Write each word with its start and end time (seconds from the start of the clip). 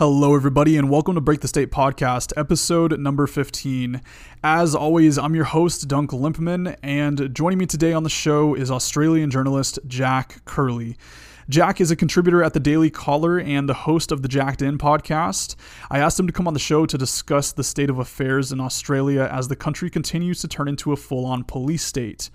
Hello, 0.00 0.34
everybody, 0.34 0.78
and 0.78 0.88
welcome 0.88 1.14
to 1.14 1.20
Break 1.20 1.40
the 1.40 1.46
State 1.46 1.70
Podcast, 1.70 2.32
episode 2.34 2.98
number 2.98 3.26
15. 3.26 4.00
As 4.42 4.74
always, 4.74 5.18
I'm 5.18 5.34
your 5.34 5.44
host, 5.44 5.88
Dunk 5.88 6.12
Limpman, 6.12 6.74
and 6.82 7.34
joining 7.34 7.58
me 7.58 7.66
today 7.66 7.92
on 7.92 8.02
the 8.02 8.08
show 8.08 8.54
is 8.54 8.70
Australian 8.70 9.30
journalist 9.30 9.78
Jack 9.86 10.42
Curley. 10.46 10.96
Jack 11.50 11.82
is 11.82 11.90
a 11.90 11.96
contributor 11.96 12.42
at 12.42 12.54
the 12.54 12.60
Daily 12.60 12.88
Caller 12.88 13.38
and 13.38 13.68
the 13.68 13.74
host 13.74 14.10
of 14.10 14.22
the 14.22 14.28
Jacked 14.28 14.62
In 14.62 14.78
podcast. 14.78 15.54
I 15.90 15.98
asked 15.98 16.18
him 16.18 16.26
to 16.26 16.32
come 16.32 16.48
on 16.48 16.54
the 16.54 16.60
show 16.60 16.86
to 16.86 16.96
discuss 16.96 17.52
the 17.52 17.62
state 17.62 17.90
of 17.90 17.98
affairs 17.98 18.52
in 18.52 18.58
Australia 18.58 19.28
as 19.30 19.48
the 19.48 19.56
country 19.56 19.90
continues 19.90 20.40
to 20.40 20.48
turn 20.48 20.68
into 20.68 20.92
a 20.92 20.96
full 20.96 21.26
on 21.26 21.44
police 21.44 21.84
state. 21.84 22.30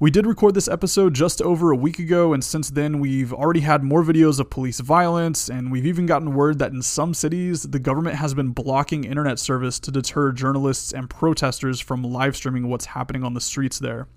We 0.00 0.10
did 0.10 0.26
record 0.26 0.54
this 0.54 0.66
episode 0.66 1.12
just 1.12 1.42
over 1.42 1.72
a 1.72 1.76
week 1.76 1.98
ago, 1.98 2.32
and 2.32 2.42
since 2.42 2.70
then, 2.70 3.00
we've 3.00 3.34
already 3.34 3.60
had 3.60 3.84
more 3.84 4.02
videos 4.02 4.40
of 4.40 4.48
police 4.48 4.80
violence, 4.80 5.50
and 5.50 5.70
we've 5.70 5.84
even 5.84 6.06
gotten 6.06 6.32
word 6.32 6.58
that 6.58 6.72
in 6.72 6.80
some 6.80 7.12
cities, 7.12 7.64
the 7.64 7.78
government 7.78 8.16
has 8.16 8.32
been 8.32 8.52
blocking 8.52 9.04
internet 9.04 9.38
service 9.38 9.78
to 9.80 9.90
deter 9.90 10.32
journalists 10.32 10.94
and 10.94 11.10
protesters 11.10 11.80
from 11.80 12.02
live 12.02 12.34
streaming 12.34 12.70
what's 12.70 12.86
happening 12.86 13.22
on 13.22 13.34
the 13.34 13.42
streets 13.42 13.78
there. 13.78 14.08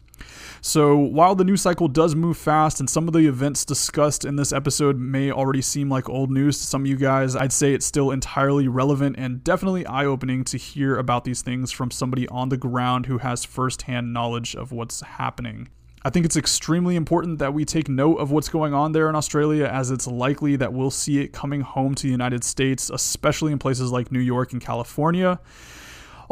So, 0.65 0.95
while 0.95 1.35
the 1.35 1.43
news 1.43 1.61
cycle 1.61 1.89
does 1.89 2.15
move 2.15 2.37
fast 2.37 2.79
and 2.79 2.89
some 2.89 3.05
of 3.09 3.13
the 3.13 3.27
events 3.27 3.65
discussed 3.65 4.23
in 4.23 4.37
this 4.37 4.53
episode 4.53 4.97
may 4.97 5.29
already 5.29 5.61
seem 5.61 5.89
like 5.89 6.07
old 6.07 6.31
news 6.31 6.57
to 6.57 6.63
some 6.65 6.83
of 6.83 6.87
you 6.87 6.95
guys, 6.95 7.35
I'd 7.35 7.51
say 7.51 7.73
it's 7.73 7.85
still 7.85 8.11
entirely 8.11 8.69
relevant 8.69 9.17
and 9.19 9.43
definitely 9.43 9.85
eye 9.85 10.05
opening 10.05 10.45
to 10.45 10.57
hear 10.57 10.95
about 10.95 11.25
these 11.25 11.41
things 11.41 11.73
from 11.73 11.91
somebody 11.91 12.29
on 12.29 12.47
the 12.47 12.55
ground 12.55 13.07
who 13.07 13.17
has 13.17 13.43
firsthand 13.43 14.13
knowledge 14.13 14.55
of 14.55 14.71
what's 14.71 15.01
happening. 15.01 15.67
I 16.05 16.09
think 16.09 16.25
it's 16.25 16.37
extremely 16.37 16.95
important 16.95 17.39
that 17.39 17.53
we 17.53 17.65
take 17.65 17.89
note 17.89 18.15
of 18.15 18.31
what's 18.31 18.47
going 18.47 18.73
on 18.73 18.93
there 18.93 19.09
in 19.09 19.15
Australia, 19.15 19.65
as 19.65 19.91
it's 19.91 20.07
likely 20.07 20.55
that 20.55 20.71
we'll 20.71 20.91
see 20.91 21.19
it 21.19 21.33
coming 21.33 21.59
home 21.59 21.93
to 21.95 22.03
the 22.03 22.11
United 22.11 22.45
States, 22.45 22.89
especially 22.89 23.51
in 23.51 23.59
places 23.59 23.91
like 23.91 24.13
New 24.13 24.19
York 24.19 24.53
and 24.53 24.61
California. 24.61 25.41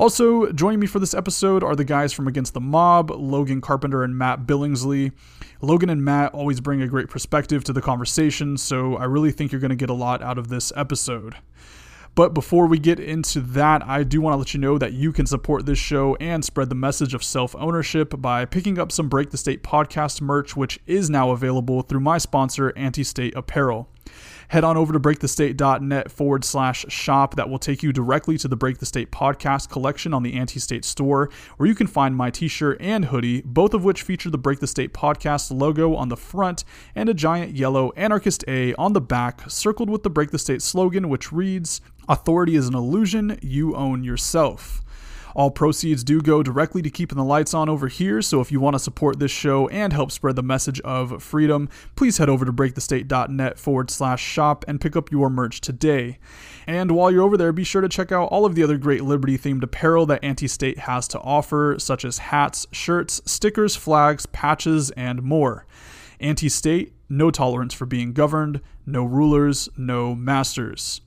Also, 0.02 0.52
joining 0.54 0.80
me 0.80 0.88
for 0.88 0.98
this 0.98 1.14
episode 1.14 1.64
are 1.64 1.76
the 1.76 1.84
guys 1.84 2.12
from 2.12 2.28
Against 2.28 2.56
the 2.56 2.60
Mob, 2.60 3.12
Logan 3.12 3.62
Carpenter 3.62 4.04
and 4.04 4.18
Matt 4.18 4.48
Billingsley. 4.48 5.12
Logan 5.62 5.92
and 5.92 6.04
Matt 6.04 6.34
always 6.34 6.60
bring 6.60 6.82
a 6.82 6.88
great 6.88 7.08
perspective 7.08 7.64
to 7.66 7.72
the 7.72 7.84
conversation, 7.84 8.58
so 8.58 8.96
I 8.98 9.04
really 9.04 9.32
think 9.32 9.52
you're 9.52 9.62
going 9.62 9.70
to 9.70 9.76
get 9.76 9.92
a 9.92 9.94
lot 9.94 10.24
out 10.24 10.40
of 10.40 10.48
this 10.48 10.74
episode. 10.76 11.36
But 12.16 12.34
before 12.34 12.66
we 12.66 12.80
get 12.80 13.00
into 13.00 13.42
that, 13.42 13.88
I 13.88 14.02
do 14.02 14.22
want 14.22 14.34
to 14.34 14.38
let 14.38 14.56
you 14.56 14.60
know 14.60 14.80
that 14.80 14.94
you 14.94 15.14
can 15.14 15.28
support 15.28 15.68
this 15.68 15.78
show 15.78 16.16
and 16.16 16.44
spread 16.44 16.70
the 16.70 16.76
message 16.76 17.14
of 17.14 17.24
self 17.24 17.56
ownership 17.56 18.20
by 18.20 18.46
picking 18.46 18.80
up 18.80 18.92
some 18.92 19.08
Break 19.08 19.30
the 19.30 19.38
State 19.38 19.62
podcast 19.62 20.20
merch, 20.20 20.58
which 20.58 20.80
is 20.88 21.12
now 21.12 21.30
available 21.30 21.84
through 21.84 22.00
my 22.00 22.18
sponsor, 22.18 22.74
Anti 22.76 23.04
State 23.04 23.36
Apparel 23.36 23.88
head 24.52 24.66
on 24.66 24.76
over 24.76 24.92
to 24.92 25.00
breakthestate.net 25.00 26.12
forward 26.12 26.44
slash 26.44 26.86
shop. 26.90 27.36
That 27.36 27.50
will 27.50 27.58
take 27.58 27.82
you 27.82 27.94
directly 27.94 28.38
to 28.40 28.50
the 28.50 28.58
Break 28.58 28.80
the 28.80 28.86
State 28.86 29.10
podcast 29.10 29.70
collection 29.70 30.14
on 30.14 30.24
the 30.24 30.34
Anti 30.34 30.60
State 30.60 30.84
store, 30.84 31.30
where 31.56 31.68
you 31.68 31.74
can 31.74 31.88
find 31.88 32.18
my 32.18 32.30
t 32.30 32.50
shirt 32.50 32.78
and 32.82 33.06
hoodie, 33.06 33.42
both 33.46 33.74
of 33.74 33.86
which 33.86 34.02
feature 34.02 34.30
the 34.30 34.38
Break 34.38 34.60
the 34.60 34.68
State 34.68 34.94
podcast 34.94 35.58
logo 35.58 35.96
on 35.96 36.10
the 36.10 36.18
front 36.18 36.66
and 36.96 37.08
a 37.08 37.14
giant 37.14 37.56
yellow 37.56 37.94
anarchist 37.96 38.44
A 38.46 38.74
on 38.74 38.92
the 38.92 39.00
back, 39.00 39.50
circled 39.50 39.90
with 39.90 40.04
the 40.04 40.10
Break 40.10 40.32
the 40.32 40.40
State 40.40 40.62
slogan, 40.62 41.08
which 41.08 41.32
reads 41.32 41.80
Authority 42.10 42.56
is 42.56 42.68
an 42.68 42.76
illusion, 42.76 43.40
you 43.42 43.74
own 43.74 44.04
yourself. 44.04 44.82
All 45.36 45.52
proceeds 45.52 46.04
do 46.04 46.22
go 46.22 46.44
directly 46.44 46.82
to 46.82 46.90
keeping 46.90 47.18
the 47.18 47.24
lights 47.24 47.54
on 47.54 47.70
over 47.70 47.88
here, 47.88 48.22
so 48.22 48.42
if 48.42 48.52
you 48.52 48.60
want 48.60 48.76
to 48.76 48.80
support 48.80 49.20
this 49.20 49.32
show 49.32 49.68
and 49.70 49.94
help 49.94 50.12
spread 50.12 50.36
the 50.36 50.44
message 50.44 50.80
of 50.82 51.22
freedom, 51.22 51.70
please 51.96 52.18
head 52.18 52.30
over 52.30 52.46
to 52.46 52.52
breakthestate.net 52.52 53.58
forward 53.58 53.90
slash 53.90 54.22
shop 54.22 54.66
and 54.68 54.82
pick 54.82 54.96
up 54.96 55.12
your 55.12 55.30
merch 55.30 55.62
today. 55.62 56.18
And 56.68 56.92
while 56.92 57.12
you're 57.12 57.24
over 57.24 57.38
there, 57.38 57.52
be 57.52 57.64
sure 57.64 57.82
to 57.82 57.90
check 57.90 58.12
out 58.12 58.30
all 58.30 58.46
of 58.46 58.56
the 58.56 58.64
other 58.64 58.78
great 58.78 59.04
Liberty 59.04 59.38
themed 59.38 59.64
apparel 59.64 60.06
that 60.08 60.24
Anti 60.24 60.48
State 60.48 60.80
has 60.80 61.08
to 61.10 61.20
offer, 61.20 61.76
such 61.80 62.06
as 62.06 62.18
hats, 62.18 62.68
shirts, 62.72 63.22
stickers, 63.26 63.76
flags, 63.76 64.26
patches, 64.28 64.92
and 64.92 65.22
more. 65.22 65.66
Anti 66.20 66.50
State, 66.50 66.94
no 67.10 67.32
tolerance 67.32 67.74
for 67.74 67.86
being 67.86 68.14
governed, 68.14 68.62
no 68.86 69.04
rulers, 69.04 69.70
no 69.76 70.14
masters. 70.14 71.02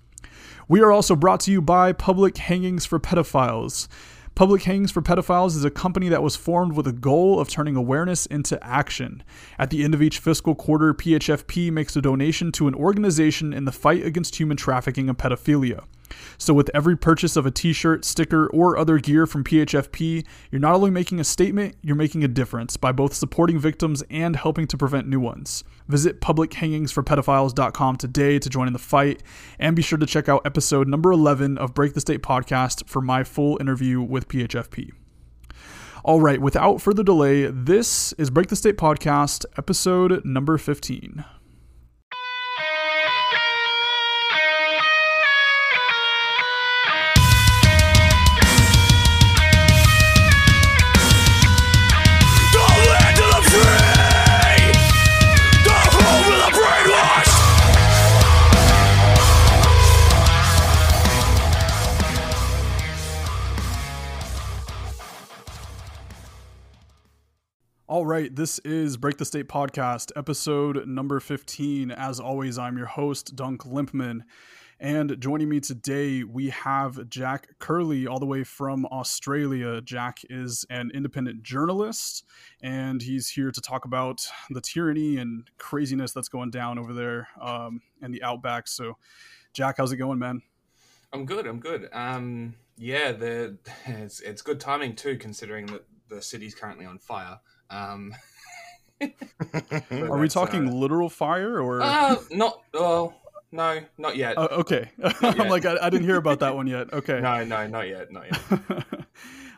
We 0.67 0.81
are 0.81 0.91
also 0.91 1.15
brought 1.15 1.41
to 1.41 1.53
you 1.53 1.61
by 1.61 1.93
Public 1.93 2.37
Hangings 2.39 2.87
for 2.87 2.99
Pedophiles. 2.99 3.87
Public 4.35 4.65
Hangings 4.65 4.91
for 4.91 5.01
Pedophiles 5.01 5.55
is 5.55 5.65
a 5.65 5.71
company 5.71 6.09
that 6.09 6.21
was 6.21 6.35
formed 6.35 6.73
with 6.73 6.89
a 6.89 6.93
goal 6.93 7.39
of 7.39 7.49
turning 7.49 7.77
awareness 7.77 8.27
into 8.27 8.63
action. 8.67 9.23
At 9.61 9.71
the 9.71 9.85
end 9.85 9.95
of 9.95 10.03
each 10.03 10.19
fiscal 10.19 10.57
quarter, 10.57 10.93
PHFP 10.93 11.71
makes 11.71 11.95
a 11.95 12.03
donation 12.03 12.51
to 12.53 12.67
an 12.67 12.75
organization 12.75 13.53
in 13.53 13.65
the 13.65 13.71
fight 13.71 14.05
against 14.05 14.35
human 14.35 14.57
trafficking 14.57 15.09
and 15.09 15.17
pedophilia. 15.17 15.85
So, 16.39 16.55
with 16.55 16.71
every 16.75 16.97
purchase 16.97 17.37
of 17.37 17.47
a 17.47 17.51
t 17.51 17.73
shirt, 17.73 18.05
sticker, 18.05 18.47
or 18.49 18.77
other 18.77 18.99
gear 18.99 19.27
from 19.27 19.45
PHFP, 19.45 20.25
you're 20.51 20.61
not 20.61 20.75
only 20.75 20.91
making 20.91 21.21
a 21.21 21.25
statement, 21.25 21.77
you're 21.83 21.97
making 21.97 22.25
a 22.25 22.29
difference 22.29 22.77
by 22.77 22.93
both 22.93 23.15
supporting 23.15 23.59
victims 23.59 24.03
and 24.11 24.37
helping 24.37 24.67
to 24.67 24.77
prevent 24.77 25.09
new 25.09 25.21
ones. 25.21 25.65
Visit 25.89 26.21
publichangingsforpedophiles.com 26.21 27.97
today 27.97 28.39
to 28.39 28.49
join 28.49 28.67
in 28.67 28.73
the 28.73 28.79
fight, 28.79 29.23
and 29.59 29.77
be 29.77 29.83
sure 29.83 29.99
to 29.99 30.07
check 30.07 30.29
out 30.29 30.45
episode 30.45 30.89
number 30.89 31.13
11 31.13 31.59
of 31.59 31.75
Break 31.75 31.95
the 31.95 32.01
State 32.01 32.23
podcast 32.23 32.89
for 32.89 33.01
my 33.01 33.25
full 33.25 33.59
interview 33.61 34.01
with 34.01 34.29
PHFP. 34.29 34.93
All 36.05 36.21
right, 36.21 36.41
without 36.41 36.83
further 36.83 37.03
delay, 37.03 37.47
this 37.47 38.13
is 38.15 38.29
Break 38.29 38.49
the 38.49 38.57
State 38.57 38.77
podcast, 38.77 39.47
episode 39.57 40.23
number 40.25 40.59
15. 40.59 41.25
Right, 68.05 68.37
this 68.37 68.59
is 68.59 68.99
Break 68.99 69.17
the 69.17 69.25
State 69.25 69.49
Podcast, 69.49 70.13
episode 70.15 70.87
number 70.87 71.21
15. 71.21 71.91
As 71.91 72.21
always, 72.21 72.59
I'm 72.59 72.77
your 72.77 72.85
host, 72.85 73.35
Dunk 73.35 73.63
Limpman. 73.63 74.25
And 74.79 75.19
joining 75.19 75.49
me 75.49 75.59
today, 75.61 76.23
we 76.23 76.51
have 76.51 77.09
Jack 77.09 77.59
Curley, 77.61 78.07
all 78.07 78.19
the 78.19 78.27
way 78.27 78.45
from 78.45 78.85
Australia. 78.85 79.81
Jack 79.81 80.19
is 80.29 80.67
an 80.69 80.91
independent 80.93 81.43
journalist, 81.43 82.27
and 82.63 83.01
he's 83.01 83.31
here 83.31 83.51
to 83.51 83.61
talk 83.63 83.87
about 83.87 84.29
the 84.51 84.61
tyranny 84.61 85.17
and 85.17 85.49
craziness 85.57 86.13
that's 86.13 86.29
going 86.29 86.51
down 86.51 86.79
over 86.79 86.93
there 86.93 87.29
um, 87.41 87.81
in 88.03 88.13
the 88.13 88.23
outback. 88.23 88.69
So, 88.69 88.99
Jack, 89.55 89.77
how's 89.79 89.93
it 89.93 89.97
going, 89.97 90.19
man? 90.19 90.43
I'm 91.11 91.25
good. 91.25 91.47
I'm 91.47 91.59
good. 91.59 91.89
Um, 91.91 92.57
yeah, 92.77 93.13
the, 93.13 93.57
it's, 93.87 94.21
it's 94.21 94.43
good 94.43 94.61
timing 94.61 94.95
too, 94.95 95.17
considering 95.17 95.65
that 95.67 95.87
the 96.11 96.21
city's 96.21 96.55
currently 96.55 96.85
on 96.85 96.99
fire. 96.99 97.39
Um, 97.75 98.15
Are 99.91 100.19
we 100.19 100.29
talking 100.29 100.69
uh, 100.69 100.73
literal 100.73 101.09
fire 101.09 101.61
or 101.61 101.83
uh, 101.83 102.17
not? 102.31 102.61
Well, 102.73 103.15
no, 103.51 103.81
not 103.99 104.17
yet. 104.17 104.39
Uh, 104.39 104.49
okay, 104.53 104.91
not 104.99 105.15
yet. 105.23 105.41
I'm 105.41 105.49
like 105.49 105.67
I, 105.67 105.77
I, 105.81 105.91
didn't 105.91 106.07
hear 106.07 106.17
about 106.17 106.41
that 106.41 106.55
one 106.55 106.67
yet. 106.67 106.93
Okay, 106.93 107.21
no, 107.21 107.45
no, 107.45 107.67
not 107.67 107.89
yet, 107.89 108.13
not 108.13 108.27
yet. 108.31 108.61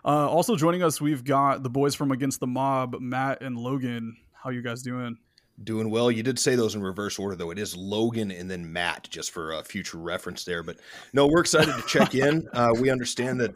uh, 0.04 0.28
also 0.28 0.56
joining 0.56 0.82
us, 0.82 1.00
we've 1.00 1.25
got 1.25 1.62
the 1.62 1.71
boys 1.71 1.94
from 1.94 2.10
Against 2.10 2.41
the 2.41 2.47
Mob, 2.47 2.97
Matt 3.00 3.43
and 3.43 3.56
Logan. 3.56 4.16
How 4.33 4.50
you 4.50 4.62
guys 4.62 4.83
doing? 4.83 5.19
Doing 5.62 5.91
well. 5.91 6.11
You 6.11 6.22
did 6.22 6.39
say 6.39 6.55
those 6.55 6.75
in 6.75 6.83
reverse 6.83 7.19
order, 7.19 7.34
though. 7.34 7.50
It 7.50 7.59
is 7.59 7.75
Logan 7.75 8.31
and 8.31 8.50
then 8.50 8.72
Matt, 8.72 9.09
just 9.09 9.31
for 9.31 9.53
a 9.53 9.65
future 9.65 9.97
reference 9.97 10.44
there. 10.44 10.62
But 10.62 10.77
no, 11.15 11.27
we're 11.27 11.41
excited 11.41 11.75
to 11.75 11.83
check 11.86 12.15
in. 12.15 12.47
Uh, 12.53 12.75
we 12.78 12.91
understand 12.91 13.41
that 13.41 13.54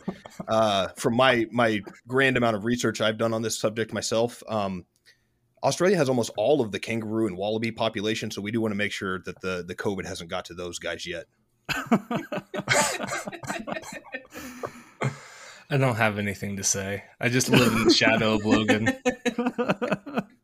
uh, 0.48 0.88
from 0.96 1.14
my 1.14 1.46
my 1.50 1.82
grand 2.08 2.38
amount 2.38 2.56
of 2.56 2.64
research 2.64 3.02
I've 3.02 3.18
done 3.18 3.34
on 3.34 3.42
this 3.42 3.58
subject 3.58 3.92
myself, 3.92 4.42
um, 4.48 4.86
Australia 5.62 5.98
has 5.98 6.08
almost 6.08 6.30
all 6.38 6.62
of 6.62 6.72
the 6.72 6.78
kangaroo 6.78 7.26
and 7.26 7.36
wallaby 7.36 7.70
population. 7.70 8.30
So 8.30 8.40
we 8.40 8.50
do 8.50 8.62
want 8.62 8.72
to 8.72 8.76
make 8.76 8.92
sure 8.92 9.18
that 9.26 9.40
the 9.42 9.62
the 9.66 9.74
COVID 9.74 10.06
hasn't 10.06 10.30
got 10.30 10.46
to 10.46 10.54
those 10.54 10.78
guys 10.78 11.06
yet. 11.06 11.26
I 15.72 15.76
don't 15.76 15.96
have 15.96 16.18
anything 16.18 16.56
to 16.56 16.64
say. 16.64 17.04
I 17.20 17.28
just 17.28 17.48
live 17.48 17.72
in 17.72 17.84
the 17.84 17.94
shadow 17.94 18.34
of 18.34 18.44
Logan. 18.44 18.88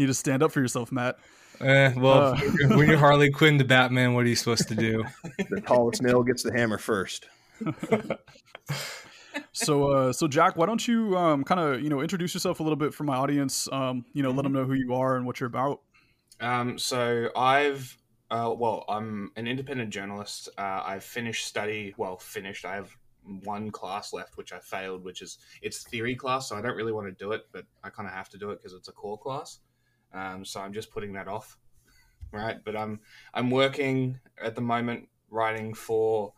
You 0.00 0.06
need 0.06 0.12
to 0.12 0.14
stand 0.14 0.42
up 0.42 0.50
for 0.50 0.60
yourself, 0.60 0.90
Matt. 0.90 1.18
Eh, 1.60 1.92
well, 1.94 2.32
uh. 2.32 2.40
when 2.70 2.88
you're 2.88 2.96
Harley 2.96 3.30
Quinn 3.30 3.58
to 3.58 3.66
Batman, 3.66 4.14
what 4.14 4.24
are 4.24 4.28
you 4.30 4.34
supposed 4.34 4.66
to 4.68 4.74
do? 4.74 5.04
The 5.50 5.60
tallest 5.60 6.00
nail 6.00 6.22
gets 6.22 6.42
the 6.42 6.54
hammer 6.54 6.78
first. 6.78 7.26
so, 9.52 9.92
uh, 9.92 10.12
so 10.14 10.26
Jack, 10.26 10.56
why 10.56 10.64
don't 10.64 10.88
you 10.88 11.18
um, 11.18 11.44
kind 11.44 11.60
of 11.60 11.82
you 11.82 11.90
know 11.90 12.00
introduce 12.00 12.32
yourself 12.32 12.60
a 12.60 12.62
little 12.62 12.78
bit 12.78 12.94
for 12.94 13.04
my 13.04 13.14
audience? 13.14 13.68
Um, 13.70 14.06
you 14.14 14.22
know, 14.22 14.30
let 14.30 14.44
them 14.44 14.54
know 14.54 14.64
who 14.64 14.72
you 14.72 14.94
are 14.94 15.18
and 15.18 15.26
what 15.26 15.38
you're 15.38 15.48
about. 15.48 15.82
Um, 16.40 16.78
so 16.78 17.28
I've 17.36 17.94
Uh, 18.30 18.54
well, 18.56 18.86
I'm 18.88 19.32
an 19.36 19.46
independent 19.46 19.90
journalist. 19.90 20.48
Uh, 20.56 20.82
I've 20.82 21.04
finished 21.04 21.46
study. 21.46 21.92
Well, 21.98 22.16
finished. 22.16 22.64
I 22.64 22.76
have 22.76 22.88
one 23.44 23.70
class 23.70 24.14
left, 24.14 24.38
which 24.38 24.54
I 24.54 24.60
failed, 24.60 25.04
which 25.04 25.20
is 25.20 25.36
it's 25.60 25.82
theory 25.82 26.16
class. 26.16 26.48
So 26.48 26.56
I 26.56 26.62
don't 26.62 26.74
really 26.74 26.92
want 26.92 27.06
to 27.08 27.12
do 27.22 27.32
it, 27.32 27.42
but 27.52 27.66
I 27.84 27.90
kind 27.90 28.08
of 28.08 28.14
have 28.14 28.30
to 28.30 28.38
do 28.38 28.50
it 28.52 28.60
because 28.62 28.72
it's 28.72 28.88
a 28.88 28.92
core 28.92 29.18
class. 29.18 29.58
Um, 30.12 30.44
so 30.44 30.60
I'm 30.60 30.72
just 30.72 30.90
putting 30.90 31.12
that 31.14 31.28
off, 31.28 31.56
right? 32.32 32.58
But 32.64 32.76
I'm 32.76 33.00
I'm 33.32 33.50
working 33.50 34.20
at 34.42 34.54
the 34.54 34.60
moment 34.60 35.08
writing 35.30 35.74
for 35.74 36.32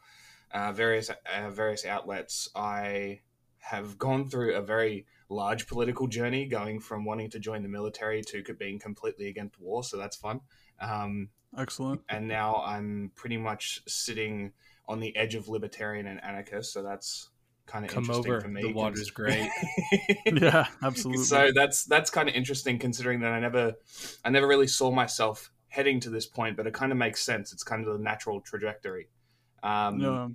uh, 0.52 0.72
various 0.72 1.10
uh, 1.10 1.50
various 1.50 1.84
outlets. 1.84 2.48
I 2.54 3.20
have 3.58 3.98
gone 3.98 4.28
through 4.28 4.54
a 4.54 4.62
very 4.62 5.06
large 5.28 5.66
political 5.66 6.06
journey, 6.06 6.46
going 6.46 6.80
from 6.80 7.04
wanting 7.04 7.30
to 7.30 7.38
join 7.38 7.62
the 7.62 7.68
military 7.68 8.22
to 8.22 8.42
being 8.54 8.78
completely 8.78 9.28
against 9.28 9.58
war. 9.60 9.82
So 9.82 9.96
that's 9.96 10.16
fun. 10.16 10.40
Um, 10.80 11.30
Excellent. 11.56 12.02
And 12.08 12.28
now 12.28 12.62
I'm 12.64 13.12
pretty 13.14 13.36
much 13.36 13.82
sitting 13.86 14.52
on 14.88 15.00
the 15.00 15.14
edge 15.16 15.34
of 15.34 15.48
libertarian 15.48 16.06
and 16.06 16.22
anarchist. 16.22 16.72
So 16.72 16.82
that's 16.82 17.30
kind 17.66 17.84
of 17.84 17.90
Come 17.90 18.04
interesting 18.04 18.32
over. 18.32 18.40
for 18.40 18.48
me. 18.48 18.62
The 18.62 18.72
water's 18.72 19.10
great. 19.10 19.48
yeah, 20.26 20.66
absolutely. 20.82 21.24
So 21.24 21.50
that's 21.54 21.84
that's 21.84 22.10
kind 22.10 22.28
of 22.28 22.34
interesting 22.34 22.78
considering 22.78 23.20
that 23.20 23.32
I 23.32 23.40
never 23.40 23.74
I 24.24 24.30
never 24.30 24.46
really 24.46 24.66
saw 24.66 24.90
myself 24.90 25.50
heading 25.68 26.00
to 26.00 26.10
this 26.10 26.26
point, 26.26 26.56
but 26.56 26.66
it 26.66 26.74
kind 26.74 26.92
of 26.92 26.98
makes 26.98 27.22
sense. 27.22 27.52
It's 27.52 27.64
kind 27.64 27.86
of 27.86 27.92
the 27.92 28.02
natural 28.02 28.40
trajectory. 28.40 29.08
Um, 29.62 30.00
yeah. 30.00 30.28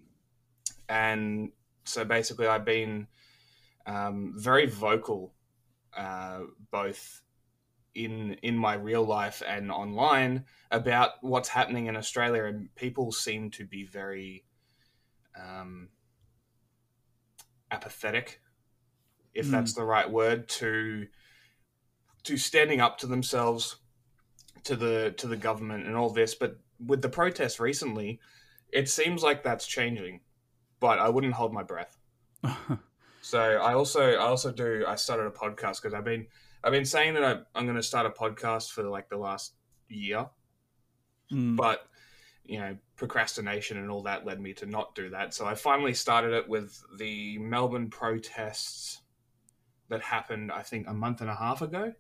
And 0.90 1.52
so 1.84 2.06
basically, 2.06 2.48
I've 2.48 2.66
been 2.66 3.08
um, 3.86 4.34
very 4.36 4.66
vocal, 4.66 5.34
uh, 5.96 6.42
both 6.72 7.22
in 7.94 8.34
in 8.42 8.58
my 8.58 8.76
real 8.76 9.04
life 9.04 9.42
and 9.46 9.72
online 9.72 10.46
about 10.72 11.12
what's 11.22 11.50
happening 11.50 11.88
in 11.88 11.96
Australia, 11.96 12.46
and 12.46 12.74
people 12.76 13.12
seem 13.12 13.52
to 13.52 13.66
be 13.66 13.86
very 13.86 14.44
um, 15.38 15.90
apathetic, 17.88 18.42
if 19.34 19.48
Mm. 19.48 19.52
that's 19.52 19.74
the 19.74 19.84
right 19.84 20.10
word, 20.10 20.50
to 20.50 21.08
to 22.24 22.36
standing 22.38 22.82
up 22.82 22.98
to 22.98 23.08
themselves, 23.08 23.78
to 24.66 24.76
the 24.76 25.14
to 25.18 25.28
the 25.28 25.38
government, 25.38 25.86
and 25.88 25.96
all 25.96 26.10
this. 26.10 26.36
But 26.36 26.60
with 26.86 27.02
the 27.02 27.10
protests 27.10 27.60
recently, 27.60 28.20
it 28.72 28.90
seems 28.90 29.24
like 29.24 29.44
that's 29.44 29.66
changing. 29.66 30.22
But 30.80 31.00
I 31.00 31.10
wouldn't 31.10 31.34
hold 31.34 31.54
my 31.54 31.64
breath. 31.64 31.98
So 33.20 33.40
I 33.42 33.74
also 33.74 34.12
I 34.14 34.28
also 34.28 34.54
do 34.54 34.86
I 34.88 34.96
started 34.96 35.26
a 35.26 35.32
podcast 35.32 35.82
because 35.82 35.94
I've 35.94 36.06
been 36.06 36.28
I've 36.64 36.72
been 36.72 36.86
saying 36.86 37.16
that 37.16 37.24
I, 37.26 37.32
I'm 37.56 37.66
going 37.66 37.76
to 37.76 37.84
start 37.84 38.06
a 38.06 38.10
podcast 38.10 38.72
for 38.72 38.84
like 38.84 39.10
the 39.10 39.18
last 39.18 39.54
year, 39.90 40.30
Mm. 41.30 41.58
but 41.58 41.90
you 42.48 42.60
know 42.60 42.78
procrastination 42.96 43.78
and 43.78 43.92
all 43.92 44.04
that 44.04 44.26
led 44.26 44.40
me 44.40 44.54
to 44.54 44.66
not 44.66 44.96
do 44.96 45.10
that. 45.10 45.34
So 45.34 45.46
I 45.46 45.56
finally 45.56 45.94
started 45.94 46.34
it 46.34 46.48
with 46.48 46.82
the 46.98 47.38
Melbourne 47.40 47.90
protests 47.90 49.02
that 49.90 50.02
happened 50.02 50.52
I 50.52 50.64
think 50.64 50.88
a 50.88 50.94
month 50.94 51.22
and 51.22 51.30
a 51.30 51.36
half 51.36 51.62
ago 51.62 51.94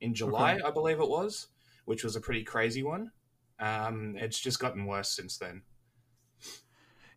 in 0.00 0.14
July 0.14 0.60
I 0.64 0.70
believe 0.70 1.00
it 1.00 1.08
was, 1.08 1.48
which 1.84 2.04
was 2.04 2.16
a 2.16 2.20
pretty 2.20 2.44
crazy 2.44 2.82
one. 2.82 3.10
Um, 3.58 4.16
it's 4.18 4.38
just 4.38 4.60
gotten 4.60 4.86
worse 4.86 5.08
since 5.08 5.38
then. 5.38 5.62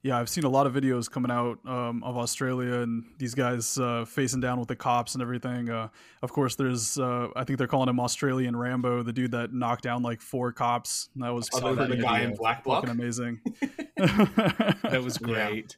Yeah, 0.02 0.18
I've 0.18 0.30
seen 0.30 0.46
a 0.46 0.50
lot 0.50 0.66
of 0.66 0.72
videos 0.74 1.12
coming 1.12 1.30
out 1.30 1.60
um, 1.68 2.02
of 2.06 2.16
Australia 2.18 2.76
and 2.76 3.04
these 3.18 3.36
guys 3.36 3.78
uh, 3.78 4.06
facing 4.06 4.40
down 4.40 4.58
with 4.58 4.70
the 4.70 4.76
cops 4.78 5.14
and 5.14 5.22
everything. 5.22 5.70
Uh, 5.70 5.90
of 6.22 6.32
course, 6.32 6.56
there's 6.56 6.98
uh, 6.98 7.28
I 7.36 7.44
think 7.44 7.58
they're 7.58 7.68
calling 7.68 7.90
him 7.90 8.00
Australian 8.00 8.56
Rambo, 8.56 9.04
the 9.04 9.12
dude 9.12 9.32
that 9.32 9.52
knocked 9.52 9.84
down 9.84 10.02
like 10.02 10.22
four 10.22 10.54
cops. 10.54 11.10
That 11.18 11.34
was 11.34 11.50
Other 11.54 11.76
than 11.76 11.78
the 11.78 11.86
pretty 11.98 12.02
guy 12.04 12.22
in 12.22 12.34
black 12.36 12.64
block. 12.64 12.86
fucking 12.86 12.98
amazing. 13.00 13.42
That 13.98 15.02
was 15.04 15.20
Yeah. 15.22 15.50
great. 15.50 15.76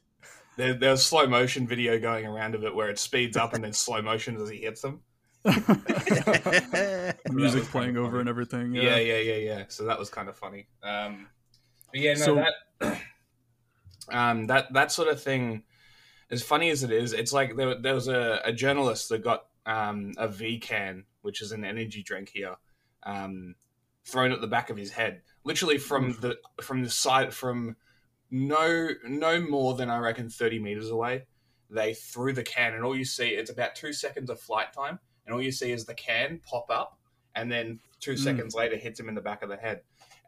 There, 0.56 0.74
there's 0.74 1.04
slow 1.04 1.26
motion 1.26 1.66
video 1.66 1.98
going 1.98 2.24
around 2.24 2.54
of 2.54 2.62
it 2.62 2.72
where 2.72 2.90
it 2.90 3.00
speeds 3.00 3.36
up 3.36 3.54
and 3.54 3.64
then 3.64 3.72
slow 3.72 4.00
motion 4.02 4.36
as 4.40 4.48
he 4.48 4.58
hits 4.58 4.82
them. 4.82 5.00
Music 7.30 7.64
playing 7.64 7.96
over 7.96 8.10
funny. 8.10 8.20
and 8.20 8.28
everything. 8.28 8.72
Yeah, 8.74 8.98
yeah, 8.98 9.18
yeah, 9.18 9.34
yeah. 9.36 9.64
So 9.68 9.84
that 9.86 9.98
was 9.98 10.08
kind 10.10 10.28
of 10.28 10.36
funny. 10.36 10.68
Um, 10.84 11.26
but 11.90 12.00
yeah, 12.00 12.14
no, 12.14 12.18
So- 12.24 12.34
that 12.36 12.52
um, 14.10 14.46
that 14.46 14.72
that 14.72 14.92
sort 14.92 15.08
of 15.08 15.22
thing. 15.22 15.64
As 16.30 16.42
funny 16.42 16.70
as 16.70 16.82
it 16.82 16.90
is, 16.90 17.12
it's 17.12 17.34
like 17.34 17.56
there, 17.56 17.74
there 17.74 17.94
was 17.94 18.08
a, 18.08 18.40
a 18.42 18.54
journalist 18.54 19.10
that 19.10 19.22
got 19.22 19.48
um, 19.66 20.12
a 20.16 20.26
V 20.28 20.58
can, 20.58 21.04
which 21.20 21.42
is 21.42 21.52
an 21.52 21.62
energy 21.62 22.02
drink 22.02 22.30
here, 22.32 22.54
um, 23.02 23.54
thrown 24.06 24.32
at 24.32 24.40
the 24.40 24.46
back 24.46 24.70
of 24.70 24.78
his 24.78 24.92
head, 24.92 25.20
literally 25.44 25.76
from 25.76 26.16
the 26.22 26.38
from 26.62 26.82
the 26.82 26.88
side 26.88 27.34
from 27.34 27.76
no 28.30 28.88
no 29.06 29.40
more 29.42 29.74
than 29.74 29.90
I 29.90 29.98
reckon 29.98 30.30
thirty 30.30 30.58
meters 30.58 30.88
away. 30.88 31.26
They 31.68 31.92
threw 31.92 32.32
the 32.32 32.42
can, 32.42 32.72
and 32.72 32.82
all 32.82 32.96
you 32.96 33.04
see 33.04 33.28
it's 33.30 33.50
about 33.50 33.74
two 33.74 33.92
seconds 33.92 34.30
of 34.30 34.40
flight 34.40 34.72
time, 34.72 34.98
and 35.26 35.34
all 35.34 35.42
you 35.42 35.52
see 35.52 35.70
is 35.70 35.84
the 35.84 35.94
can 35.94 36.40
pop 36.46 36.70
up, 36.70 36.98
and 37.34 37.52
then 37.52 37.78
two 38.00 38.12
Mm. 38.12 38.18
seconds 38.18 38.54
later 38.54 38.76
hits 38.76 38.98
him 38.98 39.08
in 39.10 39.14
the 39.14 39.20
back 39.20 39.42
of 39.42 39.50
the 39.50 39.56
head. 39.56 39.82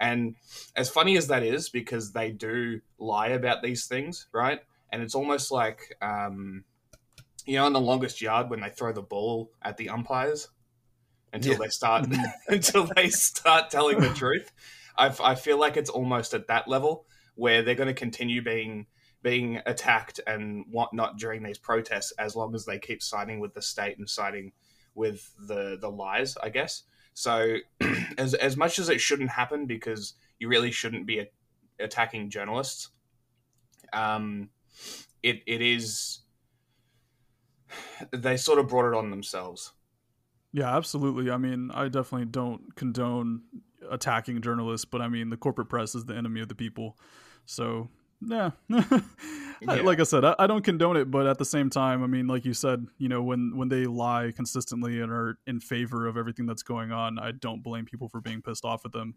And 0.05 0.37
as 0.77 0.91
funny 0.91 1.17
as 1.17 1.29
that 1.29 1.43
is, 1.43 1.71
because 1.71 2.12
they 2.12 2.31
do 2.31 2.81
lie 2.99 3.29
about 3.29 3.62
these 3.62 3.87
things, 3.87 4.27
right? 4.33 4.61
And 4.91 5.03
it's 5.03 5.15
almost 5.15 5.51
like, 5.51 5.97
um, 6.03 6.65
you 7.47 7.56
know, 7.56 7.67
in 7.67 7.73
the 7.73 7.81
longest 7.81 8.21
yard 8.21 8.51
when 8.51 8.61
they 8.61 8.71
throw 8.71 8.93
the 8.93 9.03
ball 9.03 9.51
at 9.62 9.77
the 9.79 9.89
umpires 9.89 10.49
until 11.33 11.53
Yeah. 11.53 11.59
they 11.62 11.69
start 11.69 12.06
until 12.49 12.89
they 12.97 13.09
start 13.09 13.71
telling 13.71 13.99
the 14.01 14.11
truth. 14.11 14.53
I, 14.97 15.15
I 15.23 15.35
feel 15.35 15.59
like 15.59 15.77
it's 15.77 15.91
almost 15.91 16.35
at 16.35 16.47
that 16.49 16.69
level 16.69 17.06
where 17.35 17.62
they're 17.62 17.75
going 17.75 17.89
to 17.89 17.95
continue 17.95 18.43
being 18.43 18.87
being 19.23 19.61
attacked 19.65 20.21
and 20.27 20.67
whatnot 20.71 21.17
during 21.19 21.43
these 21.43 21.59
protests 21.59 22.12
as 22.19 22.37
long 22.37 22.55
as 22.55 22.67
they 22.67 22.79
keep 22.79 23.03
siding 23.03 23.41
with 23.41 23.55
the 23.55 23.62
state 23.62 23.97
and 23.99 24.09
siding 24.09 24.53
with 24.95 25.33
the 25.49 25.79
the 25.81 25.91
lies, 25.91 26.37
I 26.43 26.51
guess. 26.51 26.83
So, 27.15 27.57
as 28.19 28.35
as 28.35 28.57
much 28.57 28.79
as 28.79 28.89
it 28.89 29.01
shouldn't 29.01 29.31
happen 29.31 29.67
because 29.67 30.15
you 30.39 30.49
really 30.49 30.71
shouldn't 30.71 31.07
be 31.07 31.21
a, 31.21 31.27
attacking 31.81 32.31
journalists, 32.31 32.91
um, 33.93 34.51
it 35.23 35.43
it 35.47 35.63
is. 35.63 36.21
They 38.13 38.37
sort 38.37 38.59
of 38.59 38.69
brought 38.69 38.89
it 38.89 38.97
on 38.97 39.11
themselves. 39.11 39.73
Yeah, 40.53 40.77
absolutely. 40.77 41.31
I 41.33 41.37
mean, 41.37 41.71
I 41.75 41.89
definitely 41.89 42.27
don't 42.27 42.77
condone 42.77 43.43
attacking 43.91 44.41
journalists, 44.41 44.85
but 44.85 45.01
I 45.01 45.09
mean, 45.09 45.31
the 45.31 45.37
corporate 45.37 45.69
press 45.69 45.97
is 45.97 46.05
the 46.05 46.15
enemy 46.15 46.41
of 46.41 46.49
the 46.49 46.55
people. 46.55 46.97
So, 47.47 47.89
yeah. 48.21 48.51
Yeah. 49.61 49.77
Like 49.77 49.99
I 49.99 50.03
said, 50.03 50.25
I, 50.27 50.35
I 50.39 50.47
don't 50.47 50.63
condone 50.63 50.97
it, 50.99 51.11
but 51.11 51.27
at 51.27 51.39
the 51.39 51.44
same 51.44 51.71
time, 51.71 52.03
I 52.03 52.06
mean, 52.06 52.27
like 52.27 52.44
you 52.44 52.53
said, 52.53 52.87
you 52.99 53.09
know, 53.09 53.23
when 53.23 53.56
when 53.56 53.69
they 53.69 53.87
lie 53.87 54.31
consistently 54.35 55.01
and 55.01 55.11
are 55.11 55.39
in 55.47 55.59
favor 55.59 56.06
of 56.06 56.19
everything 56.19 56.44
that's 56.44 56.63
going 56.63 56.93
on, 56.93 57.19
I 57.19 57.31
don't 57.31 57.63
blame 57.63 57.87
people 57.87 58.09
for 58.11 58.21
being 58.21 58.43
pissed 58.43 58.67
off 58.67 58.85
at 58.85 58.93
them. 58.93 59.15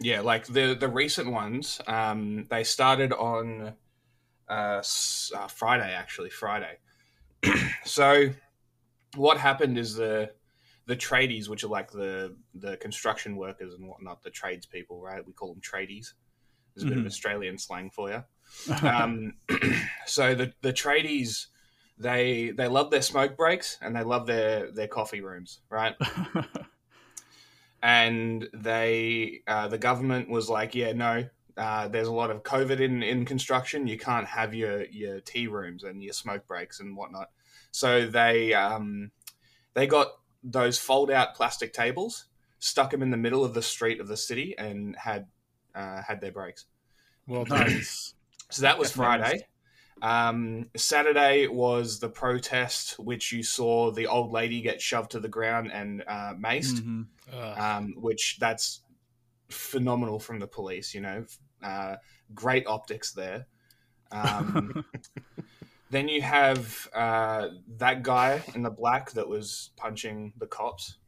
Yeah, 0.00 0.20
like 0.20 0.46
the 0.46 0.74
the 0.74 0.88
recent 0.88 1.30
ones, 1.30 1.80
um, 1.86 2.46
they 2.50 2.64
started 2.64 3.12
on 3.12 3.74
uh, 4.48 4.82
uh, 4.82 5.48
Friday, 5.48 5.92
actually 5.92 6.30
Friday. 6.30 6.78
so, 7.84 8.30
what 9.14 9.38
happened 9.38 9.78
is 9.78 9.94
the 9.94 10.32
the 10.86 10.96
tradies, 10.96 11.48
which 11.48 11.62
are 11.62 11.68
like 11.68 11.92
the 11.92 12.34
the 12.54 12.78
construction 12.78 13.36
workers 13.36 13.74
and 13.74 13.86
whatnot, 13.88 14.22
the 14.24 14.30
tradespeople, 14.30 15.00
right? 15.00 15.24
We 15.24 15.34
call 15.34 15.52
them 15.52 15.60
tradies. 15.60 16.14
There's 16.74 16.84
a 16.84 16.88
bit 16.88 16.98
of 16.98 17.04
Mhm. 17.04 17.08
Australian 17.08 17.58
slang 17.58 17.90
for 17.90 18.10
you. 18.10 18.24
Um, 18.82 19.34
so 20.06 20.34
the 20.34 20.52
the 20.62 20.72
tradies, 20.72 21.46
they 21.98 22.50
they 22.50 22.68
love 22.68 22.90
their 22.90 23.02
smoke 23.02 23.36
breaks 23.36 23.78
and 23.80 23.94
they 23.94 24.02
love 24.02 24.26
their 24.26 24.70
their 24.70 24.88
coffee 24.88 25.20
rooms, 25.20 25.60
right? 25.70 25.94
and 27.82 28.48
they 28.52 29.42
uh, 29.46 29.68
the 29.68 29.78
government 29.78 30.28
was 30.30 30.48
like, 30.48 30.74
yeah, 30.74 30.92
no, 30.92 31.24
uh, 31.56 31.88
there's 31.88 32.08
a 32.08 32.12
lot 32.12 32.30
of 32.30 32.42
COVID 32.42 32.80
in, 32.80 33.02
in 33.02 33.24
construction. 33.24 33.86
You 33.86 33.98
can't 33.98 34.26
have 34.26 34.54
your 34.54 34.84
your 34.86 35.20
tea 35.20 35.46
rooms 35.46 35.84
and 35.84 36.02
your 36.02 36.12
smoke 36.12 36.46
breaks 36.46 36.80
and 36.80 36.96
whatnot. 36.96 37.30
So 37.70 38.06
they 38.06 38.54
um, 38.54 39.10
they 39.74 39.86
got 39.86 40.08
those 40.42 40.78
fold 40.78 41.10
out 41.10 41.34
plastic 41.34 41.72
tables, 41.72 42.26
stuck 42.58 42.90
them 42.90 43.02
in 43.02 43.10
the 43.10 43.16
middle 43.16 43.44
of 43.44 43.54
the 43.54 43.62
street 43.62 44.00
of 44.00 44.08
the 44.08 44.16
city, 44.16 44.54
and 44.58 44.96
had 44.96 45.26
uh, 45.74 46.02
had 46.02 46.20
their 46.20 46.32
breaks. 46.32 46.66
Well 47.26 47.44
done. 47.44 47.58
nice. 47.68 48.14
So 48.50 48.62
that 48.62 48.78
was 48.78 48.88
That's. 48.88 48.96
Friday. 48.96 49.46
Um, 50.02 50.70
Saturday 50.76 51.46
was 51.46 51.98
the 51.98 52.08
protest, 52.08 52.98
which 52.98 53.32
you 53.32 53.42
saw 53.42 53.90
the 53.90 54.06
old 54.06 54.32
lady 54.32 54.60
get 54.60 54.80
shoved 54.80 55.12
to 55.12 55.20
the 55.20 55.28
ground 55.28 55.72
and 55.72 56.02
uh, 56.06 56.34
maced 56.34 56.82
Mhm. 56.82 57.06
Um, 57.58 57.94
which 57.96 58.38
that's 58.38 58.80
phenomenal 59.48 60.18
from 60.18 60.40
the 60.40 60.46
police. 60.46 60.94
You 60.94 61.00
know, 61.00 61.26
uh, 61.62 61.96
great 62.34 62.66
optics 62.66 63.12
there. 63.12 63.46
Um, 64.10 64.84
then 65.90 66.08
you 66.08 66.22
have 66.22 66.88
uh, 66.92 67.48
that 67.78 68.02
guy 68.02 68.42
in 68.54 68.62
the 68.62 68.70
black 68.70 69.12
that 69.12 69.28
was 69.28 69.70
punching 69.76 70.34
the 70.36 70.46
cops. 70.46 70.98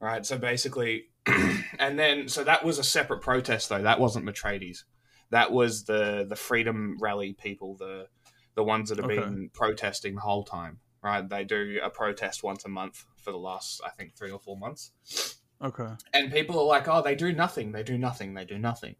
Right. 0.00 0.26
So 0.26 0.36
basically, 0.36 1.04
and 1.78 1.98
then 1.98 2.28
so 2.28 2.44
that 2.44 2.64
was 2.64 2.78
a 2.78 2.84
separate 2.84 3.20
protest 3.20 3.68
though. 3.68 3.82
That 3.82 4.00
wasn't 4.00 4.26
Matreides. 4.26 4.84
That 5.30 5.52
was 5.52 5.84
the 5.84 6.26
the 6.28 6.36
freedom 6.36 6.96
rally 7.00 7.32
people, 7.32 7.76
the 7.76 8.08
the 8.54 8.64
ones 8.64 8.88
that 8.88 8.98
have 8.98 9.06
Okay. 9.10 9.20
been 9.20 9.50
protesting 9.52 10.14
the 10.14 10.20
whole 10.20 10.44
time. 10.44 10.80
Right? 11.02 11.28
They 11.28 11.44
do 11.44 11.80
a 11.82 11.90
protest 11.90 12.42
once 12.42 12.64
a 12.64 12.68
month 12.68 13.04
for 13.18 13.30
the 13.30 13.38
last, 13.38 13.82
I 13.84 13.90
think, 13.90 14.14
three 14.16 14.30
or 14.30 14.38
four 14.38 14.56
months. 14.56 14.92
Okay. 15.62 15.90
And 16.12 16.32
people 16.32 16.58
are 16.58 16.64
like, 16.66 16.88
"Oh, 16.88 17.02
they 17.02 17.14
do 17.14 17.32
nothing. 17.32 17.72
They 17.72 17.82
do 17.82 17.98
nothing. 17.98 18.34
They 18.34 18.44
do 18.44 18.58
nothing." 18.58 18.96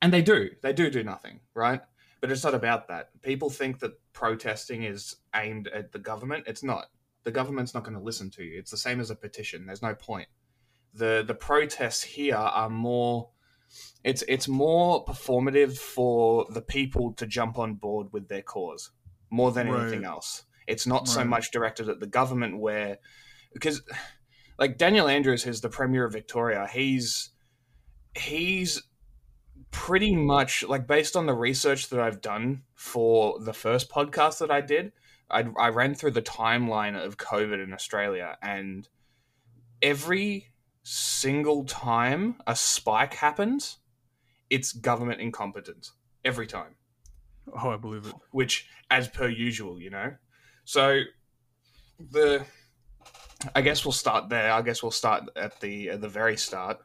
And 0.00 0.12
they 0.12 0.22
do. 0.22 0.50
They 0.62 0.72
do 0.72 0.90
do 0.90 1.04
nothing, 1.04 1.40
right? 1.54 1.80
But 2.20 2.30
it's 2.32 2.44
not 2.44 2.54
about 2.54 2.88
that. 2.88 3.10
People 3.22 3.50
think 3.50 3.78
that 3.80 3.92
protesting 4.12 4.82
is 4.84 5.16
aimed 5.34 5.68
at 5.68 5.92
the 5.92 5.98
government. 5.98 6.44
It's 6.46 6.62
not. 6.62 6.86
The 7.24 7.30
government's 7.30 7.72
not 7.74 7.84
going 7.84 7.96
to 7.96 8.02
listen 8.02 8.30
to 8.30 8.42
you. 8.42 8.58
It's 8.58 8.70
the 8.70 8.76
same 8.76 8.98
as 9.00 9.10
a 9.10 9.16
petition. 9.16 9.66
There's 9.66 9.82
no 9.82 9.94
point. 9.94 10.28
The 10.94 11.24
the 11.26 11.34
protests 11.34 12.02
here 12.02 12.36
are 12.36 12.68
more 12.68 13.30
it's 14.04 14.22
it's 14.28 14.48
more 14.48 15.04
performative 15.04 15.76
for 15.78 16.46
the 16.50 16.62
people 16.62 17.12
to 17.14 17.26
jump 17.26 17.58
on 17.58 17.74
board 17.74 18.08
with 18.12 18.28
their 18.28 18.42
cause 18.42 18.90
more 19.30 19.52
than 19.52 19.68
anything 19.68 20.04
else. 20.04 20.44
It's 20.66 20.86
not 20.86 21.08
so 21.08 21.24
much 21.24 21.50
directed 21.50 21.88
at 21.88 22.00
the 22.00 22.06
government 22.06 22.58
where 22.58 22.98
because 23.52 23.82
like 24.58 24.78
Daniel 24.78 25.08
Andrews 25.08 25.42
who's 25.42 25.60
the 25.60 25.68
premier 25.68 26.04
of 26.04 26.12
Victoria, 26.12 26.68
he's 26.72 27.30
he's 28.14 28.82
pretty 29.70 30.14
much 30.14 30.62
like 30.62 30.86
based 30.86 31.16
on 31.16 31.26
the 31.26 31.34
research 31.34 31.88
that 31.88 32.00
I've 32.00 32.20
done 32.20 32.62
for 32.74 33.38
the 33.40 33.54
first 33.54 33.90
podcast 33.90 34.38
that 34.38 34.50
I 34.50 34.60
did, 34.60 34.92
I, 35.30 35.46
I 35.58 35.68
ran 35.70 35.94
through 35.94 36.12
the 36.12 36.22
timeline 36.22 37.02
of 37.02 37.16
COVID 37.16 37.62
in 37.62 37.72
Australia, 37.72 38.36
and 38.42 38.88
every 39.80 40.51
single 40.82 41.64
time 41.64 42.36
a 42.46 42.56
spike 42.56 43.14
happens, 43.14 43.78
it's 44.50 44.72
government 44.72 45.20
incompetence 45.20 45.92
every 46.24 46.46
time, 46.46 46.74
Oh, 47.52 47.70
I 47.70 47.76
believe 47.76 48.06
it. 48.06 48.14
which 48.30 48.68
as 48.90 49.08
per 49.08 49.28
usual, 49.28 49.80
you 49.80 49.90
know. 49.90 50.14
So 50.64 51.00
the 52.10 52.44
I 53.54 53.60
guess 53.62 53.84
we'll 53.84 53.92
start 53.92 54.28
there. 54.28 54.52
I 54.52 54.62
guess 54.62 54.82
we'll 54.82 54.92
start 54.92 55.24
at 55.36 55.60
the 55.60 55.90
at 55.90 56.00
the 56.00 56.08
very 56.08 56.36
start. 56.36 56.78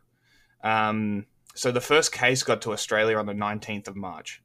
Um, 0.64 1.26
so 1.56 1.72
the 1.72 1.82
first 1.82 2.12
case 2.12 2.44
got 2.44 2.62
to 2.64 2.72
Australia 2.74 3.18
on 3.18 3.26
the 3.28 3.34
19th 3.34 3.88
of 3.88 3.96
March, 3.96 4.42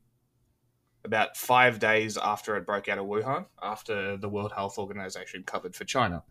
about 1.05 1.37
five 1.37 1.79
days 1.79 2.17
after 2.19 2.57
it 2.57 2.67
broke 2.67 2.89
out 2.89 2.99
of 2.99 3.07
Wuhan, 3.07 3.47
after 3.63 4.17
the 4.17 4.29
World 4.29 4.53
Health 4.53 4.79
Organization 4.79 5.43
covered 5.43 5.75
for 5.75 5.85
China. 5.85 6.23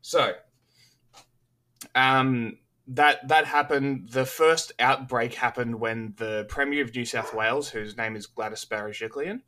So, 0.00 0.34
um, 1.94 2.58
that 2.88 3.28
that 3.28 3.46
happened. 3.46 4.10
The 4.10 4.26
first 4.26 4.72
outbreak 4.78 5.34
happened 5.34 5.80
when 5.80 6.14
the 6.16 6.46
Premier 6.48 6.82
of 6.82 6.94
New 6.94 7.04
South 7.04 7.34
Wales, 7.34 7.70
whose 7.70 7.96
name 7.96 8.16
is 8.16 8.26
Gladys 8.26 8.64
Berejiklian, 8.64 9.40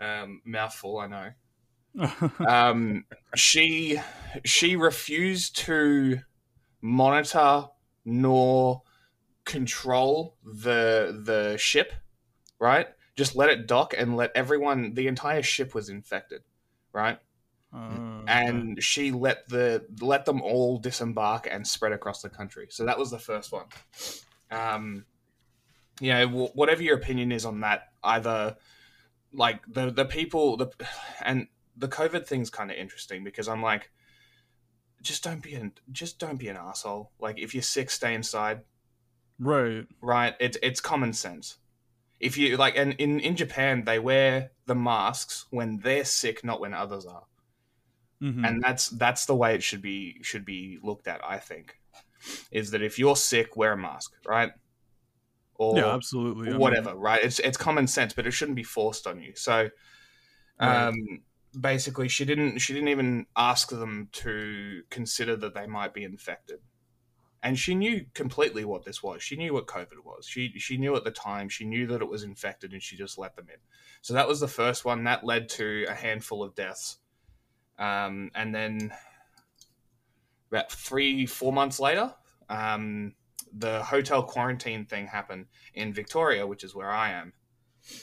um, 0.00 0.40
mouthful, 0.44 0.98
I 0.98 1.06
know 1.06 1.30
um, 2.46 3.04
she 3.34 4.00
she 4.44 4.76
refused 4.76 5.56
to 5.56 6.20
monitor 6.80 7.66
nor 8.04 8.82
control 9.44 10.36
the 10.44 11.22
the 11.24 11.56
ship 11.58 11.92
right 12.58 12.88
just 13.16 13.36
let 13.36 13.50
it 13.50 13.66
dock 13.66 13.94
and 13.96 14.16
let 14.16 14.30
everyone 14.34 14.94
the 14.94 15.06
entire 15.06 15.42
ship 15.42 15.74
was 15.74 15.88
infected 15.88 16.42
right 16.92 17.18
Uh, 17.74 18.22
and 18.28 18.82
she 18.82 19.10
let 19.10 19.48
the 19.48 19.84
let 20.00 20.24
them 20.24 20.40
all 20.40 20.78
disembark 20.78 21.48
and 21.50 21.66
spread 21.66 21.92
across 21.92 22.22
the 22.22 22.28
country. 22.28 22.68
So 22.70 22.84
that 22.86 22.98
was 22.98 23.10
the 23.10 23.18
first 23.18 23.52
one. 23.52 23.66
Um, 24.50 25.04
you 26.00 26.12
know, 26.12 26.28
wh- 26.28 26.56
whatever 26.56 26.82
your 26.82 26.96
opinion 26.96 27.32
is 27.32 27.44
on 27.44 27.60
that, 27.60 27.88
either 28.02 28.56
like 29.32 29.60
the 29.66 29.90
the 29.90 30.04
people 30.04 30.56
the 30.56 30.70
and 31.22 31.48
the 31.76 31.88
COVID 31.88 32.26
thing's 32.26 32.50
kind 32.50 32.70
of 32.70 32.76
interesting 32.76 33.24
because 33.24 33.48
I'm 33.48 33.62
like, 33.62 33.90
just 35.02 35.24
don't 35.24 35.42
be 35.42 35.54
an 35.54 35.72
just 35.90 36.18
don't 36.20 36.38
be 36.38 36.48
an 36.48 36.56
asshole. 36.56 37.10
Like 37.18 37.38
if 37.40 37.54
you're 37.54 37.62
sick, 37.62 37.90
stay 37.90 38.14
inside. 38.14 38.60
right. 39.40 39.86
Right? 40.00 40.34
It's 40.38 40.56
it's 40.62 40.80
common 40.80 41.12
sense. 41.12 41.58
If 42.20 42.38
you 42.38 42.56
like, 42.56 42.76
and 42.76 42.92
in 42.94 43.18
in 43.18 43.34
Japan 43.34 43.84
they 43.84 43.98
wear 43.98 44.52
the 44.66 44.76
masks 44.76 45.46
when 45.50 45.78
they're 45.78 46.04
sick, 46.04 46.44
not 46.44 46.60
when 46.60 46.72
others 46.72 47.04
are 47.04 47.24
Mhm. 48.24 48.44
and 48.46 48.62
that's 48.62 48.88
that's 48.90 49.26
the 49.26 49.36
way 49.36 49.54
it 49.54 49.62
should 49.62 49.82
be 49.82 50.22
should 50.22 50.44
be 50.44 50.78
looked 50.82 51.08
at 51.08 51.20
i 51.24 51.38
think 51.38 51.78
is 52.50 52.70
that 52.72 52.82
if 52.82 52.98
you're 52.98 53.16
sick 53.16 53.56
wear 53.56 53.72
a 53.72 53.76
mask 53.76 54.12
right? 54.26 54.52
Or 55.56 55.78
yeah, 55.78 55.94
absolutely. 55.94 56.52
I 56.52 56.58
mean, 56.58 56.60
whatever 56.60 56.94
right? 56.94 57.22
It's 57.22 57.38
it's 57.38 57.56
common 57.56 57.86
sense 57.86 58.12
but 58.12 58.26
it 58.26 58.32
shouldn't 58.32 58.56
be 58.56 58.62
forced 58.64 59.06
on 59.06 59.20
you. 59.22 59.34
So 59.36 59.70
Right. 60.60 60.88
um 60.88 61.24
basically 61.60 62.08
she 62.08 62.24
didn't 62.24 62.58
she 62.58 62.72
didn't 62.74 62.88
even 62.88 63.26
ask 63.36 63.70
them 63.70 64.08
to 64.12 64.82
consider 64.90 65.36
that 65.36 65.54
they 65.54 65.66
might 65.66 65.94
be 65.94 66.04
infected. 66.04 66.60
And 67.42 67.58
she 67.58 67.74
knew 67.74 68.06
completely 68.14 68.64
what 68.64 68.84
this 68.84 69.02
was. 69.02 69.22
She 69.22 69.36
knew 69.36 69.54
what 69.54 69.66
covid 69.66 70.04
was. 70.04 70.26
She 70.26 70.58
she 70.58 70.76
knew 70.78 70.96
at 70.96 71.04
the 71.04 71.10
time. 71.12 71.48
She 71.50 71.64
knew 71.66 71.86
that 71.88 72.02
it 72.02 72.08
was 72.08 72.22
infected 72.24 72.72
and 72.72 72.82
she 72.82 72.96
just 72.96 73.18
let 73.18 73.36
them 73.36 73.48
in. 73.50 73.60
So 74.02 74.14
that 74.14 74.28
was 74.28 74.40
the 74.40 74.48
first 74.48 74.84
one. 74.84 75.04
That 75.04 75.24
led 75.24 75.48
to 75.50 75.86
a 75.88 75.94
handful 75.94 76.42
of 76.42 76.54
deaths 76.54 76.98
um, 77.78 78.30
and 78.34 78.54
then 78.54 78.92
about 80.50 80.70
three, 80.70 81.26
four 81.26 81.52
months 81.52 81.80
later, 81.80 82.14
um, 82.48 83.14
the 83.52 83.82
hotel 83.82 84.22
quarantine 84.22 84.84
thing 84.84 85.06
happened 85.06 85.46
in 85.74 85.92
Victoria, 85.92 86.46
which 86.46 86.64
is 86.64 86.74
where 86.74 86.90
I 86.90 87.10
am. 87.10 87.32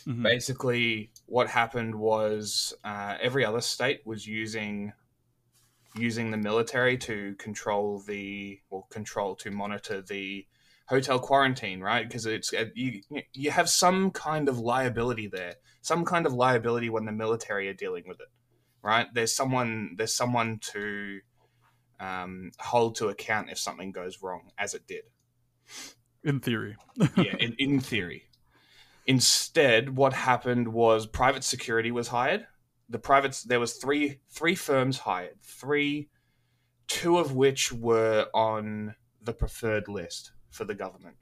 Mhm. 0.05 0.23
Basically, 0.23 1.11
what 1.25 1.49
happened 1.49 1.95
was 1.95 2.73
uh, 2.83 3.17
every 3.19 3.43
other 3.43 3.61
state 3.61 4.05
was 4.05 4.27
using 4.27 4.93
using 5.95 6.31
the 6.31 6.37
military 6.37 6.97
to 6.97 7.35
control 7.35 7.99
the 7.99 8.59
well 8.69 8.87
control 8.89 9.35
to 9.35 9.51
monitor 9.51 10.01
the 10.01 10.47
hotel 10.87 11.19
quarantine 11.19 11.81
right 11.81 12.07
because 12.07 12.25
it's 12.25 12.53
uh, 12.53 12.65
you 12.75 13.01
you 13.33 13.51
have 13.51 13.69
some 13.69 14.11
kind 14.11 14.47
of 14.47 14.57
liability 14.59 15.27
there 15.27 15.55
some 15.81 16.05
kind 16.05 16.25
of 16.25 16.33
liability 16.33 16.89
when 16.89 17.05
the 17.05 17.11
military 17.11 17.67
are 17.67 17.73
dealing 17.73 18.03
with 18.07 18.19
it 18.21 18.27
right? 18.83 19.07
There's 19.13 19.33
someone 19.33 19.95
there's 19.97 20.13
someone 20.13 20.59
to 20.73 21.19
um, 21.99 22.51
hold 22.59 22.95
to 22.95 23.09
account 23.09 23.49
if 23.49 23.59
something 23.59 23.91
goes 23.91 24.21
wrong 24.21 24.49
as 24.57 24.73
it 24.73 24.87
did. 24.87 25.03
In 26.23 26.39
theory. 26.39 26.75
yeah 27.17 27.35
in, 27.39 27.55
in 27.57 27.79
theory. 27.79 28.23
Instead 29.05 29.95
what 29.95 30.13
happened 30.13 30.67
was 30.67 31.05
private 31.05 31.43
security 31.43 31.91
was 31.91 32.07
hired. 32.07 32.47
The 32.89 32.99
privates 32.99 33.43
there 33.43 33.59
was 33.59 33.73
three 33.73 34.19
three 34.31 34.55
firms 34.55 34.99
hired. 34.99 35.41
Three 35.43 36.09
two 36.87 37.17
of 37.17 37.33
which 37.33 37.71
were 37.71 38.27
on 38.33 38.95
the 39.21 39.33
preferred 39.33 39.87
list 39.87 40.31
for 40.49 40.65
the 40.65 40.75
government. 40.75 41.15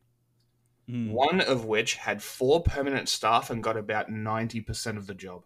Mm. 0.90 1.12
one 1.12 1.40
of 1.40 1.66
which 1.66 1.96
had 1.96 2.24
four 2.24 2.64
permanent 2.64 3.08
staff 3.10 3.52
and 3.52 3.62
got 3.62 3.78
about 3.78 4.10
90% 4.10 4.98
of 4.98 5.06
the 5.06 5.14
job 5.14 5.44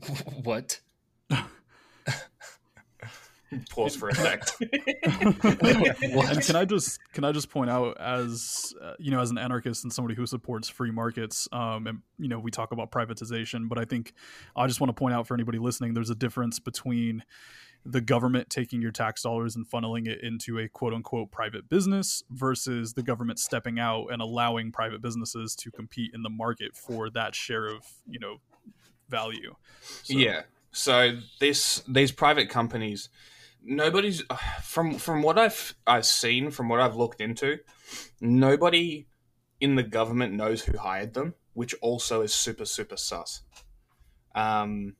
what? 0.42 0.80
pause 3.70 3.96
for 3.96 4.08
effect 4.08 4.56
and 4.60 6.42
can 6.42 6.56
I 6.56 6.64
just 6.64 6.98
can 7.12 7.24
I 7.24 7.32
just 7.32 7.50
point 7.50 7.70
out 7.70 8.00
as 8.00 8.74
uh, 8.82 8.94
you 8.98 9.10
know 9.10 9.20
as 9.20 9.30
an 9.30 9.38
anarchist 9.38 9.84
and 9.84 9.92
somebody 9.92 10.14
who 10.14 10.26
supports 10.26 10.68
free 10.68 10.90
markets 10.90 11.48
um, 11.52 11.86
and 11.86 11.98
you 12.18 12.28
know 12.28 12.38
we 12.38 12.50
talk 12.50 12.72
about 12.72 12.90
privatization 12.90 13.68
but 13.68 13.78
I 13.78 13.84
think 13.84 14.14
I 14.56 14.66
just 14.66 14.80
want 14.80 14.88
to 14.88 14.98
point 14.98 15.14
out 15.14 15.26
for 15.26 15.34
anybody 15.34 15.58
listening 15.58 15.94
there's 15.94 16.10
a 16.10 16.14
difference 16.14 16.58
between 16.58 17.24
the 17.84 18.00
government 18.00 18.48
taking 18.48 18.80
your 18.80 18.92
tax 18.92 19.22
dollars 19.22 19.56
and 19.56 19.68
funneling 19.68 20.06
it 20.06 20.20
into 20.22 20.58
a 20.58 20.68
quote 20.68 20.94
unquote 20.94 21.30
private 21.30 21.68
business 21.68 22.22
versus 22.30 22.94
the 22.94 23.02
government 23.02 23.38
stepping 23.38 23.78
out 23.78 24.06
and 24.10 24.22
allowing 24.22 24.70
private 24.70 25.02
businesses 25.02 25.56
to 25.56 25.70
compete 25.70 26.12
in 26.14 26.22
the 26.22 26.30
market 26.30 26.76
for 26.76 27.10
that 27.10 27.34
share 27.34 27.66
of 27.66 27.84
you 28.06 28.20
know 28.20 28.36
value 29.12 29.54
So- 30.02 30.18
Yeah. 30.18 30.42
So 30.72 31.18
this 31.38 31.82
these 31.86 32.12
private 32.12 32.48
companies, 32.48 33.10
nobody's 33.62 34.22
from 34.62 34.98
from 34.98 35.22
what 35.22 35.38
I've 35.38 35.74
I've 35.86 36.06
seen 36.06 36.50
from 36.50 36.68
what 36.70 36.80
I've 36.80 36.96
looked 36.96 37.20
into, 37.20 37.58
nobody 38.20 39.06
in 39.60 39.74
the 39.76 39.82
government 39.82 40.32
knows 40.32 40.64
who 40.64 40.78
hired 40.78 41.12
them, 41.14 41.34
which 41.52 41.74
also 41.82 42.22
is 42.22 42.32
super 42.32 42.64
super 42.64 42.96
sus. 42.96 43.42
Um, 44.34 44.96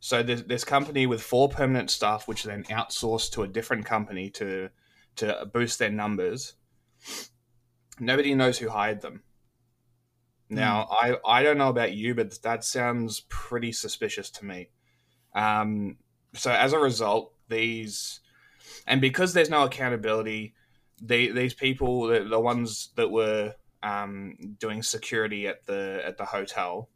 so 0.00 0.22
this 0.22 0.64
company 0.64 1.06
with 1.06 1.22
four 1.22 1.48
permanent 1.48 1.90
staff, 1.90 2.26
which 2.26 2.42
then 2.44 2.64
outsourced 2.64 3.30
to 3.32 3.42
a 3.42 3.48
different 3.48 3.84
company 3.84 4.30
to 4.30 4.70
to 5.16 5.26
boost 5.52 5.78
their 5.78 5.90
numbers. 5.90 6.54
Nobody 8.00 8.34
knows 8.34 8.58
who 8.58 8.70
hired 8.70 9.02
them. 9.02 9.22
Now, 10.54 10.88
I, 10.90 11.16
I 11.24 11.42
don't 11.42 11.58
know 11.58 11.68
about 11.68 11.92
you, 11.92 12.14
but 12.14 12.42
that 12.42 12.64
sounds 12.64 13.20
pretty 13.28 13.72
suspicious 13.72 14.28
to 14.30 14.44
me. 14.44 14.68
Um, 15.34 15.96
so 16.34 16.52
as 16.52 16.72
a 16.72 16.78
result, 16.78 17.32
these 17.48 18.20
and 18.86 19.00
because 19.00 19.32
there's 19.32 19.50
no 19.50 19.64
accountability, 19.64 20.54
they, 21.00 21.28
these 21.28 21.54
people, 21.54 22.06
the, 22.06 22.24
the 22.24 22.40
ones 22.40 22.90
that 22.96 23.10
were 23.10 23.54
um, 23.82 24.36
doing 24.58 24.82
security 24.82 25.46
at 25.46 25.66
the 25.66 26.02
at 26.04 26.18
the 26.18 26.24
hotel, 26.24 26.88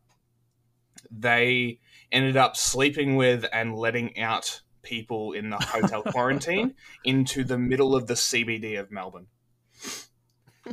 they 1.11 1.81
ended 2.13 2.37
up 2.37 2.57
sleeping 2.57 3.17
with 3.17 3.45
and 3.53 3.75
letting 3.75 4.19
out 4.21 4.61
people 4.83 5.33
in 5.33 5.51
the 5.51 5.59
hotel 5.59 6.03
quarantine 6.11 6.75
into 7.05 7.43
the 7.43 7.59
middle 7.59 7.95
of 7.95 8.07
the 8.07 8.15
CBD 8.15 8.79
of 8.79 8.91
Melbourne. 8.91 9.27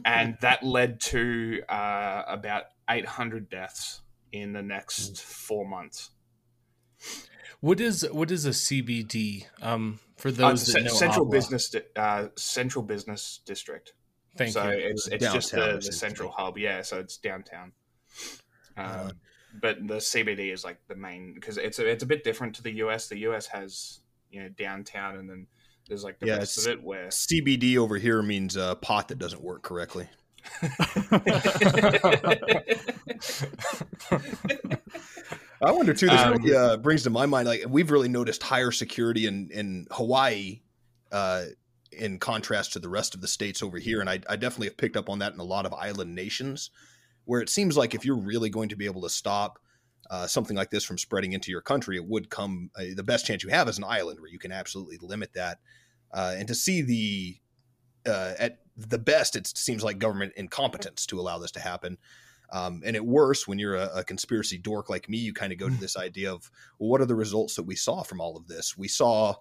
And 0.06 0.38
that 0.42 0.64
led 0.64 1.00
to 1.02 1.62
uh, 1.70 2.24
about 2.26 2.64
800 2.90 3.50
deaths 3.50 4.02
in 4.32 4.54
the 4.54 4.62
next 4.64 5.22
four 5.22 5.66
months. 5.68 6.12
What 7.60 7.80
is 7.80 8.06
what 8.12 8.30
is 8.32 8.46
a 8.46 8.50
CBD? 8.50 9.46
Um, 9.62 10.00
for 10.18 10.30
Uh, 10.30 10.50
those 10.50 10.66
that 10.66 10.82
ce- 10.82 10.84
know 10.86 10.90
central 10.90 11.26
Agua. 11.26 11.32
business, 11.38 11.70
di- 11.70 11.82
uh, 11.96 12.28
central 12.36 12.84
business 12.84 13.42
district. 13.46 13.94
Thank 14.36 14.52
so 14.54 14.64
you. 14.70 14.78
it's 14.78 15.08
it's 15.08 15.32
just 15.32 15.52
the, 15.52 15.80
the 15.84 15.92
central 15.92 16.32
hub. 16.32 16.58
Yeah, 16.58 16.82
so 16.82 17.00
it's 17.00 17.18
downtown. 17.18 17.74
Um, 18.76 18.86
Uh, 18.86 19.12
but 19.62 19.88
the 19.88 19.96
CBD 20.02 20.52
is 20.52 20.64
like 20.64 20.80
the 20.88 20.96
main 20.96 21.34
because 21.36 21.58
it's 21.58 21.78
a, 21.80 21.88
it's 21.88 22.04
a 22.04 22.08
bit 22.08 22.24
different 22.24 22.56
to 22.56 22.64
the 22.64 22.72
US. 22.84 23.08
The 23.08 23.20
US 23.30 23.46
has 23.48 24.00
you 24.32 24.42
know 24.42 24.50
downtown, 24.50 25.18
and 25.18 25.30
then 25.30 25.48
there's 25.88 26.04
like 26.04 26.20
the 26.20 26.26
Yeah, 26.26 26.38
rest 26.38 26.58
of 26.58 26.68
it 26.68 26.84
where 26.84 27.08
CBD 27.10 27.78
over 27.78 27.98
here 27.98 28.22
means 28.24 28.58
uh, 28.58 28.76
pot 28.76 29.08
that 29.10 29.20
doesn't 29.20 29.44
work 29.44 29.62
correctly. 29.62 30.10
I 35.62 35.72
wonder 35.72 35.94
too. 35.94 36.08
This 36.08 36.20
Um, 36.22 36.34
really, 36.34 36.56
uh, 36.56 36.78
brings 36.78 37.04
to 37.04 37.10
my 37.10 37.26
mind 37.26 37.48
like 37.48 37.64
we've 37.68 37.90
really 37.92 38.10
noticed 38.10 38.44
higher 38.44 38.72
security 38.72 39.28
in 39.28 39.50
in 39.52 39.88
Hawaii, 39.92 40.62
uh, 41.12 41.46
in 41.92 42.20
contrast 42.20 42.74
to 42.74 42.80
the 42.80 42.90
rest 42.90 43.16
of 43.16 43.22
the 43.22 43.28
states 43.28 43.64
over 43.64 43.78
here, 43.80 44.02
and 44.02 44.10
I, 44.10 44.20
I 44.30 44.36
definitely 44.36 44.68
have 44.68 44.78
picked 44.78 44.98
up 44.98 45.10
on 45.10 45.20
that 45.20 45.34
in 45.34 45.40
a 45.40 45.44
lot 45.46 45.66
of 45.66 45.74
island 45.74 46.16
nations, 46.16 46.70
where 47.26 47.42
it 47.42 47.50
seems 47.50 47.78
like 47.78 47.96
if 47.96 48.04
you're 48.04 48.18
really 48.20 48.50
going 48.50 48.70
to 48.70 48.76
be 48.76 48.86
able 48.86 49.02
to 49.04 49.10
stop 49.10 49.60
uh, 50.10 50.28
something 50.28 50.58
like 50.58 50.70
this 50.70 50.84
from 50.84 50.98
spreading 50.98 51.32
into 51.34 51.52
your 51.52 51.62
country, 51.62 51.96
it 51.96 52.06
would 52.06 52.30
come. 52.30 52.70
Uh, 52.76 52.84
the 52.96 53.04
best 53.04 53.26
chance 53.26 53.44
you 53.44 53.50
have 53.50 53.70
is 53.70 53.78
an 53.78 53.86
island 53.86 54.20
where 54.20 54.30
you 54.30 54.40
can 54.40 54.52
absolutely 54.52 54.98
limit 55.02 55.34
that, 55.34 55.60
uh, 56.14 56.36
and 56.38 56.48
to 56.50 56.56
see 56.56 56.82
the 56.82 57.38
uh, 58.06 58.34
at 58.40 58.60
the 58.78 59.00
best, 59.00 59.36
it 59.36 59.48
seems 59.48 59.84
like 59.84 60.00
government 60.00 60.34
incompetence 60.36 61.06
to 61.08 61.20
allow 61.20 61.38
this 61.38 61.52
to 61.52 61.60
happen. 61.60 61.98
Um, 62.52 62.82
and 62.86 62.96
at 62.96 63.06
worst, 63.06 63.48
when 63.48 63.58
you're 63.58 63.76
a, 63.76 63.90
a 63.96 64.04
conspiracy 64.04 64.58
dork 64.58 64.90
like 64.90 65.10
me, 65.10 65.18
you 65.18 65.34
kind 65.34 65.52
of 65.52 65.58
go 65.58 65.70
to 65.70 65.76
this 65.76 65.98
idea 65.98 66.32
of 66.32 66.52
well, 66.78 66.90
what 66.90 67.02
are 67.02 67.06
the 67.06 67.16
results 67.16 67.56
that 67.56 67.64
we 67.64 67.76
saw 67.76 68.04
from 68.04 68.22
all 68.22 68.38
of 68.38 68.48
this? 68.48 68.78
We 68.78 68.88
saw 68.88 69.36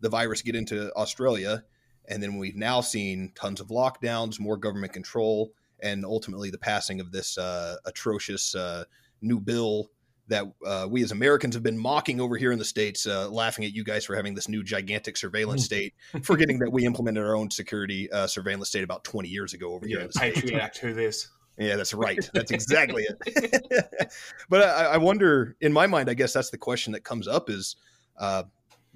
the 0.00 0.10
virus 0.10 0.42
get 0.42 0.54
into 0.54 0.94
Australia, 0.94 1.64
and 2.08 2.22
then 2.22 2.36
we've 2.36 2.56
now 2.56 2.80
seen 2.80 3.32
tons 3.34 3.60
of 3.60 3.68
lockdowns, 3.68 4.38
more 4.38 4.56
government 4.56 4.92
control, 4.92 5.52
and 5.80 6.04
ultimately 6.04 6.50
the 6.50 6.58
passing 6.58 7.00
of 7.00 7.10
this 7.10 7.38
uh, 7.38 7.76
atrocious 7.86 8.54
uh, 8.54 8.84
new 9.22 9.40
bill 9.40 9.90
that 10.28 10.44
uh, 10.66 10.86
we 10.88 11.02
as 11.02 11.10
Americans 11.10 11.54
have 11.54 11.62
been 11.62 11.78
mocking 11.78 12.20
over 12.20 12.36
here 12.36 12.52
in 12.52 12.58
the 12.58 12.64
states, 12.64 13.06
uh, 13.06 13.28
laughing 13.30 13.64
at 13.64 13.72
you 13.72 13.82
guys 13.82 14.04
for 14.04 14.14
having 14.14 14.34
this 14.34 14.48
new 14.48 14.62
gigantic 14.62 15.16
surveillance 15.16 15.64
state, 15.64 15.94
forgetting 16.22 16.58
that 16.58 16.70
we 16.70 16.84
implemented 16.84 17.24
our 17.24 17.34
own 17.34 17.50
security 17.50 18.10
uh, 18.12 18.26
surveillance 18.26 18.68
state 18.68 18.84
about 18.84 19.04
20 19.04 19.28
years 19.28 19.54
ago 19.54 19.72
over 19.72 19.86
here 19.86 19.98
yeah, 19.98 20.04
in 20.04 20.10
the. 20.12 20.20
Patriot 20.20 20.60
Act. 20.60 20.78
Who 20.78 20.94
this? 20.94 21.28
Yeah, 21.58 21.74
that's 21.74 21.92
right. 21.92 22.18
That's 22.34 22.52
exactly 22.52 23.04
it. 23.04 24.12
but 24.48 24.62
I, 24.62 24.84
I 24.84 24.96
wonder, 24.96 25.56
in 25.60 25.72
my 25.72 25.88
mind, 25.88 26.08
I 26.08 26.14
guess 26.14 26.32
that's 26.32 26.50
the 26.50 26.58
question 26.58 26.92
that 26.92 27.02
comes 27.02 27.26
up: 27.26 27.50
is 27.50 27.74
uh, 28.16 28.44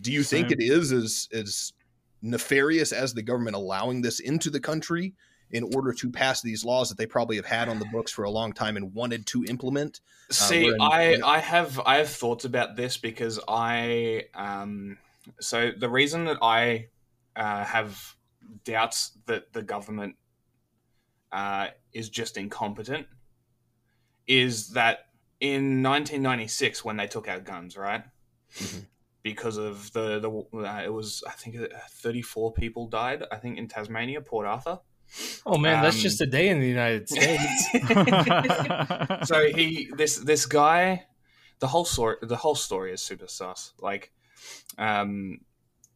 do 0.00 0.12
you 0.12 0.22
think 0.22 0.52
it 0.52 0.60
is 0.60 0.92
as 0.92 1.28
as 1.32 1.72
nefarious 2.22 2.92
as 2.92 3.14
the 3.14 3.22
government 3.22 3.56
allowing 3.56 4.00
this 4.00 4.20
into 4.20 4.48
the 4.48 4.60
country 4.60 5.12
in 5.52 5.74
order 5.74 5.92
to 5.92 6.10
pass 6.10 6.42
these 6.42 6.64
laws 6.64 6.88
that 6.88 6.98
they 6.98 7.06
probably 7.06 7.36
have 7.36 7.46
had 7.46 7.68
on 7.68 7.78
the 7.78 7.86
books 7.92 8.10
for 8.10 8.24
a 8.24 8.30
long 8.30 8.52
time 8.52 8.76
and 8.76 8.94
wanted 8.94 9.26
to 9.26 9.44
implement? 9.44 10.00
See, 10.30 10.64
we're 10.64 10.74
in- 10.76 10.80
I 10.80 11.20
I 11.22 11.38
have 11.38 11.78
I 11.80 11.96
have 11.96 12.08
thoughts 12.08 12.44
about 12.44 12.76
this 12.76 12.96
because 12.96 13.38
I 13.46 14.24
um 14.34 14.98
so 15.40 15.70
the 15.70 15.88
reason 15.88 16.24
that 16.24 16.38
I 16.42 16.88
uh, 17.36 17.64
have 17.64 18.16
doubts 18.64 19.18
that 19.26 19.52
the 19.52 19.62
government 19.62 20.16
uh, 21.30 21.68
is 21.92 22.08
just 22.08 22.36
incompetent 22.36 23.06
is 24.26 24.70
that 24.70 25.06
in 25.40 25.82
1996 25.82 26.84
when 26.84 26.96
they 26.96 27.06
took 27.06 27.28
out 27.28 27.44
guns, 27.44 27.76
right? 27.76 28.04
Mhm. 28.54 28.86
Because 29.22 29.56
of 29.56 29.92
the 29.92 30.18
the 30.18 30.30
uh, 30.58 30.82
it 30.84 30.92
was 30.92 31.22
I 31.26 31.32
think 31.32 31.56
uh, 31.56 31.68
34 31.90 32.52
people 32.54 32.88
died 32.88 33.24
I 33.30 33.36
think 33.36 33.58
in 33.58 33.68
Tasmania, 33.68 34.20
Port 34.20 34.46
Arthur. 34.46 34.80
Oh 35.44 35.58
man, 35.58 35.82
that's 35.82 35.96
Um, 35.96 36.02
just 36.02 36.20
a 36.20 36.26
day 36.26 36.48
in 36.48 36.60
the 36.60 36.68
United 36.68 37.08
States. 37.08 37.68
so 39.28 39.46
he 39.46 39.88
this 39.96 40.16
this 40.16 40.46
guy 40.46 41.06
the 41.60 41.68
whole 41.68 41.84
story 41.84 42.16
the 42.22 42.36
whole 42.36 42.54
story 42.54 42.92
is 42.92 43.02
super 43.02 43.28
sus. 43.28 43.72
Like 43.78 44.12
um 44.78 45.40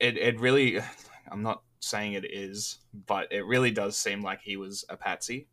it 0.00 0.16
it 0.16 0.40
really 0.40 0.80
i'm 1.30 1.42
not 1.42 1.62
saying 1.80 2.12
it 2.14 2.24
is 2.24 2.78
but 3.06 3.32
it 3.32 3.44
really 3.46 3.70
does 3.70 3.96
seem 3.96 4.22
like 4.22 4.40
he 4.42 4.56
was 4.56 4.84
a 4.88 4.96
patsy. 4.96 5.48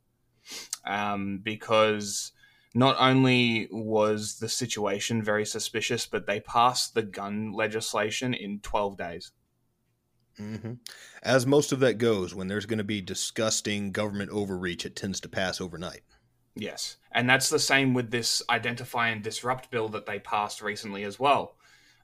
Um 0.86 1.40
because 1.40 2.32
not 2.76 2.96
only 3.00 3.68
was 3.72 4.40
the 4.40 4.50
situation 4.50 5.22
very 5.24 5.46
suspicious 5.46 6.06
but 6.08 6.26
they 6.26 6.40
passed 6.40 6.94
the 6.96 7.04
gun 7.04 7.54
legislation 7.54 8.34
in 8.34 8.60
12 8.62 8.98
days 8.98 9.32
hmm 10.38 10.74
As 11.22 11.46
most 11.46 11.72
of 11.72 11.80
that 11.82 11.98
goes, 11.98 12.34
when 12.34 12.48
there's 12.48 12.66
going 12.66 12.78
to 12.78 12.84
be 12.84 13.02
disgusting 13.02 13.92
government 13.92 14.32
overreach, 14.32 14.86
it 14.86 14.96
tends 14.96 15.20
to 15.22 15.30
pass 15.30 15.62
overnight. 15.62 16.02
Yes. 16.56 16.98
And 17.12 17.30
that's 17.30 17.50
the 17.50 17.60
same 17.60 17.94
with 17.94 18.12
this 18.12 18.42
identify 18.50 19.10
and 19.10 19.24
disrupt 19.24 19.72
bill 19.72 19.90
that 19.90 20.06
they 20.06 20.20
passed 20.20 20.62
recently 20.62 21.04
as 21.04 21.20
well. 21.20 21.56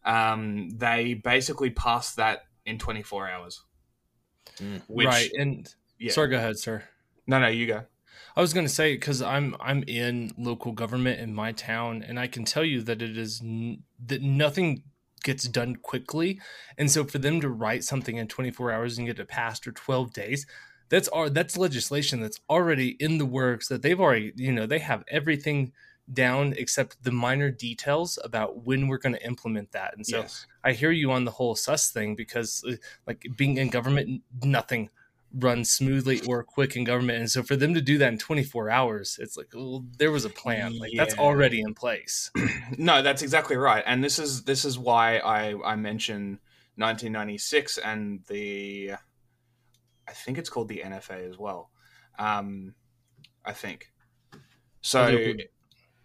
Um, 0.06 0.70
they 0.70 1.14
basically 1.14 1.70
passed 1.70 2.16
that 2.18 2.44
in 2.66 2.78
24 2.78 3.30
hours. 3.30 3.64
Mm. 4.58 4.82
Which, 4.88 5.08
right. 5.08 5.32
And 5.38 5.74
yeah. 6.00 6.12
sorry, 6.12 6.30
go 6.30 6.38
ahead, 6.38 6.58
sir. 6.58 6.84
No, 7.28 7.40
no, 7.40 7.48
you 7.48 7.68
go. 7.68 7.84
I 8.36 8.42
was 8.42 8.54
going 8.54 8.66
to 8.66 8.74
say 8.74 8.94
because 8.94 9.22
I'm 9.22 9.56
I'm 9.60 9.84
in 9.84 10.32
local 10.38 10.72
government 10.72 11.20
in 11.20 11.34
my 11.34 11.52
town, 11.52 12.04
and 12.08 12.20
I 12.20 12.28
can 12.28 12.46
tell 12.46 12.64
you 12.64 12.82
that 12.84 13.02
it 13.02 13.18
is 13.18 13.42
n- 13.44 13.84
that 14.06 14.22
nothing 14.22 14.84
gets 15.24 15.48
done 15.48 15.76
quickly, 15.78 16.40
and 16.78 16.90
so 16.90 17.04
for 17.04 17.18
them 17.18 17.42
to 17.42 17.50
write 17.50 17.84
something 17.84 18.18
in 18.18 18.28
24 18.28 18.72
hours 18.72 18.98
and 18.98 19.08
get 19.08 19.20
it 19.20 19.28
passed 19.28 19.68
or 19.68 19.72
12 19.72 20.14
days, 20.14 20.46
that's 20.90 21.08
our 21.10 21.30
that's 21.30 21.58
legislation 21.58 22.20
that's 22.20 22.40
already 22.50 22.90
in 23.00 23.18
the 23.18 23.26
works 23.26 23.68
that 23.68 23.82
they've 23.82 24.00
already 24.00 24.34
you 24.36 24.52
know 24.52 24.66
they 24.66 24.80
have 24.80 25.04
everything 25.08 25.72
down 26.12 26.54
except 26.58 27.04
the 27.04 27.12
minor 27.12 27.52
details 27.52 28.18
about 28.24 28.66
when 28.66 28.88
we're 28.88 28.98
going 28.98 29.14
to 29.14 29.26
implement 29.26 29.72
that, 29.72 29.96
and 29.96 30.06
so 30.06 30.20
yes. 30.20 30.46
I 30.64 30.74
hear 30.74 30.92
you 30.92 31.12
on 31.12 31.26
the 31.26 31.32
whole 31.32 31.56
sus 31.56 31.92
thing 31.92 32.16
because, 32.16 32.66
like, 33.08 33.26
being 33.38 33.58
in 33.58 33.70
government, 33.70 34.24
nothing 34.44 34.90
runs 35.34 35.70
smoothly 35.70 36.22
or 36.28 36.44
quick 36.44 36.76
in 36.76 36.84
government, 36.84 37.20
and 37.20 37.32
so 37.32 37.44
for 37.44 37.56
them 37.56 37.74
to 37.74 37.82
do 37.82 37.98
that 37.98 38.12
in 38.12 38.18
24 38.18 38.70
hours, 38.70 39.18
it's 39.22 39.38
like, 39.38 39.48
well, 39.54 39.86
there 39.98 40.12
was 40.12 40.26
a 40.26 40.30
plan. 40.30 40.78
Like 40.78 40.92
that's 40.96 41.18
already 41.18 41.62
in 41.62 41.74
place. 41.74 42.32
No, 42.78 43.02
that's 43.02 43.24
exactly 43.24 43.58
right. 43.58 43.84
And 43.86 44.04
this 44.04 44.20
is 44.20 44.44
this 44.44 44.64
is 44.64 44.78
why 44.78 45.18
I 45.18 45.56
I 45.66 45.76
mention 45.76 46.40
1996 46.76 47.78
and 47.80 48.24
the 48.28 48.94
I 50.08 50.12
think 50.12 50.38
it's 50.38 50.50
called 50.50 50.70
the 50.70 50.82
NFA 50.86 51.28
as 51.30 51.38
well. 51.38 51.72
Um, 52.18 52.76
I 53.44 53.54
think 53.54 53.92
so. 54.82 55.34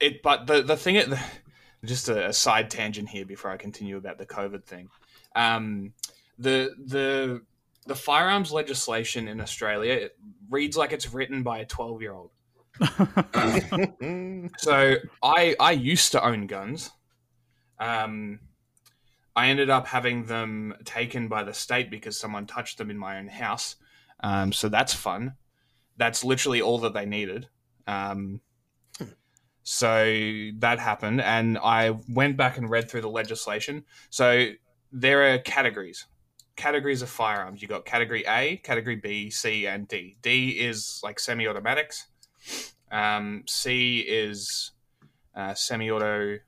It 0.00 0.22
but 0.22 0.46
the 0.46 0.62
the 0.62 0.76
thing 0.76 0.96
it 0.96 1.08
just 1.84 2.08
a, 2.08 2.28
a 2.28 2.32
side 2.32 2.70
tangent 2.70 3.08
here 3.08 3.24
before 3.24 3.50
I 3.50 3.56
continue 3.56 3.96
about 3.96 4.18
the 4.18 4.26
COVID 4.26 4.64
thing. 4.64 4.88
Um, 5.36 5.92
the 6.38 6.74
the 6.84 7.42
the 7.86 7.94
firearms 7.94 8.52
legislation 8.52 9.28
in 9.28 9.40
Australia 9.40 9.92
it 9.92 10.16
reads 10.50 10.76
like 10.76 10.92
it's 10.92 11.12
written 11.12 11.42
by 11.42 11.58
a 11.58 11.66
12 11.66 12.02
year 12.02 12.12
old. 12.12 12.30
So 14.58 14.96
I 15.22 15.56
I 15.60 15.72
used 15.72 16.12
to 16.12 16.24
own 16.24 16.46
guns. 16.46 16.90
Um, 17.78 18.40
I 19.36 19.48
ended 19.48 19.70
up 19.70 19.86
having 19.86 20.26
them 20.26 20.74
taken 20.84 21.28
by 21.28 21.42
the 21.42 21.54
state 21.54 21.90
because 21.90 22.18
someone 22.18 22.46
touched 22.46 22.78
them 22.78 22.90
in 22.90 22.98
my 22.98 23.18
own 23.18 23.28
house. 23.28 23.76
Um, 24.20 24.52
so 24.52 24.68
that's 24.68 24.94
fun. 24.94 25.34
That's 25.96 26.24
literally 26.24 26.62
all 26.62 26.78
that 26.78 26.94
they 26.94 27.04
needed. 27.06 27.48
Um, 27.86 28.40
so 29.62 30.04
that 30.58 30.78
happened, 30.78 31.20
and 31.20 31.58
I 31.58 31.96
went 32.08 32.36
back 32.36 32.58
and 32.58 32.68
read 32.68 32.90
through 32.90 33.00
the 33.00 33.08
legislation. 33.08 33.84
So 34.10 34.50
there 34.92 35.32
are 35.32 35.38
categories. 35.38 36.06
Categories 36.56 37.02
of 37.02 37.08
firearms. 37.10 37.62
You 37.62 37.68
got 37.68 37.84
category 37.84 38.24
A, 38.26 38.56
category 38.58 38.96
B, 38.96 39.30
C, 39.30 39.66
and 39.66 39.88
D. 39.88 40.16
D 40.22 40.50
is 40.50 41.00
like 41.02 41.18
semi-automatics. 41.18 42.06
Um, 42.92 43.42
C 43.46 44.00
is 44.00 44.70
uh, 45.34 45.54
semi-auto 45.54 46.38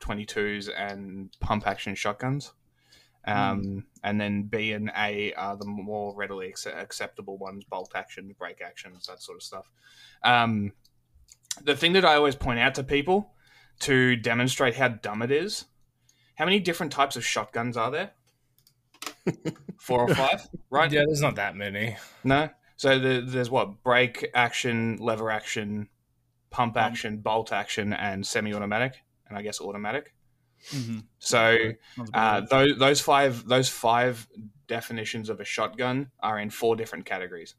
22s 0.00 0.70
and 0.76 1.30
pump 1.40 1.66
action 1.66 1.94
shotguns. 1.94 2.52
Um, 3.26 3.86
And 4.02 4.20
then 4.20 4.42
B 4.44 4.72
and 4.72 4.90
A 4.96 5.32
are 5.34 5.56
the 5.56 5.64
more 5.64 6.14
readily 6.14 6.48
ac- 6.48 6.70
acceptable 6.70 7.38
ones: 7.38 7.64
bolt 7.64 7.92
action, 7.94 8.34
break 8.38 8.60
actions, 8.60 9.06
that 9.06 9.22
sort 9.22 9.36
of 9.36 9.42
stuff. 9.42 9.70
Um, 10.22 10.72
the 11.62 11.76
thing 11.76 11.94
that 11.94 12.04
I 12.04 12.16
always 12.16 12.34
point 12.34 12.58
out 12.58 12.74
to 12.74 12.84
people 12.84 13.32
to 13.80 14.16
demonstrate 14.16 14.76
how 14.76 14.88
dumb 14.88 15.22
it 15.22 15.30
is: 15.30 15.64
how 16.34 16.44
many 16.44 16.60
different 16.60 16.92
types 16.92 17.16
of 17.16 17.24
shotguns 17.24 17.76
are 17.78 17.90
there? 17.90 18.12
Four 19.78 20.02
or 20.02 20.14
five, 20.14 20.48
right? 20.70 20.90
Yeah, 20.90 21.02
there's 21.06 21.20
not 21.20 21.36
that 21.36 21.56
many. 21.56 21.96
No. 22.22 22.50
So 22.76 22.98
the, 22.98 23.22
there's 23.24 23.50
what 23.50 23.82
break 23.82 24.30
action, 24.34 24.98
lever 25.00 25.30
action, 25.30 25.88
pump 26.50 26.74
Pump. 26.74 26.86
action, 26.86 27.18
bolt 27.18 27.52
action, 27.52 27.92
and 27.92 28.26
semi-automatic, 28.26 28.96
and 29.28 29.38
I 29.38 29.42
guess 29.42 29.60
automatic. 29.60 30.14
Mm-hmm. 30.70 30.98
So 31.18 31.72
uh, 32.12 32.40
those 32.42 32.78
those 32.78 33.00
five 33.00 33.46
those 33.46 33.68
five 33.68 34.26
definitions 34.66 35.28
of 35.28 35.40
a 35.40 35.44
shotgun 35.44 36.10
are 36.20 36.38
in 36.38 36.50
four 36.50 36.76
different 36.76 37.04
categories. 37.04 37.54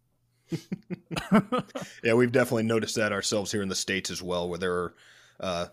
Yeah, 2.03 2.13
we've 2.13 2.31
definitely 2.31 2.63
noticed 2.63 2.95
that 2.95 3.11
ourselves 3.11 3.51
here 3.51 3.63
in 3.63 3.69
the 3.69 3.75
states 3.75 4.11
as 4.11 4.21
well, 4.21 4.47
where 4.47 4.59
there 4.59 4.73
are 4.73 4.93
uh, 5.39 5.65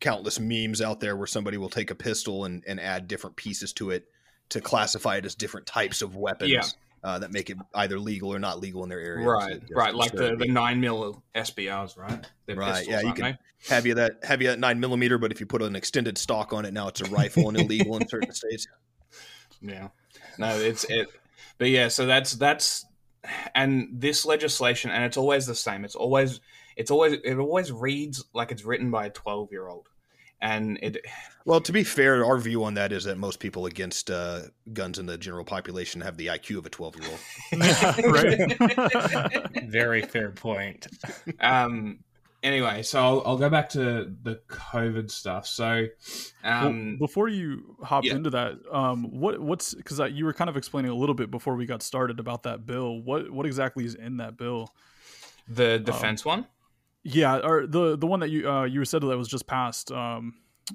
countless 0.00 0.40
memes 0.40 0.80
out 0.80 0.98
there 0.98 1.16
where 1.16 1.26
somebody 1.26 1.56
will 1.56 1.68
take 1.68 1.90
a 1.90 1.94
pistol 1.94 2.44
and, 2.44 2.64
and 2.66 2.80
add 2.80 3.06
different 3.06 3.36
pieces 3.36 3.72
to 3.74 3.90
it 3.90 4.08
to 4.50 4.60
classify 4.60 5.16
it 5.16 5.24
as 5.26 5.34
different 5.34 5.66
types 5.66 6.02
of 6.02 6.16
weapons 6.16 6.50
Yeah. 6.50 6.62
uh, 7.04 7.18
that 7.18 7.32
make 7.32 7.50
it 7.50 7.58
either 7.74 7.98
legal 7.98 8.32
or 8.34 8.38
not 8.38 8.60
legal 8.60 8.82
in 8.82 8.88
their 8.88 9.00
area. 9.00 9.26
Right, 9.26 9.60
Just- 9.60 9.74
right, 9.74 9.94
like 9.94 10.12
the, 10.12 10.36
the 10.36 10.46
nine 10.48 10.80
mil 10.80 11.22
SBRs, 11.34 11.96
right? 11.98 12.24
They're 12.46 12.56
Right, 12.56 12.74
pistols, 12.86 12.88
yeah, 12.88 13.00
you 13.08 13.14
can- 13.14 13.38
have 13.68 13.86
you 13.86 13.94
that 13.94 14.12
have 14.24 14.40
you 14.40 14.48
that 14.48 14.58
nine 14.60 14.78
millimeter, 14.80 15.18
but 15.18 15.32
if 15.32 15.40
you 15.40 15.46
put 15.46 15.62
an 15.62 15.74
extended 15.76 16.16
stock 16.16 16.52
on 16.52 16.64
it, 16.64 16.72
now 16.72 16.86
it's 16.88 17.00
a 17.00 17.06
rifle 17.10 17.48
and 17.48 17.58
illegal 17.58 17.96
in 17.96 18.06
certain 18.08 18.32
states. 18.32 18.66
Yeah. 19.60 19.88
No, 20.38 20.56
it's 20.56 20.84
it. 20.84 21.08
But 21.58 21.68
yeah, 21.70 21.88
so 21.88 22.06
that's 22.06 22.32
that's 22.34 22.86
and 23.56 23.88
this 23.92 24.24
legislation, 24.24 24.92
and 24.92 25.02
it's 25.04 25.16
always 25.16 25.44
the 25.46 25.54
same. 25.56 25.84
It's 25.84 25.96
always 25.96 26.40
it's 26.76 26.92
always 26.92 27.14
it 27.24 27.36
always 27.36 27.72
reads 27.72 28.24
like 28.32 28.52
it's 28.52 28.64
written 28.64 28.92
by 28.92 29.06
a 29.06 29.10
twelve 29.10 29.48
year 29.50 29.66
old, 29.66 29.88
and 30.40 30.78
it 30.82 31.04
Well, 31.44 31.60
to 31.60 31.72
be 31.72 31.84
fair, 31.84 32.24
our 32.24 32.38
view 32.38 32.64
on 32.64 32.74
that 32.74 32.92
is 32.92 33.04
that 33.04 33.18
most 33.18 33.40
people 33.40 33.66
against 33.66 34.10
uh, 34.10 34.42
guns 34.72 34.98
in 34.98 35.06
the 35.06 35.18
general 35.18 35.44
population 35.44 36.00
have 36.00 36.16
the 36.16 36.26
IQ 36.28 36.58
of 36.58 36.66
a 36.66 36.70
twelve 36.70 36.96
year 36.96 37.08
old. 37.08 37.20
right. 38.04 39.64
Very 39.68 40.02
fair 40.02 40.30
point. 40.30 40.86
um 41.40 42.00
anyway 42.44 42.84
so 42.84 43.00
I'll, 43.00 43.22
I'll 43.26 43.36
go 43.36 43.50
back 43.50 43.68
to 43.70 44.14
the 44.22 44.40
covid 44.46 45.10
stuff 45.10 45.44
so 45.44 45.86
um 46.44 46.90
well, 46.90 47.08
before 47.08 47.26
you 47.26 47.76
hop 47.82 48.04
yeah. 48.04 48.14
into 48.14 48.30
that, 48.30 48.52
um, 48.70 49.10
what 49.10 49.40
what's 49.40 49.74
because 49.74 50.00
you 50.12 50.24
were 50.24 50.32
kind 50.32 50.48
of 50.48 50.56
explaining 50.56 50.92
a 50.92 50.94
little 50.94 51.16
bit 51.16 51.32
before 51.32 51.56
we 51.56 51.66
got 51.66 51.82
started 51.82 52.20
about 52.20 52.44
that 52.44 52.64
bill. 52.64 53.02
What 53.02 53.30
what 53.30 53.44
exactly 53.44 53.84
is 53.84 53.96
in 53.96 54.18
that 54.18 54.36
bill? 54.36 54.72
the 55.48 55.78
defense 55.78 56.24
one 56.24 56.46
Yeah, 57.12 57.38
or 57.38 57.66
the 57.66 57.96
the 57.96 58.06
one 58.06 58.20
that 58.20 58.30
you 58.30 58.50
uh, 58.50 58.64
you 58.64 58.84
said 58.84 59.02
that 59.02 59.16
was 59.16 59.28
just 59.28 59.46
passed 59.46 59.90
um, 59.92 60.34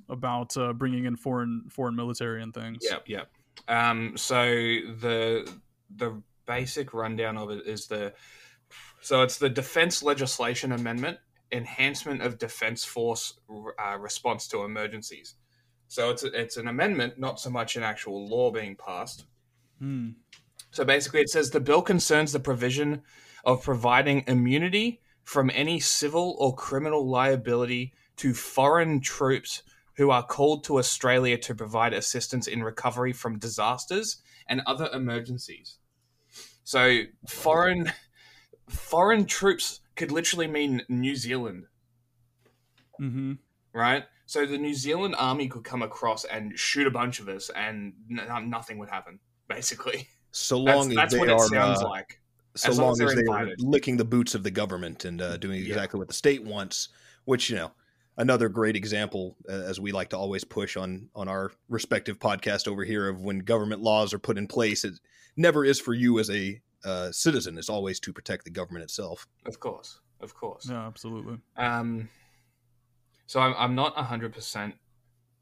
about 0.09 0.55
uh, 0.57 0.73
bringing 0.73 1.05
in 1.05 1.15
foreign 1.15 1.65
foreign 1.69 1.95
military 1.95 2.41
and 2.41 2.53
things. 2.53 2.79
yep 2.81 3.03
yep 3.07 3.29
um 3.67 4.17
so 4.17 4.43
the 4.43 5.49
the 5.95 6.21
basic 6.45 6.93
rundown 6.93 7.37
of 7.37 7.51
it 7.51 7.65
is 7.67 7.87
the 7.87 8.11
so 9.01 9.21
it's 9.21 9.37
the 9.37 9.49
defense 9.49 10.01
legislation 10.01 10.71
amendment 10.71 11.17
enhancement 11.51 12.21
of 12.21 12.39
defense 12.39 12.83
force 12.83 13.39
uh, 13.79 13.95
response 13.99 14.47
to 14.47 14.63
emergencies 14.63 15.35
so 15.87 16.09
it's 16.09 16.23
a, 16.23 16.27
it's 16.41 16.57
an 16.57 16.67
amendment 16.67 17.19
not 17.19 17.39
so 17.39 17.49
much 17.49 17.75
an 17.75 17.83
actual 17.83 18.27
law 18.27 18.49
being 18.51 18.75
passed 18.75 19.25
Hmm. 19.79 20.11
So 20.71 20.85
basically, 20.85 21.21
it 21.21 21.29
says 21.29 21.49
the 21.49 21.59
bill 21.59 21.81
concerns 21.81 22.31
the 22.31 22.39
provision 22.39 23.01
of 23.43 23.63
providing 23.63 24.23
immunity 24.27 25.01
from 25.23 25.49
any 25.53 25.79
civil 25.79 26.35
or 26.39 26.55
criminal 26.55 27.07
liability 27.09 27.93
to 28.17 28.33
foreign 28.33 28.99
troops 29.01 29.63
who 29.95 30.09
are 30.09 30.23
called 30.25 30.63
to 30.65 30.77
Australia 30.79 31.37
to 31.37 31.55
provide 31.55 31.93
assistance 31.93 32.47
in 32.47 32.63
recovery 32.63 33.13
from 33.13 33.39
disasters 33.39 34.17
and 34.47 34.61
other 34.65 34.89
emergencies. 34.93 35.77
So 36.63 37.01
foreign 37.27 37.91
foreign 38.67 39.25
troops 39.25 39.81
could 39.95 40.11
literally 40.11 40.47
mean 40.47 40.81
New 40.89 41.15
Zealand, 41.15 41.65
Mm-hmm. 42.99 43.33
right? 43.73 44.05
So 44.25 44.45
the 44.45 44.57
New 44.57 44.73
Zealand 44.73 45.15
army 45.17 45.47
could 45.47 45.63
come 45.63 45.81
across 45.81 46.23
and 46.25 46.57
shoot 46.57 46.87
a 46.87 46.91
bunch 46.91 47.19
of 47.19 47.27
us, 47.27 47.49
and 47.49 47.93
n- 48.09 48.49
nothing 48.49 48.77
would 48.79 48.89
happen. 48.89 49.19
Basically, 49.47 50.07
So 50.31 50.63
that's, 50.63 50.77
long 50.77 50.89
as 50.89 50.95
that's 50.95 51.13
they 51.13 51.19
what 51.19 51.29
it 51.29 51.33
are 51.33 51.47
sounds 51.47 51.81
uh, 51.81 51.89
like. 51.89 52.21
So 52.55 52.69
As 52.69 52.77
long 52.77 52.87
long 52.87 52.93
as 52.93 53.01
as 53.01 53.15
they're 53.15 53.33
are 53.33 53.49
licking 53.57 53.97
the 53.97 54.05
boots 54.05 54.35
of 54.35 54.43
the 54.43 54.51
government 54.51 55.05
and 55.05 55.21
uh, 55.21 55.37
doing 55.37 55.59
Yeah. 55.61 55.67
exactly 55.67 55.97
what 55.97 56.07
the 56.07 56.13
state 56.13 56.43
wants, 56.43 56.89
which 57.25 57.49
you 57.49 57.55
know, 57.55 57.71
another 58.17 58.49
great 58.49 58.75
example, 58.75 59.35
uh, 59.49 59.53
as 59.53 59.79
we 59.79 59.91
like 59.91 60.09
to 60.09 60.17
always 60.17 60.43
push 60.43 60.77
on 60.77 61.09
on 61.15 61.27
our 61.27 61.51
respective 61.69 62.19
podcast 62.19 62.67
over 62.67 62.83
here, 62.83 63.09
of 63.09 63.21
when 63.21 63.39
government 63.39 63.81
laws 63.81 64.13
are 64.13 64.19
put 64.19 64.37
in 64.37 64.47
place, 64.47 64.83
it 64.83 64.93
never 65.35 65.65
is 65.65 65.79
for 65.79 65.93
you 65.93 66.19
as 66.19 66.29
a 66.29 66.61
uh, 66.85 67.11
citizen; 67.11 67.57
it's 67.57 67.69
always 67.69 67.99
to 68.01 68.13
protect 68.13 68.43
the 68.45 68.51
government 68.51 68.83
itself. 68.83 69.25
Of 69.45 69.59
course, 69.59 69.99
of 70.19 70.35
course. 70.35 70.67
Yeah, 70.69 70.85
absolutely. 70.85 71.37
Um, 71.57 72.09
so 73.25 73.39
I'm, 73.39 73.55
I'm 73.57 73.73
not 73.75 73.95
hundred 73.95 74.33
percent 74.33 74.75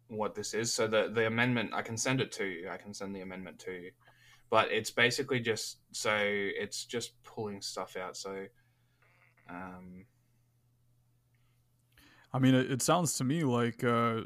what 0.08 0.36
this 0.36 0.54
is. 0.54 0.72
So 0.74 0.88
the 0.88 1.10
the 1.14 1.28
amendment, 1.28 1.72
I 1.74 1.82
can 1.82 1.98
send 1.98 2.22
it 2.22 2.32
to 2.34 2.46
you. 2.46 2.70
I 2.70 2.78
can 2.78 2.94
send 2.94 3.16
the 3.16 3.22
amendment 3.22 3.60
to 3.60 3.72
you, 3.72 3.92
but 4.52 4.72
it's 4.72 4.92
basically 4.92 5.40
just 5.40 5.78
so 5.94 6.16
it's 6.20 6.86
just 6.86 7.14
pulling 7.24 7.62
stuff 7.62 7.96
out. 7.96 8.16
So, 8.16 8.46
um, 9.50 10.06
I 12.34 12.40
mean, 12.40 12.54
it, 12.54 12.70
it 12.70 12.82
sounds 12.82 13.18
to 13.18 13.24
me 13.24 13.44
like, 13.44 13.84
uh, 13.84 14.22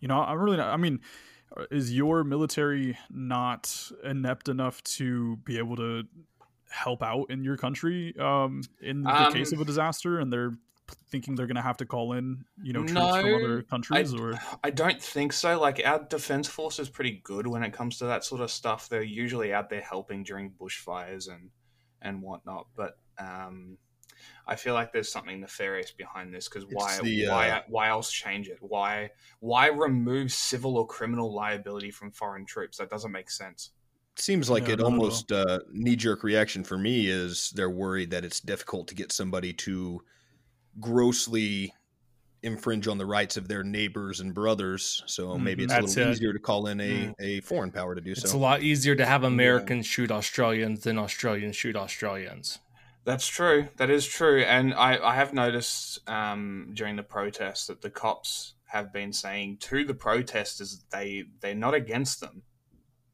you 0.00 0.08
know, 0.08 0.20
I'm 0.20 0.38
really 0.38 0.56
not. 0.56 0.72
I 0.72 0.78
mean, 0.78 1.00
is 1.70 1.92
your 1.92 2.24
military 2.24 2.98
not 3.10 3.92
inept 4.02 4.48
enough 4.48 4.82
to 4.84 5.36
be 5.44 5.58
able 5.58 5.76
to 5.76 6.04
help 6.70 7.02
out 7.02 7.26
in 7.30 7.44
your 7.44 7.56
country 7.56 8.14
um, 8.18 8.62
in 8.80 9.02
the 9.02 9.26
Um, 9.26 9.32
case 9.32 9.52
of 9.52 9.60
a 9.60 9.64
disaster, 9.64 10.18
and 10.18 10.32
they're 10.32 10.52
thinking 11.10 11.34
they're 11.34 11.46
going 11.46 11.56
to 11.56 11.62
have 11.62 11.76
to 11.78 11.86
call 11.86 12.12
in, 12.12 12.44
you 12.62 12.72
know, 12.72 12.80
troops 12.80 12.92
No, 12.92 13.20
from 13.20 13.34
other 13.34 13.62
countries, 13.62 14.14
or 14.14 14.38
I 14.62 14.70
don't 14.70 15.00
think 15.02 15.32
so. 15.32 15.60
Like 15.60 15.80
our 15.84 16.04
defense 16.04 16.48
force 16.48 16.78
is 16.78 16.88
pretty 16.88 17.20
good 17.24 17.46
when 17.46 17.62
it 17.62 17.72
comes 17.72 17.98
to 17.98 18.06
that 18.06 18.24
sort 18.24 18.40
of 18.40 18.50
stuff. 18.50 18.88
They're 18.88 19.02
usually 19.02 19.52
out 19.52 19.70
there 19.70 19.80
helping 19.80 20.22
during 20.22 20.50
bushfires 20.50 21.28
and 21.28 21.50
and 22.02 22.22
whatnot. 22.22 22.66
But 22.76 22.98
um, 23.18 23.78
I 24.46 24.56
feel 24.56 24.74
like 24.74 24.92
there's 24.92 25.10
something 25.10 25.40
nefarious 25.40 25.90
behind 25.90 26.32
this 26.34 26.48
because 26.48 26.66
why 26.70 26.98
the, 27.02 27.28
why 27.28 27.50
uh, 27.50 27.62
why 27.68 27.88
else 27.88 28.10
change 28.10 28.48
it? 28.48 28.58
Why 28.60 29.10
why 29.40 29.68
remove 29.68 30.32
civil 30.32 30.76
or 30.76 30.86
criminal 30.86 31.34
liability 31.34 31.90
from 31.90 32.12
foreign 32.12 32.46
troops? 32.46 32.78
That 32.78 32.90
doesn't 32.90 33.12
make 33.12 33.30
sense. 33.30 33.70
Seems 34.18 34.48
like 34.48 34.66
Yeah, 34.68 34.74
it 34.74 34.78
not 34.78 34.86
at 34.86 34.92
all. 34.92 34.92
almost 34.92 35.32
uh, 35.32 35.58
knee 35.70 35.96
jerk 35.96 36.22
reaction 36.22 36.64
for 36.64 36.78
me 36.78 37.08
is 37.08 37.50
they're 37.54 37.68
worried 37.68 38.10
that 38.12 38.24
it's 38.24 38.40
difficult 38.40 38.88
to 38.88 38.94
get 38.94 39.12
somebody 39.12 39.52
to 39.52 40.00
grossly 40.80 41.72
infringe 42.42 42.86
on 42.86 42.98
the 42.98 43.06
rights 43.06 43.36
of 43.36 43.48
their 43.48 43.64
neighbors 43.64 44.20
and 44.20 44.32
brothers. 44.34 45.02
So 45.06 45.36
maybe 45.38 45.64
it's 45.64 45.72
a 45.72 45.76
Mm-hmm. 45.76 45.86
Little 45.86 46.08
it. 46.08 46.12
easier 46.12 46.32
to 46.32 46.38
call 46.38 46.66
in 46.68 46.80
a, 46.80 46.84
Mm. 47.06 47.14
a 47.18 47.40
foreign 47.40 47.72
power 47.72 47.94
to 47.94 48.00
do 48.00 48.14
so. 48.14 48.22
It's 48.24 48.32
a 48.34 48.38
lot 48.38 48.62
easier 48.62 48.94
to 48.94 49.04
have 49.06 49.24
Americans 49.24 49.86
shoot 49.86 50.10
Australians 50.10 50.84
than 50.84 50.98
Australians 50.98 51.56
shoot 51.56 51.74
Australians. 51.76 52.58
That's 53.04 53.26
true. 53.26 53.68
That 53.76 53.88
is 53.90 54.06
true. 54.06 54.42
And 54.42 54.74
I, 54.74 54.98
I 54.98 55.14
have 55.14 55.32
noticed 55.32 56.08
um, 56.08 56.70
during 56.74 56.96
the 56.96 57.02
protests 57.04 57.66
that 57.68 57.80
the 57.80 57.90
cops 57.90 58.54
have 58.66 58.92
been 58.92 59.12
saying 59.12 59.58
to 59.60 59.84
the 59.84 59.94
protesters 59.94 60.84
they 60.90 61.24
they're 61.40 61.54
not 61.54 61.72
against 61.74 62.20
them, 62.20 62.42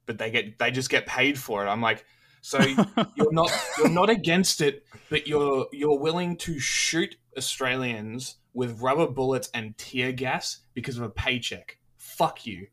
but 0.06 0.16
they 0.18 0.30
get 0.30 0.58
they 0.58 0.70
just 0.70 0.88
get 0.90 1.06
paid 1.06 1.38
for 1.38 1.64
it. 1.64 1.68
I'm 1.68 1.82
like, 1.82 2.04
so 2.42 2.58
you're 3.16 3.32
not 3.32 3.50
you're 3.78 3.88
not 3.88 4.10
against 4.10 4.60
it, 4.60 4.84
but 5.08 5.26
you're 5.26 5.66
you're 5.72 5.98
willing 5.98 6.36
to 6.38 6.58
shoot 6.58 7.16
Australians 7.38 8.36
with 8.52 8.80
rubber 8.82 9.06
bullets 9.06 9.48
and 9.54 9.76
tear 9.78 10.12
gas 10.12 10.58
because 10.74 10.98
of 10.98 11.04
a 11.04 11.08
paycheck. 11.10 11.78
Fuck 11.96 12.44
you. 12.46 12.66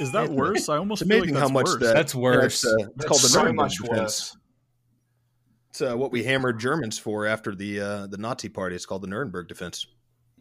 is 0.00 0.12
that 0.12 0.30
worse? 0.30 0.68
I 0.70 0.78
almost 0.78 1.02
It's 1.02 1.08
feel 1.10 1.18
amazing 1.18 1.34
like 1.34 1.42
how 1.42 1.48
much 1.50 1.66
worse. 1.66 1.80
that 1.80 1.94
That's 1.94 2.14
worse. 2.14 2.64
It's, 2.64 2.64
uh, 2.64 2.74
it's 2.78 2.88
That's 2.96 3.08
called 3.08 3.20
the 3.20 3.28
so 3.28 3.40
Nuremberg 3.42 3.56
much 3.56 3.76
defense. 3.76 3.98
worse. 3.98 4.36
It's 5.70 5.82
uh, 5.82 5.96
what 5.96 6.10
we 6.10 6.24
hammered 6.24 6.58
Germans 6.58 6.98
for 6.98 7.26
after 7.26 7.54
the 7.54 7.80
uh, 7.80 8.06
the 8.06 8.16
Nazi 8.16 8.48
party. 8.48 8.74
It's 8.76 8.86
called 8.86 9.02
the 9.02 9.06
Nuremberg 9.08 9.48
defense. 9.48 9.86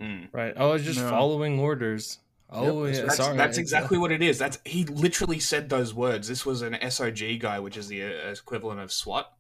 Mm. 0.02 0.30
Right. 0.32 0.56
I 0.56 0.66
was 0.66 0.84
just 0.86 1.00
No. 1.00 1.10
following 1.10 1.60
orders. 1.60 2.20
Oh, 2.50 2.86
Yep, 2.86 2.96
yeah. 2.96 3.02
That's, 3.04 3.18
sorry. 3.18 3.38
that's 3.38 3.58
It's, 3.58 3.58
exactly 3.58 3.98
what 3.98 4.12
it 4.12 4.22
is. 4.22 4.38
That's 4.38 4.60
he 4.66 4.86
literally 4.86 5.40
said 5.40 5.70
those 5.70 5.94
words. 5.94 6.28
This 6.28 6.46
was 6.46 6.62
an 6.62 6.74
SOG 6.74 7.40
guy, 7.40 7.60
which 7.60 7.76
is 7.76 7.88
the 7.88 8.04
uh, 8.04 8.32
equivalent 8.32 8.80
of 8.80 8.92
SWAT. 8.92 9.32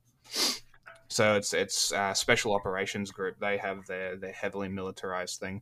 So 1.08 1.36
it's 1.36 1.54
it's 1.54 1.93
uh, 1.93 2.13
Special 2.13 2.54
Operations 2.54 3.12
Group. 3.12 3.39
They 3.39 3.58
have 3.58 3.86
their 3.88 4.17
their 4.17 4.34
heavily 4.34 4.67
militarized 4.67 5.39
thing. 5.39 5.62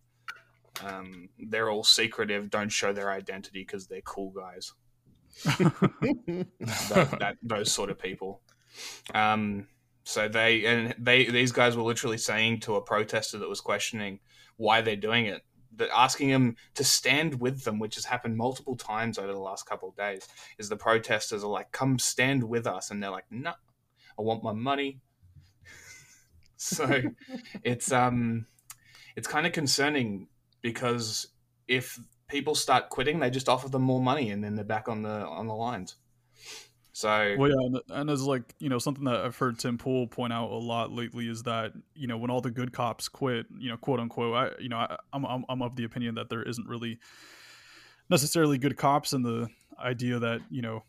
Um, 0.83 1.29
they're 1.39 1.69
all 1.69 1.83
secretive. 1.83 2.49
Don't 2.49 2.69
show 2.69 2.93
their 2.93 3.11
identity 3.11 3.61
because 3.61 3.87
they're 3.87 4.01
cool 4.01 4.31
guys. 4.31 4.73
that, 5.45 7.17
that, 7.19 7.37
those 7.43 7.71
sort 7.71 7.89
of 7.89 7.99
people. 7.99 8.41
Um, 9.13 9.67
so 10.03 10.27
they 10.27 10.65
and 10.65 10.95
they 10.97 11.25
these 11.25 11.51
guys 11.51 11.77
were 11.77 11.83
literally 11.83 12.17
saying 12.17 12.61
to 12.61 12.75
a 12.75 12.81
protester 12.81 13.37
that 13.37 13.49
was 13.49 13.61
questioning 13.61 14.19
why 14.57 14.81
they're 14.81 14.95
doing 14.95 15.25
it, 15.25 15.43
that 15.77 15.89
asking 15.93 16.29
him 16.29 16.55
to 16.75 16.83
stand 16.83 17.39
with 17.39 17.63
them, 17.63 17.79
which 17.79 17.95
has 17.95 18.05
happened 18.05 18.37
multiple 18.37 18.75
times 18.75 19.17
over 19.17 19.31
the 19.31 19.39
last 19.39 19.65
couple 19.65 19.89
of 19.89 19.95
days, 19.95 20.27
is 20.57 20.69
the 20.69 20.77
protesters 20.77 21.43
are 21.43 21.49
like, 21.49 21.71
"Come 21.71 21.99
stand 21.99 22.43
with 22.43 22.67
us," 22.67 22.91
and 22.91 23.01
they're 23.01 23.11
like, 23.11 23.25
"No, 23.29 23.53
I 24.17 24.21
want 24.21 24.43
my 24.43 24.53
money." 24.53 25.01
so 26.57 27.01
it's 27.63 27.91
um, 27.91 28.45
it's 29.15 29.27
kind 29.27 29.45
of 29.45 29.53
concerning 29.53 30.27
because 30.61 31.27
if 31.67 31.99
people 32.27 32.55
start 32.55 32.89
quitting, 32.89 33.19
they 33.19 33.29
just 33.29 33.49
offer 33.49 33.69
them 33.69 33.83
more 33.83 34.01
money, 34.01 34.31
and 34.31 34.43
then 34.43 34.55
they're 34.55 34.65
back 34.65 34.87
on 34.87 35.03
the 35.03 35.25
on 35.27 35.47
the 35.47 35.55
lines. 35.55 35.95
So 36.95 37.35
well, 37.37 37.49
yeah, 37.49 37.79
and, 37.89 38.09
as 38.09 38.21
like 38.21 38.55
you 38.57 38.69
know 38.69 38.79
something 38.79 39.03
that 39.03 39.17
I've 39.17 39.35
heard 39.35 39.59
Tim 39.59 39.77
Pool 39.77 40.07
point 40.07 40.31
out 40.31 40.49
a 40.49 40.55
lot 40.55 40.93
lately 40.93 41.27
is 41.27 41.43
that 41.43 41.73
you 41.93 42.07
know 42.07 42.17
when 42.17 42.31
all 42.31 42.39
the 42.39 42.49
good 42.49 42.71
cops 42.71 43.09
quit, 43.09 43.47
you 43.59 43.69
know, 43.69 43.75
quote 43.75 43.99
unquote, 43.99 44.33
I 44.33 44.61
you 44.61 44.69
know 44.69 44.77
I, 44.77 44.95
I'm 45.11 45.25
I'm 45.25 45.43
I'm 45.49 45.61
of 45.61 45.75
the 45.75 45.83
opinion 45.83 46.15
that 46.15 46.29
there 46.29 46.41
isn't 46.41 46.65
really 46.65 46.99
necessarily 48.09 48.57
good 48.57 48.77
cops, 48.77 49.11
and 49.11 49.25
the 49.25 49.49
idea 49.77 50.19
that 50.19 50.39
you 50.49 50.61
know 50.61 50.83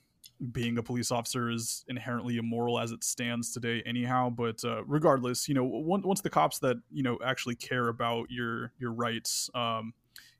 being 0.52 0.78
a 0.78 0.82
police 0.84 1.10
officer 1.10 1.50
is 1.50 1.84
inherently 1.88 2.36
immoral 2.36 2.78
as 2.78 2.92
it 2.92 3.02
stands 3.02 3.52
today 3.52 3.82
anyhow. 3.84 4.30
But 4.30 4.64
uh, 4.64 4.84
regardless 4.84 5.48
you 5.48 5.56
know 5.56 5.64
once 5.64 6.20
the 6.20 6.30
cops 6.30 6.60
that 6.60 6.76
you 6.88 7.02
know 7.02 7.18
actually 7.24 7.56
care 7.56 7.88
about 7.88 8.30
your 8.30 8.70
your 8.78 8.92
rights 8.92 9.50
um, 9.56 9.92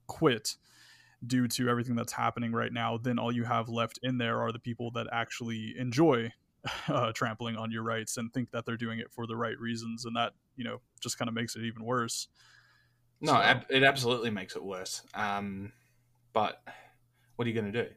quit 0.07 0.55
due 1.25 1.49
to 1.49 1.69
everything 1.69 1.95
that's 1.95 2.13
happening 2.13 2.53
right 2.53 2.73
now, 2.73 2.99
then 2.99 3.19
all 3.19 3.33
you 3.33 3.45
have 3.45 3.69
left 3.69 3.99
in 4.03 4.19
there 4.19 4.41
are 4.41 4.53
the 4.53 4.59
people 4.59 4.91
that 4.93 5.07
actually 5.13 5.75
enjoy 5.79 6.33
uh, 6.89 7.13
trampling 7.13 7.57
on 7.57 7.71
your 7.71 7.83
rights 7.83 8.17
and 8.17 8.33
think 8.33 8.51
that 8.51 8.67
they're 8.67 8.77
doing 8.77 8.99
it 8.99 9.11
for 9.11 9.27
the 9.27 9.37
right 9.37 9.59
reasons, 9.59 10.05
and 10.05 10.17
that 10.17 10.33
you 10.57 10.65
know 10.65 10.81
just 11.01 11.19
kind 11.19 11.29
of 11.29 11.35
makes 11.35 11.57
it 11.57 11.63
even 11.63 11.85
worse. 11.85 12.29
No, 13.21 13.33
so. 13.33 13.39
ab- 13.39 13.67
it 13.71 13.83
absolutely 13.83 14.31
makes 14.31 14.57
it 14.57 14.65
worse. 14.65 15.03
Um, 15.15 15.73
but 16.33 16.61
what 17.37 17.47
are 17.47 17.49
you 17.49 17.59
going 17.59 17.73
to 17.73 17.85
do? 17.85 17.91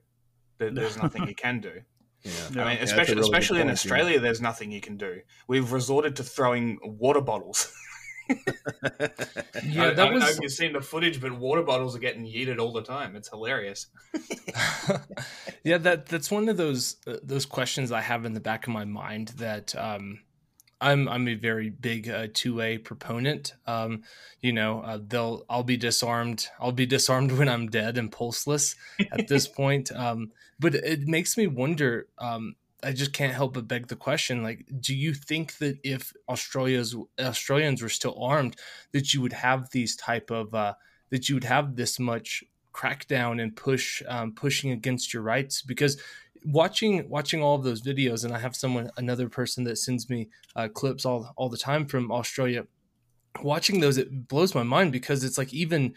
There, 0.60 0.72
there's 0.72 0.98
nothing 1.02 1.28
you 1.28 1.36
can 1.36 1.60
do. 1.60 1.82
Yeah. 2.24 2.64
I 2.64 2.76
mean, 2.76 2.84
especially 2.84 3.16
really 3.16 3.28
especially 3.28 3.62
in 3.62 3.70
Australia, 3.70 4.16
yeah. 4.16 4.22
there's 4.22 4.42
nothing 4.42 4.72
you 4.72 4.82
can 4.82 4.98
do. 4.98 5.22
We've 5.48 5.72
resorted 5.72 6.18
to 6.18 6.24
throwing 6.24 6.78
water 6.84 7.22
bottles 7.22 7.74
yeah, 9.64 9.92
that 9.92 10.00
I, 10.00 10.12
was. 10.12 10.24
I 10.24 10.42
you've 10.42 10.52
seen 10.52 10.74
the 10.74 10.82
footage, 10.82 11.20
but 11.20 11.38
water 11.38 11.64
bottles 11.64 11.96
are 11.96 12.00
getting 12.00 12.26
yeeted 12.26 12.60
all 12.60 12.72
the 12.72 12.84
time. 12.84 13.16
It's 13.16 13.30
hilarious. 13.30 13.88
yeah, 15.64 15.78
that 15.80 16.06
that's 16.06 16.30
one 16.30 16.50
of 16.50 16.58
those 16.58 16.98
uh, 17.08 17.18
those 17.24 17.46
questions 17.46 17.92
I 17.92 18.02
have 18.02 18.26
in 18.26 18.34
the 18.34 18.40
back 18.40 18.68
of 18.68 18.74
my 18.74 18.86
mind 18.86 19.30
that 19.38 19.76
um, 19.76 20.20
I'm 20.82 21.08
I'm 21.10 21.28
a 21.28 21.36
very 21.36 21.70
big 21.70 22.10
uh, 22.10 22.28
2A 22.28 22.84
proponent. 22.84 23.54
Um, 23.66 24.04
you 24.42 24.54
know, 24.54 24.82
uh, 24.82 25.00
they'll 25.06 25.44
I'll 25.50 25.64
be 25.64 25.78
disarmed. 25.78 26.48
I'll 26.60 26.72
be 26.72 26.86
disarmed 26.86 27.32
when 27.32 27.50
I'm 27.50 27.68
dead 27.68 27.98
and 27.98 28.12
pulseless 28.12 28.76
at 29.12 29.28
this 29.28 29.48
point. 29.56 29.92
Um, 29.92 30.32
but 30.60 30.76
it 30.76 31.08
makes 31.08 31.38
me 31.38 31.48
wonder. 31.48 32.08
Um, 32.18 32.56
I 32.84 32.94
just 32.94 33.14
can't 33.14 33.34
help 33.34 33.54
but 33.54 33.68
beg 33.68 33.88
the 33.88 33.96
question: 33.96 34.44
like, 34.44 34.66
do 34.80 34.96
you 34.96 35.14
think 35.14 35.58
that 35.58 35.78
if 35.84 36.14
Australia's 36.28 36.96
Australians 37.20 37.82
were 37.82 37.90
still 37.90 38.22
armed, 38.22 38.56
that 38.92 39.14
you 39.14 39.22
would 39.22 39.34
have 39.34 39.70
these 39.72 39.96
type 39.96 40.32
of 40.32 40.54
uh, 40.54 40.74
that 41.10 41.30
you 41.30 41.36
would 41.36 41.44
have 41.44 41.76
this 41.76 42.00
much 42.00 42.44
crackdown 42.74 43.42
and 43.42 43.56
push 43.56 44.02
um, 44.08 44.34
pushing 44.34 44.72
against 44.72 45.14
your 45.14 45.24
rights? 45.24 45.62
Because 45.62 46.02
watching 46.46 47.10
watching 47.10 47.42
all 47.42 47.56
of 47.56 47.64
those 47.64 47.82
videos, 47.82 48.24
and 48.24 48.34
I 48.34 48.40
have 48.40 48.56
someone 48.56 48.90
another 48.98 49.30
person 49.30 49.64
that 49.66 49.78
sends 49.78 50.10
me 50.10 50.30
uh, 50.56 50.68
clips 50.70 51.06
all 51.06 51.34
all 51.36 51.50
the 51.50 51.58
time 51.58 51.86
from 51.86 52.12
Australia. 52.12 52.66
Watching 53.44 53.80
those, 53.80 53.98
it 53.98 54.28
blows 54.28 54.56
my 54.56 54.64
mind 54.64 54.92
because 54.92 55.24
it's 55.24 55.38
like 55.38 55.54
even 55.54 55.94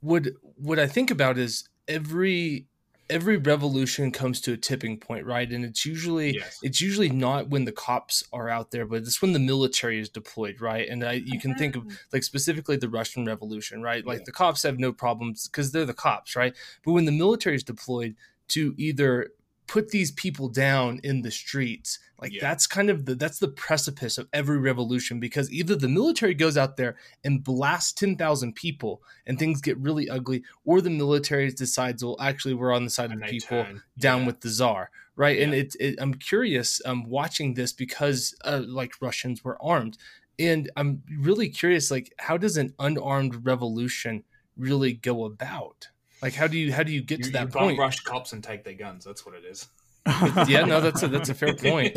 what 0.00 0.26
what 0.56 0.78
I 0.78 0.86
think 0.86 1.10
about 1.10 1.38
is 1.38 1.68
every 1.86 2.66
every 3.10 3.36
revolution 3.36 4.10
comes 4.10 4.40
to 4.40 4.52
a 4.52 4.56
tipping 4.56 4.98
point 4.98 5.24
right 5.24 5.50
and 5.50 5.64
it's 5.64 5.86
usually 5.86 6.36
yes. 6.36 6.58
it's 6.62 6.80
usually 6.80 7.08
not 7.08 7.48
when 7.48 7.64
the 7.64 7.72
cops 7.72 8.22
are 8.32 8.48
out 8.48 8.70
there 8.70 8.84
but 8.84 8.98
it's 8.98 9.22
when 9.22 9.32
the 9.32 9.38
military 9.38 9.98
is 9.98 10.08
deployed 10.08 10.60
right 10.60 10.88
and 10.88 11.02
I, 11.02 11.12
you 11.12 11.40
can 11.40 11.54
think 11.54 11.76
of 11.76 11.84
mm-hmm. 11.84 11.94
like 12.12 12.22
specifically 12.22 12.76
the 12.76 12.88
russian 12.88 13.24
revolution 13.24 13.82
right 13.82 14.04
like 14.06 14.20
yeah. 14.20 14.24
the 14.26 14.32
cops 14.32 14.62
have 14.62 14.78
no 14.78 14.92
problems 14.92 15.48
because 15.48 15.72
they're 15.72 15.86
the 15.86 15.94
cops 15.94 16.36
right 16.36 16.54
but 16.84 16.92
when 16.92 17.06
the 17.06 17.12
military 17.12 17.56
is 17.56 17.64
deployed 17.64 18.14
to 18.48 18.74
either 18.76 19.30
put 19.68 19.90
these 19.90 20.10
people 20.12 20.48
down 20.48 20.98
in 21.04 21.22
the 21.22 21.30
streets 21.30 21.98
like 22.20 22.32
yeah. 22.32 22.40
that's 22.40 22.66
kind 22.66 22.90
of 22.90 23.04
the 23.04 23.14
that's 23.14 23.38
the 23.38 23.48
precipice 23.48 24.18
of 24.18 24.26
every 24.32 24.58
revolution 24.58 25.20
because 25.20 25.50
either 25.52 25.76
the 25.76 25.88
military 25.88 26.34
goes 26.34 26.56
out 26.56 26.76
there 26.76 26.96
and 27.22 27.44
blasts 27.44 27.92
10,000 27.92 28.54
people 28.54 29.02
and 29.26 29.38
things 29.38 29.60
get 29.60 29.78
really 29.78 30.08
ugly 30.08 30.42
or 30.64 30.80
the 30.80 30.90
military 30.90 31.50
decides 31.52 32.02
well 32.02 32.16
actually 32.18 32.54
we're 32.54 32.72
on 32.72 32.84
the 32.84 32.90
side 32.90 33.12
of 33.12 33.20
the 33.20 33.26
people 33.26 33.62
turn. 33.62 33.82
down 33.98 34.20
yeah. 34.20 34.26
with 34.26 34.40
the 34.40 34.48
czar 34.48 34.90
right 35.16 35.38
yeah. 35.38 35.44
and 35.44 35.54
it's 35.54 35.76
it, 35.76 35.94
i'm 36.00 36.14
curious 36.14 36.80
um 36.86 37.04
watching 37.04 37.54
this 37.54 37.72
because 37.72 38.34
uh, 38.44 38.62
like 38.66 38.92
russians 39.00 39.44
were 39.44 39.62
armed 39.62 39.98
and 40.38 40.70
i'm 40.76 41.02
really 41.18 41.48
curious 41.48 41.90
like 41.90 42.12
how 42.18 42.36
does 42.36 42.56
an 42.56 42.74
unarmed 42.78 43.46
revolution 43.46 44.24
really 44.56 44.94
go 44.94 45.24
about 45.24 45.88
like, 46.22 46.34
how 46.34 46.46
do 46.46 46.58
you 46.58 46.72
how 46.72 46.82
do 46.82 46.92
you 46.92 47.02
get 47.02 47.18
you, 47.18 47.24
to 47.26 47.30
that 47.32 47.54
you 47.54 47.60
point? 47.60 47.78
Rush 47.78 48.00
cops 48.00 48.32
and 48.32 48.42
take 48.42 48.64
their 48.64 48.74
guns. 48.74 49.04
That's 49.04 49.24
what 49.24 49.34
it 49.34 49.44
is. 49.44 49.68
yeah, 50.48 50.64
no, 50.64 50.80
that's 50.80 51.02
a 51.02 51.08
that's 51.08 51.28
a 51.28 51.34
fair 51.34 51.54
point. 51.54 51.96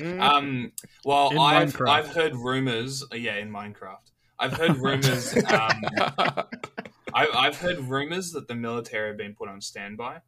um, 0.20 0.72
well, 1.04 1.30
in 1.30 1.38
I've 1.38 1.74
Minecraft. 1.74 1.88
I've 1.88 2.08
heard 2.08 2.34
rumors. 2.34 3.04
Uh, 3.12 3.16
yeah, 3.16 3.36
in 3.36 3.50
Minecraft, 3.50 4.10
I've 4.38 4.52
heard 4.54 4.76
rumors. 4.76 5.36
Um, 5.36 5.44
I, 7.14 7.28
I've 7.32 7.56
heard 7.56 7.78
rumors 7.78 8.32
that 8.32 8.48
the 8.48 8.54
military 8.54 9.08
have 9.08 9.16
been 9.16 9.34
put 9.34 9.48
on 9.48 9.60
standby, 9.60 10.20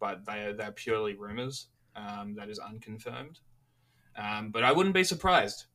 but 0.00 0.24
they 0.24 0.46
are, 0.46 0.52
they're 0.52 0.72
purely 0.72 1.14
rumors. 1.14 1.68
Um, 1.96 2.34
that 2.36 2.48
is 2.48 2.58
unconfirmed. 2.58 3.38
Um, 4.16 4.50
but 4.50 4.64
I 4.64 4.72
wouldn't 4.72 4.94
be 4.94 5.04
surprised. 5.04 5.66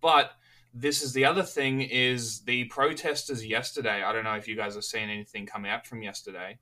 But 0.00 0.32
this 0.78 1.02
is 1.02 1.14
the 1.14 1.24
other 1.24 1.42
thing 1.42 1.80
is 1.80 2.40
the 2.40 2.64
protesters 2.64 3.46
yesterday. 3.46 4.02
I 4.02 4.12
don't 4.12 4.24
know 4.24 4.34
if 4.34 4.46
you 4.46 4.56
guys 4.56 4.74
have 4.74 4.84
seen 4.84 5.08
anything 5.08 5.46
come 5.46 5.64
out 5.64 5.86
from 5.86 6.02
yesterday, 6.02 6.58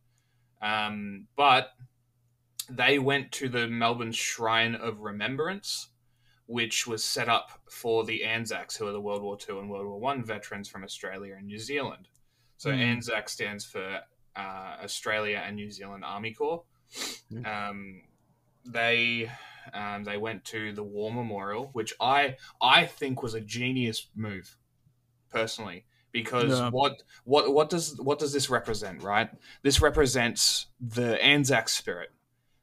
um, 0.63 1.27
but 1.37 1.71
they 2.71 3.01
went 3.01 3.33
to 3.33 3.49
the 3.49 3.67
Melbourne 3.67 4.13
Shrine 4.13 4.77
of 4.77 5.01
Remembrance, 5.01 5.89
which 6.47 6.87
was 6.87 7.03
set 7.03 7.29
up 7.29 7.51
for 7.69 8.05
the 8.05 8.25
Anzacs, 8.25 8.77
who 8.77 8.87
are 8.87 8.93
the 8.93 9.01
World 9.01 9.23
War 9.23 9.37
II 9.49 9.59
and 9.59 9.69
World 9.69 9.87
War 9.87 9.99
One 9.99 10.25
veterans 10.25 10.69
from 10.69 10.85
Australia 10.85 11.35
and 11.37 11.47
New 11.49 11.59
Zealand. 11.59 12.09
So 12.57 12.71
mm. 12.71 12.79
ANZAC 12.79 13.29
stands 13.29 13.65
for 13.65 14.01
uh, 14.37 14.77
Australia 14.83 15.43
and 15.45 15.57
New 15.57 15.73
Zealand 15.73 16.05
Army 16.05 16.33
Corps. 16.33 16.63
Mm. 17.33 17.47
Um, 17.47 18.03
they 18.65 19.29
um, 19.73 20.05
they 20.05 20.17
went 20.17 20.45
to 20.47 20.73
the 20.73 20.83
War 20.83 21.13
Memorial, 21.13 21.71
which 21.73 21.95
I 22.01 22.37
I 22.61 22.87
think 22.87 23.23
was 23.23 23.35
a 23.35 23.41
genius 23.41 24.09
move, 24.15 24.57
personally, 25.31 25.87
because 26.13 26.59
yeah. 26.59 26.71
what 26.71 27.03
what 27.25 27.53
what 27.53 27.71
does 27.71 27.99
what 28.01 28.19
does 28.19 28.33
this 28.33 28.51
represent? 28.51 29.03
Right, 29.03 29.31
this 29.63 29.81
represents 29.81 30.67
the 30.81 31.23
Anzac 31.23 31.69
spirit, 31.69 32.11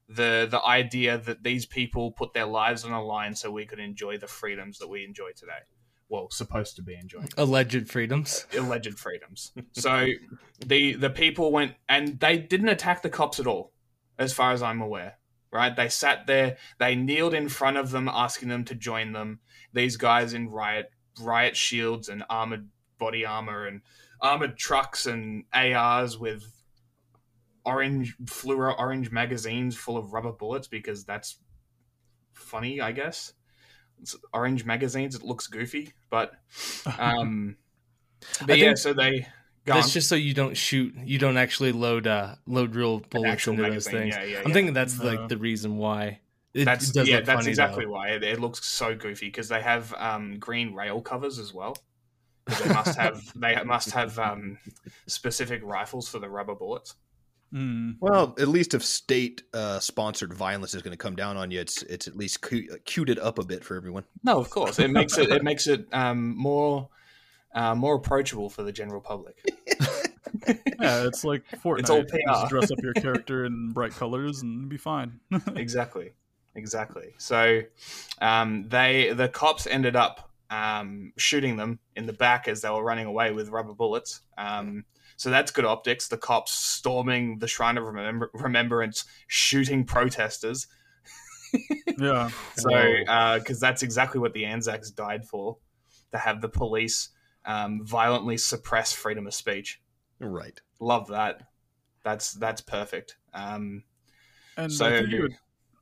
the 0.07 0.47
the 0.49 0.63
idea 0.63 1.17
that 1.17 1.43
these 1.43 1.65
people 1.65 2.11
put 2.11 2.33
their 2.33 2.45
lives 2.45 2.83
on 2.85 2.91
a 2.91 3.03
line 3.03 3.35
so 3.35 3.51
we 3.51 3.65
could 3.65 3.79
enjoy 3.79 4.17
the 4.17 4.27
freedoms 4.27 4.77
that 4.79 4.87
we 4.87 5.03
enjoy 5.03 5.31
today. 5.35 5.63
Well, 6.09 6.29
supposed 6.29 6.75
to 6.75 6.81
be 6.81 6.95
enjoying 6.95 7.29
alleged 7.37 7.89
freedoms, 7.89 8.45
alleged 8.57 8.99
freedoms. 8.99 9.53
so 9.71 10.07
the 10.65 10.93
the 10.93 11.09
people 11.09 11.51
went 11.51 11.75
and 11.87 12.19
they 12.19 12.37
didn't 12.37 12.69
attack 12.69 13.01
the 13.01 13.09
cops 13.09 13.39
at 13.39 13.47
all, 13.47 13.71
as 14.19 14.33
far 14.33 14.51
as 14.51 14.61
I'm 14.61 14.81
aware 14.81 15.15
right? 15.51 15.75
They 15.75 15.89
sat 15.89 16.27
there, 16.27 16.57
they 16.79 16.95
kneeled 16.95 17.33
in 17.33 17.49
front 17.49 17.77
of 17.77 17.91
them, 17.91 18.09
asking 18.11 18.49
them 18.49 18.63
to 18.65 18.75
join 18.75 19.13
them. 19.13 19.39
These 19.73 19.97
guys 19.97 20.33
in 20.33 20.49
riot 20.49 20.91
riot 21.19 21.57
shields 21.57 22.09
and 22.09 22.23
armored 22.29 22.69
body 22.97 23.25
armor 23.25 23.65
and 23.67 23.81
armored 24.21 24.57
trucks 24.57 25.05
and 25.05 25.43
ARs 25.53 26.17
with 26.17 26.43
orange 27.65 28.15
fluoro 28.25 28.77
orange 28.79 29.11
magazines 29.11 29.75
full 29.75 29.97
of 29.97 30.13
rubber 30.13 30.31
bullets 30.31 30.67
because 30.67 31.03
that's 31.03 31.37
funny, 32.33 32.81
I 32.81 32.91
guess. 32.91 33.33
It's 34.01 34.15
orange 34.33 34.65
magazines. 34.65 35.15
It 35.15 35.23
looks 35.23 35.47
goofy, 35.47 35.93
but 36.09 36.33
um, 36.99 37.57
but 38.45 38.57
yeah. 38.57 38.75
so 38.75 38.93
they 38.93 39.27
that's 39.65 39.93
just 39.93 40.09
so 40.09 40.15
you 40.15 40.33
don't 40.33 40.55
shoot. 40.55 40.93
You 41.03 41.19
don't 41.19 41.37
actually 41.37 41.71
load 41.71 42.07
uh 42.07 42.35
load 42.47 42.75
real 42.75 42.99
bullets 42.99 43.47
into 43.47 43.61
those 43.61 43.87
things. 43.87 44.15
Yeah, 44.15 44.23
yeah, 44.23 44.41
I'm 44.45 44.53
thinking 44.53 44.73
that's 44.73 44.97
no. 44.99 45.05
like 45.05 45.29
the 45.29 45.37
reason 45.37 45.77
why. 45.77 46.19
It, 46.53 46.65
that's 46.65 46.95
it 46.95 47.07
yeah, 47.07 47.21
that's 47.21 47.39
funny, 47.39 47.49
exactly 47.49 47.85
though. 47.85 47.91
why 47.91 48.09
it, 48.09 48.23
it, 48.23 48.39
looks 48.39 48.65
so 48.65 48.93
goofy 48.93 49.27
because 49.27 49.47
they 49.47 49.61
have 49.61 49.93
um, 49.93 50.37
green 50.37 50.73
rail 50.73 51.01
covers 51.01 51.39
as 51.39 51.53
well. 51.53 51.77
They 52.45 52.73
must 52.73 52.97
have 52.97 53.21
they 53.35 53.63
must 53.63 53.91
have 53.91 54.19
um, 54.19 54.57
specific 55.07 55.61
rifles 55.63 56.09
for 56.09 56.19
the 56.19 56.29
rubber 56.29 56.55
bullets. 56.55 56.95
Mm. 57.53 57.97
Well, 57.99 58.33
at 58.39 58.47
least 58.47 58.73
if 58.73 58.83
state 58.83 59.43
uh, 59.53 59.79
sponsored 59.79 60.33
violence 60.33 60.73
is 60.73 60.81
going 60.81 60.91
to 60.91 60.97
come 60.97 61.15
down 61.15 61.37
on 61.37 61.51
you, 61.51 61.59
it's 61.59 61.83
it's 61.83 62.07
at 62.07 62.15
least 62.15 62.41
cu- 62.41 62.67
queued 62.85 63.09
it 63.09 63.19
up 63.19 63.39
a 63.39 63.45
bit 63.45 63.63
for 63.63 63.75
everyone. 63.75 64.03
No, 64.23 64.39
of 64.39 64.49
course, 64.49 64.79
it 64.79 64.89
makes 64.89 65.17
it 65.17 65.29
it 65.29 65.43
makes 65.43 65.67
it 65.67 65.85
um, 65.93 66.35
more 66.35 66.89
uh, 67.53 67.75
more 67.75 67.95
approachable 67.95 68.49
for 68.49 68.63
the 68.63 68.71
general 68.71 69.01
public. 69.01 69.37
Yeah, 70.79 71.05
it's 71.05 71.23
like 71.23 71.43
Fortnite. 71.63 71.79
It's 71.79 71.89
all 71.89 71.97
You 71.99 72.23
just 72.25 72.49
dress 72.49 72.71
up 72.71 72.79
your 72.81 72.93
character 72.95 73.45
in 73.45 73.71
bright 73.73 73.91
colors 73.91 74.41
and 74.41 74.67
be 74.69 74.77
fine. 74.77 75.19
exactly, 75.55 76.13
exactly. 76.55 77.13
So 77.17 77.61
um, 78.21 78.67
they 78.69 79.13
the 79.13 79.27
cops 79.27 79.67
ended 79.67 79.95
up 79.95 80.31
um, 80.49 81.13
shooting 81.17 81.57
them 81.57 81.79
in 81.95 82.07
the 82.07 82.13
back 82.13 82.47
as 82.47 82.61
they 82.61 82.69
were 82.69 82.83
running 82.83 83.05
away 83.05 83.31
with 83.31 83.49
rubber 83.49 83.73
bullets. 83.73 84.21
Um, 84.37 84.85
so 85.15 85.29
that's 85.29 85.51
good 85.51 85.65
optics. 85.65 86.07
The 86.07 86.17
cops 86.17 86.51
storming 86.53 87.37
the 87.37 87.47
Shrine 87.47 87.77
of 87.77 87.83
Remember- 87.83 88.31
Remembrance, 88.33 89.05
shooting 89.27 89.83
protesters. 89.85 90.65
yeah. 91.99 92.29
So, 92.55 92.69
because 93.37 93.59
that's 93.59 93.83
exactly 93.83 94.19
what 94.19 94.33
the 94.33 94.45
Anzacs 94.45 94.89
died 94.89 95.25
for, 95.25 95.57
to 96.11 96.17
have 96.17 96.41
the 96.41 96.49
police 96.49 97.09
um, 97.45 97.85
violently 97.85 98.37
suppress 98.37 98.93
freedom 98.93 99.27
of 99.27 99.33
speech. 99.33 99.81
Right. 100.19 100.59
Love 100.79 101.07
that. 101.07 101.47
That's 102.03 102.33
that's 102.33 102.61
perfect. 102.61 103.17
Um, 103.33 103.83
And 104.57 104.71
So- 104.71 104.85
I 104.87 104.97
think 104.99 105.09
you 105.11 105.21
had, 105.23 105.31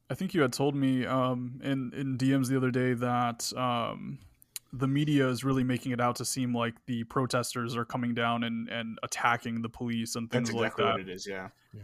I 0.10 0.16
think 0.16 0.34
you 0.34 0.42
had 0.42 0.54
told 0.54 0.76
me 0.76 1.06
um, 1.06 1.60
in 1.64 1.92
in 1.94 2.18
DMs 2.18 2.48
the 2.48 2.58
other 2.58 2.72
day 2.72 2.94
that 2.94 3.52
um, 3.58 4.20
the 4.74 4.88
media 4.88 5.28
is 5.28 5.44
really 5.44 5.64
making 5.64 5.92
it 5.92 6.00
out 6.00 6.16
to 6.18 6.26
seem 6.26 6.56
like 6.56 6.76
the 6.86 7.04
protesters 7.06 7.76
are 7.76 7.86
coming 7.86 8.14
down 8.14 8.44
and, 8.44 8.70
and 8.70 9.00
attacking 9.04 9.62
the 9.62 9.70
police 9.70 10.16
and 10.16 10.30
things 10.30 10.50
that's 10.50 10.56
like 10.56 10.68
exactly 10.68 10.86
that. 10.86 10.92
what 10.92 11.02
it 11.02 11.10
is. 11.10 11.26
Yeah, 11.28 11.50
Yeah. 11.74 11.82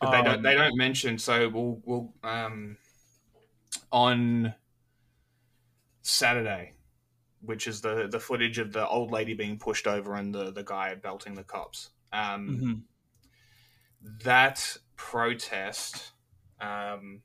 but 0.00 0.10
they 0.10 0.16
Um, 0.18 0.24
don't 0.24 0.42
they 0.42 0.54
don't 0.54 0.76
mention. 0.76 1.18
So 1.18 1.48
we'll 1.48 1.80
we'll 1.84 2.12
um, 2.24 2.76
on 3.92 4.54
Saturday, 6.02 6.72
which 7.44 7.66
is 7.66 7.80
the 7.80 8.08
the 8.08 8.20
footage 8.20 8.58
of 8.58 8.72
the 8.72 8.86
old 8.88 9.10
lady 9.10 9.34
being 9.34 9.58
pushed 9.58 9.86
over 9.86 10.14
and 10.14 10.34
the 10.34 10.50
the 10.52 10.62
guy 10.64 10.94
belting 10.94 11.34
the 11.34 11.44
cops. 11.44 11.90
Um, 12.12 12.48
Mhm. 12.48 12.82
that 14.24 14.76
protest 14.96 16.12
um, 16.60 17.22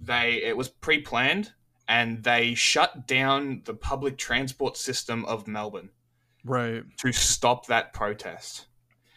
they 0.00 0.42
it 0.42 0.56
was 0.56 0.68
pre-planned 0.68 1.52
and 1.88 2.24
they 2.24 2.54
shut 2.54 3.06
down 3.06 3.62
the 3.64 3.74
public 3.74 4.16
transport 4.18 4.76
system 4.76 5.24
of 5.26 5.46
melbourne 5.46 5.90
Right. 6.44 6.82
to 6.98 7.12
stop 7.12 7.66
that 7.66 7.92
protest 7.92 8.66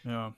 Yeah. 0.04 0.32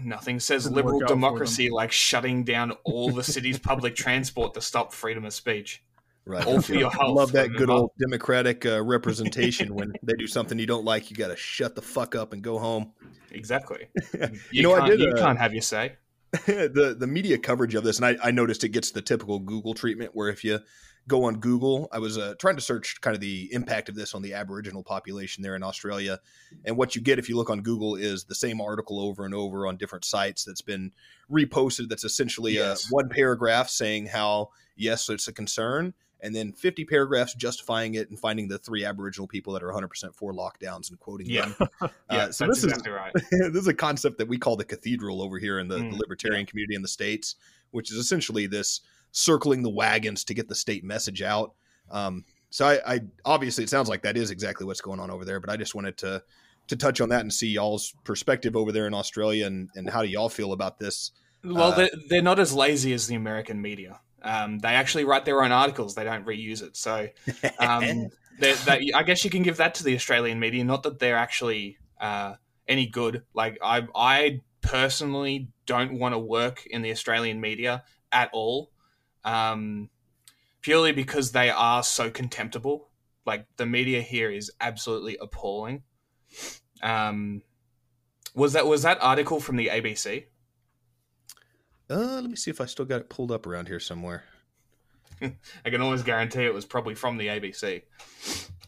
nothing 0.00 0.38
says 0.40 0.64
Didn't 0.64 0.76
liberal 0.76 0.94
work 0.98 1.04
out 1.04 1.08
for 1.08 1.14
democracy 1.14 1.70
like 1.70 1.92
shutting 1.92 2.44
down 2.44 2.72
all 2.84 3.10
the 3.12 3.24
city's 3.24 3.58
public 3.58 3.94
transport 3.96 4.54
to 4.54 4.60
stop 4.60 4.92
freedom 4.92 5.24
of 5.24 5.32
speech 5.32 5.82
Right. 6.28 6.44
All 6.46 6.60
for 6.60 6.74
your 6.74 6.90
health, 6.90 7.16
Love 7.16 7.32
that 7.32 7.54
good 7.56 7.70
old 7.70 7.90
democratic 7.98 8.66
uh, 8.66 8.82
representation. 8.84 9.74
when 9.74 9.94
they 10.02 10.12
do 10.12 10.26
something 10.26 10.58
you 10.58 10.66
don't 10.66 10.84
like, 10.84 11.10
you 11.10 11.16
got 11.16 11.28
to 11.28 11.36
shut 11.36 11.74
the 11.74 11.80
fuck 11.80 12.14
up 12.14 12.34
and 12.34 12.42
go 12.42 12.58
home. 12.58 12.92
exactly 13.30 13.86
You 14.52 14.62
know, 14.62 14.74
I 14.74 14.86
did, 14.88 15.00
you 15.00 15.08
uh, 15.12 15.18
can't 15.18 15.38
have 15.38 15.54
your 15.54 15.62
say 15.62 15.96
the 16.46 16.94
the 16.98 17.06
media 17.06 17.38
coverage 17.38 17.74
of 17.74 17.82
this, 17.82 17.96
and 17.98 18.04
I, 18.04 18.28
I 18.28 18.30
noticed 18.30 18.62
it 18.62 18.68
gets 18.68 18.90
the 18.90 19.00
typical 19.00 19.38
Google 19.38 19.72
treatment 19.72 20.10
where 20.12 20.28
if 20.28 20.44
you 20.44 20.60
go 21.06 21.24
on 21.24 21.40
Google, 21.40 21.88
I 21.90 21.98
was 22.00 22.18
uh, 22.18 22.34
trying 22.38 22.56
to 22.56 22.60
search 22.60 23.00
kind 23.00 23.14
of 23.14 23.22
the 23.22 23.48
impact 23.54 23.88
of 23.88 23.94
this 23.94 24.14
on 24.14 24.20
the 24.20 24.34
Aboriginal 24.34 24.82
population 24.82 25.42
there 25.42 25.56
in 25.56 25.62
Australia, 25.62 26.20
and 26.66 26.76
what 26.76 26.94
you 26.94 27.00
get 27.00 27.18
if 27.18 27.30
you 27.30 27.36
look 27.36 27.48
on 27.48 27.62
Google 27.62 27.96
is 27.96 28.24
the 28.24 28.34
same 28.34 28.60
article 28.60 29.00
over 29.00 29.24
and 29.24 29.34
over 29.34 29.66
on 29.66 29.78
different 29.78 30.04
sites 30.04 30.44
that's 30.44 30.60
been 30.60 30.92
reposted. 31.32 31.88
That's 31.88 32.04
essentially 32.04 32.52
Yes. 32.56 32.84
uh, 32.84 32.88
one 32.90 33.08
paragraph 33.08 33.70
saying 33.70 34.08
how 34.08 34.50
yes, 34.76 35.08
it's 35.08 35.28
a 35.28 35.32
concern. 35.32 35.94
And 36.20 36.34
then 36.34 36.52
50 36.52 36.84
paragraphs 36.84 37.34
justifying 37.34 37.94
it 37.94 38.10
and 38.10 38.18
finding 38.18 38.48
the 38.48 38.58
three 38.58 38.84
Aboriginal 38.84 39.28
people 39.28 39.52
that 39.52 39.62
are 39.62 39.72
100% 39.72 40.14
for 40.14 40.32
lockdowns 40.32 40.90
and 40.90 40.98
quoting 40.98 41.28
Yeah. 41.28 41.42
them. 41.42 41.56
yeah 42.10 42.24
Uh, 42.24 42.32
so 42.32 42.44
that's 42.46 42.62
this 42.62 42.72
is 42.72 42.86
right 42.88 43.12
this 43.52 43.54
is 43.62 43.68
a 43.68 43.74
concept 43.74 44.18
that 44.18 44.26
we 44.28 44.36
call 44.38 44.56
the 44.56 44.64
cathedral 44.64 45.22
over 45.22 45.38
here 45.38 45.58
in 45.60 45.68
the, 45.68 45.76
the 45.76 45.84
Mm, 45.84 45.98
libertarian 45.98 46.44
community 46.46 46.74
in 46.74 46.82
the 46.82 46.88
states, 46.88 47.36
which 47.70 47.92
is 47.92 47.98
essentially 47.98 48.46
this 48.46 48.80
circling 49.12 49.62
the 49.62 49.70
wagons 49.70 50.24
to 50.24 50.34
get 50.34 50.48
the 50.48 50.54
state 50.54 50.82
message 50.84 51.22
out. 51.22 51.54
Um, 51.90 52.24
so 52.50 52.66
I, 52.66 52.94
I 52.94 53.00
obviously 53.24 53.64
it 53.64 53.70
sounds 53.70 53.88
like 53.88 54.02
that 54.02 54.16
is 54.16 54.30
exactly 54.30 54.66
what's 54.66 54.80
going 54.80 55.00
on 55.00 55.10
over 55.10 55.24
there, 55.24 55.38
but 55.40 55.50
I 55.50 55.56
just 55.56 55.74
wanted 55.74 55.96
to 55.98 56.22
to 56.68 56.76
touch 56.76 57.00
on 57.00 57.08
that 57.10 57.20
and 57.22 57.32
see 57.32 57.48
y'all's 57.48 57.94
perspective 58.04 58.54
over 58.56 58.72
there 58.72 58.86
in 58.86 58.94
Australia 58.94 59.46
and 59.46 59.68
and 59.74 59.88
how 59.88 60.02
do 60.02 60.08
y'all 60.08 60.28
feel 60.28 60.52
about 60.52 60.78
this? 60.78 61.12
Well, 61.44 61.72
Uh, 61.72 61.76
they're, 61.76 61.90
they're 62.08 62.22
not 62.22 62.38
as 62.38 62.52
lazy 62.52 62.92
as 62.92 63.06
the 63.06 63.14
American 63.14 63.62
media. 63.62 64.00
Um, 64.22 64.58
they 64.58 64.68
actually 64.68 65.04
write 65.04 65.24
their 65.24 65.42
own 65.42 65.52
articles. 65.52 65.94
They 65.94 66.04
don't 66.04 66.26
reuse 66.26 66.62
it. 66.62 66.76
So 66.76 67.08
um, 67.58 68.08
they 68.38 68.54
they 68.54 68.92
I 68.94 69.02
guess 69.02 69.24
you 69.24 69.30
can 69.30 69.42
give 69.42 69.58
that 69.58 69.74
to 69.76 69.84
the 69.84 69.94
Australian 69.94 70.40
media. 70.40 70.64
Not 70.64 70.82
that 70.84 70.98
they're 70.98 71.16
actually 71.16 71.78
uh, 72.00 72.34
any 72.66 72.86
good. 72.86 73.22
Like 73.34 73.58
I, 73.62 73.86
I 73.94 74.40
personally 74.60 75.48
don't 75.66 75.98
want 75.98 76.14
to 76.14 76.18
work 76.18 76.66
in 76.66 76.82
the 76.82 76.90
Australian 76.90 77.40
media 77.40 77.84
at 78.12 78.30
all, 78.32 78.70
um, 79.24 79.90
purely 80.62 80.92
because 80.92 81.32
they 81.32 81.50
are 81.50 81.82
so 81.82 82.10
contemptible. 82.10 82.88
Like 83.24 83.46
the 83.56 83.66
media 83.66 84.00
here 84.00 84.30
is 84.30 84.50
absolutely 84.60 85.16
appalling. 85.20 85.82
Um, 86.82 87.42
was 88.34 88.52
that 88.52 88.66
was 88.66 88.82
that 88.82 88.98
article 89.00 89.40
from 89.40 89.56
the 89.56 89.68
ABC? 89.68 90.24
Uh, 91.90 92.20
let 92.20 92.24
me 92.24 92.36
see 92.36 92.50
if 92.50 92.60
I 92.60 92.66
still 92.66 92.84
got 92.84 93.00
it 93.00 93.08
pulled 93.08 93.32
up 93.32 93.46
around 93.46 93.68
here 93.68 93.80
somewhere. 93.80 94.24
I 95.22 95.70
can 95.70 95.80
always 95.80 96.02
guarantee 96.02 96.44
it 96.44 96.54
was 96.54 96.64
probably 96.64 96.94
from 96.94 97.16
the 97.16 97.28
ABC, 97.28 97.82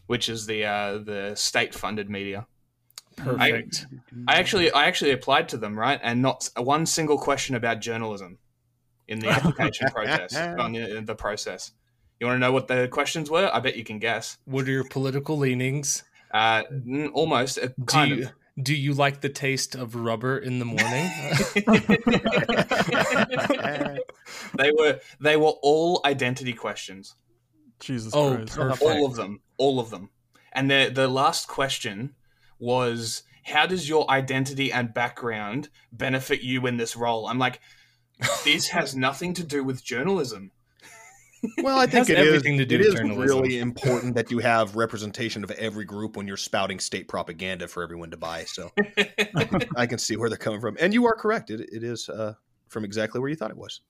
which 0.07 0.29
is 0.29 0.45
the 0.45 0.65
uh, 0.65 0.97
the 0.97 1.33
state 1.35 1.73
funded 1.73 2.09
media. 2.09 2.47
Perfect. 3.17 3.85
I 4.27 4.35
actually 4.35 4.71
I 4.71 4.85
actually 4.85 5.11
applied 5.11 5.49
to 5.49 5.57
them 5.57 5.77
right, 5.77 5.99
and 6.01 6.21
not 6.21 6.49
one 6.57 6.85
single 6.85 7.17
question 7.17 7.55
about 7.55 7.81
journalism 7.81 8.37
in 9.07 9.19
the 9.19 9.29
application 9.29 9.89
process 9.93 10.35
on 10.35 10.73
the, 10.73 11.03
the 11.05 11.15
process. 11.15 11.71
You 12.19 12.27
want 12.27 12.35
to 12.35 12.39
know 12.39 12.51
what 12.51 12.67
the 12.67 12.87
questions 12.87 13.29
were? 13.29 13.49
I 13.51 13.59
bet 13.59 13.75
you 13.75 13.83
can 13.83 13.99
guess. 13.99 14.37
what 14.45 14.67
are 14.67 14.71
your 14.71 14.83
political 14.83 15.37
leanings? 15.37 16.03
Uh, 16.31 16.63
almost, 17.13 17.57
uh, 17.57 17.69
kind 17.87 18.15
you 18.15 18.23
of. 18.25 18.31
Do 18.61 18.75
you 18.75 18.93
like 18.93 19.21
the 19.21 19.29
taste 19.29 19.75
of 19.75 19.95
rubber 19.95 20.37
in 20.37 20.59
the 20.59 20.65
morning? 20.65 21.09
they 24.57 24.71
were 24.71 24.99
they 25.19 25.37
were 25.37 25.53
all 25.61 26.01
identity 26.05 26.53
questions. 26.53 27.15
Jesus 27.79 28.13
Oh, 28.15 28.35
Christ. 28.37 28.55
perfect. 28.55 28.81
all 28.83 29.05
of 29.05 29.15
them 29.15 29.41
all 29.57 29.79
of 29.79 29.89
them 29.89 30.09
and 30.53 30.69
the 30.69 30.91
the 30.93 31.07
last 31.07 31.47
question 31.47 32.13
was 32.59 33.23
how 33.43 33.65
does 33.65 33.89
your 33.89 34.09
identity 34.11 34.71
and 34.71 34.93
background 34.93 35.69
benefit 35.91 36.41
you 36.41 36.67
in 36.67 36.77
this 36.77 36.95
role 36.95 37.27
i'm 37.27 37.39
like 37.39 37.59
this 38.43 38.67
has 38.67 38.95
nothing 38.95 39.33
to 39.33 39.43
do 39.43 39.63
with 39.63 39.83
journalism 39.83 40.51
Well, 41.63 41.77
I 41.79 41.85
It 41.85 41.91
think 41.91 42.07
has 42.07 42.09
it 42.09 42.19
is. 42.19 42.27
everything 42.27 42.57
to 42.59 42.65
do 42.65 42.75
it 42.75 42.77
with 42.79 42.87
is 42.87 42.93
journalism. 42.95 43.39
really 43.39 43.59
important 43.59 44.15
that 44.15 44.29
you 44.29 44.39
have 44.39 44.75
representation 44.75 45.43
of 45.43 45.51
every 45.51 45.85
group 45.85 46.15
when 46.17 46.27
you're 46.27 46.37
spouting 46.37 46.79
state 46.79 47.07
propaganda 47.07 47.67
for 47.67 47.81
everyone 47.83 48.11
to 48.11 48.17
buy. 48.17 48.43
So 48.45 48.69
I 49.75 49.85
can 49.87 49.97
see 49.97 50.17
where 50.17 50.29
they're 50.29 50.37
coming 50.37 50.61
from, 50.61 50.77
and 50.79 50.93
you 50.93 51.05
are 51.07 51.15
correct. 51.15 51.49
It, 51.49 51.61
it 51.71 51.83
is 51.83 52.09
uh, 52.09 52.33
from 52.69 52.85
exactly 52.85 53.19
where 53.19 53.29
you 53.29 53.35
thought 53.35 53.51
it 53.51 53.57
was. 53.57 53.81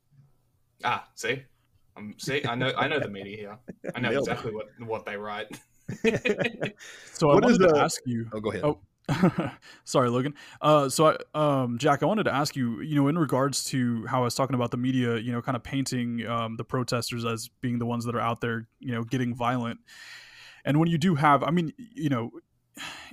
ah 0.85 1.07
see 1.15 1.43
um, 1.97 2.13
see 2.17 2.41
i 2.47 2.55
know 2.55 2.71
i 2.77 2.87
know 2.87 2.99
the 2.99 3.09
media 3.09 3.35
here 3.37 3.57
i 3.95 3.99
know 3.99 4.09
Nailed 4.09 4.27
it. 4.27 4.31
exactly 4.31 4.53
what 4.53 4.67
what 4.79 5.05
they 5.05 5.17
write 5.17 5.47
So 7.13 7.29
I 7.29 7.35
What 7.35 7.45
is 7.49 7.59
wanted 7.59 7.67
to 7.67 7.73
the- 7.73 7.79
ask 7.83 7.99
you. 8.05 8.27
Oh, 8.33 8.39
go 8.39 8.49
ahead. 8.51 8.63
Oh, 8.63 8.79
sorry, 9.83 10.09
Logan. 10.09 10.33
Uh, 10.61 10.89
so, 10.89 11.17
I, 11.35 11.61
um, 11.63 11.77
Jack, 11.77 12.03
I 12.03 12.05
wanted 12.05 12.23
to 12.23 12.33
ask 12.33 12.55
you, 12.55 12.81
you 12.81 12.95
know, 12.95 13.07
in 13.07 13.17
regards 13.17 13.63
to 13.65 14.05
how 14.07 14.21
I 14.21 14.23
was 14.25 14.35
talking 14.35 14.55
about 14.55 14.71
the 14.71 14.77
media, 14.77 15.17
you 15.17 15.31
know, 15.31 15.41
kind 15.41 15.55
of 15.55 15.63
painting 15.63 16.25
um, 16.27 16.57
the 16.57 16.63
protesters 16.63 17.25
as 17.25 17.49
being 17.61 17.79
the 17.79 17.85
ones 17.85 18.05
that 18.05 18.15
are 18.15 18.21
out 18.21 18.41
there, 18.41 18.67
you 18.79 18.91
know, 18.91 19.03
getting 19.03 19.35
violent. 19.35 19.79
And 20.65 20.79
when 20.79 20.89
you 20.89 20.97
do 20.97 21.15
have, 21.15 21.43
I 21.43 21.51
mean, 21.51 21.73
you 21.77 22.09
know, 22.09 22.31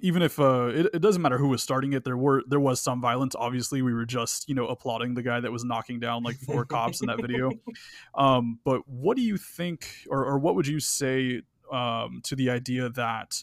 even 0.00 0.22
if 0.22 0.38
uh, 0.38 0.66
it, 0.68 0.86
it 0.94 1.02
doesn't 1.02 1.20
matter 1.22 1.38
who 1.38 1.48
was 1.48 1.62
starting 1.62 1.92
it, 1.92 2.04
there 2.04 2.16
were 2.16 2.42
there 2.46 2.60
was 2.60 2.80
some 2.80 3.00
violence. 3.00 3.34
Obviously, 3.36 3.82
we 3.82 3.92
were 3.92 4.06
just 4.06 4.48
you 4.48 4.54
know 4.54 4.66
applauding 4.66 5.14
the 5.14 5.22
guy 5.22 5.40
that 5.40 5.50
was 5.50 5.64
knocking 5.64 5.98
down 5.98 6.22
like 6.22 6.36
four 6.36 6.64
cops 6.66 7.00
in 7.00 7.08
that 7.08 7.20
video. 7.20 7.50
Um, 8.14 8.60
but 8.64 8.82
what 8.86 9.16
do 9.16 9.22
you 9.22 9.36
think, 9.36 9.90
or, 10.08 10.24
or 10.24 10.38
what 10.38 10.54
would 10.54 10.66
you 10.66 10.80
say 10.80 11.42
um, 11.72 12.20
to 12.24 12.36
the 12.36 12.50
idea 12.50 12.88
that 12.90 13.42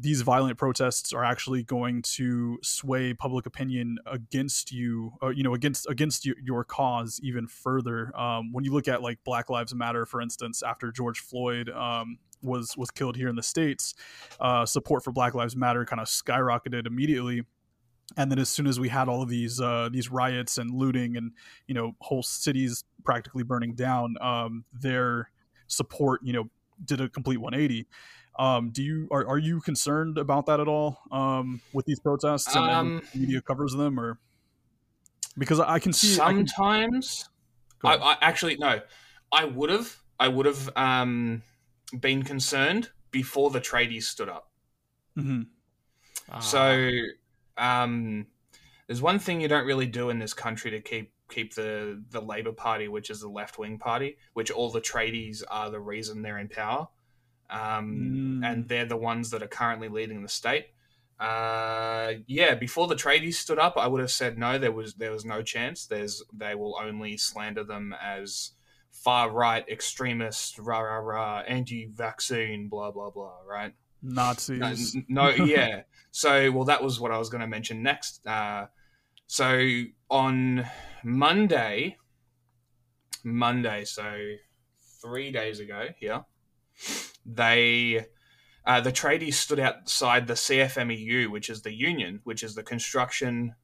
these 0.00 0.22
violent 0.22 0.58
protests 0.58 1.12
are 1.12 1.24
actually 1.24 1.64
going 1.64 2.02
to 2.02 2.58
sway 2.62 3.12
public 3.14 3.46
opinion 3.46 3.98
against 4.06 4.70
you, 4.70 5.12
or, 5.20 5.32
you 5.32 5.42
know, 5.42 5.54
against 5.54 5.88
against 5.88 6.24
your, 6.24 6.36
your 6.42 6.62
cause 6.64 7.18
even 7.22 7.48
further? 7.48 8.16
Um, 8.16 8.52
when 8.52 8.64
you 8.64 8.72
look 8.72 8.86
at 8.86 9.02
like 9.02 9.18
Black 9.24 9.50
Lives 9.50 9.74
Matter, 9.74 10.06
for 10.06 10.20
instance, 10.20 10.62
after 10.62 10.92
George 10.92 11.18
Floyd 11.18 11.68
um, 11.70 12.18
was 12.42 12.76
was 12.76 12.90
killed 12.90 13.16
here 13.16 13.28
in 13.28 13.34
the 13.34 13.42
states, 13.42 13.94
uh, 14.40 14.64
support 14.64 15.02
for 15.02 15.10
Black 15.10 15.34
Lives 15.34 15.56
Matter 15.56 15.84
kind 15.84 16.00
of 16.00 16.06
skyrocketed 16.06 16.86
immediately. 16.86 17.42
and 18.16 18.30
then 18.30 18.38
as 18.38 18.48
soon 18.48 18.66
as 18.66 18.80
we 18.80 18.88
had 18.88 19.08
all 19.08 19.20
of 19.22 19.28
these 19.28 19.60
uh, 19.60 19.88
these 19.92 20.10
riots 20.10 20.58
and 20.58 20.70
looting 20.70 21.16
and 21.16 21.32
you 21.66 21.74
know 21.74 21.96
whole 22.00 22.22
cities 22.22 22.84
practically 23.04 23.42
burning 23.42 23.74
down, 23.74 24.14
um, 24.20 24.64
their 24.72 25.30
support 25.66 26.20
you 26.22 26.32
know 26.32 26.48
did 26.84 27.00
a 27.00 27.08
complete 27.08 27.38
180. 27.38 27.86
Um, 28.38 28.70
do 28.70 28.82
you 28.82 29.08
are, 29.10 29.26
are 29.26 29.38
you 29.38 29.60
concerned 29.60 30.16
about 30.16 30.46
that 30.46 30.60
at 30.60 30.68
all 30.68 31.00
um, 31.10 31.60
with 31.72 31.86
these 31.86 31.98
protests 31.98 32.54
and, 32.54 32.70
Um, 32.70 33.02
and 33.12 33.20
media 33.20 33.40
covers 33.42 33.72
them 33.74 33.98
or 33.98 34.18
because 35.36 35.58
I 35.60 35.78
can 35.80 35.92
see 35.92 36.20
I 36.20 36.32
can- 36.32 36.46
Sometimes, 36.46 37.28
I. 37.84 37.96
I 37.96 38.16
actually 38.20 38.56
no, 38.56 38.80
I 39.32 39.44
would 39.44 39.70
have, 39.70 39.96
I 40.20 40.28
would 40.28 40.46
have 40.46 40.70
um, 40.76 41.42
been 41.98 42.22
concerned 42.22 42.90
before 43.10 43.50
the 43.50 43.60
tradies 43.60 44.04
stood 44.04 44.28
up. 44.28 44.50
Mhm. 45.16 45.46
Ah, 46.30 46.38
So, 46.40 46.90
um, 47.56 48.26
there's 48.86 49.02
one 49.02 49.18
thing 49.18 49.40
you 49.40 49.48
don't 49.48 49.66
really 49.66 49.86
do 49.86 50.10
in 50.10 50.18
this 50.18 50.34
country 50.34 50.70
to 50.70 50.80
keep 50.80 51.12
keep 51.28 51.54
the 51.54 52.02
the 52.10 52.20
Labor 52.22 52.52
Party, 52.52 52.86
which 52.88 53.10
is 53.10 53.20
the 53.20 53.28
left 53.28 53.58
wing 53.58 53.78
party, 53.78 54.16
which 54.34 54.50
all 54.50 54.70
the 54.70 54.80
tradies 54.80 55.42
are 55.50 55.70
the 55.70 55.80
reason 55.80 56.22
they're 56.22 56.38
in 56.38 56.48
power, 56.48 56.88
um, 57.50 58.40
Mm. 58.40 58.46
and 58.46 58.68
they're 58.68 58.84
the 58.86 58.96
ones 58.96 59.30
that 59.30 59.42
are 59.42 59.48
currently 59.48 59.88
leading 59.88 60.22
the 60.22 60.28
state. 60.28 60.66
Uh, 61.18 62.12
yeah, 62.26 62.54
before 62.54 62.86
the 62.86 62.94
tradies 62.94 63.34
stood 63.34 63.58
up, 63.58 63.76
I 63.76 63.86
would 63.88 64.00
have 64.00 64.10
said 64.10 64.38
no. 64.38 64.58
There 64.58 64.70
was 64.72 64.94
there 64.94 65.10
was 65.10 65.24
no 65.24 65.42
chance. 65.42 65.86
There's 65.86 66.22
they 66.32 66.54
will 66.54 66.78
only 66.80 67.16
slander 67.16 67.64
them 67.64 67.94
as 68.00 68.52
far 68.92 69.30
right 69.30 69.68
extremist, 69.68 70.58
rah 70.58 70.78
rah 70.80 70.98
rah, 70.98 71.40
anti-vaccine, 71.40 72.68
blah 72.68 72.90
blah 72.92 73.10
blah. 73.10 73.38
Right? 73.46 73.74
Nazis. 74.02 74.96
No, 75.08 75.30
no 75.36 75.44
yeah. 75.44 75.82
So, 76.10 76.50
well, 76.50 76.64
that 76.64 76.82
was 76.82 76.98
what 76.98 77.12
I 77.12 77.18
was 77.18 77.28
going 77.28 77.42
to 77.42 77.46
mention 77.46 77.82
next. 77.82 78.26
Uh, 78.26 78.66
so 79.26 79.82
on 80.08 80.66
Monday, 81.04 81.96
Monday, 83.22 83.84
so 83.84 84.14
three 85.02 85.30
days 85.30 85.60
ago, 85.60 85.88
here, 85.98 86.24
they, 87.28 88.06
uh, 88.64 88.80
the 88.80 88.92
tradies 88.92 89.34
stood 89.34 89.60
outside 89.60 90.26
the 90.26 90.34
CFMEU, 90.34 91.30
which 91.30 91.50
is 91.50 91.62
the 91.62 91.72
union, 91.72 92.20
which 92.24 92.42
is 92.42 92.54
the 92.54 92.62
construction, 92.62 93.54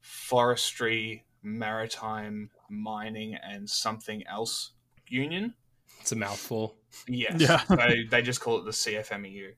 forestry, 0.00 1.24
maritime, 1.42 2.50
mining, 2.68 3.36
and 3.42 3.68
something 3.68 4.24
else 4.26 4.72
union. 5.08 5.54
it's 6.00 6.12
a 6.12 6.16
mouthful. 6.16 6.76
Yes. 7.06 7.40
Yeah. 7.40 7.62
so 7.64 7.94
they 8.10 8.22
just 8.22 8.40
call 8.40 8.58
it 8.58 8.64
the 8.64 8.70
CFMEU. 8.70 9.52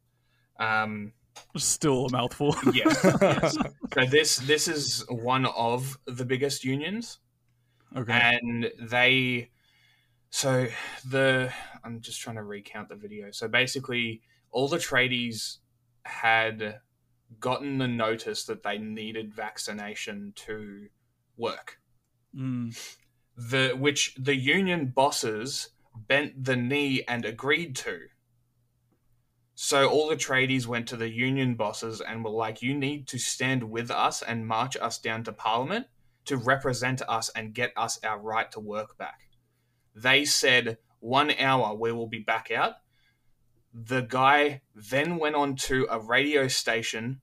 Um, 0.59 1.13
Still 1.57 2.07
a 2.07 2.11
mouthful. 2.11 2.55
yes, 2.73 3.01
yes. 3.21 3.57
So 3.95 4.05
this 4.07 4.37
this 4.37 4.69
is 4.69 5.05
one 5.09 5.47
of 5.47 5.99
the 6.07 6.25
biggest 6.25 6.65
unions, 6.65 7.19
okay. 7.97 8.39
and 8.41 8.71
they. 8.81 9.51
So 10.31 10.69
the 11.09 11.53
I'm 11.85 12.01
just 12.01 12.21
trying 12.21 12.37
to 12.37 12.43
recount 12.43 12.89
the 12.89 12.97
video. 12.97 13.31
So 13.31 13.47
basically, 13.49 14.23
all 14.51 14.69
the 14.69 14.79
tradies 14.79 15.59
had 16.05 16.81
gotten 17.41 17.79
the 17.79 17.89
notice 17.89 18.45
that 18.45 18.63
they 18.63 18.79
needed 18.79 19.35
vaccination 19.35 20.33
to 20.37 20.89
work. 21.37 21.79
Mm. 22.35 22.77
The 23.37 23.75
which 23.77 24.15
the 24.19 24.37
union 24.37 24.87
bosses 24.95 25.71
bent 25.95 26.45
the 26.45 26.57
knee 26.57 27.03
and 27.07 27.25
agreed 27.25 27.77
to. 27.77 28.07
So 29.57 29.89
all 29.89 30.09
the 30.09 30.17
tradies 30.17 30.67
went 30.67 30.89
to 30.89 30.97
the 30.97 31.09
union 31.09 31.55
bosses 31.55 32.01
and 32.01 32.25
were 32.25 32.31
like, 32.31 32.63
"You 32.63 32.75
need 32.75 33.07
to 33.09 33.19
stand 33.19 33.71
with 33.71 33.91
us 33.91 34.23
and 34.23 34.47
march 34.47 34.77
us 34.77 34.99
down 34.99 35.25
to 35.25 35.33
Parliament 35.33 35.87
to 36.25 36.37
represent 36.37 37.03
us 37.03 37.29
and 37.31 37.55
get 37.55 37.73
us 37.77 38.03
our 38.03 38.19
right 38.19 38.51
to 38.53 38.61
work 38.61 38.97
back." 38.99 39.29
They 39.95 40.25
said, 40.25 40.79
"One 41.05 41.31
hour, 41.33 41.75
we 41.75 41.93
will 41.93 42.07
be 42.07 42.21
back 42.21 42.51
out." 42.51 42.77
The 43.73 44.01
guy 44.03 44.63
then 44.75 45.19
went 45.19 45.35
on 45.37 45.57
to 45.57 45.87
a 45.91 45.99
radio 46.01 46.49
station 46.49 47.21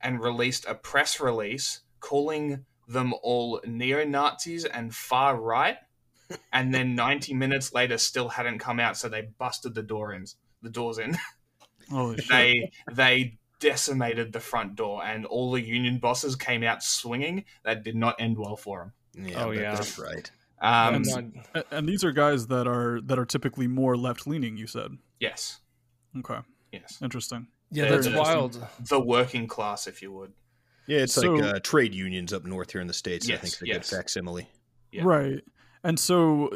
and 0.00 0.20
released 0.20 0.66
a 0.66 0.74
press 0.74 1.18
release 1.20 1.80
calling 2.00 2.66
them 2.88 3.14
all 3.22 3.60
neo 3.64 4.04
Nazis 4.04 4.64
and 4.64 4.94
far 4.94 5.40
right. 5.40 5.76
And 6.52 6.72
then 6.74 6.94
90 6.94 7.34
minutes 7.34 7.72
later, 7.74 7.98
still 7.98 8.28
hadn't 8.30 8.58
come 8.58 8.80
out, 8.80 8.96
so 8.96 9.08
they 9.08 9.28
busted 9.38 9.74
the 9.74 9.82
door 9.82 10.12
in. 10.14 10.24
The 10.62 10.70
doors 10.70 10.98
in. 10.98 11.18
Holy 11.90 12.16
shit. 12.16 12.28
they 12.28 12.70
they 12.90 13.38
decimated 13.60 14.32
the 14.32 14.40
front 14.40 14.74
door, 14.76 15.04
and 15.04 15.26
all 15.26 15.52
the 15.52 15.60
union 15.60 15.98
bosses 15.98 16.34
came 16.36 16.62
out 16.62 16.82
swinging. 16.82 17.44
That 17.64 17.84
did 17.84 17.96
not 17.96 18.16
end 18.18 18.38
well 18.38 18.56
for 18.56 18.92
them. 19.14 19.28
Yeah, 19.28 19.44
Oh, 19.44 19.50
yeah. 19.50 19.74
that's 19.74 19.98
right. 19.98 20.30
Um, 20.62 20.94
And- 20.94 21.34
not- 21.54 21.66
and 21.72 21.88
these 21.88 22.04
are 22.04 22.12
guys 22.12 22.46
that 22.46 22.66
are 22.68 23.00
that 23.02 23.18
are 23.18 23.26
typically 23.26 23.66
more 23.66 23.96
left 23.96 24.26
leaning. 24.26 24.56
You 24.56 24.66
said. 24.66 24.96
yes, 25.20 25.60
Okay. 26.18 26.38
yes, 26.72 26.98
Interesting. 27.02 27.48
yeah, 27.70 27.88
They're 27.88 28.02
that's 28.02 28.16
wild. 28.16 28.64
the 28.88 29.00
working 29.00 29.46
class, 29.48 29.86
if 29.86 30.00
you 30.02 30.12
would. 30.12 30.32
Yeah, 30.86 30.98
it's 31.00 31.14
So- 31.14 31.32
like 31.34 31.42
uh, 31.56 31.60
trade 31.60 31.94
unions 31.94 32.32
up 32.32 32.44
north 32.44 32.72
here 32.72 32.80
in 32.80 32.86
the 32.86 32.92
states. 32.94 33.28
I 33.28 33.32
Yes, 33.32 33.40
think 33.40 33.58
they 33.58 33.66
yes. 33.74 33.90
get 33.90 33.96
facsimile. 33.96 34.48
Yeah. 34.92 35.02
Right. 35.04 35.42
And 35.84 35.98
so 35.98 36.50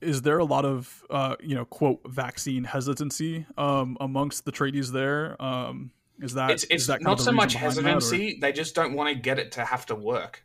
is 0.00 0.22
there 0.22 0.38
a 0.38 0.44
lot 0.44 0.64
of 0.64 1.02
uh, 1.10 1.34
you 1.40 1.54
know, 1.56 1.64
quote 1.64 2.00
vaccine 2.06 2.62
hesitancy 2.64 3.44
um 3.56 3.96
amongst 4.00 4.44
the 4.44 4.52
tradies 4.52 4.92
there? 4.92 5.40
Um 5.42 5.90
is 6.20 6.34
that 6.34 6.50
It's 6.50 6.64
is 6.64 6.86
that 6.88 7.00
not 7.02 7.20
so 7.20 7.32
much 7.32 7.54
behind 7.54 7.72
that, 7.76 7.82
hesitancy; 7.84 8.38
they 8.40 8.52
just 8.52 8.74
don't 8.76 8.94
want 8.94 9.08
to 9.14 9.20
get 9.20 9.38
it 9.40 9.52
to 9.52 9.64
have 9.64 9.86
to 9.86 9.94
work. 9.96 10.44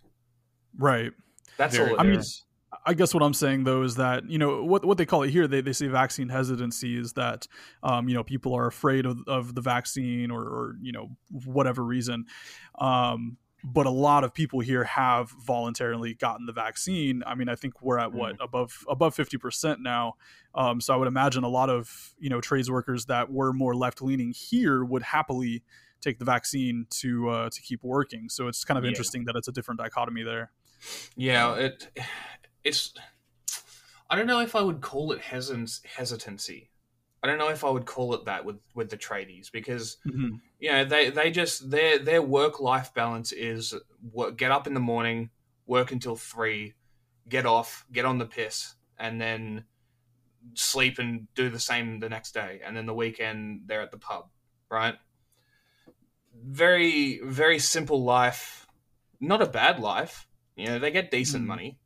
Right. 0.77 1.11
That's 1.57 1.75
Very 1.75 1.89
all 1.91 1.95
it 1.95 1.99
I 1.99 2.03
mean, 2.03 2.19
is. 2.19 2.43
I 2.85 2.93
guess 2.93 3.13
what 3.13 3.23
I'm 3.23 3.33
saying 3.33 3.63
though 3.63 3.83
is 3.83 3.95
that 3.95 4.29
you 4.29 4.37
know 4.37 4.63
what 4.63 4.83
what 4.85 4.97
they 4.97 5.05
call 5.05 5.23
it 5.23 5.29
here 5.29 5.47
they, 5.47 5.61
they 5.61 5.73
say 5.73 5.87
vaccine 5.87 6.29
hesitancy 6.29 6.97
is 6.97 7.13
that 7.13 7.47
um, 7.81 8.09
you 8.09 8.13
know 8.13 8.23
people 8.23 8.53
are 8.53 8.67
afraid 8.67 9.05
of, 9.05 9.19
of 9.27 9.55
the 9.55 9.61
vaccine 9.61 10.31
or, 10.31 10.41
or 10.41 10.75
you 10.81 10.91
know 10.91 11.09
whatever 11.45 11.83
reason, 11.83 12.25
um, 12.79 13.37
but 13.63 13.85
a 13.85 13.89
lot 13.89 14.25
of 14.25 14.33
people 14.33 14.59
here 14.59 14.83
have 14.83 15.31
voluntarily 15.45 16.13
gotten 16.13 16.45
the 16.45 16.51
vaccine. 16.51 17.23
I 17.25 17.35
mean 17.35 17.47
I 17.47 17.55
think 17.55 17.81
we're 17.81 17.99
at 17.99 18.11
what 18.11 18.35
above 18.41 18.83
above 18.89 19.15
fifty 19.15 19.37
percent 19.37 19.79
now, 19.81 20.15
um, 20.53 20.81
so 20.81 20.93
I 20.93 20.97
would 20.97 21.07
imagine 21.07 21.43
a 21.45 21.49
lot 21.49 21.69
of 21.69 22.13
you 22.19 22.29
know 22.29 22.41
trades 22.41 22.69
workers 22.69 23.05
that 23.05 23.31
were 23.31 23.53
more 23.53 23.75
left 23.75 24.01
leaning 24.01 24.33
here 24.35 24.83
would 24.83 25.03
happily 25.03 25.63
take 26.01 26.19
the 26.19 26.25
vaccine 26.25 26.85
to 26.89 27.29
uh, 27.29 27.49
to 27.49 27.61
keep 27.61 27.81
working. 27.81 28.27
So 28.27 28.49
it's 28.49 28.65
kind 28.65 28.77
of 28.77 28.83
Yeah. 28.83 28.89
interesting 28.89 29.23
that 29.25 29.37
it's 29.37 29.47
a 29.47 29.53
different 29.53 29.79
dichotomy 29.79 30.23
there. 30.23 30.51
Yeah, 31.15 31.55
it 31.55 31.87
it's. 32.63 32.93
I 34.09 34.15
don't 34.15 34.27
know 34.27 34.41
if 34.41 34.55
I 34.55 34.61
would 34.61 34.81
call 34.81 35.11
it 35.11 35.21
hesit- 35.21 35.85
hesitancy. 35.85 36.69
I 37.23 37.27
don't 37.27 37.37
know 37.37 37.49
if 37.49 37.63
I 37.63 37.69
would 37.69 37.85
call 37.85 38.13
it 38.15 38.25
that 38.25 38.45
with 38.45 38.59
with 38.75 38.89
the 38.89 38.97
tradies 38.97 39.51
because 39.51 39.97
Mhm. 40.05 40.41
you 40.59 40.71
know 40.71 40.85
they 40.85 41.09
they 41.09 41.31
just 41.31 41.69
their 41.71 41.97
their 41.99 42.21
work 42.21 42.59
life 42.59 42.93
balance 42.93 43.31
is 43.31 43.73
work, 44.11 44.37
get 44.37 44.51
up 44.51 44.67
in 44.67 44.73
the 44.73 44.79
morning, 44.79 45.29
work 45.65 45.91
until 45.91 46.15
three, 46.15 46.73
get 47.29 47.45
off, 47.45 47.85
get 47.91 48.05
on 48.05 48.17
the 48.17 48.25
piss, 48.25 48.75
and 48.99 49.19
then 49.21 49.65
sleep 50.53 50.99
and 50.99 51.33
do 51.33 51.49
the 51.49 51.59
same 51.59 51.99
the 51.99 52.09
next 52.09 52.33
day, 52.33 52.59
and 52.63 52.75
then 52.75 52.85
the 52.85 52.93
weekend 52.93 53.61
they're 53.65 53.81
at 53.81 53.91
the 53.91 53.97
pub, 53.97 54.29
right? 54.69 54.95
Very 56.35 57.19
very 57.23 57.59
simple 57.59 58.03
life, 58.03 58.67
not 59.19 59.41
a 59.41 59.45
bad 59.47 59.79
life. 59.79 60.27
You 60.57 60.65
know 60.65 60.79
they 60.79 60.91
get 60.91 61.09
decent 61.09 61.45
Mm. 61.45 61.47
money, 61.47 61.79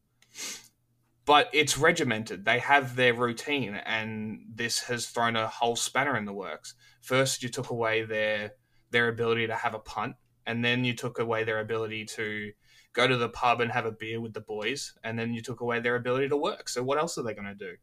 but 1.27 1.49
it's 1.51 1.77
regimented. 1.77 2.45
They 2.45 2.59
have 2.59 2.95
their 2.95 3.13
routine, 3.13 3.75
and 3.75 4.39
this 4.49 4.79
has 4.83 5.07
thrown 5.07 5.35
a 5.35 5.47
whole 5.47 5.75
spanner 5.75 6.15
in 6.15 6.23
the 6.23 6.33
works. 6.33 6.73
First, 7.01 7.43
you 7.43 7.49
took 7.49 7.69
away 7.69 8.03
their 8.03 8.53
their 8.91 9.09
ability 9.09 9.45
to 9.47 9.55
have 9.55 9.73
a 9.73 9.79
punt, 9.79 10.15
and 10.45 10.63
then 10.63 10.85
you 10.85 10.95
took 10.95 11.19
away 11.19 11.43
their 11.43 11.59
ability 11.59 12.05
to 12.05 12.53
go 12.93 13.05
to 13.05 13.17
the 13.17 13.27
pub 13.27 13.59
and 13.59 13.73
have 13.73 13.85
a 13.85 13.91
beer 13.91 14.21
with 14.21 14.33
the 14.33 14.41
boys, 14.41 14.93
and 15.03 15.19
then 15.19 15.33
you 15.33 15.41
took 15.41 15.59
away 15.59 15.81
their 15.81 15.97
ability 15.97 16.29
to 16.29 16.37
work. 16.37 16.69
So 16.69 16.81
what 16.81 16.97
else 16.97 17.17
are 17.17 17.23
they 17.23 17.33
going 17.33 17.45
to 17.45 17.53
do? 17.53 17.75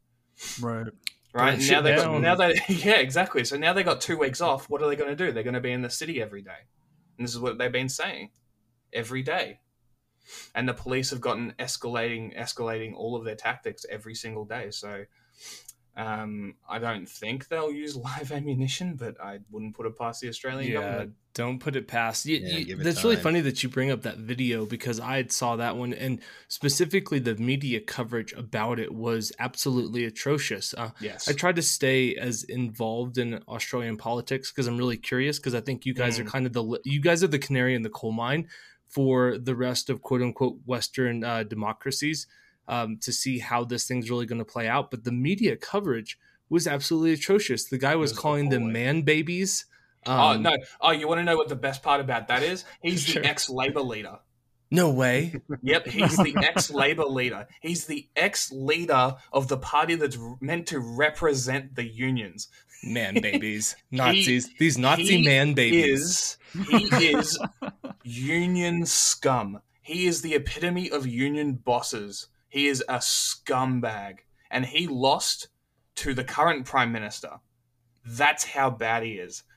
Right. 0.61 0.86
Right 1.34 1.59
now 1.59 1.80
they 1.82 1.97
got 1.97 2.20
now 2.22 2.34
they 2.36 2.55
yeah 2.68 2.97
exactly. 2.97 3.45
So 3.45 3.59
now 3.59 3.74
they 3.74 3.82
got 3.82 4.01
two 4.01 4.16
weeks 4.16 4.40
off. 4.40 4.70
What 4.70 4.82
are 4.82 4.88
they 4.88 4.97
going 4.97 5.14
to 5.14 5.26
do? 5.26 5.32
They're 5.32 5.42
going 5.42 5.53
to 5.53 5.61
be 5.61 5.72
in 5.72 5.82
the 5.82 5.90
city 5.90 6.22
every 6.22 6.40
day, 6.40 6.64
and 7.18 7.26
this 7.26 7.34
is 7.34 7.40
what 7.40 7.59
they've 7.59 7.70
been 7.70 7.90
saying 7.90 8.30
every 8.90 9.22
day. 9.22 9.61
And 10.54 10.68
the 10.68 10.74
police 10.74 11.10
have 11.10 11.20
gotten 11.20 11.52
escalating 11.58 12.36
escalating 12.38 12.94
all 12.94 13.16
of 13.16 13.24
their 13.24 13.36
tactics 13.36 13.84
every 13.90 14.14
single 14.14 14.44
day. 14.44 14.70
So 14.70 15.04
um, 15.96 16.56
I 16.68 16.80
don't 16.80 17.08
think 17.08 17.46
they'll 17.48 17.70
use 17.70 17.94
live 18.08 18.32
ammunition, 18.32 18.96
but 18.96 19.20
I 19.20 19.38
wouldn't 19.50 19.76
put 19.76 19.86
it 19.86 19.96
past 19.96 20.20
the 20.20 20.28
Australian 20.28 20.72
Yeah, 20.72 20.80
government. 20.80 21.12
don't 21.34 21.60
put 21.60 21.76
it 21.76 21.86
past. 21.86 22.26
You, 22.26 22.38
Yeah, 22.38 22.58
you- 22.58 22.64
give 22.64 22.80
it 22.80 22.82
that's 22.82 23.04
really 23.04 23.16
funny 23.16 23.40
that 23.42 23.62
you 23.62 23.68
bring 23.68 23.92
up 23.92 24.02
that 24.02 24.18
video 24.18 24.66
because 24.66 24.98
I 24.98 25.24
saw 25.28 25.54
that 25.56 25.76
one, 25.76 25.92
and 25.94 26.20
specifically 26.48 27.20
the 27.20 27.36
media 27.36 27.80
coverage 27.80 28.32
about 28.32 28.80
it 28.80 28.92
was 28.92 29.30
absolutely 29.38 30.04
atrocious. 30.04 30.74
Uh, 30.74 30.90
Yes, 31.00 31.28
I 31.28 31.32
tried 31.32 31.56
to 31.56 31.62
stay 31.62 32.16
as 32.16 32.42
involved 32.42 33.16
in 33.18 33.34
Australian 33.46 33.96
politics 33.96 34.50
because 34.50 34.66
I'm 34.66 34.78
really 34.78 34.96
curious 34.96 35.38
because 35.38 35.54
I 35.54 35.60
think 35.60 35.86
you 35.86 35.94
guys 35.94 36.18
are 36.18 36.24
Mm. 36.24 36.28
kind 36.28 36.46
of 36.46 36.52
the 36.54 36.80
you 36.84 37.00
guys 37.00 37.22
are 37.22 37.28
the 37.28 37.38
canary 37.38 37.74
in 37.76 37.82
the 37.82 37.90
coal 37.90 38.10
mine 38.10 38.48
for 38.95 39.36
the 39.38 39.57
rest 39.57 39.90
of 39.90 40.03
quote 40.03 40.22
unquote 40.22 40.59
Western 40.64 41.24
uh, 41.24 41.42
democracies 41.42 42.26
um, 42.68 42.97
to 42.99 43.12
see 43.12 43.40
how 43.40 43.64
this 43.64 43.86
thing's 43.86 44.09
really 44.09 44.26
going 44.26 44.38
to 44.38 44.45
play 44.45 44.68
out. 44.68 44.90
But 44.90 45.05
the 45.05 45.12
media 45.12 45.57
coverage 45.57 46.18
was 46.49 46.66
absolutely 46.66 47.12
atrocious. 47.12 47.64
The 47.64 47.78
guy 47.78 47.97
was, 47.97 48.12
was 48.12 48.18
calling 48.20 48.49
them 48.51 48.72
man 48.72 49.03
babies. 49.03 49.66
Um, 50.07 50.18
oh 50.20 50.36
no! 50.36 50.57
Oh, 50.80 50.90
you 50.92 51.09
want 51.09 51.18
to 51.18 51.24
know 51.24 51.36
what 51.36 51.49
the 51.49 51.57
best 51.57 51.82
part 51.82 52.01
about 52.01 52.28
that 52.28 52.42
is? 52.42 52.64
He's 52.82 53.03
Sure. 53.03 53.22
the 53.22 53.28
ex-labor 53.28 53.80
leader. 53.80 54.18
No 54.70 54.90
way. 54.90 55.40
Yep, 55.62 55.86
he's 55.86 56.16
the 56.16 56.34
ex-labor 56.36 57.05
leader. 57.05 57.47
He's 57.61 57.86
the 57.86 58.09
ex-leader 58.16 59.16
of 59.32 59.49
the 59.49 59.57
party 59.57 59.95
that's 59.95 60.18
meant 60.40 60.66
to 60.68 60.80
represent 60.80 61.74
the 61.76 61.84
unions. 61.84 62.49
Man 62.87 63.20
babies. 63.20 63.76
Nazis. 63.91 64.51
These 64.59 64.78
Nazi 64.78 65.18
he 65.18 65.24
man 65.24 65.55
babies. 65.55 66.39
Is 66.55 66.68
he 66.68 66.85
is 67.12 67.39
union 68.03 68.87
scum? 68.87 69.61
He 69.82 70.07
is 70.07 70.22
the 70.22 70.35
epitome 70.35 70.91
of 70.91 71.07
union 71.07 71.55
bosses. 71.55 72.28
He 72.49 72.68
is 72.68 72.82
a 72.89 72.99
scumbag, 72.99 74.18
and 74.51 74.64
he 74.64 74.87
lost 74.87 75.49
to 75.97 76.14
the 76.14 76.24
current 76.24 76.66
prime 76.66 76.93
minister. 76.93 77.41
That's 78.07 78.45
how 78.45 78.70
bad 78.70 79.03
he 79.03 79.14
is. 79.14 79.43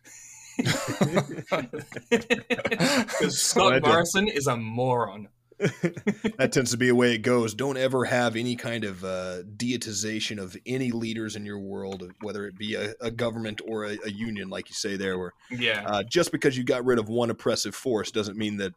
Because 2.10 3.40
Scott 3.40 3.82
Morrison 3.84 4.28
is 4.28 4.48
a 4.48 4.58
moron. 4.58 5.30
that 6.38 6.52
tends 6.52 6.72
to 6.72 6.78
be 6.78 6.90
a 6.90 6.96
way 6.96 7.16
it 7.16 7.20
goes. 7.24 7.54
Don't 7.56 7.78
ever 7.78 8.06
have 8.06 8.36
any 8.36 8.56
kind 8.56 8.84
of 8.84 9.04
uh, 9.04 9.42
deitization 9.56 10.40
of 10.40 10.56
any 10.66 10.92
leaders 10.92 11.36
in 11.36 11.46
your 11.46 11.60
world, 11.60 12.14
whether 12.20 12.46
it 12.46 12.58
be 12.58 12.76
a, 12.76 12.94
a 13.02 13.10
government 13.10 13.62
or 13.66 13.86
a, 13.86 13.98
a 14.06 14.12
union, 14.12 14.50
like 14.50 14.70
you 14.70 14.76
say 14.76 14.98
there. 14.98 15.18
Where 15.18 15.34
Yeah, 15.50 15.84
uh, 15.88 16.04
just 16.04 16.32
because 16.32 16.58
you 16.58 16.64
got 16.64 16.86
rid 16.86 17.00
of 17.00 17.10
one 17.10 17.32
oppressive 17.32 17.74
force 17.74 18.12
doesn't 18.12 18.38
mean 18.38 18.58
that 18.58 18.74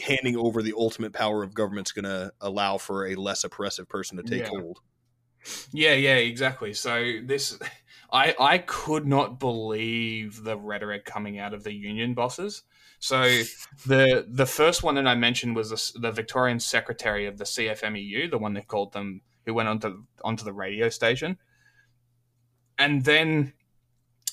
handing 0.00 0.36
over 0.36 0.62
the 0.62 0.74
ultimate 0.76 1.12
power 1.12 1.42
of 1.42 1.54
government's 1.54 1.90
going 1.92 2.04
to 2.04 2.32
allow 2.40 2.78
for 2.78 3.06
a 3.06 3.16
less 3.16 3.42
oppressive 3.42 3.88
person 3.88 4.16
to 4.16 4.22
take 4.22 4.42
Yeah. 4.42 4.48
hold. 4.48 4.78
Yeah, 5.72 5.94
yeah, 5.94 6.16
exactly. 6.16 6.72
So 6.72 7.20
this, 7.24 7.58
I 8.12 8.34
I 8.38 8.58
could 8.58 9.06
not 9.06 9.40
believe 9.40 10.42
the 10.44 10.56
rhetoric 10.56 11.04
coming 11.04 11.38
out 11.38 11.54
of 11.54 11.64
the 11.64 11.72
union 11.72 12.14
bosses. 12.14 12.62
So 13.02 13.42
the 13.84 14.24
the 14.28 14.46
first 14.46 14.84
one 14.84 14.94
that 14.94 15.08
I 15.08 15.16
mentioned 15.16 15.56
was 15.56 15.70
the, 15.70 15.98
the 15.98 16.12
Victorian 16.12 16.60
secretary 16.60 17.26
of 17.26 17.36
the 17.36 17.42
CFMEU, 17.42 18.30
the 18.30 18.38
one 18.38 18.54
that 18.54 18.68
called 18.68 18.92
them, 18.92 19.22
who 19.44 19.52
went 19.52 19.68
onto 19.68 20.04
onto 20.22 20.44
the 20.44 20.52
radio 20.52 20.88
station, 20.88 21.36
and 22.78 23.04
then 23.04 23.54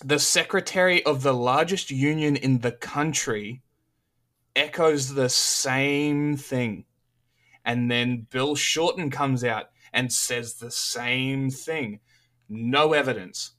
the 0.05 0.19
secretary 0.19 1.03
of 1.03 1.23
the 1.23 1.33
largest 1.33 1.89
union 1.89 2.35
in 2.35 2.59
the 2.59 2.71
country 2.71 3.63
echoes 4.55 5.15
the 5.15 5.29
same 5.29 6.37
thing, 6.37 6.85
and 7.65 7.89
then 7.89 8.27
Bill 8.29 8.55
Shorten 8.55 9.09
comes 9.09 9.43
out 9.43 9.71
and 9.91 10.13
says 10.13 10.53
the 10.53 10.69
same 10.69 11.49
thing. 11.49 12.01
No 12.47 12.93
evidence, 12.93 13.53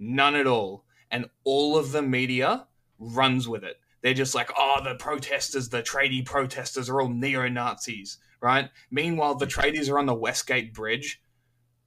none 0.00 0.34
at 0.34 0.48
all. 0.48 0.84
And 1.12 1.30
all 1.44 1.78
of 1.78 1.92
the 1.92 2.02
media 2.02 2.66
runs 2.98 3.46
with 3.46 3.62
it. 3.62 3.76
They're 4.02 4.14
just 4.14 4.34
like, 4.34 4.50
oh, 4.56 4.80
the 4.84 4.94
protesters, 4.94 5.68
the 5.68 5.82
tradie 5.82 6.24
protesters 6.24 6.88
are 6.88 7.00
all 7.00 7.08
neo 7.08 7.48
Nazis, 7.48 8.18
right? 8.40 8.70
Meanwhile, 8.90 9.36
the 9.36 9.46
tradies 9.46 9.90
are 9.90 9.98
on 9.98 10.06
the 10.06 10.14
Westgate 10.14 10.72
Bridge 10.72 11.20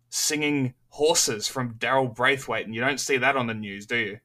singing 0.09 0.74
horses 0.89 1.47
from 1.47 1.76
Daryl 1.76 2.14
Braithwaite, 2.14 2.66
and 2.66 2.76
you 2.76 2.82
don't 2.82 2.99
see 2.99 3.18
that 3.18 3.38
on 3.38 3.47
the 3.47 3.53
news, 3.53 3.86
do 3.86 3.95
you? 3.95 4.20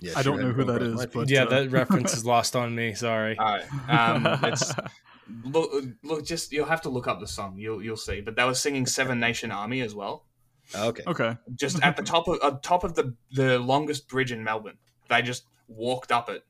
Yeah, 0.00 0.12
I 0.16 0.22
don't 0.22 0.40
know 0.40 0.52
who 0.52 0.64
that 0.64 0.82
is, 0.82 1.06
but 1.06 1.30
yeah, 1.30 1.44
uh, 1.44 1.50
that 1.50 1.70
reference 1.70 2.14
is 2.14 2.26
lost 2.26 2.56
on 2.56 2.74
me. 2.74 2.94
Sorry. 2.94 3.38
Uh, 3.38 3.60
um, 3.88 4.26
it's 4.42 4.72
look, 5.44 5.70
look, 6.02 6.24
just 6.24 6.52
you'll 6.52 6.66
have 6.66 6.82
to 6.82 6.88
look 6.88 7.06
up 7.06 7.20
the 7.20 7.26
song. 7.26 7.56
You'll 7.58 7.82
you'll 7.82 7.96
see. 7.96 8.20
But 8.20 8.36
they 8.36 8.44
were 8.44 8.54
singing 8.54 8.86
Seven 8.86 9.20
Nation 9.20 9.50
Army 9.50 9.80
as 9.80 9.94
well. 9.94 10.26
okay. 10.74 11.02
okay. 11.06 11.36
just 11.54 11.80
at 11.82 11.96
the 11.96 12.02
top 12.02 12.28
of 12.28 12.38
uh, 12.42 12.58
top 12.62 12.84
of 12.84 12.94
the 12.94 13.14
the 13.32 13.58
longest 13.58 14.08
bridge 14.08 14.32
in 14.32 14.42
Melbourne. 14.42 14.78
They 15.08 15.22
just 15.22 15.44
walked 15.68 16.12
up 16.12 16.28
it. 16.28 16.44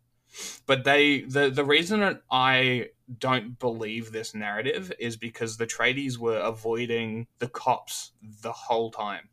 But 0.66 0.85
they 0.85 1.22
the 1.22 1.51
the 1.51 1.64
reason 1.64 2.01
that 2.01 2.22
I 2.30 2.89
don't 3.18 3.59
believe 3.59 4.12
this 4.12 4.35
narrative 4.35 4.93
is 4.99 5.16
because 5.16 5.57
the 5.57 5.66
tradies 5.66 6.18
were 6.18 6.39
avoiding 6.39 7.26
the 7.39 7.49
cops 7.49 8.12
the 8.22 8.53
whole 8.53 8.91
time. 8.91 9.28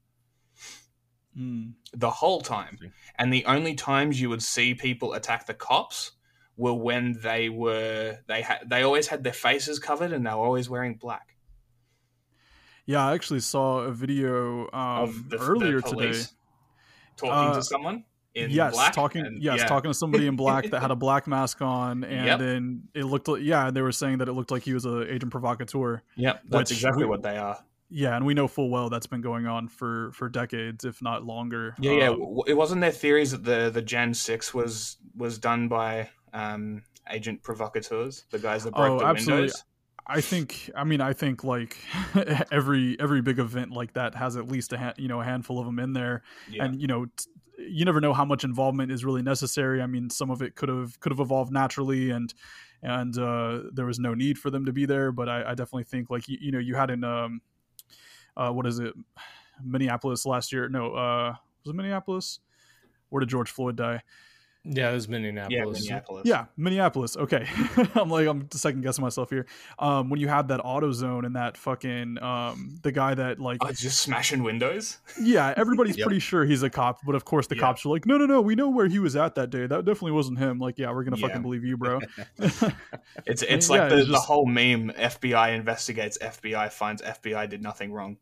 Mm. 1.38 1.74
The 1.94 2.10
whole 2.10 2.42
time. 2.42 2.78
And 3.16 3.32
the 3.32 3.46
only 3.46 3.76
times 3.76 4.20
you 4.20 4.30
would 4.30 4.44
see 4.44 4.76
people 4.76 5.14
attack 5.14 5.46
the 5.46 5.54
cops 5.54 6.12
were 6.58 6.74
when 6.74 7.14
they 7.22 7.50
were 7.50 8.20
they 8.28 8.42
had 8.42 8.70
they 8.70 8.84
always 8.84 9.08
had 9.08 9.24
their 9.24 9.34
faces 9.34 9.80
covered 9.80 10.12
and 10.12 10.26
they 10.26 10.32
were 10.32 10.36
always 10.46 10.70
wearing 10.70 10.96
black. 10.96 11.36
Yeah, 12.86 13.08
I 13.08 13.14
actually 13.14 13.40
saw 13.40 13.80
a 13.80 13.92
video 13.92 14.64
um, 14.74 15.04
of 15.04 15.30
the, 15.30 15.38
earlier 15.38 15.82
the 15.82 15.90
today. 15.90 16.24
talking 17.16 17.50
Uh, 17.50 17.54
to 17.54 17.64
someone 17.64 17.96
in 17.96 18.04
yes, 18.36 18.74
black. 18.74 18.94
talking. 18.94 19.26
and- 19.26 19.42
yes, 19.44 19.60
yeah. 19.60 19.66
talking 19.68 19.90
to 19.92 19.94
somebody 19.94 20.28
in 20.28 20.36
black 20.36 20.70
that 20.72 20.82
had 20.82 20.92
a 20.92 20.96
black 21.08 21.28
mask 21.28 21.62
on, 21.62 22.04
and 22.04 22.26
Yep. 22.28 22.40
then 22.40 22.84
it 22.94 23.04
looked. 23.06 23.28
like 23.28 23.42
Yeah, 23.42 23.72
they 23.72 23.82
were 23.82 23.92
saying 23.92 24.20
that 24.20 24.28
it 24.30 24.34
looked 24.34 24.52
like 24.52 24.64
he 24.64 24.74
was 24.74 24.86
a 24.86 25.12
agent 25.14 25.32
provocateur. 25.32 26.02
Yep, 26.16 26.42
that's 26.50 26.72
exactly 26.72 27.04
we- 27.04 27.10
what 27.10 27.24
they 27.24 27.38
are. 27.38 27.58
Yeah, 27.94 28.16
and 28.16 28.26
we 28.26 28.34
know 28.34 28.48
full 28.48 28.70
well 28.70 28.90
that's 28.90 29.06
been 29.08 29.20
going 29.20 29.48
on 29.48 29.68
for 29.68 30.12
for 30.14 30.30
decades, 30.30 30.86
if 30.86 31.02
not 31.02 31.26
longer. 31.26 31.76
Yeah, 31.78 31.92
yeah. 31.92 32.08
Um, 32.12 32.20
w- 32.20 32.44
It 32.48 32.54
wasn't 32.54 32.80
their 32.80 32.92
theories 32.92 33.32
that 33.32 33.44
the 33.44 33.70
the 33.70 33.82
Jan 33.82 34.14
Six 34.14 34.54
was 34.54 34.96
was 35.14 35.38
done 35.38 35.68
by 35.68 36.10
um, 36.32 36.84
agent 37.10 37.44
provocateurs, 37.44 38.24
the 38.32 38.40
guys 38.40 38.64
that 38.64 38.74
broke 38.74 38.92
Oh, 38.92 39.00
the 39.00 39.06
absolutely. 39.08 39.42
windows. 39.48 39.64
I 40.08 40.22
think. 40.22 40.70
I 40.74 40.86
mean, 40.86 41.02
I 41.02 41.12
think 41.14 41.44
like 41.44 41.78
every 42.52 42.98
every 43.00 43.22
big 43.22 43.40
event 43.40 43.72
like 43.72 43.94
that 43.94 44.16
has 44.16 44.38
at 44.38 44.48
least 44.48 44.74
a 44.74 44.78
ha- 44.78 44.94
you 44.98 45.08
know 45.08 45.20
a 45.22 45.24
handful 45.26 45.60
of 45.60 45.66
them 45.66 45.80
in 45.80 45.94
there, 45.94 46.24
Yeah. 46.50 46.64
and 46.66 46.80
you 46.82 46.88
know. 46.88 47.06
T- 47.06 47.26
you 47.68 47.86
never 47.86 48.02
know 48.02 48.14
how 48.14 48.26
much 48.26 48.44
involvement 48.44 48.92
is 48.92 49.06
really 49.06 49.22
necessary. 49.22 49.82
I 49.82 49.88
mean, 49.88 50.10
some 50.10 50.30
of 50.30 50.42
it 50.42 50.56
could 50.56 50.70
have 50.70 51.00
could 51.00 51.12
have 51.12 51.20
evolved 51.20 51.52
naturally, 51.52 52.12
and 52.12 52.34
and 52.84 53.18
uh, 53.18 53.62
there 53.74 53.86
was 53.86 54.00
no 54.00 54.14
need 54.14 54.38
for 54.38 54.50
them 54.50 54.66
to 54.66 54.74
be 54.74 54.86
there. 54.86 55.12
But 55.12 55.30
I, 55.30 55.44
I 55.44 55.50
definitely 55.50 55.86
think 55.86 56.10
like 56.10 56.28
you, 56.28 56.38
you 56.40 56.52
know 56.52 56.60
you 56.60 56.76
had 56.76 56.90
in 56.90 57.04
um, 57.04 57.42
uh, 58.36 58.52
what 58.52 58.66
is 58.66 58.80
it, 58.80 58.94
Minneapolis 59.64 60.26
last 60.26 60.52
year? 60.52 60.70
No, 60.70 60.94
uh, 60.94 61.36
was 61.64 61.74
it 61.74 61.76
Minneapolis? 61.76 62.40
Where 63.10 63.20
did 63.20 63.30
George 63.30 63.52
Floyd 63.52 63.76
die? 63.76 64.02
Yeah, 64.64 64.92
it 64.92 64.94
was 64.94 65.08
yeah, 65.08 65.12
Minneapolis. 65.12 65.82
Minneapolis. 65.82 66.22
Yeah, 66.26 66.46
Minneapolis. 66.56 67.18
Okay, 67.18 67.48
I'm 67.96 68.10
like 68.12 68.28
I'm 68.28 68.48
second 68.52 68.82
guessing 68.82 69.02
myself 69.02 69.32
here. 69.32 69.48
Um, 69.80 70.10
when 70.12 70.20
you 70.20 70.28
had 70.28 70.50
that 70.50 70.60
AutoZone 70.60 71.26
and 71.26 71.36
that 71.36 71.58
fucking 71.58 72.22
um, 72.22 72.78
the 72.84 72.92
guy 72.92 73.16
that 73.16 73.40
like 73.40 73.58
Oh, 73.62 73.72
just 73.72 74.00
smashing 74.04 74.44
windows. 74.44 75.00
yeah, 75.22 75.52
everybody's 75.58 75.98
Yep. 75.98 76.06
pretty 76.06 76.20
sure 76.20 76.46
he's 76.46 76.62
a 76.62 76.70
cop, 76.70 77.00
but 77.06 77.16
of 77.16 77.26
course 77.26 77.48
the 77.48 77.56
Yeah. 77.56 77.62
cops 77.62 77.84
are 77.86 77.90
like, 77.90 78.06
no, 78.06 78.18
no, 78.18 78.28
no, 78.28 78.40
we 78.40 78.54
know 78.54 78.70
where 78.70 78.88
he 78.88 79.00
was 79.00 79.16
at 79.16 79.34
that 79.36 79.50
day. 79.50 79.66
That 79.66 79.84
definitely 79.84 80.12
wasn't 80.12 80.38
him. 80.38 80.60
Like, 80.60 80.78
yeah, 80.78 80.92
we're 80.92 81.06
gonna 81.06 81.18
Yeah. 81.18 81.28
fucking 81.30 81.42
believe 81.42 81.64
you, 81.64 81.78
bro. 81.78 82.00
It's 83.26 83.42
it's 83.44 83.70
Yeah, 83.70 83.76
like 83.82 83.90
the, 83.90 83.98
it's 84.00 84.10
the 84.10 84.20
whole 84.20 84.46
meme. 84.46 84.92
FBI 84.92 85.56
investigates. 85.56 86.18
FBI 86.20 86.72
finds. 86.72 87.02
FBI 87.02 87.50
did 87.50 87.62
nothing 87.64 87.92
wrong. 87.92 88.18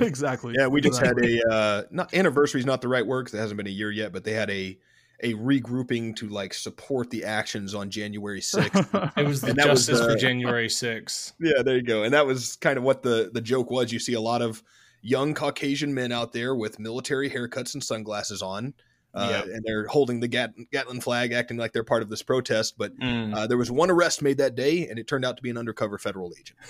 exactly. 0.00 0.54
Yeah, 0.58 0.66
we 0.68 0.80
just 0.80 0.98
Exactly. 1.00 1.36
had 1.38 1.46
a 1.48 1.52
uh, 1.52 1.82
not 1.90 2.14
anniversary 2.14 2.60
is 2.60 2.66
not 2.66 2.80
the 2.80 2.88
right 2.88 3.06
word 3.06 3.26
'cause 3.26 3.34
it 3.34 3.38
hasn't 3.38 3.56
been 3.58 3.66
a 3.66 3.70
year 3.70 3.90
yet, 3.90 4.12
but 4.12 4.24
they 4.24 4.32
had 4.32 4.50
a 4.50 4.78
a 5.22 5.34
regrouping 5.34 6.16
to 6.16 6.28
like 6.28 6.52
support 6.54 7.10
the 7.10 7.24
actions 7.24 7.74
on 7.74 7.90
January 7.90 8.40
6th. 8.42 9.12
It 9.16 9.26
was 9.26 9.40
the 9.40 9.48
And 9.48 9.56
that 9.58 9.68
was 9.70 9.86
Justice 9.86 10.00
the- 10.06 10.12
for 10.14 10.18
January 10.18 10.68
6th. 10.68 11.32
yeah, 11.40 11.62
there 11.62 11.76
you 11.76 11.82
go. 11.82 12.02
And 12.02 12.12
that 12.14 12.26
was 12.26 12.56
kind 12.56 12.76
of 12.78 12.84
what 12.84 13.02
the 13.02 13.30
the 13.32 13.40
joke 13.40 13.70
was. 13.70 13.92
You 13.92 13.98
see 13.98 14.14
a 14.14 14.20
lot 14.20 14.42
of 14.42 14.62
young 15.00 15.34
Caucasian 15.34 15.92
men 15.94 16.12
out 16.12 16.32
there 16.32 16.54
with 16.54 16.78
military 16.78 17.28
haircuts 17.30 17.74
and 17.74 17.82
sunglasses 17.82 18.42
on. 18.42 18.74
Uh, 19.14 19.28
Yep. 19.30 19.44
And 19.54 19.64
they're 19.66 19.86
holding 19.88 20.20
the 20.20 20.28
Gat- 20.28 20.54
Gatlin 20.72 21.00
flag, 21.02 21.32
acting 21.32 21.58
like 21.58 21.72
they're 21.74 21.84
part 21.84 22.02
of 22.02 22.08
this 22.08 22.22
protest. 22.22 22.78
But 22.78 22.96
Mm. 22.98 23.34
uh, 23.34 23.46
there 23.46 23.58
was 23.58 23.70
one 23.70 23.90
arrest 23.90 24.22
made 24.22 24.38
that 24.38 24.54
day, 24.54 24.88
and 24.88 24.98
it 24.98 25.06
turned 25.06 25.24
out 25.26 25.36
to 25.36 25.42
be 25.42 25.50
an 25.50 25.58
undercover 25.58 25.98
federal 25.98 26.32
agent. 26.38 26.58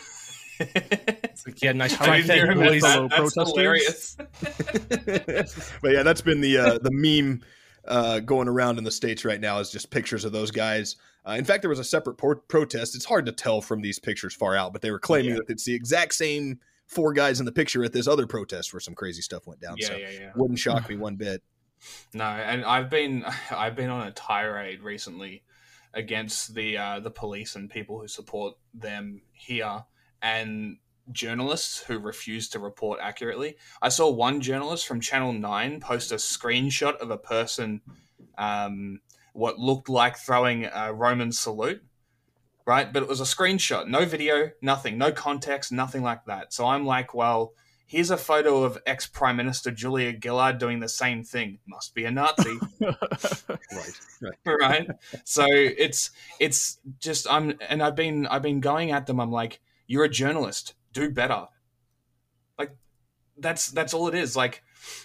It's 0.58 1.46
like, 1.46 1.60
yeah, 1.62 1.72
nice 1.72 1.94
I 2.00 2.04
try, 2.04 2.16
didn't 2.20 2.36
hear 2.36 2.46
him 2.52 2.58
boys. 2.58 2.82
that. 2.82 2.92
Fellow 2.94 3.08
That's 3.08 3.34
protesters. 3.34 4.16
hilarious. 4.16 4.16
but 5.82 5.92
yeah, 5.92 6.02
that's 6.04 6.20
been 6.20 6.40
the 6.40 6.58
uh, 6.58 6.78
the 6.78 6.90
meme 6.92 7.42
uh, 7.86 8.20
going 8.20 8.48
around 8.48 8.78
in 8.78 8.84
the 8.84 8.90
states 8.90 9.24
right 9.24 9.40
now 9.40 9.58
is 9.58 9.70
just 9.70 9.90
pictures 9.90 10.24
of 10.24 10.32
those 10.32 10.50
guys. 10.50 10.96
Uh, 11.26 11.32
in 11.32 11.44
fact, 11.44 11.62
there 11.62 11.68
was 11.70 11.78
a 11.78 11.84
separate 11.84 12.16
por- 12.16 12.36
protest. 12.36 12.94
It's 12.94 13.04
hard 13.04 13.26
to 13.26 13.32
tell 13.32 13.60
from 13.60 13.80
these 13.80 13.98
pictures 13.98 14.34
far 14.34 14.56
out, 14.56 14.72
but 14.72 14.82
they 14.82 14.90
were 14.90 14.98
claiming 14.98 15.30
Yeah. 15.32 15.36
that 15.46 15.50
it's 15.50 15.64
the 15.64 15.74
exact 15.74 16.14
same 16.14 16.58
four 16.86 17.12
guys 17.12 17.38
in 17.40 17.46
the 17.46 17.52
picture 17.52 17.82
at 17.84 17.92
this 17.92 18.06
other 18.08 18.26
protest 18.26 18.72
where 18.72 18.80
some 18.80 18.94
crazy 18.94 19.22
stuff 19.22 19.46
went 19.46 19.60
down. 19.60 19.76
yeah, 19.78 19.86
so 19.86 19.96
yeah, 19.96 20.10
yeah. 20.10 20.32
wouldn't 20.36 20.58
shock 20.58 20.88
me 20.88 20.96
one 20.96 21.16
bit. 21.16 21.42
No, 22.12 22.24
and 22.24 22.64
I've 22.64 22.90
been 22.90 23.24
I've 23.50 23.74
been 23.76 23.90
on 23.90 24.06
a 24.06 24.12
tirade 24.12 24.82
recently 24.82 25.42
against 25.94 26.54
the 26.54 26.76
uh, 26.78 27.00
the 27.00 27.10
police 27.10 27.54
and 27.56 27.68
people 27.70 28.00
who 28.00 28.08
support 28.08 28.54
them 28.74 29.22
here, 29.32 29.84
and 30.22 30.76
journalists 31.10 31.82
who 31.82 31.98
refuse 31.98 32.48
to 32.50 32.58
report 32.58 33.00
accurately. 33.02 33.56
I 33.80 33.88
saw 33.88 34.10
one 34.10 34.40
journalist 34.40 34.86
from 34.86 35.00
Channel 35.00 35.32
Nine 35.32 35.80
post 35.80 36.12
a 36.12 36.16
screenshot 36.16 36.96
of 36.96 37.10
a 37.10 37.18
person, 37.18 37.80
um, 38.38 39.00
what 39.32 39.58
looked 39.58 39.88
like 39.88 40.16
throwing 40.16 40.66
a 40.66 40.92
Roman 40.92 41.32
salute, 41.32 41.82
right? 42.66 42.92
But 42.92 43.02
it 43.02 43.08
was 43.08 43.20
a 43.20 43.24
screenshot, 43.24 43.88
no 43.88 44.04
video, 44.04 44.50
nothing, 44.60 44.98
no 44.98 45.12
context, 45.12 45.72
nothing 45.72 46.02
like 46.02 46.24
that. 46.26 46.52
So 46.52 46.66
I'm 46.66 46.86
like, 46.86 47.14
well, 47.14 47.54
here's 47.92 48.10
a 48.10 48.16
photo 48.16 48.62
of 48.64 48.78
ex 48.86 49.06
Prime 49.06 49.36
Minister 49.36 49.70
Julia 49.70 50.14
Gillard 50.20 50.58
doing 50.58 50.80
the 50.80 50.88
same 50.88 51.22
thing. 51.22 51.58
Must 51.66 51.94
be 51.94 52.04
a 52.04 52.10
Nazi. 52.10 52.58
right, 52.80 54.00
right, 54.20 54.34
right. 54.60 54.88
So 55.24 55.46
it's 55.50 56.10
it's 56.40 56.78
just 56.98 57.30
I'm 57.30 57.54
and 57.68 57.82
I've 57.82 57.96
been 57.96 58.26
I've 58.26 58.42
been 58.42 58.60
going 58.60 58.92
at 58.92 59.06
them. 59.06 59.20
I'm 59.20 59.30
like, 59.30 59.60
you're 59.86 60.04
a 60.04 60.08
journalist, 60.08 60.74
do 60.92 61.10
better. 61.10 61.46
Like 62.58 62.76
that's 63.36 63.70
that's 63.70 63.94
all 63.94 64.08
it 64.08 64.14
is. 64.14 64.36
Like 64.36 64.62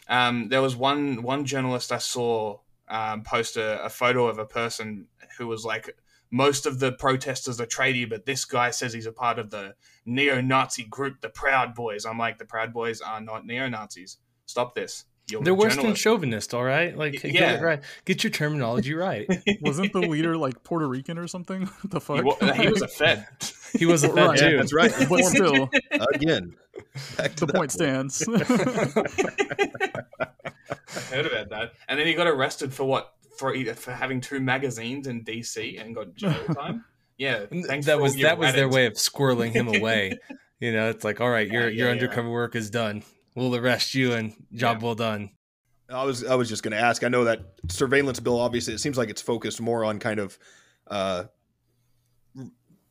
um, 0.08 0.50
there 0.50 0.62
was 0.62 0.76
one 0.76 1.24
one 1.24 1.46
journalist 1.46 1.92
I 1.92 1.98
saw 1.98 2.60
um, 2.88 3.24
post 3.24 3.58
a, 3.58 3.84
a 3.84 3.90
photo 3.90 4.28
of 4.28 4.38
a 4.40 4.46
person 4.46 5.08
who 5.38 5.48
was 5.48 5.66
like 5.66 5.96
most 6.30 6.66
of 6.66 6.80
the 6.80 6.92
protesters 6.92 7.62
are 7.62 7.66
tradie, 7.66 8.10
but 8.10 8.26
this 8.26 8.44
guy 8.46 8.70
says 8.72 8.94
he's 8.94 9.06
a 9.06 9.12
part 9.12 9.40
of 9.40 9.50
the 9.50 9.76
neo-Nazi 10.06 10.84
group, 10.84 11.22
the 11.22 11.30
Proud 11.30 11.74
Boys. 11.74 12.06
I'm 12.06 12.18
like, 12.18 12.38
the 12.38 12.46
Proud 12.46 12.74
Boys 12.74 13.00
are 13.00 13.22
not 13.22 13.46
neo-Nazis. 13.46 14.18
Stop 14.46 14.76
this. 14.76 15.06
You're 15.30 15.44
They're 15.44 15.54
Western 15.54 15.94
chauvinist, 15.94 16.54
all 16.54 16.64
right. 16.64 16.98
Like, 16.98 17.22
yeah, 17.22 17.32
get, 17.32 17.62
right. 17.62 17.84
get 18.06 18.24
your 18.24 18.32
terminology 18.32 18.94
right. 18.94 19.28
Wasn't 19.62 19.92
the 19.92 20.00
leader 20.00 20.38
like 20.38 20.64
Puerto 20.64 20.88
Rican 20.88 21.18
or 21.18 21.28
something? 21.28 21.70
the 21.84 22.00
fuck? 22.00 22.24
He, 22.24 22.32
uh, 22.46 22.54
he 22.54 22.70
was 22.70 22.82
a 22.82 22.88
Fed. 22.98 23.28
he 23.78 23.86
was 23.86 24.06
a 24.06 24.10
Fed 24.10 24.26
right. 24.26 24.40
too. 24.40 24.50
Yeah, 24.52 24.58
that's 24.58 24.74
right. 24.74 24.94
but 25.10 25.26
still, 25.26 25.70
again, 26.14 26.56
the 27.16 27.30
point 27.40 27.54
point 27.54 27.72
stands. 27.74 28.26
I 28.26 28.36
heard 31.14 31.26
about 31.26 31.50
that, 31.50 31.74
and 31.90 32.00
then 32.00 32.08
he 32.08 32.14
got 32.14 32.28
arrested 32.28 32.74
for 32.74 32.86
what 32.86 33.14
for 33.38 33.54
for 33.76 33.92
having 33.92 34.22
two 34.22 34.40
magazines 34.40 35.08
in 35.08 35.26
DC 35.26 35.82
and 35.82 35.94
got 35.94 36.16
jail 36.16 36.46
time. 36.54 36.86
Yeah, 37.18 37.48
that 37.50 38.00
was 38.00 38.16
that 38.16 38.38
was 38.38 38.54
their 38.54 38.70
way 38.70 38.86
of 38.86 38.94
squirreling 38.94 39.52
him 39.52 39.68
away. 39.68 40.20
you 40.62 40.72
know, 40.72 40.90
it's 40.90 41.04
like, 41.04 41.20
all 41.20 41.30
right, 41.30 41.52
your 41.52 41.64
yeah, 41.64 41.68
your 41.68 41.88
yeah, 41.88 41.94
undercover 41.94 42.30
work 42.30 42.56
is 42.56 42.70
done. 42.70 43.04
We'll 43.38 43.56
arrest 43.56 43.94
you 43.94 44.14
and 44.14 44.34
job 44.52 44.82
well 44.82 44.96
done. 44.96 45.30
I 45.92 46.04
was 46.04 46.26
I 46.26 46.34
was 46.34 46.50
just 46.50 46.64
going 46.64 46.72
to 46.72 46.80
ask. 46.80 47.04
I 47.04 47.08
know 47.08 47.26
that 47.26 47.42
surveillance 47.70 48.20
bill. 48.20 48.40
Obviously, 48.40 48.74
it 48.74 48.80
seems 48.80 48.98
like 48.98 49.10
it's 49.10 49.22
focused 49.22 49.62
more 49.62 49.86
on 49.86 50.00
kind 50.00 50.20
of 50.20 50.40
uh, 50.88 51.26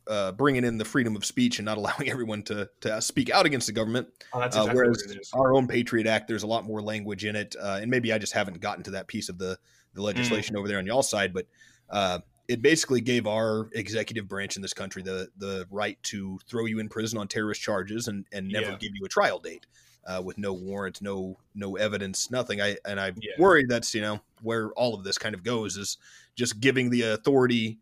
uh, 0.07 0.31
bringing 0.31 0.63
in 0.63 0.77
the 0.77 0.85
freedom 0.85 1.17
of 1.17 1.25
speech 1.25 1.59
and 1.59 1.65
not 1.65 1.77
allowing 1.77 2.09
everyone 2.09 2.43
to 2.43 2.69
to 2.79 3.01
speak 3.01 3.29
out 3.29 3.45
against 3.45 3.67
the 3.67 3.73
government. 3.73 4.07
Oh, 4.31 4.39
exactly 4.39 4.71
uh, 4.71 4.73
whereas 4.73 5.31
our 5.33 5.53
own 5.53 5.67
Patriot 5.67 6.07
Act, 6.07 6.29
there's 6.29 6.43
a 6.43 6.47
lot 6.47 6.63
more 6.63 6.81
language 6.81 7.25
in 7.25 7.35
it, 7.35 7.53
uh, 7.61 7.79
and 7.81 7.91
maybe 7.91 8.13
I 8.13 8.17
just 8.17 8.31
haven't 8.31 8.61
gotten 8.61 8.85
to 8.85 8.91
that 8.91 9.07
piece 9.07 9.27
of 9.27 9.37
the 9.37 9.59
the 9.95 10.01
legislation 10.01 10.55
mm. 10.55 10.59
over 10.59 10.69
there 10.69 10.77
on 10.77 10.85
y'all 10.85 11.03
side, 11.03 11.33
but 11.33 11.45
uh, 11.89 12.19
it 12.47 12.61
basically 12.61 13.01
gave 13.01 13.27
our 13.27 13.69
executive 13.73 14.29
branch 14.29 14.55
in 14.55 14.61
this 14.61 14.73
country 14.73 15.01
the 15.01 15.27
the 15.39 15.67
right 15.69 16.01
to 16.03 16.39
throw 16.47 16.63
you 16.63 16.79
in 16.79 16.87
prison 16.87 17.19
on 17.19 17.27
terrorist 17.27 17.61
charges 17.61 18.07
and 18.07 18.25
and 18.31 18.47
never 18.47 18.71
yeah. 18.71 18.77
give 18.77 18.91
you 18.95 19.03
a 19.03 19.09
trial 19.09 19.39
date. 19.39 19.65
Uh, 20.07 20.21
with 20.21 20.37
no 20.37 20.53
warrant, 20.53 21.01
no 21.01 21.37
no 21.53 21.75
evidence, 21.75 22.31
nothing. 22.31 22.61
I 22.61 22.77
and 22.85 22.97
I 22.97 23.11
yeah. 23.17 23.33
worry 23.37 23.65
that's 23.67 23.93
you 23.93 23.99
know 23.99 24.21
where 24.41 24.71
all 24.71 24.95
of 24.95 25.03
this 25.03 25.17
kind 25.17 25.35
of 25.35 25.43
goes 25.43 25.75
is 25.75 25.97
just 26.33 26.61
giving 26.61 26.89
the 26.89 27.01
authority 27.01 27.77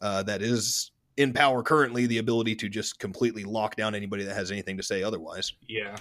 uh, 0.00 0.22
that 0.22 0.42
is 0.42 0.92
in 1.16 1.32
power 1.32 1.64
currently 1.64 2.06
the 2.06 2.18
ability 2.18 2.54
to 2.54 2.68
just 2.68 3.00
completely 3.00 3.42
lock 3.42 3.74
down 3.74 3.96
anybody 3.96 4.22
that 4.22 4.34
has 4.34 4.52
anything 4.52 4.76
to 4.76 4.82
say 4.82 5.02
otherwise. 5.02 5.54
Yeah, 5.66 5.96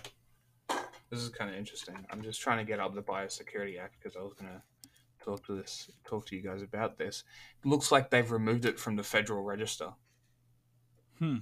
this 1.09 1.21
is 1.21 1.29
kind 1.29 1.49
of 1.49 1.57
interesting. 1.57 1.95
I'm 2.11 2.21
just 2.21 2.41
trying 2.41 2.59
to 2.59 2.63
get 2.63 2.79
up 2.79 2.93
the 2.93 3.01
Biosecurity 3.01 3.79
Act 3.81 3.95
because 3.99 4.15
I 4.15 4.21
was 4.21 4.33
gonna 4.39 4.61
talk 5.23 5.45
to 5.47 5.55
this, 5.55 5.89
talk 6.07 6.25
to 6.27 6.35
you 6.35 6.43
guys 6.43 6.61
about 6.61 6.97
this. 6.97 7.23
It 7.63 7.67
looks 7.67 7.91
like 7.91 8.09
they've 8.09 8.31
removed 8.31 8.65
it 8.65 8.79
from 8.79 8.95
the 8.95 9.03
Federal 9.03 9.41
Register. 9.41 9.93
Hmm. 11.19 11.37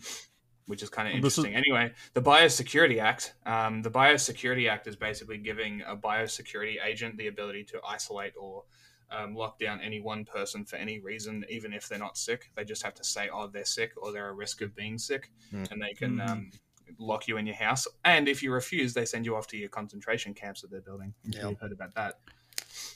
Which 0.67 0.81
is 0.81 0.89
kind 0.89 1.07
of 1.07 1.15
interesting. 1.15 1.53
Is... 1.53 1.63
Anyway, 1.67 1.93
the 2.13 2.21
Biosecurity 2.21 2.99
Act. 2.99 3.33
Um, 3.45 3.81
the 3.81 3.91
Biosecurity 3.91 4.69
Act 4.69 4.87
is 4.87 4.95
basically 4.95 5.37
giving 5.37 5.81
a 5.85 5.95
biosecurity 5.95 6.75
agent 6.83 7.17
the 7.17 7.27
ability 7.27 7.65
to 7.65 7.81
isolate 7.87 8.33
or 8.39 8.63
um, 9.11 9.35
lock 9.35 9.59
down 9.59 9.81
any 9.81 9.99
one 9.99 10.25
person 10.25 10.65
for 10.65 10.77
any 10.77 10.99
reason, 10.99 11.45
even 11.49 11.73
if 11.73 11.87
they're 11.87 11.99
not 11.99 12.17
sick. 12.17 12.51
They 12.55 12.63
just 12.63 12.83
have 12.83 12.93
to 12.95 13.03
say, 13.03 13.29
"Oh, 13.31 13.47
they're 13.47 13.65
sick," 13.65 13.91
or 13.97 14.11
they're 14.11 14.29
at 14.29 14.35
risk 14.35 14.61
of 14.61 14.75
being 14.75 14.97
sick, 14.97 15.31
mm. 15.53 15.69
and 15.71 15.81
they 15.81 15.93
can 15.93 16.17
mm. 16.17 16.29
um, 16.29 16.51
lock 16.97 17.27
you 17.27 17.37
in 17.37 17.45
your 17.45 17.55
house. 17.55 17.87
And 18.05 18.27
if 18.27 18.41
you 18.41 18.51
refuse, 18.51 18.93
they 18.93 19.05
send 19.05 19.25
you 19.25 19.35
off 19.35 19.47
to 19.47 19.57
your 19.57 19.69
concentration 19.69 20.33
camps 20.33 20.61
that 20.61 20.71
they're 20.71 20.81
building. 20.81 21.13
Yeah. 21.23 21.49
You've 21.49 21.59
heard 21.59 21.71
about 21.71 21.93
that. 21.95 22.19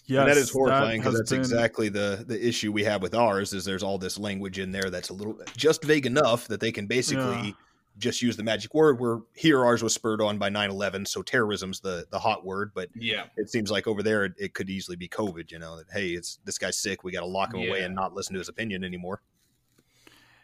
Yeah, 0.08 0.24
that 0.24 0.38
is 0.38 0.50
horrifying 0.50 1.02
because 1.02 1.14
that 1.14 1.20
that's 1.20 1.32
been... 1.32 1.40
exactly 1.40 1.90
the 1.90 2.24
the 2.26 2.48
issue 2.48 2.72
we 2.72 2.84
have 2.86 3.02
with 3.02 3.14
ours. 3.14 3.54
Is 3.54 3.66
there's 3.66 3.84
all 3.84 3.98
this 3.98 4.18
language 4.18 4.58
in 4.58 4.72
there 4.72 4.90
that's 4.90 5.10
a 5.10 5.14
little 5.14 5.38
just 5.56 5.84
vague 5.84 6.06
enough 6.06 6.48
that 6.48 6.62
they 6.62 6.72
can 6.72 6.88
basically 6.88 7.48
yeah. 7.48 7.52
just 7.98 8.22
use 8.22 8.38
the 8.38 8.44
magic 8.44 8.74
word. 8.74 9.02
Where 9.02 9.20
here 9.34 9.66
ours 9.66 9.84
was 9.84 9.94
spurred 9.94 10.22
on 10.22 10.38
by 10.38 10.50
9-11, 10.50 11.06
so 11.08 11.22
terrorism's 11.22 11.82
the 11.82 12.06
the 12.10 12.20
hot 12.20 12.46
word. 12.46 12.72
But 12.74 12.90
yeah, 12.96 13.26
it 13.36 13.50
seems 13.50 13.70
like 13.70 13.86
over 13.86 14.02
there 14.02 14.24
it, 14.24 14.34
it 14.38 14.54
could 14.54 14.70
easily 14.70 14.96
be 14.96 15.10
COVID. 15.10 15.52
You 15.52 15.60
know 15.60 15.76
that 15.76 15.88
hey, 15.92 16.12
it's 16.12 16.40
this 16.46 16.58
guy's 16.58 16.78
sick. 16.78 17.04
We 17.04 17.12
got 17.12 17.22
to 17.22 17.28
lock 17.28 17.54
him 17.54 17.60
yeah. 17.60 17.70
away 17.70 17.82
and 17.82 17.94
not 17.94 18.14
listen 18.14 18.34
to 18.34 18.40
his 18.40 18.50
opinion 18.50 18.86
anymore. 18.86 19.22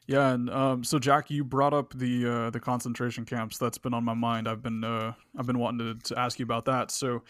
Yeah, 0.08 0.34
and 0.34 0.50
um, 0.50 0.84
so 0.84 1.00
Jack, 1.00 1.32
you 1.32 1.46
brought 1.46 1.74
up 1.74 1.94
the 1.94 2.30
uh, 2.30 2.50
the 2.50 2.60
concentration 2.60 3.24
camps. 3.24 3.58
That's 3.58 3.78
been 3.78 3.94
on 3.94 4.04
my 4.04 4.14
mind. 4.14 4.50
I've 4.50 4.62
been 4.62 4.84
uh, 4.84 5.14
I've 5.38 5.48
been 5.48 5.60
wanting 5.60 6.00
to, 6.00 6.14
to 6.14 6.20
ask 6.20 6.38
you 6.40 6.44
about 6.44 6.66
that. 6.66 6.92
So 6.92 7.24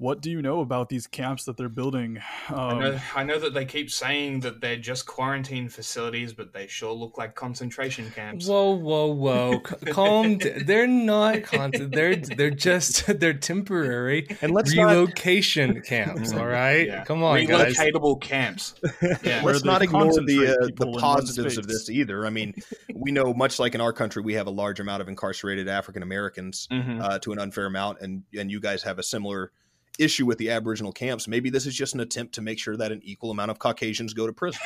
what 0.00 0.22
do 0.22 0.30
you 0.30 0.40
know 0.40 0.60
about 0.60 0.88
these 0.88 1.06
camps 1.06 1.44
that 1.44 1.58
they're 1.58 1.68
building? 1.68 2.22
Um, 2.48 2.58
I, 2.58 2.78
know, 2.78 2.92
um, 2.94 3.00
I, 3.16 3.22
know, 3.22 3.38
that 3.38 3.52
they 3.52 3.66
keep 3.66 3.90
saying 3.90 4.40
that 4.40 4.62
they're 4.62 4.78
just 4.78 5.04
quarantine 5.04 5.68
facilities, 5.68 6.32
but 6.32 6.54
they 6.54 6.66
sure 6.68 6.94
look 6.94 7.18
like 7.18 7.34
concentration 7.34 8.10
camps. 8.10 8.46
Whoa, 8.46 8.70
whoa, 8.70 9.12
whoa! 9.12 9.60
Calm. 9.90 10.38
they're 10.64 10.86
not. 10.86 11.42
Con- 11.42 11.72
they're 11.90 12.16
they're 12.16 12.50
just 12.50 13.06
they're 13.20 13.34
temporary 13.34 14.26
and 14.40 14.52
let's 14.52 14.74
relocation 14.74 15.74
not... 15.74 15.84
camps. 15.84 16.32
All 16.32 16.46
right, 16.46 16.86
yeah. 16.86 17.04
come 17.04 17.22
on, 17.22 17.36
relocatable 17.36 18.18
guys. 18.20 18.28
camps. 18.28 18.74
Yeah. 19.22 19.42
let's 19.44 19.64
not 19.64 19.82
ignore 19.82 20.12
the 20.12 20.56
uh, 20.60 20.66
the 20.76 20.96
positives 20.98 21.58
of 21.58 21.66
this 21.66 21.90
either. 21.90 22.26
I 22.26 22.30
mean, 22.30 22.54
we 22.94 23.12
know 23.12 23.34
much 23.34 23.58
like 23.58 23.74
in 23.74 23.80
our 23.80 23.92
country, 23.92 24.22
we 24.22 24.34
have 24.34 24.46
a 24.46 24.50
large 24.50 24.80
amount 24.80 25.02
of 25.02 25.08
incarcerated 25.08 25.68
African 25.68 26.02
Americans 26.02 26.68
mm-hmm. 26.70 27.00
uh, 27.02 27.18
to 27.18 27.32
an 27.32 27.38
unfair 27.38 27.66
amount, 27.66 28.00
and 28.00 28.22
and 28.38 28.50
you 28.50 28.60
guys 28.60 28.82
have 28.84 28.98
a 28.98 29.02
similar 29.02 29.52
issue 30.00 30.26
with 30.26 30.38
the 30.38 30.50
Aboriginal 30.50 30.92
camps. 30.92 31.28
Maybe 31.28 31.50
this 31.50 31.66
is 31.66 31.74
just 31.74 31.94
an 31.94 32.00
attempt 32.00 32.34
to 32.34 32.42
make 32.42 32.58
sure 32.58 32.76
that 32.76 32.90
an 32.92 33.00
equal 33.04 33.30
amount 33.30 33.50
of 33.50 33.58
Caucasians 33.58 34.14
go 34.14 34.26
to 34.26 34.32
prison. 34.32 34.60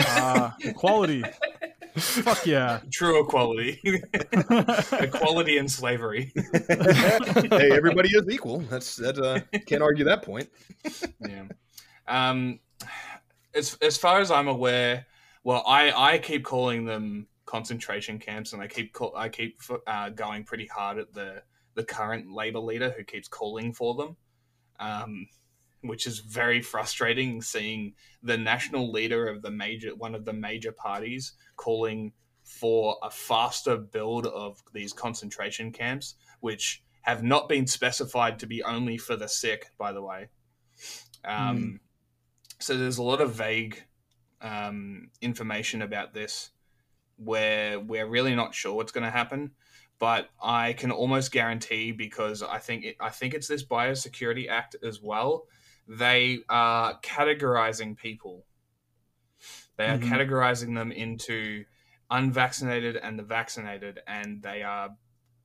uh, 0.00 0.50
equality. 0.60 1.24
Fuck 1.96 2.44
yeah. 2.44 2.80
True 2.92 3.22
equality. 3.22 3.80
equality 4.92 5.58
and 5.58 5.70
slavery. 5.70 6.32
hey, 6.68 7.70
everybody 7.70 8.08
is 8.08 8.28
equal. 8.28 8.58
That's 8.62 8.96
that 8.96 9.16
uh 9.18 9.58
can't 9.60 9.80
argue 9.80 10.04
that 10.04 10.22
point. 10.22 10.48
yeah. 11.20 11.44
Um 12.08 12.58
as 13.54 13.78
as 13.80 13.96
far 13.96 14.20
as 14.20 14.32
I'm 14.32 14.48
aware, 14.48 15.06
well, 15.44 15.62
I 15.68 15.92
I 16.14 16.18
keep 16.18 16.44
calling 16.44 16.84
them 16.84 17.28
concentration 17.46 18.18
camps 18.18 18.52
and 18.52 18.60
I 18.60 18.66
keep 18.66 18.92
call, 18.92 19.14
I 19.16 19.28
keep 19.28 19.60
uh, 19.86 20.08
going 20.10 20.42
pretty 20.42 20.66
hard 20.66 20.98
at 20.98 21.12
the 21.14 21.42
the 21.74 21.84
current 21.84 22.30
Labor 22.30 22.58
leader 22.58 22.92
who 22.96 23.04
keeps 23.04 23.28
calling 23.28 23.72
for 23.72 23.94
them, 23.94 24.16
um, 24.80 25.26
which 25.82 26.06
is 26.06 26.20
very 26.20 26.60
frustrating. 26.60 27.42
Seeing 27.42 27.94
the 28.22 28.36
national 28.36 28.90
leader 28.90 29.26
of 29.28 29.42
the 29.42 29.50
major 29.50 29.94
one 29.94 30.14
of 30.14 30.24
the 30.24 30.32
major 30.32 30.72
parties 30.72 31.32
calling 31.56 32.12
for 32.42 32.96
a 33.02 33.10
faster 33.10 33.76
build 33.76 34.26
of 34.26 34.62
these 34.72 34.92
concentration 34.92 35.72
camps, 35.72 36.14
which 36.40 36.82
have 37.02 37.22
not 37.22 37.48
been 37.48 37.66
specified 37.66 38.38
to 38.38 38.46
be 38.46 38.62
only 38.62 38.96
for 38.96 39.16
the 39.16 39.28
sick, 39.28 39.66
by 39.78 39.92
the 39.92 40.02
way. 40.02 40.28
Um, 41.24 41.58
mm. 41.58 41.78
So 42.58 42.76
there's 42.76 42.98
a 42.98 43.02
lot 43.02 43.20
of 43.20 43.34
vague 43.34 43.82
um, 44.40 45.10
information 45.20 45.82
about 45.82 46.14
this 46.14 46.50
where 47.16 47.78
we're 47.78 48.06
really 48.06 48.34
not 48.34 48.54
sure 48.54 48.74
what's 48.74 48.92
going 48.92 49.04
to 49.04 49.10
happen 49.10 49.52
but 49.98 50.30
I 50.42 50.72
can 50.74 50.90
almost 50.90 51.32
guarantee 51.32 51.92
because 51.92 52.42
I 52.42 52.58
think 52.58 52.84
it, 52.84 52.96
I 53.00 53.10
think 53.10 53.34
it's 53.34 53.48
this 53.48 53.64
Biosecurity 53.64 54.48
Act 54.48 54.76
as 54.82 55.00
well. 55.00 55.46
They 55.86 56.38
are 56.48 56.98
categorizing 57.00 57.96
people. 57.96 58.46
They 59.76 59.86
are 59.86 59.98
mm-hmm. 59.98 60.12
categorizing 60.12 60.74
them 60.74 60.92
into 60.92 61.64
unvaccinated 62.10 62.96
and 62.96 63.18
the 63.18 63.22
vaccinated, 63.22 64.00
and 64.06 64.42
they 64.42 64.62
are 64.62 64.90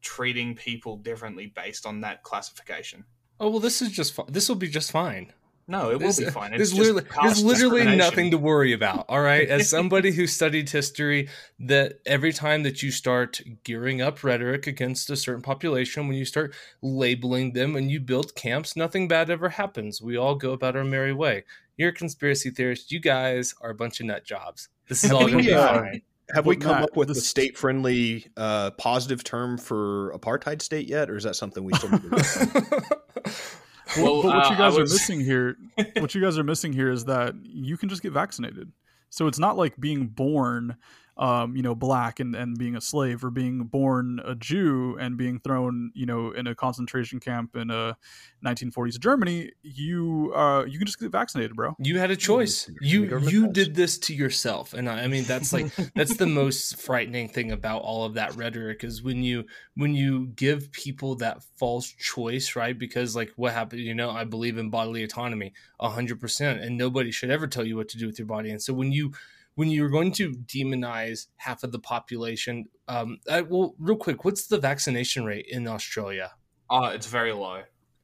treating 0.01 0.55
people 0.55 0.97
differently 0.97 1.47
based 1.47 1.85
on 1.85 2.01
that 2.01 2.23
classification. 2.23 3.05
Oh 3.39 3.49
well, 3.49 3.59
this 3.59 3.81
is 3.81 3.89
just 3.89 4.19
this 4.27 4.49
will 4.49 4.55
be 4.55 4.69
just 4.69 4.91
fine. 4.91 5.33
No, 5.69 5.91
it 5.91 5.93
will 5.93 5.99
There's, 5.99 6.17
be 6.17 6.25
fine. 6.25 6.49
there's 6.49 6.71
It's 6.71 6.71
just 6.71 6.81
literally, 6.81 7.07
there's 7.21 7.43
literally 7.43 7.95
nothing 7.95 8.31
to 8.31 8.39
worry 8.39 8.73
about. 8.73 9.05
All 9.07 9.21
right. 9.21 9.47
As 9.47 9.69
somebody 9.77 10.11
who 10.11 10.25
studied 10.25 10.67
history, 10.67 11.29
that 11.59 11.99
every 12.07 12.33
time 12.33 12.63
that 12.63 12.81
you 12.81 12.89
start 12.89 13.39
gearing 13.63 14.01
up 14.01 14.23
rhetoric 14.23 14.65
against 14.65 15.11
a 15.11 15.15
certain 15.15 15.43
population, 15.43 16.07
when 16.07 16.17
you 16.17 16.25
start 16.25 16.55
labeling 16.81 17.53
them 17.53 17.75
and 17.75 17.91
you 17.91 17.99
build 17.99 18.33
camps, 18.33 18.75
nothing 18.75 19.07
bad 19.07 19.29
ever 19.29 19.49
happens. 19.49 20.01
We 20.01 20.17
all 20.17 20.33
go 20.33 20.53
about 20.53 20.75
our 20.75 20.83
merry 20.83 21.13
way. 21.13 21.43
You're 21.77 21.89
a 21.89 21.93
conspiracy 21.93 22.49
theorist. 22.49 22.91
You 22.91 22.99
guys 22.99 23.53
are 23.61 23.69
a 23.69 23.75
bunch 23.75 23.99
of 23.99 24.07
nut 24.07 24.25
jobs. 24.25 24.69
This 24.87 25.03
is 25.03 25.11
all 25.11 25.21
going 25.27 25.37
to 25.37 25.43
be 25.43 25.49
Yeah. 25.51 25.67
fine. 25.81 26.01
Have 26.33 26.47
we 26.47 26.55
come 26.55 26.71
Matt, 26.73 26.83
up 26.85 26.95
with 26.97 27.11
a 27.11 27.15
state-friendly, 27.15 28.25
uh, 28.37 28.71
positive 28.71 29.23
term 29.23 29.59
for 29.59 30.11
apartheid 30.17 30.63
state 30.63 30.87
yet, 30.87 31.11
or 31.11 31.15
is 31.17 31.23
that 31.25 31.35
something 31.35 31.63
we 31.63 31.73
still 31.73 31.91
need 31.91 32.01
to 32.01 32.09
work 32.09 32.23
on? 32.23 33.31
Well, 33.97 34.21
but 34.21 34.27
what 34.27 34.45
uh, 34.45 34.49
you 34.51 34.57
guys 34.57 34.77
I 34.77 34.81
are 34.81 34.83
missing 34.83 35.19
here, 35.19 35.57
what 35.97 36.13
you 36.13 36.21
guys 36.21 36.37
are 36.37 36.43
missing 36.43 36.73
here 36.73 36.91
is 36.91 37.05
that 37.05 37.35
you 37.43 37.77
can 37.77 37.89
just 37.89 38.01
get 38.01 38.11
vaccinated. 38.11 38.71
So 39.09 39.27
it's 39.27 39.39
not 39.39 39.57
like 39.57 39.79
being 39.79 40.07
born, 40.07 40.77
um, 41.19 41.53
you 41.57 41.61
know, 41.61 41.75
black 41.75 42.21
and, 42.21 42.33
and 42.33 42.57
being 42.57 42.77
a 42.77 42.81
slave, 42.81 43.25
or 43.25 43.29
being 43.29 43.65
born 43.65 44.21
a 44.23 44.35
Jew 44.35 44.97
and 44.99 45.17
being 45.17 45.37
thrown, 45.39 45.91
you 45.93 46.05
know, 46.05 46.31
in 46.31 46.47
a 46.47 46.55
concentration 46.55 47.19
camp 47.19 47.57
in 47.57 47.69
a 47.69 47.97
1940s 48.45 48.97
Germany. 48.99 49.51
You 49.61 50.31
uh, 50.33 50.63
you 50.63 50.79
can 50.79 50.87
just 50.87 50.97
get 50.97 51.11
vaccinated, 51.11 51.57
bro. 51.57 51.75
You 51.77 51.99
had 51.99 52.09
a 52.09 52.15
choice. 52.15 52.71
You 52.81 53.19
you 53.19 53.47
does. 53.47 53.53
did 53.53 53.75
this 53.75 53.97
to 53.99 54.15
yourself, 54.15 54.73
and 54.73 54.89
I, 54.89 55.03
I 55.03 55.07
mean 55.07 55.25
that's 55.25 55.51
like 55.51 55.75
that's 55.93 56.15
the 56.15 56.25
most 56.25 56.77
frightening 56.77 57.27
thing 57.27 57.51
about 57.51 57.81
all 57.81 58.05
of 58.05 58.13
that 58.13 58.35
rhetoric 58.37 58.85
is 58.85 59.03
when 59.03 59.21
you 59.21 59.43
when 59.75 59.93
you 59.93 60.27
give 60.27 60.71
people 60.71 61.15
that 61.15 61.43
false 61.57 61.89
choice, 61.89 62.55
right? 62.55 62.79
Because 62.79 63.13
like 63.13 63.33
what 63.35 63.51
happened, 63.51 63.81
you 63.81 63.93
know, 63.93 64.09
I 64.09 64.23
believe 64.23 64.57
in 64.57 64.69
bodily 64.69 65.03
autonomy 65.03 65.53
hundred 65.81 66.21
percent, 66.21 66.61
and 66.61 66.77
nobody 66.77 67.11
should 67.11 67.29
ever 67.29 67.45
tell 67.45 67.65
you 67.65 67.75
what 67.75 67.89
to 67.89 67.97
do 67.97 68.07
with 68.07 68.17
your 68.17 68.25
body. 68.25 68.51
And 68.51 68.61
so 68.61 68.73
when 68.73 68.93
you 68.93 69.11
when 69.59 69.69
you're 69.69 69.89
going 69.89 70.09
to 70.13 70.31
demonize 70.31 71.27
half 71.35 71.65
of 71.65 71.73
the 71.73 71.79
population, 71.79 72.69
um, 72.87 73.17
I, 73.29 73.41
well, 73.41 73.75
real 73.77 73.97
quick, 73.97 74.23
what's 74.23 74.47
the 74.47 74.57
vaccination 74.57 75.25
rate 75.25 75.47
in 75.49 75.67
Australia? 75.67 76.31
Oh, 76.69 76.85
it's 76.85 77.07
very 77.07 77.33
low. 77.33 77.63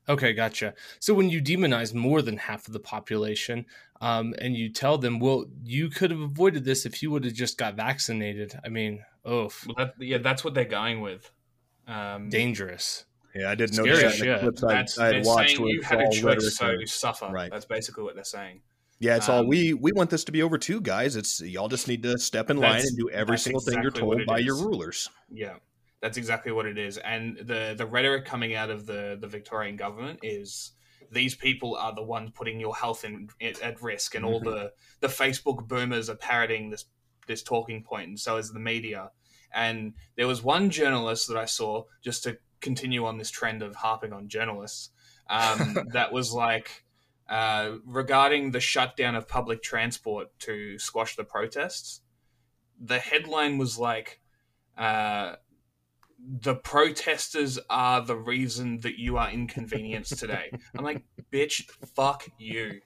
Okay, 0.10 0.34
gotcha. 0.34 0.74
So 1.00 1.14
when 1.14 1.30
you 1.30 1.42
demonize 1.42 1.94
more 1.94 2.22
than 2.22 2.36
half 2.36 2.68
of 2.68 2.74
the 2.74 2.82
population, 2.82 3.68
um, 4.02 4.36
and 4.40 4.54
you 4.54 4.68
tell 4.68 4.98
them, 4.98 5.18
well, 5.18 5.46
you 5.64 5.90
could 5.90 6.12
have 6.12 6.20
avoided 6.20 6.66
this 6.66 6.86
if 6.86 7.02
you 7.02 7.10
would 7.12 7.24
have 7.24 7.34
just 7.34 7.58
got 7.58 7.76
vaccinated. 7.76 8.60
I 8.66 8.68
mean, 8.68 9.06
oh, 9.24 9.50
Well, 9.66 9.76
that, 9.78 9.94
yeah, 9.98 10.18
that's 10.18 10.44
what 10.44 10.56
they're 10.56 10.66
going 10.66 11.00
with. 11.00 11.32
Um, 11.88 12.28
dangerous. 12.28 13.06
Yeah, 13.34 13.50
I 13.50 13.56
didn't 13.56 13.78
notice 13.78 14.20
that 14.20 14.28
in 14.28 14.34
the 14.34 14.40
clips 14.40 14.62
I, 14.64 14.74
that's, 14.74 15.00
I 15.00 15.06
had 15.14 15.26
watched 15.26 15.56
saying 15.56 15.68
you 15.70 15.78
it's 15.78 15.88
had 15.88 16.02
a 16.02 16.04
all 16.04 16.12
choice, 16.12 16.58
so 16.58 16.72
you 16.72 16.86
suffer. 16.86 17.30
Right. 17.32 17.50
That's 17.50 17.64
basically 17.64 18.04
what 18.04 18.16
they're 18.16 18.26
saying. 18.26 18.60
Yeah, 19.00 19.18
it's 19.18 19.28
all 19.28 19.40
Um, 19.40 19.48
we 19.48 19.74
we 19.74 19.92
want 19.92 20.10
this 20.10 20.24
to 20.26 20.32
be 20.32 20.42
over 20.42 20.58
too, 20.58 20.80
guys. 20.82 21.16
It's 21.16 21.42
y'all 21.42 21.68
just 21.68 21.88
need 21.88 22.04
to 22.04 22.18
step 22.18 22.50
in 22.50 22.58
line 22.58 22.80
and 22.82 22.98
do 22.98 23.10
every 23.10 23.38
single 23.38 23.62
thing 23.62 23.82
you're 23.82 23.92
told 23.92 24.26
by 24.26 24.38
your 24.40 24.56
rulers. 24.56 25.10
Yeah, 25.30 25.56
that's 26.02 26.18
exactly 26.18 26.52
what 26.54 26.66
it 26.66 26.78
is. 26.78 26.98
And 27.00 27.38
the 27.38 27.76
the 27.78 27.86
rhetoric 27.86 28.26
coming 28.26 28.56
out 28.56 28.70
of 28.70 28.86
the 28.86 29.18
the 29.20 29.28
Victorian 29.28 29.76
government 29.76 30.20
is 30.24 30.72
these 31.12 31.36
people 31.36 31.76
are 31.76 31.94
the 31.94 32.04
ones 32.04 32.32
putting 32.34 32.60
your 32.60 32.76
health 32.76 33.04
in 33.04 33.30
at 33.42 33.82
risk, 33.82 34.16
and 34.16 34.24
all 34.24 34.40
Mhm. 34.42 34.46
the 34.46 34.74
the 35.02 35.08
Facebook 35.08 35.68
boomers 35.68 36.10
are 36.10 36.16
parroting 36.16 36.70
this 36.70 36.86
this 37.28 37.44
talking 37.44 37.84
point, 37.84 38.08
and 38.08 38.20
so 38.20 38.38
is 38.38 38.54
the 38.54 38.60
media. 38.60 39.12
And 39.54 39.94
there 40.16 40.28
was 40.28 40.42
one 40.42 40.70
journalist 40.70 41.28
that 41.28 41.38
I 41.38 41.46
saw 41.46 41.84
just 42.02 42.24
to 42.24 42.38
continue 42.62 43.06
on 43.06 43.18
this 43.18 43.30
trend 43.30 43.62
of 43.62 43.76
harping 43.76 44.14
on 44.14 44.30
journalists. 44.30 44.92
Um, 45.30 45.76
that 45.92 46.14
was 46.14 46.32
like. 46.32 46.85
Uh, 47.28 47.78
regarding 47.86 48.52
the 48.52 48.60
shutdown 48.60 49.16
of 49.16 49.28
public 49.28 49.64
transport 49.64 50.28
to 50.40 50.78
squash 50.78 51.16
the 51.16 51.24
protests, 51.24 52.02
the 52.80 53.00
headline 53.00 53.58
was 53.58 53.80
like, 53.80 54.22
uh, 54.78 55.36
the 56.42 56.56
protesters 56.56 57.60
are 57.70 58.02
the 58.02 58.16
reason 58.16 58.80
that 58.80 59.00
you 59.00 59.18
are 59.18 59.30
inconvenienced 59.30 60.20
today. 60.20 60.52
I'm 60.78 60.84
like, 60.84 61.04
bitch, 61.32 61.70
fuck 61.96 62.28
you. 62.38 62.82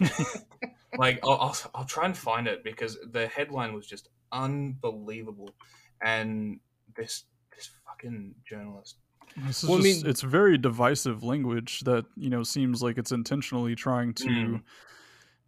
like, 0.98 1.20
I'll, 1.24 1.38
I'll, 1.40 1.56
I'll 1.74 1.84
try 1.84 2.06
and 2.06 2.16
find 2.16 2.46
it 2.46 2.64
because 2.64 2.98
the 3.10 3.26
headline 3.28 3.72
was 3.74 3.86
just 3.86 4.08
unbelievable. 4.32 5.54
And 6.02 6.60
this 6.96 7.24
this 7.54 7.70
fucking 7.86 8.34
journalist. 8.44 8.96
This 9.36 9.62
is 9.64 9.68
Well, 9.68 9.78
I 9.78 9.82
just, 9.82 10.02
mean- 10.02 10.10
it's 10.10 10.20
very 10.22 10.56
divisive 10.58 11.22
language 11.22 11.80
that 11.80 12.04
you 12.16 12.30
know 12.30 12.42
seems 12.42 12.82
like 12.82 12.98
it's 12.98 13.12
intentionally 13.12 13.74
trying 13.74 14.14
to 14.14 14.24
Mm. 14.28 14.62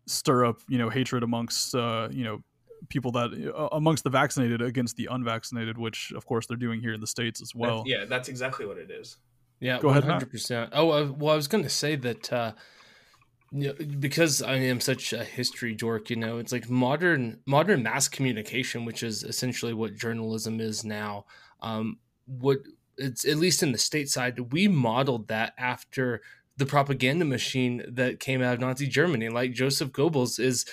stir 0.07 0.45
up 0.45 0.59
you 0.69 0.79
know 0.79 0.89
hatred 0.91 1.23
amongst 1.23 1.75
uh, 1.75 2.09
you 2.11 2.25
know 2.25 2.43
people 2.89 3.11
that 3.13 3.31
uh, 3.57 3.69
amongst 3.73 4.05
the 4.05 4.11
vaccinated 4.11 4.61
against 4.63 4.97
the 4.97 5.09
unvaccinated, 5.11 5.79
which 5.79 6.13
of 6.17 6.27
course 6.27 6.47
they're 6.47 6.57
doing 6.57 6.81
here 6.81 6.93
in 6.93 7.01
the 7.01 7.07
states 7.07 7.41
as 7.41 7.55
well. 7.55 7.83
That- 7.85 7.89
yeah, 7.91 8.05
that's 8.05 8.29
exactly 8.29 8.67
what 8.67 8.79
it 8.79 8.91
is. 8.91 9.17
Yeah, 9.61 9.79
Go 9.81 9.89
one 9.89 9.97
ahead, 9.99 10.11
hundred 10.11 10.31
percent. 10.31 10.71
Oh, 10.75 10.91
uh, 10.91 11.11
well, 11.17 11.33
I 11.33 11.37
was 11.37 11.49
going 11.49 11.65
to 11.65 11.71
say 11.71 11.97
that 11.97 12.31
uh, 12.33 12.53
you 13.53 13.69
know, 13.69 13.75
because 14.01 14.43
I 14.43 14.57
am 14.57 14.81
such 14.81 15.13
a 15.15 15.25
history 15.25 15.75
dork, 15.75 16.11
you 16.11 16.17
know, 16.17 16.37
it's 16.39 16.53
like 16.53 16.69
modern 16.69 17.41
modern 17.47 17.83
mass 17.83 18.07
communication, 18.09 18.85
which 18.85 19.03
is 19.03 19.23
essentially 19.23 19.73
what 19.73 19.95
journalism 19.95 20.61
is 20.61 20.85
now. 20.85 21.25
Um, 21.63 21.99
what 22.27 22.59
it's 22.99 23.25
at 23.25 23.37
least 23.37 23.63
in 23.63 23.73
the 23.73 23.79
stateside, 23.79 24.53
we 24.53 24.69
modeled 24.69 25.29
that 25.29 25.55
after 25.59 26.23
the 26.57 26.67
propaganda 26.67 27.25
machine 27.25 27.85
that 27.89 28.21
came 28.21 28.43
out 28.43 28.55
of 28.55 28.61
Nazi 28.61 28.87
Germany. 28.87 29.29
Like 29.29 29.53
Joseph 29.53 29.93
Goebbels 29.93 30.41
is 30.41 30.65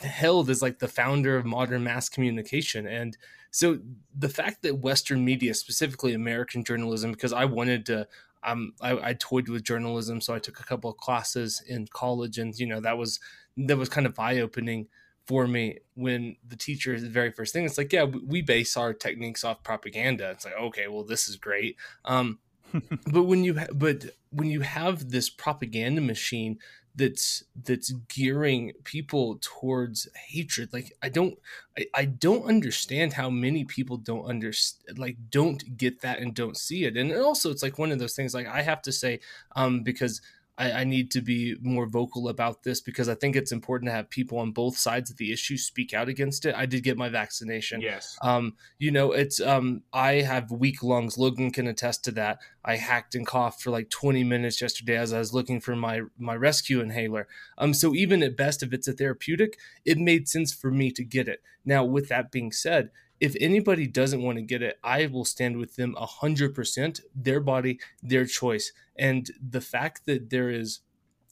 held 0.00 0.50
as 0.50 0.62
like 0.62 0.78
the 0.78 0.88
founder 0.88 1.36
of 1.36 1.44
modern 1.44 1.84
mass 1.84 2.08
communication, 2.08 2.86
and 2.86 3.16
so 3.50 3.78
the 4.16 4.28
fact 4.28 4.62
that 4.62 4.78
Western 4.78 5.24
media, 5.24 5.54
specifically 5.54 6.14
American 6.14 6.64
journalism, 6.64 7.12
because 7.12 7.32
I 7.32 7.46
wanted 7.46 7.86
to, 7.86 8.06
um, 8.42 8.74
I, 8.80 9.10
I 9.10 9.14
toyed 9.14 9.48
with 9.48 9.64
journalism, 9.64 10.20
so 10.20 10.34
I 10.34 10.38
took 10.38 10.60
a 10.60 10.64
couple 10.64 10.90
of 10.90 10.96
classes 10.98 11.62
in 11.66 11.86
college, 11.88 12.38
and 12.38 12.58
you 12.58 12.66
know 12.66 12.80
that 12.80 12.98
was 12.98 13.20
that 13.56 13.76
was 13.76 13.88
kind 13.88 14.06
of 14.06 14.18
eye 14.18 14.40
opening 14.40 14.88
for 15.28 15.46
me 15.46 15.78
when 15.94 16.36
the 16.46 16.56
teacher 16.56 16.94
is 16.94 17.02
the 17.02 17.08
very 17.10 17.30
first 17.30 17.52
thing. 17.52 17.64
It's 17.66 17.78
like 17.78 17.92
yeah 17.92 18.04
we- 18.04 18.20
we 18.24 18.42
base 18.42 18.76
our 18.76 18.94
techniques 18.94 19.44
off 19.44 19.62
propaganda. 19.62 20.30
It's 20.32 20.44
like 20.44 20.54
okay 20.58 20.88
well 20.88 21.04
this 21.04 21.28
is 21.28 21.36
great. 21.36 21.76
Um 22.04 22.40
but 23.12 23.24
when 23.24 23.44
you 23.44 23.58
ha- 23.58 23.72
but 23.74 24.06
when 24.30 24.50
you 24.50 24.60
have 24.60 25.10
this 25.10 25.30
propaganda 25.30 26.00
machine 26.00 26.58
that's 26.94 27.44
that's 27.64 27.90
gearing 28.08 28.72
people 28.84 29.38
towards 29.40 30.08
hatred 30.28 30.72
like 30.72 30.92
i 31.00 31.08
don't 31.08 31.38
I, 31.78 31.86
I 31.94 32.04
don't 32.06 32.44
understand 32.44 33.12
how 33.12 33.30
many 33.30 33.64
people 33.64 33.96
don't 33.98 34.24
understand 34.24 34.98
like 34.98 35.16
don't 35.30 35.76
get 35.76 36.00
that 36.00 36.18
and 36.18 36.34
don't 36.34 36.56
see 36.56 36.84
it. 36.84 36.96
And 36.96 37.12
also 37.12 37.50
it's 37.50 37.62
like 37.62 37.78
one 37.78 37.92
of 37.92 37.98
those 38.00 38.14
things 38.16 38.34
like 38.34 38.48
i 38.48 38.62
have 38.62 38.82
to 38.82 38.92
say 38.92 39.20
um 39.54 39.82
because 39.82 40.20
I, 40.58 40.72
I 40.72 40.84
need 40.84 41.10
to 41.12 41.20
be 41.20 41.56
more 41.62 41.86
vocal 41.86 42.28
about 42.28 42.64
this 42.64 42.80
because 42.80 43.08
I 43.08 43.14
think 43.14 43.36
it's 43.36 43.52
important 43.52 43.88
to 43.88 43.92
have 43.92 44.10
people 44.10 44.38
on 44.38 44.50
both 44.50 44.76
sides 44.76 45.10
of 45.10 45.16
the 45.16 45.32
issue 45.32 45.56
speak 45.56 45.94
out 45.94 46.08
against 46.08 46.44
it. 46.44 46.54
I 46.54 46.66
did 46.66 46.82
get 46.82 46.98
my 46.98 47.08
vaccination. 47.08 47.80
Yes. 47.80 48.18
Um, 48.20 48.56
you 48.78 48.90
know, 48.90 49.12
it's 49.12 49.40
um, 49.40 49.82
I 49.92 50.14
have 50.14 50.50
weak 50.50 50.82
lungs. 50.82 51.16
Logan 51.16 51.52
can 51.52 51.68
attest 51.68 52.04
to 52.04 52.10
that. 52.12 52.40
I 52.64 52.76
hacked 52.76 53.14
and 53.14 53.26
coughed 53.26 53.62
for 53.62 53.70
like 53.70 53.88
20 53.88 54.24
minutes 54.24 54.60
yesterday 54.60 54.96
as 54.96 55.12
I 55.12 55.18
was 55.18 55.32
looking 55.32 55.60
for 55.60 55.76
my 55.76 56.02
my 56.18 56.34
rescue 56.34 56.80
inhaler. 56.80 57.28
Um, 57.56 57.72
so 57.72 57.94
even 57.94 58.22
at 58.22 58.36
best, 58.36 58.62
if 58.62 58.72
it's 58.72 58.88
a 58.88 58.92
therapeutic, 58.92 59.58
it 59.84 59.98
made 59.98 60.28
sense 60.28 60.52
for 60.52 60.70
me 60.70 60.90
to 60.90 61.04
get 61.04 61.28
it. 61.28 61.40
Now, 61.64 61.84
with 61.84 62.08
that 62.08 62.32
being 62.32 62.50
said, 62.50 62.90
if 63.20 63.34
anybody 63.40 63.86
doesn't 63.86 64.22
want 64.22 64.36
to 64.38 64.42
get 64.42 64.62
it, 64.62 64.78
I 64.82 65.06
will 65.06 65.24
stand 65.24 65.56
with 65.56 65.76
them 65.76 65.94
a 65.98 66.06
hundred 66.06 66.54
percent. 66.54 67.00
Their 67.14 67.40
body, 67.40 67.80
their 68.02 68.26
choice, 68.26 68.72
and 68.96 69.30
the 69.40 69.60
fact 69.60 70.06
that 70.06 70.30
there 70.30 70.50
is 70.50 70.80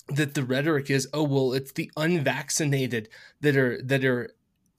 that 0.08 0.34
the 0.34 0.44
rhetoric 0.44 0.90
is, 0.90 1.08
oh 1.12 1.24
well, 1.24 1.52
it's 1.52 1.72
the 1.72 1.90
unvaccinated 1.96 3.08
that 3.40 3.56
are 3.56 3.80
that 3.82 4.04
are 4.04 4.30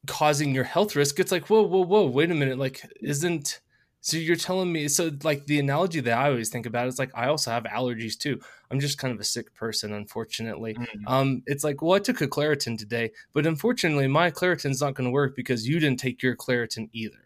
causing 0.06 0.56
your 0.56 0.64
health 0.64 0.96
risk. 0.96 1.20
It's 1.20 1.32
like, 1.32 1.50
whoa, 1.50 1.64
whoa, 1.64 1.82
whoa, 1.82 2.06
wait 2.06 2.32
a 2.32 2.36
minute, 2.36 2.58
like, 2.58 2.82
isn't 3.02 3.60
so 4.02 4.18
you're 4.18 4.36
telling 4.36 4.72
me 4.72 4.88
so 4.88 5.12
like 5.24 5.46
the 5.46 5.60
analogy 5.60 6.00
that 6.00 6.18
I 6.18 6.30
always 6.30 6.50
think 6.50 6.66
about 6.66 6.88
is 6.88 7.00
like 7.00 7.12
I 7.16 7.28
also 7.28 7.52
have 7.52 7.64
allergies 7.64 8.18
too. 8.18 8.40
I'm 8.70 8.80
just 8.80 8.98
kind 8.98 9.14
of 9.14 9.20
a 9.20 9.24
sick 9.24 9.54
person, 9.54 9.94
unfortunately. 9.94 10.76
Mm. 10.76 10.86
Um, 11.08 11.44
it's 11.46 11.64
like, 11.64 11.82
well, 11.82 11.94
I 11.94 12.00
took 12.00 12.22
a 12.22 12.28
Claritin 12.28 12.78
today, 12.78 13.12
but 13.34 13.46
unfortunately, 13.46 14.08
my 14.08 14.30
Claritin's 14.30 14.82
not 14.82 14.94
going 14.94 15.06
to 15.06 15.12
work 15.12 15.36
because 15.36 15.68
you 15.68 15.80
didn't 15.80 16.00
take 16.00 16.22
your 16.22 16.36
Claritin 16.36 16.90
either. 16.92 17.18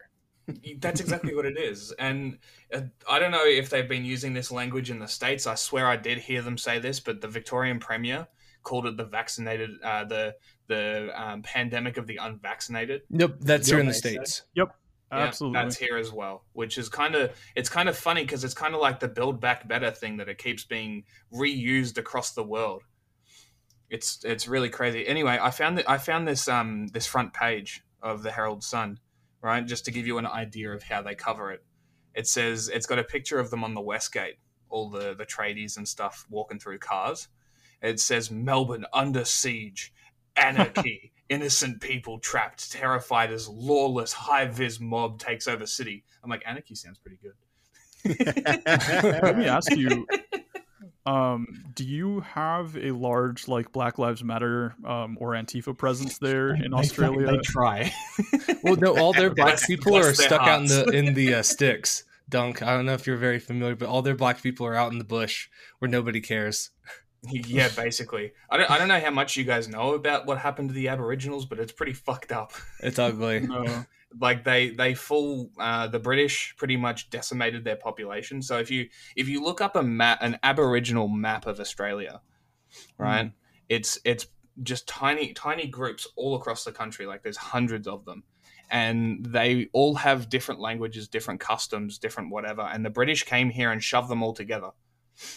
That's 0.78 1.00
exactly 1.00 1.34
what 1.34 1.46
it 1.46 1.58
is. 1.58 1.92
And 1.98 2.38
uh, 2.74 2.82
I 3.08 3.18
don't 3.18 3.30
know 3.30 3.46
if 3.46 3.70
they've 3.70 3.88
been 3.88 4.04
using 4.04 4.34
this 4.34 4.50
language 4.50 4.90
in 4.90 4.98
the 4.98 5.06
States. 5.06 5.46
I 5.46 5.54
swear 5.54 5.86
I 5.86 5.96
did 5.96 6.18
hear 6.18 6.42
them 6.42 6.58
say 6.58 6.78
this, 6.78 7.00
but 7.00 7.20
the 7.20 7.28
Victorian 7.28 7.78
Premier 7.78 8.26
called 8.62 8.86
it 8.86 8.96
the 8.96 9.04
vaccinated, 9.04 9.70
uh, 9.82 10.04
the 10.04 10.34
the 10.68 11.10
um, 11.14 11.42
pandemic 11.42 11.96
of 11.96 12.06
the 12.06 12.16
unvaccinated. 12.16 13.02
Nope, 13.10 13.36
that's 13.40 13.68
here 13.68 13.78
in 13.78 13.86
the 13.86 13.94
states. 13.94 14.42
said. 14.54 14.72
States. 15.12 15.20
Yeah, 15.20 15.28
Absolutely. 15.28 15.60
that's 15.62 15.76
here 15.76 15.96
as 15.96 16.12
well, 16.12 16.44
which 16.52 16.78
is 16.78 16.88
kind 16.88 17.14
of 17.14 17.30
it's 17.54 17.68
kind 17.68 17.88
of 17.88 17.96
funny 17.96 18.22
because 18.22 18.44
it's 18.44 18.54
kind 18.54 18.74
of 18.74 18.80
like 18.80 19.00
the 19.00 19.08
build 19.08 19.40
back 19.40 19.68
better 19.68 19.90
thing 19.90 20.16
that 20.18 20.28
it 20.28 20.38
keeps 20.38 20.64
being 20.64 21.04
reused 21.32 21.98
across 21.98 22.32
the 22.32 22.44
world. 22.44 22.82
It's 23.90 24.24
it's 24.24 24.48
really 24.48 24.70
crazy. 24.70 25.06
Anyway, 25.06 25.38
I 25.40 25.50
found 25.50 25.78
that 25.78 25.88
I 25.88 25.98
found 25.98 26.26
this 26.26 26.48
um 26.48 26.88
this 26.88 27.06
front 27.06 27.34
page 27.34 27.82
of 28.02 28.22
the 28.22 28.30
Herald 28.30 28.64
Sun, 28.64 28.98
right? 29.42 29.66
Just 29.66 29.84
to 29.84 29.90
give 29.90 30.06
you 30.06 30.18
an 30.18 30.26
idea 30.26 30.70
of 30.72 30.82
how 30.82 31.02
they 31.02 31.14
cover 31.14 31.52
it. 31.52 31.64
It 32.14 32.26
says 32.26 32.68
it's 32.68 32.86
got 32.86 32.98
a 32.98 33.04
picture 33.04 33.38
of 33.38 33.50
them 33.50 33.64
on 33.64 33.74
the 33.74 33.80
Westgate, 33.80 34.36
all 34.68 34.90
the 34.90 35.14
the 35.14 35.26
tradies 35.26 35.76
and 35.76 35.86
stuff 35.86 36.26
walking 36.30 36.58
through 36.58 36.78
cars. 36.78 37.28
It 37.82 38.00
says 38.00 38.30
Melbourne 38.30 38.86
under 38.92 39.24
siege, 39.24 39.92
anarchy, 40.36 41.11
innocent 41.32 41.80
people 41.80 42.18
trapped, 42.18 42.70
terrified 42.70 43.32
as 43.32 43.48
lawless 43.48 44.12
high 44.12 44.46
vis 44.46 44.78
mob 44.80 45.18
takes 45.18 45.48
over 45.48 45.66
city. 45.66 46.04
I'm 46.22 46.30
like, 46.30 46.42
anarchy 46.46 46.74
sounds 46.74 46.98
pretty 46.98 47.18
good. 47.22 47.32
Let 49.22 49.36
me 49.38 49.46
ask 49.46 49.70
you. 49.74 50.06
Um, 51.04 51.64
do 51.74 51.82
you 51.82 52.20
have 52.20 52.76
a 52.76 52.92
large 52.92 53.48
like 53.48 53.72
Black 53.72 53.98
Lives 53.98 54.22
Matter 54.22 54.76
um, 54.84 55.18
or 55.20 55.30
Antifa 55.32 55.76
presence 55.76 56.18
there 56.18 56.50
in 56.50 56.70
They- 56.70 56.76
Australia? 56.76 57.26
They 57.26 57.38
try. 57.38 57.92
Well, 58.62 58.76
no, 58.76 58.96
all 58.96 59.12
their 59.12 59.34
black 59.34 59.54
Bless- 59.54 59.66
people 59.66 59.90
bless 59.90 60.04
are 60.04 60.12
their 60.12 60.14
stuck 60.14 60.42
out 60.42 60.60
in 60.60 60.66
the 60.68 60.84
in 60.90 61.14
the 61.14 61.34
uh, 61.34 61.42
sticks. 61.42 62.04
Dunk. 62.28 62.62
I 62.62 62.76
don't 62.76 62.86
know 62.86 62.92
if 62.92 63.08
you're 63.08 63.16
very 63.16 63.40
familiar, 63.40 63.74
but 63.74 63.88
all 63.88 64.02
their 64.02 64.14
black 64.14 64.40
people 64.40 64.64
are 64.64 64.76
out 64.76 64.92
in 64.92 64.98
the 64.98 65.04
bush 65.04 65.48
where 65.80 65.90
nobody 65.90 66.20
cares. 66.20 66.70
yeah, 67.30 67.68
basically. 67.76 68.32
I 68.50 68.56
don't 68.56 68.70
I 68.70 68.78
don't 68.78 68.88
know 68.88 69.00
how 69.00 69.10
much 69.10 69.36
you 69.36 69.44
guys 69.44 69.68
know 69.68 69.94
about 69.94 70.26
what 70.26 70.38
happened 70.38 70.70
to 70.70 70.74
the 70.74 70.88
Aboriginals, 70.88 71.46
but 71.46 71.58
it's 71.60 71.72
pretty 71.72 71.92
fucked 71.92 72.32
up. 72.32 72.52
It's 72.80 72.98
ugly. 72.98 73.40
No. 73.40 73.84
like 74.20 74.44
they 74.44 74.70
they 74.70 74.94
full 74.94 75.50
uh, 75.58 75.86
the 75.86 75.98
British 75.98 76.54
pretty 76.56 76.76
much 76.76 77.10
decimated 77.10 77.64
their 77.64 77.76
population. 77.76 78.42
So 78.42 78.58
if 78.58 78.70
you 78.70 78.88
if 79.16 79.28
you 79.28 79.42
look 79.42 79.60
up 79.60 79.76
a 79.76 79.82
map 79.82 80.18
an 80.20 80.38
Aboriginal 80.42 81.08
map 81.08 81.46
of 81.46 81.60
Australia, 81.60 82.20
right, 82.98 83.32
it's 83.68 83.98
it's 84.04 84.26
just 84.62 84.88
tiny 84.88 85.32
tiny 85.32 85.66
groups 85.66 86.06
all 86.16 86.34
across 86.34 86.64
the 86.64 86.72
country. 86.72 87.06
Like 87.06 87.22
there's 87.22 87.36
hundreds 87.36 87.86
of 87.86 88.04
them, 88.04 88.24
and 88.70 89.24
they 89.24 89.68
all 89.72 89.94
have 89.94 90.28
different 90.28 90.60
languages, 90.60 91.08
different 91.08 91.40
customs, 91.40 91.98
different 91.98 92.30
whatever. 92.30 92.62
And 92.62 92.84
the 92.84 92.90
British 92.90 93.22
came 93.22 93.50
here 93.50 93.70
and 93.70 93.82
shoved 93.82 94.08
them 94.08 94.22
all 94.22 94.34
together. 94.34 94.70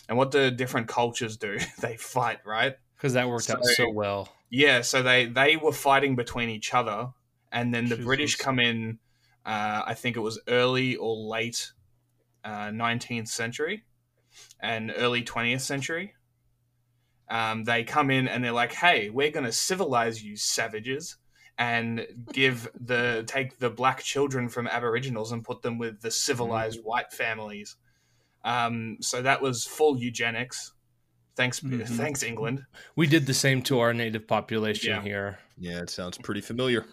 And 0.10 0.18
what 0.18 0.32
do 0.32 0.50
different 0.52 0.88
cultures 0.88 1.38
do? 1.38 1.58
they 1.82 1.98
fight, 1.98 2.40
right? 2.46 2.76
Because 2.96 3.14
that 3.14 3.28
worked 3.30 3.50
out 3.50 3.64
So- 3.64 3.86
so 3.86 3.90
well. 3.92 4.30
Yeah, 4.50 4.82
so 4.82 5.02
they 5.04 5.26
they 5.26 5.58
were 5.58 5.74
fighting 5.74 6.16
between 6.16 6.50
each 6.50 6.74
other, 6.74 7.10
and 7.52 7.74
then 7.74 7.86
the 7.86 7.96
Jesus. 7.96 8.06
British 8.06 8.36
come 8.38 8.60
in. 8.60 9.00
Uh, 9.46 9.82
I 9.86 9.94
think 9.96 10.16
it 10.16 10.22
was 10.22 10.40
early 10.48 10.96
or 10.96 11.16
late 11.16 11.72
uh, 12.44 12.72
nineteenth 12.72 13.28
century, 13.28 13.84
and 14.62 14.94
early 14.96 15.24
twentieth 15.24 15.62
century. 15.62 16.14
Um, 17.30 17.64
they 17.64 17.84
come 17.84 18.12
in 18.12 18.28
and 18.28 18.44
they're 18.44 18.52
like, 18.52 18.74
"Hey, 18.74 19.10
we're 19.10 19.32
going 19.32 19.46
to 19.46 19.52
civilize 19.52 20.24
you, 20.24 20.38
savages." 20.38 21.18
And 21.58 22.06
give 22.34 22.70
the 22.80 23.24
take 23.28 23.60
the 23.60 23.70
black 23.70 24.04
children 24.04 24.48
from 24.50 24.68
Aboriginals 24.68 25.32
and 25.32 25.44
put 25.44 25.62
them 25.64 25.78
with 25.78 26.02
the 26.02 26.12
civilized 26.12 26.82
white 26.84 27.12
families. 27.14 27.78
Um, 28.46 28.98
so 29.02 29.22
that 29.22 29.42
was 29.42 29.66
full 29.66 29.98
eugenics. 29.98 30.72
Thanks, 31.36 31.60
Mhm. 31.60 31.86
thanks 31.98 32.24
England. 32.24 32.64
We 32.96 33.08
did 33.08 33.26
the 33.26 33.34
same 33.34 33.62
to 33.64 33.80
our 33.80 33.94
native 33.94 34.26
population 34.28 34.92
Yeah. 34.96 35.02
here. 35.02 35.40
Yeah, 35.58 35.80
it 35.82 35.90
sounds 35.90 36.18
pretty 36.18 36.40
familiar. 36.42 36.86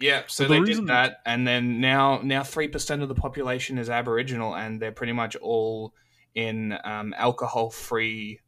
Yeah, 0.00 0.22
so 0.26 0.44
the 0.44 0.54
they 0.54 0.60
reason- 0.60 0.86
did 0.86 0.90
that, 0.94 1.20
and 1.26 1.46
then 1.46 1.80
now 1.80 2.20
now 2.22 2.42
three 2.42 2.68
percent 2.68 3.02
of 3.02 3.08
the 3.08 3.14
population 3.14 3.78
is 3.78 3.88
Aboriginal, 3.90 4.54
and 4.56 4.80
they're 4.82 4.92
pretty 4.92 5.12
much 5.12 5.36
all 5.36 5.92
in 6.34 6.76
um, 6.84 7.14
alcohol 7.16 7.70
free. 7.70 8.40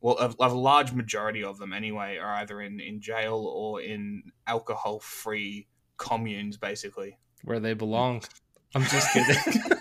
Well, 0.00 0.16
a, 0.18 0.34
a 0.46 0.48
large 0.52 0.92
majority 0.92 1.42
of 1.44 1.58
them 1.58 1.72
anyway 1.72 2.18
are 2.18 2.34
either 2.34 2.60
in, 2.60 2.78
in 2.80 3.00
jail 3.00 3.36
or 3.52 3.80
in 3.80 4.22
alcohol 4.46 5.00
free 5.00 5.66
communes, 5.96 6.56
basically. 6.56 7.18
where 7.42 7.58
they 7.60 7.74
belong. 7.74 8.22
I'm 8.74 8.82
just 8.84 9.12
kidding. 9.12 9.62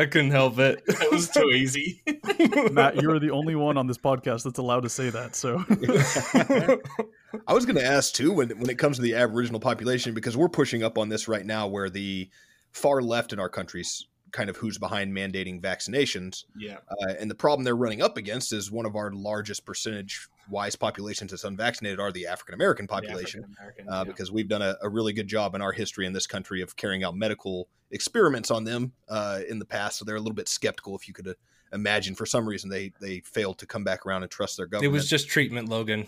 I 0.00 0.06
couldn't 0.06 0.30
help 0.30 0.58
it. 0.58 0.82
That 1.00 1.12
was 1.12 1.28
too 1.28 1.50
easy. 1.50 2.02
Matt, 2.72 3.00
you're 3.02 3.18
the 3.18 3.30
only 3.30 3.54
one 3.54 3.76
on 3.76 3.86
this 3.86 3.98
podcast 3.98 4.44
that's 4.44 4.58
allowed 4.58 4.82
to 4.82 4.88
say 4.88 5.10
that. 5.10 5.36
So 5.36 5.64
I 7.46 7.52
was 7.52 7.66
going 7.66 7.76
to 7.76 7.84
ask 7.84 8.14
too 8.14 8.32
when 8.32 8.50
when 8.58 8.70
it 8.70 8.78
comes 8.78 8.96
to 8.96 9.02
the 9.02 9.14
Aboriginal 9.14 9.60
population 9.60 10.14
because 10.14 10.36
we're 10.36 10.48
pushing 10.48 10.82
up 10.82 10.98
on 10.98 11.08
this 11.08 11.28
right 11.28 11.44
now, 11.44 11.66
where 11.66 11.90
the 11.90 12.30
far 12.72 13.02
left 13.02 13.32
in 13.32 13.38
our 13.38 13.48
country's 13.48 14.06
kind 14.32 14.48
of 14.48 14.56
who's 14.56 14.78
behind 14.78 15.14
mandating 15.14 15.60
vaccinations, 15.60 16.44
yeah, 16.56 16.78
uh, 16.90 17.14
and 17.18 17.30
the 17.30 17.34
problem 17.34 17.64
they're 17.64 17.76
running 17.76 18.02
up 18.02 18.16
against 18.16 18.52
is 18.52 18.70
one 18.70 18.86
of 18.86 18.96
our 18.96 19.10
largest 19.12 19.66
percentage 19.66 20.28
wise 20.50 20.76
populations 20.76 21.30
that's 21.30 21.44
unvaccinated 21.44 22.00
are 22.00 22.12
the 22.12 22.26
African 22.26 22.54
American 22.54 22.86
population. 22.86 23.44
Uh, 23.60 23.74
yeah. 23.88 24.04
because 24.04 24.30
we've 24.30 24.48
done 24.48 24.62
a, 24.62 24.76
a 24.82 24.88
really 24.88 25.12
good 25.12 25.28
job 25.28 25.54
in 25.54 25.62
our 25.62 25.72
history 25.72 26.06
in 26.06 26.12
this 26.12 26.26
country 26.26 26.60
of 26.60 26.76
carrying 26.76 27.04
out 27.04 27.16
medical 27.16 27.68
experiments 27.90 28.50
on 28.50 28.64
them 28.64 28.92
uh, 29.08 29.40
in 29.48 29.58
the 29.58 29.64
past. 29.64 29.98
So 29.98 30.04
they're 30.04 30.16
a 30.16 30.20
little 30.20 30.34
bit 30.34 30.48
skeptical. 30.48 30.96
If 30.96 31.08
you 31.08 31.14
could 31.14 31.28
uh, 31.28 31.34
imagine, 31.72 32.14
for 32.14 32.26
some 32.26 32.48
reason, 32.48 32.70
they 32.70 32.92
they 33.00 33.20
failed 33.20 33.58
to 33.58 33.66
come 33.66 33.84
back 33.84 34.06
around 34.06 34.22
and 34.22 34.30
trust 34.30 34.56
their 34.56 34.66
government. 34.66 34.92
It 34.92 34.92
was 34.92 35.08
just 35.08 35.28
treatment, 35.28 35.68
Logan. 35.68 36.06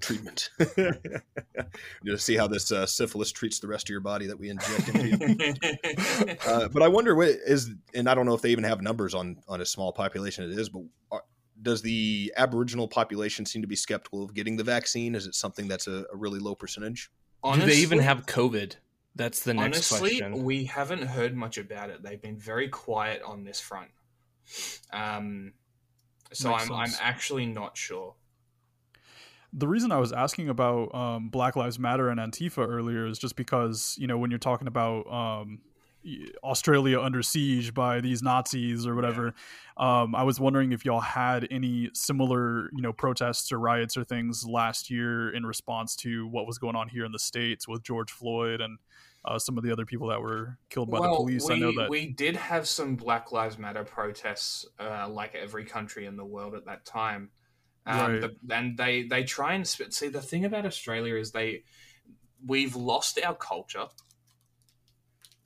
treatment. 0.00 0.50
to 0.58 2.18
see 2.18 2.36
how 2.36 2.46
this 2.46 2.70
uh, 2.70 2.86
syphilis 2.86 3.32
treats 3.32 3.60
the 3.60 3.66
rest 3.66 3.86
of 3.86 3.90
your 3.90 4.00
body 4.00 4.26
that 4.26 4.38
we 4.38 4.50
inject 4.50 4.88
into 4.88 5.08
you. 5.08 5.54
Uh, 6.46 6.68
but 6.68 6.82
I 6.82 6.88
wonder 6.88 7.14
what 7.14 7.28
is, 7.28 7.70
and 7.94 8.08
I 8.08 8.14
don't 8.14 8.26
know 8.26 8.34
if 8.34 8.42
they 8.42 8.50
even 8.50 8.64
have 8.64 8.80
numbers 8.80 9.14
on 9.14 9.36
on 9.48 9.60
a 9.60 9.66
small 9.66 9.92
population 9.92 10.44
it 10.44 10.58
is, 10.58 10.68
but 10.68 10.82
are, 11.10 11.22
does 11.66 11.82
the 11.82 12.32
Aboriginal 12.36 12.86
population 12.86 13.44
seem 13.44 13.60
to 13.60 13.66
be 13.66 13.74
skeptical 13.74 14.22
of 14.22 14.32
getting 14.34 14.56
the 14.56 14.62
vaccine? 14.62 15.16
Is 15.16 15.26
it 15.26 15.34
something 15.34 15.66
that's 15.66 15.88
a, 15.88 16.06
a 16.12 16.16
really 16.16 16.38
low 16.38 16.54
percentage? 16.54 17.10
Do 17.44 17.60
they 17.60 17.78
even 17.78 17.98
have 17.98 18.24
COVID? 18.24 18.76
That's 19.16 19.42
the 19.42 19.52
next 19.52 19.90
Honestly, 19.90 20.20
question. 20.20 20.44
we 20.44 20.66
haven't 20.66 21.02
heard 21.02 21.34
much 21.34 21.58
about 21.58 21.90
it. 21.90 22.04
They've 22.04 22.22
been 22.22 22.38
very 22.38 22.68
quiet 22.68 23.20
on 23.22 23.42
this 23.42 23.58
front. 23.58 23.88
Um, 24.92 25.54
so 26.32 26.50
Makes 26.50 26.70
I'm 26.70 26.72
I'm 26.72 26.92
actually 27.00 27.46
not 27.46 27.76
sure. 27.76 28.14
the 29.52 29.66
reason 29.66 29.90
I 29.90 29.98
was 29.98 30.12
asking 30.12 30.48
about 30.48 30.94
um, 30.94 31.30
Black 31.30 31.56
Lives 31.56 31.80
Matter 31.80 32.10
and 32.10 32.20
Antifa 32.20 32.58
earlier 32.68 33.06
is 33.06 33.18
just 33.18 33.34
because 33.34 33.96
you 33.98 34.06
know 34.06 34.18
when 34.18 34.30
you're 34.30 34.38
talking 34.38 34.68
about 34.68 35.06
um, 35.12 35.58
y- 35.58 35.58
Australia 36.42 37.00
under 37.00 37.22
siege 37.22 37.74
by 37.74 38.00
these 38.00 38.22
Nazis 38.22 38.86
or 38.86 38.94
whatever, 38.94 39.34
um, 39.76 40.14
I 40.14 40.22
was 40.22 40.38
wondering 40.38 40.72
if 40.72 40.84
y'all 40.84 41.00
had 41.00 41.48
any 41.50 41.90
similar 41.94 42.70
you 42.74 42.82
know 42.82 42.92
protests 42.92 43.50
or 43.52 43.58
riots 43.58 43.96
or 43.96 44.04
things 44.04 44.46
last 44.46 44.90
year 44.90 45.34
in 45.34 45.44
response 45.44 45.96
to 45.96 46.26
what 46.28 46.46
was 46.46 46.58
going 46.58 46.76
on 46.76 46.88
here 46.88 47.04
in 47.04 47.12
the 47.12 47.18
states 47.18 47.66
with 47.66 47.82
George 47.82 48.10
Floyd 48.12 48.60
and 48.60 48.78
uh, 49.24 49.38
some 49.38 49.58
of 49.58 49.64
the 49.64 49.72
other 49.72 49.84
people 49.84 50.06
that 50.08 50.20
were 50.20 50.56
killed 50.70 50.90
by 50.90 51.00
the 51.00 51.08
police. 51.16 51.44
we, 51.48 51.54
I 51.54 51.58
know 51.58 51.72
that 51.76 51.90
we 51.90 52.06
did 52.06 52.36
have 52.36 52.68
some 52.68 52.94
Black 52.94 53.32
Lives 53.32 53.58
Matter 53.58 53.82
protests, 53.82 54.64
uh, 54.78 55.08
like 55.08 55.34
every 55.34 55.64
country 55.64 56.06
in 56.06 56.16
the 56.16 56.24
world 56.24 56.54
at 56.54 56.64
that 56.66 56.84
time. 56.84 57.30
Um, 57.86 57.98
Right. 57.98 58.20
the- 58.20 58.54
and 58.54 58.76
they 58.76 59.02
they 59.04 59.24
try 59.24 59.54
and 59.54 59.66
see 59.66 60.08
the 60.08 60.22
thing 60.22 60.44
about 60.44 60.64
Australia 60.66 61.16
is 61.16 61.32
they 61.32 61.64
we've 62.44 62.76
lost 62.76 63.18
our 63.24 63.34
culture. 63.34 63.86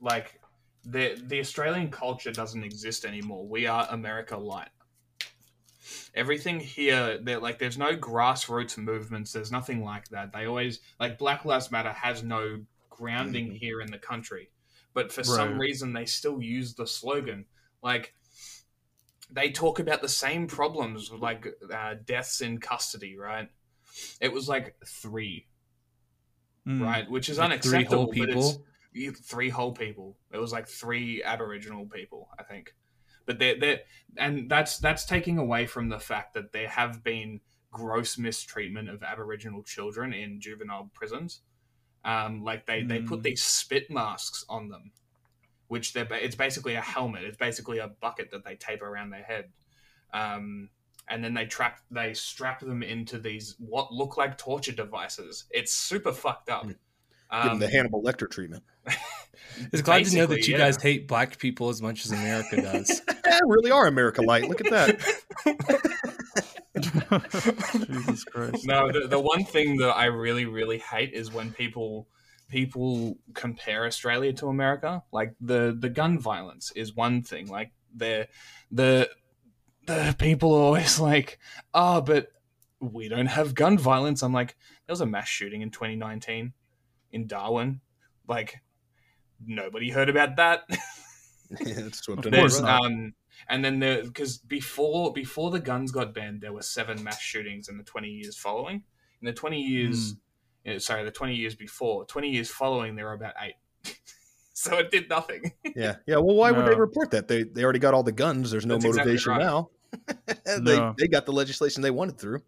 Like 0.00 0.39
the 0.84 1.20
the 1.26 1.40
Australian 1.40 1.90
culture 1.90 2.32
doesn't 2.32 2.64
exist 2.64 3.04
anymore. 3.04 3.46
We 3.46 3.66
are 3.66 3.86
America 3.90 4.36
light. 4.36 4.70
Everything 6.14 6.60
here, 6.60 7.18
they're 7.22 7.38
like, 7.40 7.58
there's 7.58 7.78
no 7.78 7.96
grassroots 7.96 8.76
movements. 8.78 9.32
There's 9.32 9.50
nothing 9.52 9.82
like 9.84 10.08
that. 10.08 10.32
They 10.32 10.46
always 10.46 10.80
like 10.98 11.18
Black 11.18 11.44
Lives 11.44 11.70
Matter 11.70 11.92
has 11.92 12.22
no 12.22 12.64
grounding 12.88 13.50
Mhm. 13.50 13.56
here 13.58 13.80
in 13.80 13.90
the 13.90 13.98
country, 13.98 14.50
but 14.94 15.12
for 15.12 15.24
some 15.24 15.58
reason 15.58 15.92
they 15.92 16.04
still 16.06 16.40
use 16.42 16.74
the 16.74 16.86
slogan. 16.86 17.46
Like 17.82 18.14
they 19.30 19.50
talk 19.50 19.78
about 19.78 20.02
the 20.02 20.08
same 20.08 20.46
problems, 20.46 21.10
like 21.12 21.46
uh, 21.72 21.94
deaths 22.04 22.40
in 22.40 22.58
custody. 22.58 23.16
Right? 23.16 23.48
It 24.20 24.32
was 24.32 24.48
like 24.48 24.76
three, 24.86 25.46
Mm. 26.66 26.82
right, 26.82 27.10
which 27.10 27.28
is 27.28 27.38
Like 27.38 27.62
three 27.62 27.70
unacceptable. 27.78 28.04
whole 28.04 28.12
but 28.12 28.28
it's- 28.28 28.52
people. 28.52 28.66
You- 28.92 29.12
three 29.12 29.48
whole 29.48 29.72
people. 29.72 30.16
It 30.32 30.38
was 30.38 30.52
like 30.52 30.68
three 30.68 31.22
Aboriginal 31.22 31.86
people, 31.86 32.28
I 32.38 32.42
think. 32.42 32.74
But 33.26 33.38
they're, 33.38 33.58
they're 33.58 33.80
and 34.16 34.50
that's 34.50 34.78
that's 34.78 35.04
taking 35.04 35.38
away 35.38 35.66
from 35.66 35.88
the 35.88 36.00
fact 36.00 36.34
that 36.34 36.52
there 36.52 36.68
have 36.68 37.04
been 37.04 37.40
gross 37.70 38.18
mistreatment 38.18 38.88
of 38.88 39.02
Aboriginal 39.02 39.62
children 39.62 40.12
in 40.12 40.40
juvenile 40.40 40.90
prisons. 40.94 41.42
Um, 42.04 42.42
like 42.42 42.66
they, 42.66 42.82
they 42.82 43.00
put 43.00 43.20
Mm. 43.20 43.24
these 43.24 43.42
spit 43.44 43.90
masks 43.90 44.44
on 44.48 44.68
them, 44.68 44.90
which 45.68 45.92
they're 45.92 46.08
it's 46.14 46.34
basically 46.34 46.74
a 46.74 46.80
helmet. 46.80 47.24
It's 47.24 47.36
basically 47.36 47.78
a 47.78 47.88
bucket 47.88 48.30
that 48.32 48.44
they 48.44 48.56
tape 48.56 48.82
around 48.82 49.10
their 49.10 49.22
head. 49.22 49.50
Um, 50.12 50.70
and 51.08 51.22
then 51.22 51.34
they 51.34 51.44
trap 51.44 51.80
they 51.90 52.14
strap 52.14 52.60
them 52.60 52.82
into 52.82 53.18
these 53.18 53.54
what 53.58 53.92
look 53.92 54.16
like 54.16 54.38
torture 54.38 54.72
devices. 54.72 55.44
It's 55.50 55.72
super 55.72 56.12
fucked 56.12 56.48
up. 56.48 56.64
Mm. 56.64 56.76
Give 57.32 57.42
them 57.42 57.52
Um, 57.52 57.58
the 57.58 57.68
Hannibal 57.68 58.02
Lecter 58.02 58.30
treatment. 58.30 58.62
It's 59.72 59.82
glad 59.82 60.04
to 60.04 60.16
know 60.16 60.26
that 60.26 60.46
you 60.46 60.52
yeah. 60.52 60.58
guys 60.58 60.82
hate 60.82 61.06
black 61.06 61.38
people 61.38 61.68
as 61.68 61.82
much 61.82 62.04
as 62.04 62.12
America 62.12 62.60
does. 62.60 63.02
Eh, 63.22 63.38
really 63.46 63.70
are 63.70 63.86
America 63.86 64.22
light. 64.22 64.48
Look 64.48 64.60
at 64.60 64.70
that. 64.70 64.98
Jesus 67.86 68.24
Christ. 68.24 68.66
No, 68.66 68.90
the, 68.90 69.06
the 69.06 69.20
one 69.20 69.44
thing 69.44 69.76
that 69.76 69.90
I 69.90 70.06
really, 70.06 70.46
really 70.46 70.78
hate 70.78 71.12
is 71.12 71.32
when 71.32 71.52
people 71.52 72.08
people 72.48 73.18
compare 73.34 73.86
Australia 73.86 74.32
to 74.32 74.48
America. 74.48 75.04
Like 75.12 75.34
the 75.40 75.76
the 75.78 75.88
gun 75.88 76.18
violence 76.18 76.72
is 76.74 76.96
one 76.96 77.22
thing. 77.22 77.46
Like 77.46 77.70
the 77.94 78.26
the 78.72 79.08
the 79.86 80.16
people 80.18 80.52
are 80.54 80.62
always 80.62 80.98
like, 80.98 81.38
oh, 81.72 82.00
but 82.00 82.32
we 82.80 83.08
don't 83.08 83.26
have 83.26 83.54
gun 83.54 83.78
violence. 83.78 84.24
I'm 84.24 84.32
like, 84.32 84.56
there 84.86 84.92
was 84.92 85.02
a 85.02 85.06
mass 85.06 85.28
shooting 85.28 85.62
in 85.62 85.70
2019 85.70 86.54
in 87.12 87.26
Darwin. 87.26 87.80
Like 88.28 88.60
nobody 89.44 89.90
heard 89.90 90.08
about 90.08 90.36
that. 90.36 90.62
Yeah, 91.50 91.80
it's 91.86 91.98
swept 91.98 92.24
Of 92.26 92.32
course 92.32 92.60
not. 92.60 92.84
um, 92.84 93.12
and 93.48 93.64
then 93.64 93.80
the 93.80 94.02
because 94.04 94.38
before 94.38 95.12
before 95.12 95.50
the 95.50 95.58
guns 95.58 95.90
got 95.90 96.14
banned, 96.14 96.42
there 96.42 96.52
were 96.52 96.62
seven 96.62 97.02
mass 97.02 97.18
shootings 97.20 97.68
in 97.68 97.76
the 97.76 97.82
20 97.82 98.06
years 98.08 98.36
following. 98.38 98.84
In 99.20 99.26
the 99.26 99.32
20 99.32 99.60
years, 99.60 100.14
uh, 100.64 100.78
sorry, 100.78 101.02
the 101.04 101.10
20 101.10 101.34
years 101.34 101.56
before, 101.56 102.04
20 102.06 102.30
years 102.30 102.48
following, 102.50 102.94
there 102.94 103.06
were 103.06 103.14
about 103.14 103.34
eight. 103.42 103.56
so 104.52 104.78
it 104.78 104.92
did 104.92 105.08
nothing. 105.08 105.50
Yeah, 105.74 105.96
yeah. 106.06 106.18
Well, 106.18 106.36
why 106.36 106.52
would 106.52 106.66
they 106.66 106.76
report 106.76 107.10
that? 107.10 107.26
They 107.26 107.42
they 107.42 107.64
already 107.64 107.80
got 107.80 107.94
all 107.94 108.04
the 108.04 108.12
guns. 108.12 108.52
There's 108.52 108.64
no 108.64 108.74
That's 108.74 108.84
exactly 108.84 109.12
motivation 109.14 109.32
right. 109.32 109.40
now. 109.42 109.70
they 110.58 110.76
No. 110.76 110.94
they 110.98 111.08
got 111.08 111.26
the 111.26 111.32
legislation 111.32 111.82
they 111.82 111.90
wanted 111.90 112.16
through. 112.18 112.42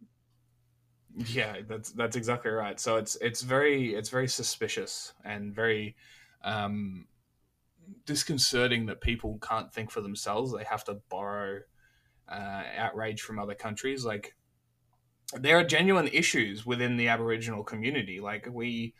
Yeah, 1.16 1.56
that's 1.68 1.90
that's 1.92 2.16
exactly 2.16 2.50
right. 2.50 2.80
So 2.80 2.96
it's 2.96 3.16
it's 3.16 3.42
very 3.42 3.94
it's 3.94 4.08
very 4.08 4.28
suspicious 4.28 5.12
and 5.24 5.54
very 5.54 5.96
um, 6.42 7.06
disconcerting 8.06 8.86
that 8.86 9.00
people 9.00 9.38
can't 9.42 9.72
think 9.72 9.90
for 9.90 10.00
themselves. 10.00 10.52
They 10.52 10.64
have 10.64 10.84
to 10.84 11.00
borrow 11.10 11.60
uh, 12.28 12.62
outrage 12.76 13.20
from 13.20 13.38
other 13.38 13.54
countries. 13.54 14.04
Like 14.04 14.34
there 15.38 15.58
are 15.58 15.64
genuine 15.64 16.08
issues 16.08 16.64
within 16.64 16.96
the 16.96 17.08
Aboriginal 17.08 17.62
community. 17.62 18.20
Like 18.20 18.48
we 18.50 18.94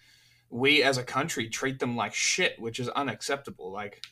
we 0.51 0.83
as 0.83 0.99
a 0.99 1.05
country 1.05 1.49
treat 1.49 1.79
them 1.79 1.97
like 1.97 2.15
shit, 2.15 2.61
which 2.61 2.79
is 2.79 2.91
unacceptable. 2.91 3.73
Like 3.73 4.05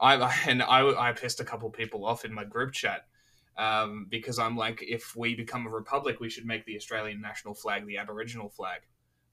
I 0.00 0.14
and 0.46 0.62
I 0.62 1.08
I 1.08 1.12
pissed 1.12 1.40
a 1.40 1.44
couple 1.44 1.68
people 1.70 2.04
off 2.04 2.24
in 2.24 2.32
my 2.32 2.44
group 2.44 2.72
chat 2.72 3.06
um, 3.58 4.06
because 4.10 4.38
I'm 4.38 4.56
like, 4.56 4.82
if 4.82 5.14
we 5.16 5.34
become 5.34 5.66
a 5.66 5.70
republic, 5.70 6.20
we 6.20 6.28
should 6.30 6.46
make 6.46 6.64
the 6.66 6.76
Australian 6.76 7.20
national 7.20 7.54
flag 7.54 7.86
the 7.86 7.98
Aboriginal 7.98 8.48
flag. 8.48 8.80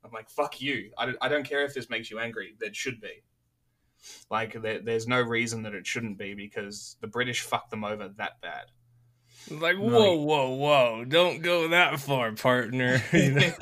I'm 0.06 0.12
like, 0.12 0.30
fuck 0.30 0.62
you. 0.62 0.92
I 0.98 1.06
don't, 1.06 1.18
I 1.22 1.30
don't 1.30 1.46
care 1.46 1.64
if 1.66 1.74
this 1.74 1.90
makes 1.90 2.10
you 2.12 2.20
angry. 2.20 2.56
That 2.60 2.76
should 2.76 3.00
be. 3.02 3.24
Like, 4.30 4.62
there, 4.62 4.80
there's 4.80 5.08
no 5.08 5.22
reason 5.22 5.64
that 5.64 5.74
it 5.74 5.88
shouldn't 5.88 6.18
be 6.18 6.34
because 6.34 6.98
the 7.02 7.08
British 7.08 7.42
fucked 7.42 7.70
them 7.72 7.84
over 7.86 8.10
that 8.18 8.42
bad. 8.42 8.66
Like, 9.50 9.78
No. 9.78 9.84
whoa, 9.84 10.16
whoa, 10.16 10.50
whoa! 10.52 11.06
Don't 11.06 11.42
go 11.42 11.68
that 11.70 12.00
far, 12.00 12.32
partner. 12.34 13.02
You 13.14 13.32
know? 13.32 13.52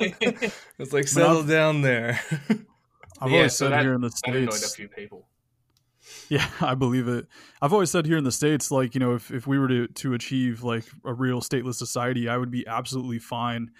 it's 0.78 0.92
like 0.92 1.08
settle 1.08 1.42
down 1.44 1.82
there. 1.82 2.20
I've 3.20 3.30
Yeah, 3.30 3.36
always 3.36 3.54
so 3.56 3.66
said 3.66 3.72
that- 3.72 3.82
here 3.82 3.94
in 3.94 4.00
the 4.00 4.08
That 4.24 4.34
annoyed 4.36 4.48
a 4.48 4.52
states. 4.52 4.74
few 4.76 4.88
people. 4.88 5.26
Yeah, 6.28 6.48
I 6.60 6.74
believe 6.74 7.08
it. 7.08 7.26
I've 7.60 7.72
always 7.72 7.90
said 7.90 8.06
here 8.06 8.16
in 8.16 8.24
the 8.24 8.32
states, 8.32 8.70
like 8.70 8.94
you 8.94 9.00
know, 9.00 9.14
if, 9.14 9.30
if 9.30 9.46
we 9.46 9.58
were 9.58 9.68
to 9.68 9.86
to 9.86 10.14
achieve 10.14 10.62
like 10.62 10.84
a 11.04 11.12
real 11.12 11.40
stateless 11.40 11.74
society, 11.74 12.28
I 12.28 12.36
would 12.36 12.50
be 12.50 12.66
absolutely 12.66 13.18
fine 13.18 13.70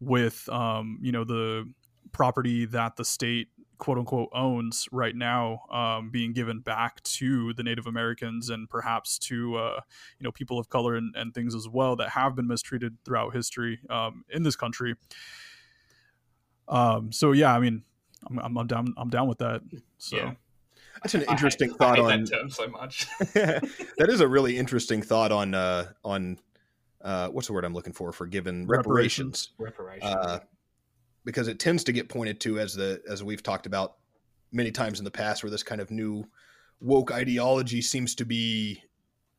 with 0.00 0.48
um 0.48 0.98
you 1.02 1.12
know 1.12 1.24
the 1.24 1.70
property 2.12 2.66
that 2.66 2.96
the 2.96 3.04
state 3.04 3.48
quote 3.78 3.98
unquote 3.98 4.28
owns 4.32 4.88
right 4.92 5.16
now 5.16 5.62
um, 5.72 6.08
being 6.10 6.32
given 6.32 6.60
back 6.60 7.02
to 7.02 7.52
the 7.54 7.64
Native 7.64 7.88
Americans 7.88 8.48
and 8.48 8.70
perhaps 8.70 9.18
to 9.18 9.56
uh, 9.56 9.80
you 10.18 10.24
know 10.24 10.30
people 10.30 10.58
of 10.58 10.68
color 10.68 10.94
and, 10.94 11.14
and 11.16 11.34
things 11.34 11.54
as 11.54 11.68
well 11.68 11.96
that 11.96 12.10
have 12.10 12.36
been 12.36 12.46
mistreated 12.46 12.96
throughout 13.04 13.34
history 13.34 13.80
um, 13.90 14.24
in 14.28 14.44
this 14.44 14.54
country. 14.54 14.94
Um, 16.68 17.10
so 17.10 17.32
yeah, 17.32 17.52
I 17.52 17.58
mean, 17.58 17.82
I'm, 18.30 18.38
I'm, 18.38 18.56
I'm 18.56 18.66
down. 18.68 18.94
I'm 18.96 19.10
down 19.10 19.26
with 19.26 19.38
that. 19.38 19.62
So. 19.98 20.16
Yeah. 20.16 20.32
That's 21.02 21.14
an 21.14 21.22
interesting 21.22 21.72
I 21.72 21.76
thought 21.76 21.96
hate 21.96 22.04
on. 22.04 22.24
that 22.24 22.30
term 22.30 22.50
so 22.50 22.68
much. 22.68 23.06
that 23.34 24.06
is 24.08 24.20
a 24.20 24.28
really 24.28 24.56
interesting 24.56 25.02
thought 25.02 25.32
on 25.32 25.54
uh 25.54 25.86
on 26.04 26.38
uh 27.02 27.28
what's 27.28 27.48
the 27.48 27.52
word 27.52 27.64
I'm 27.64 27.74
looking 27.74 27.92
for 27.92 28.12
for 28.12 28.26
given 28.26 28.66
reparations. 28.66 29.50
Reparations. 29.58 30.02
Reparations. 30.02 30.26
Uh, 30.26 30.38
because 31.24 31.48
it 31.48 31.58
tends 31.58 31.84
to 31.84 31.92
get 31.92 32.08
pointed 32.08 32.40
to 32.40 32.58
as 32.58 32.74
the 32.74 33.02
as 33.08 33.22
we've 33.22 33.42
talked 33.42 33.66
about 33.66 33.96
many 34.52 34.70
times 34.70 34.98
in 34.98 35.04
the 35.04 35.10
past 35.10 35.42
where 35.42 35.50
this 35.50 35.62
kind 35.62 35.80
of 35.80 35.90
new 35.90 36.24
woke 36.80 37.12
ideology 37.12 37.80
seems 37.80 38.14
to 38.16 38.24
be 38.24 38.82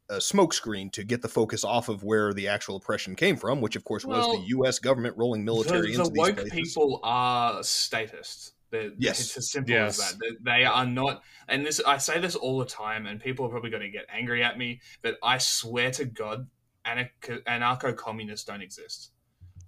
a 0.10 0.16
smokescreen 0.16 0.92
to 0.92 1.04
get 1.04 1.22
the 1.22 1.28
focus 1.30 1.64
off 1.64 1.88
of 1.88 2.04
where 2.04 2.34
the 2.34 2.48
actual 2.48 2.76
oppression 2.76 3.16
came 3.16 3.36
from 3.36 3.62
which 3.62 3.76
of 3.76 3.84
course 3.84 4.06
was 4.06 4.26
the 4.38 4.48
US 4.58 4.80
government 4.80 5.16
rolling 5.18 5.46
military 5.46 5.92
the, 5.92 5.98
the 5.98 6.04
into 6.04 6.10
these 6.12 6.18
woke 6.18 6.36
places 6.36 6.52
people 6.52 7.00
are 7.04 7.64
statists. 7.64 8.54
They're, 8.74 8.92
Yes. 8.98 9.20
it's 9.20 9.38
as 9.38 9.52
simple 9.52 9.72
Yes. 9.72 10.00
as 10.00 10.18
that. 10.18 10.20
They, 10.20 10.60
they 10.60 10.66
are 10.66 10.86
not, 10.86 11.22
and 11.48 11.64
this 11.64 11.80
I 11.86 11.98
say 12.00 12.20
this 12.20 12.36
all 12.36 12.58
the 12.58 12.66
time, 12.66 13.06
and 13.06 13.22
people 13.22 13.46
are 13.46 13.50
probably 13.50 13.70
going 13.70 13.84
to 13.84 13.90
get 13.90 14.08
angry 14.12 14.44
at 14.44 14.58
me, 14.58 14.82
but 15.04 15.18
I 15.22 15.38
swear 15.38 15.92
to 15.92 16.06
God, 16.06 16.50
anarcho 16.84 17.96
communists 17.96 18.46
don't 18.46 18.62
exist. 18.62 19.12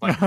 Like 0.02 0.20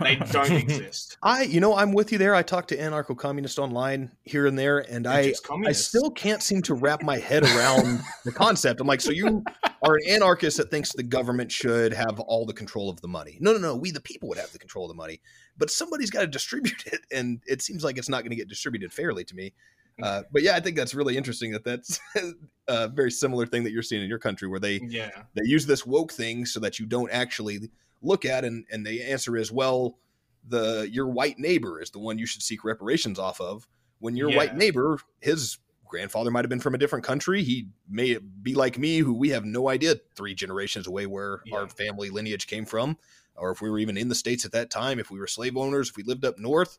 they 0.00 0.16
don't 0.32 0.52
exist. 0.52 1.16
I 1.22 1.42
you 1.42 1.60
know 1.60 1.74
I'm 1.74 1.92
with 1.92 2.12
you 2.12 2.18
there 2.18 2.34
I 2.34 2.42
talk 2.42 2.68
to 2.68 2.76
anarcho 2.76 3.16
communist 3.16 3.58
online 3.58 4.12
here 4.24 4.46
and 4.46 4.58
there 4.58 4.78
and 4.78 5.04
They're 5.04 5.12
I 5.12 5.34
I 5.66 5.72
still 5.72 6.10
can't 6.10 6.42
seem 6.42 6.62
to 6.62 6.74
wrap 6.74 7.02
my 7.02 7.18
head 7.18 7.42
around 7.42 8.00
the 8.24 8.32
concept. 8.32 8.80
I'm 8.80 8.86
like, 8.86 9.00
so 9.00 9.10
you 9.10 9.42
are 9.82 9.94
an 9.94 10.08
anarchist 10.08 10.56
that 10.56 10.70
thinks 10.70 10.92
the 10.92 11.02
government 11.02 11.52
should 11.52 11.92
have 11.92 12.20
all 12.20 12.46
the 12.46 12.52
control 12.52 12.90
of 12.90 13.00
the 13.00 13.08
money. 13.08 13.38
No, 13.40 13.52
no, 13.52 13.58
no. 13.58 13.76
We, 13.76 13.90
the 13.90 14.00
people, 14.00 14.28
would 14.28 14.38
have 14.38 14.52
the 14.52 14.58
control 14.58 14.84
of 14.84 14.88
the 14.88 14.94
money, 14.94 15.20
but 15.56 15.70
somebody's 15.70 16.10
got 16.10 16.20
to 16.22 16.26
distribute 16.26 16.86
it. 16.86 17.00
And 17.12 17.40
it 17.46 17.62
seems 17.62 17.84
like 17.84 17.98
it's 17.98 18.08
not 18.08 18.22
going 18.22 18.30
to 18.30 18.36
get 18.36 18.48
distributed 18.48 18.92
fairly 18.92 19.24
to 19.24 19.34
me. 19.34 19.52
Uh, 20.00 20.22
but 20.32 20.42
yeah, 20.42 20.54
I 20.54 20.60
think 20.60 20.76
that's 20.76 20.94
really 20.94 21.16
interesting 21.16 21.52
that 21.52 21.64
that's 21.64 21.98
a 22.68 22.88
very 22.88 23.10
similar 23.10 23.46
thing 23.46 23.64
that 23.64 23.72
you're 23.72 23.82
seeing 23.82 24.02
in 24.02 24.08
your 24.08 24.18
country 24.20 24.46
where 24.46 24.60
they, 24.60 24.80
yeah, 24.86 25.10
they 25.34 25.42
use 25.44 25.66
this 25.66 25.84
woke 25.84 26.12
thing 26.12 26.46
so 26.46 26.60
that 26.60 26.78
you 26.78 26.86
don't 26.86 27.10
actually 27.10 27.70
look 28.02 28.24
at 28.24 28.44
and, 28.44 28.64
and 28.70 28.86
the 28.86 29.02
answer 29.02 29.36
is, 29.36 29.50
well, 29.52 29.98
the 30.46 30.88
your 30.90 31.08
white 31.08 31.38
neighbor 31.38 31.80
is 31.80 31.90
the 31.90 31.98
one 31.98 32.18
you 32.18 32.26
should 32.26 32.42
seek 32.42 32.64
reparations 32.64 33.18
off 33.18 33.40
of. 33.40 33.66
When 33.98 34.16
your 34.16 34.30
white 34.30 34.56
neighbor, 34.56 34.98
his 35.20 35.58
grandfather 35.84 36.30
might 36.30 36.44
have 36.44 36.50
been 36.50 36.60
from 36.60 36.74
a 36.74 36.78
different 36.78 37.04
country. 37.04 37.42
He 37.42 37.68
may 37.88 38.18
be 38.18 38.54
like 38.54 38.78
me, 38.78 38.98
who 38.98 39.12
we 39.14 39.30
have 39.30 39.44
no 39.44 39.68
idea 39.68 39.96
three 40.14 40.34
generations 40.34 40.86
away 40.86 41.06
where 41.06 41.40
Yeah. 41.44 41.56
our 41.56 41.68
family 41.68 42.10
lineage 42.10 42.46
came 42.46 42.64
from, 42.64 42.98
or 43.34 43.50
if 43.50 43.60
we 43.60 43.70
were 43.70 43.78
even 43.78 43.96
in 43.96 44.08
the 44.08 44.14
states 44.14 44.44
at 44.44 44.52
that 44.52 44.70
time, 44.70 44.98
if 44.98 45.10
we 45.10 45.18
were 45.18 45.26
slave 45.26 45.56
owners, 45.56 45.88
if 45.90 45.96
we 45.96 46.02
lived 46.02 46.24
up 46.24 46.38
north, 46.38 46.78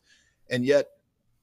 and 0.49 0.65
yet. 0.65 0.89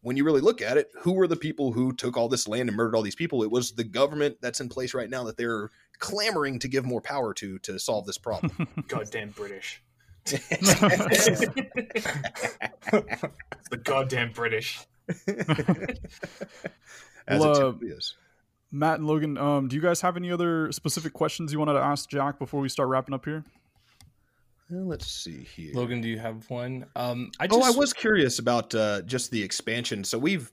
When 0.03 0.17
you 0.17 0.23
really 0.23 0.43
look 0.43 0.63
at 0.63 0.77
it, 0.77 0.89
who 1.01 1.15
were 1.15 1.27
the 1.27 1.35
people 1.35 1.73
who 1.73 1.93
took 1.93 2.17
all 2.17 2.29
this 2.29 2.47
land 2.47 2.69
and 2.69 2.77
murdered 2.77 2.95
all 2.95 3.03
these 3.03 3.17
people? 3.17 3.43
It 3.43 3.51
was 3.51 3.73
the 3.73 3.83
government 3.83 4.37
that's 4.41 4.61
in 4.61 4.69
place 4.69 4.95
right 4.95 5.11
now 5.11 5.25
that 5.25 5.37
they're 5.37 5.71
clamoring 5.99 6.59
to 6.61 6.69
give 6.69 6.85
more 6.85 7.01
power 7.01 7.33
to 7.35 7.59
to 7.61 7.79
solve 7.79 8.07
this 8.07 8.19
problem. 8.19 8.69
goddamn 8.89 9.31
British. 9.31 9.83
the 10.27 10.41
goddamn 13.83 14.33
British. 14.33 14.81
As 17.29 17.41
Well, 17.41 17.53
it 17.53 17.57
uh, 17.57 17.61
typically 17.67 17.89
is. 17.89 18.15
Matt 18.73 18.99
and 18.99 19.07
Logan, 19.07 19.39
um, 19.39 19.69
do 19.69 19.77
you 19.77 19.83
guys 19.83 20.01
have 20.01 20.17
any 20.17 20.33
other 20.33 20.73
specific 20.73 21.13
questions 21.13 21.53
you 21.53 21.59
wanted 21.59 21.75
to 21.75 21.81
ask 21.81 22.09
Jack 22.09 22.39
before 22.39 22.61
we 22.61 22.69
start 22.69 22.89
wrapping 22.89 23.15
up 23.15 23.25
here? 23.25 23.45
Well, 24.69 24.87
let's 24.87 25.07
see 25.07 25.45
here. 25.45 25.73
Logan, 25.75 26.01
do 26.01 26.09
you 26.09 26.19
have 26.19 26.49
one? 26.51 26.87
Um, 26.97 27.31
I 27.39 27.45
oh, 27.45 27.61
just, 27.61 27.77
I 27.77 27.79
was 27.79 27.93
curious 27.93 28.41
about 28.41 28.75
uh, 28.75 29.03
just 29.03 29.31
the 29.31 29.43
expansion. 29.43 30.03
So 30.03 30.19
we've 30.19 30.51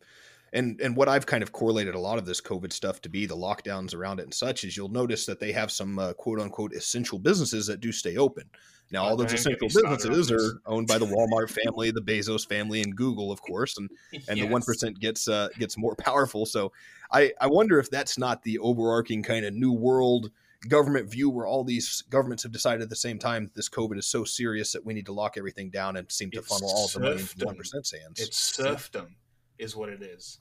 and 0.54 0.80
and 0.80 0.96
what 0.96 1.10
I've 1.10 1.26
kind 1.26 1.44
of 1.44 1.52
correlated 1.52 1.96
a 1.96 2.00
lot 2.00 2.18
of 2.18 2.26
this 2.26 2.40
COVID 2.40 2.72
stuff 2.72 3.02
to 3.02 3.10
be 3.10 3.26
the 3.26 3.36
lockdowns 3.36 3.94
around 3.94 4.20
it 4.20 4.24
and 4.24 4.34
such 4.34 4.64
is 4.64 4.78
you'll 4.78 4.90
notice 4.90 5.26
that 5.26 5.40
they 5.40 5.52
have 5.52 5.72
some 5.72 6.00
uh, 6.00 6.14
quote 6.14 6.40
unquote 6.40 6.74
essential 6.74 7.20
businesses 7.20 7.68
that 7.68 7.80
do 7.80 7.92
stay 7.92 8.18
open. 8.18 8.50
Now, 8.92 9.06
all 9.06 9.18
those 9.18 9.34
essential 9.34 9.66
me 9.66 9.70
started 9.70 9.90
on 9.90 9.98
businesses 9.98 10.32
are 10.32 10.62
owned 10.68 10.88
by 10.88 11.00
the 11.00 11.06
Walmart 11.08 11.50
family, 11.50 11.90
the 11.90 12.02
Bezos 12.02 12.48
family, 12.48 12.82
and 12.82 12.96
Google, 12.96 13.32
of 13.32 13.42
course, 13.42 13.78
and 13.78 13.90
and 14.28 14.40
the 14.40 14.48
one 14.48 14.62
percent 14.62 15.00
gets 15.00 15.28
uh, 15.28 15.50
gets 15.58 15.78
more 15.78 15.96
powerful. 16.00 16.46
So 16.46 16.72
I 17.12 17.32
I 17.42 17.48
wonder 17.48 17.80
if 17.80 17.90
that's 17.90 18.18
not 18.18 18.44
the 18.44 18.60
overarching 18.60 19.24
kind 19.24 19.46
of 19.46 19.54
new 19.54 19.74
world 19.74 20.30
government 20.70 21.10
view 21.10 21.30
where 21.30 21.46
all 21.46 21.64
these 21.64 22.04
governments 22.10 22.44
have 22.44 22.52
decided 22.52 22.82
at 22.82 22.90
the 22.90 22.96
same 22.96 23.20
time 23.20 23.46
that 23.46 23.56
this 23.56 23.68
COVID 23.68 23.98
is 23.98 24.06
so 24.08 24.24
serious 24.24 24.72
that 24.72 24.86
we 24.86 24.94
need 24.94 25.08
to 25.08 25.12
lock 25.12 25.38
everything 25.38 25.70
down 25.70 25.98
and 25.98 26.10
seem 26.12 26.32
to 26.32 26.40
It's 26.40 26.48
funnel 26.48 26.70
all 26.70 26.86
of 26.86 26.94
the 26.94 27.00
money 27.00 27.20
into 27.20 27.46
one 27.46 27.56
percent's 27.56 27.92
hands. 27.92 28.20
It's 28.20 28.38
serfdom, 28.38 29.16
is 29.58 29.76
what 29.76 29.90
it 29.90 30.02
is. 30.02 30.40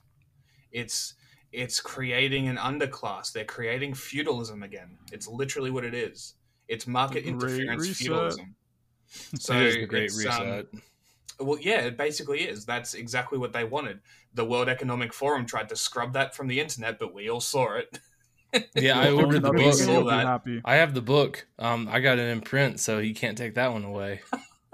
It's 0.73 1.13
it's 1.53 1.79
creating 1.79 2.47
an 2.47 2.57
underclass. 2.57 3.31
They're 3.31 3.45
creating 3.45 3.93
feudalism 3.93 4.63
again. 4.63 4.97
It's 5.11 5.27
literally 5.27 5.71
what 5.71 5.85
it 5.85 5.93
is. 5.93 6.33
It's 6.67 6.87
market 6.87 7.25
interference 7.25 7.81
reset. 7.81 7.95
feudalism. 7.97 8.55
So 9.39 9.53
it 9.53 9.61
is 9.63 9.75
the 9.75 9.85
great 9.85 10.05
it's, 10.05 10.25
um, 10.25 10.65
well, 11.39 11.59
yeah, 11.59 11.81
it 11.81 11.97
basically 11.97 12.41
is. 12.41 12.65
That's 12.65 12.95
exactly 12.95 13.37
what 13.37 13.53
they 13.53 13.63
wanted. 13.63 13.99
The 14.33 14.45
World 14.45 14.69
Economic 14.69 15.13
Forum 15.13 15.45
tried 15.45 15.69
to 15.69 15.75
scrub 15.75 16.13
that 16.13 16.35
from 16.35 16.47
the 16.47 16.59
internet, 16.59 16.97
but 16.99 17.13
we 17.13 17.29
all 17.29 17.41
saw 17.41 17.75
it. 17.75 17.99
Yeah, 18.75 18.99
I 18.99 19.11
ordered 19.11 19.43
the 19.43 19.51
book. 19.51 19.73
Saw 19.73 20.03
that. 20.05 20.61
I 20.65 20.75
have 20.75 20.93
the 20.93 21.01
book. 21.01 21.45
Um, 21.59 21.87
I 21.91 21.99
got 21.99 22.19
it 22.19 22.29
in 22.29 22.41
print, 22.41 22.79
so 22.79 22.99
he 22.99 23.13
can't 23.13 23.37
take 23.37 23.55
that 23.55 23.71
one 23.71 23.83
away. 23.83 24.21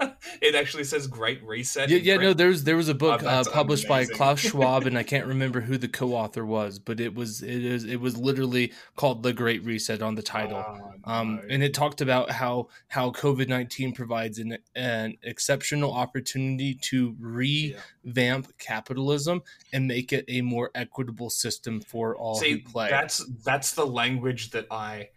it 0.40 0.54
actually 0.54 0.84
says 0.84 1.06
Great 1.06 1.42
Reset. 1.44 1.88
Yeah, 1.88 1.98
yeah. 1.98 2.16
No, 2.16 2.32
there's 2.32 2.64
there 2.64 2.76
was 2.76 2.88
a 2.88 2.94
book 2.94 3.22
Oh, 3.22 3.26
uh, 3.26 3.44
published 3.44 3.86
by. 3.86 4.04
Klaus 4.06 4.40
Schwab, 4.40 4.86
and 4.86 4.96
I 4.98 5.02
can't 5.02 5.26
remember 5.34 5.60
who 5.60 5.76
the 5.78 5.88
co-author 5.88 6.44
was, 6.44 6.78
but 6.78 7.00
it 7.00 7.14
was 7.14 7.42
it 7.42 7.64
is 7.64 7.84
it 7.84 8.00
was 8.00 8.16
literally 8.16 8.72
called 8.96 9.22
The 9.22 9.32
Great 9.32 9.64
Reset 9.64 10.02
on 10.02 10.14
the 10.14 10.22
title. 10.22 10.64
Oh, 10.66 10.92
Um, 11.04 11.36
no. 11.36 11.42
and 11.50 11.62
it 11.62 11.74
talked 11.74 12.00
about 12.00 12.30
how 12.30 12.68
how 12.88 13.10
COVID 13.10 13.48
nineteen 13.48 13.92
provides 13.94 14.38
an 14.38 14.58
an 14.74 15.16
exceptional 15.22 15.92
opportunity 15.92 16.74
to 16.82 17.14
Yeah. 17.20 17.80
revamp 18.04 18.58
capitalism 18.58 19.42
and 19.72 19.86
make 19.86 20.12
it 20.12 20.24
a 20.28 20.40
more 20.40 20.70
equitable 20.74 21.30
system 21.30 21.80
for 21.80 22.16
all 22.16 22.36
See, 22.36 22.52
who 22.52 22.58
play. 22.70 22.90
that's 22.90 23.24
that's 23.44 23.72
the 23.72 23.86
language 23.86 24.50
that 24.50 24.66
I 24.70 25.10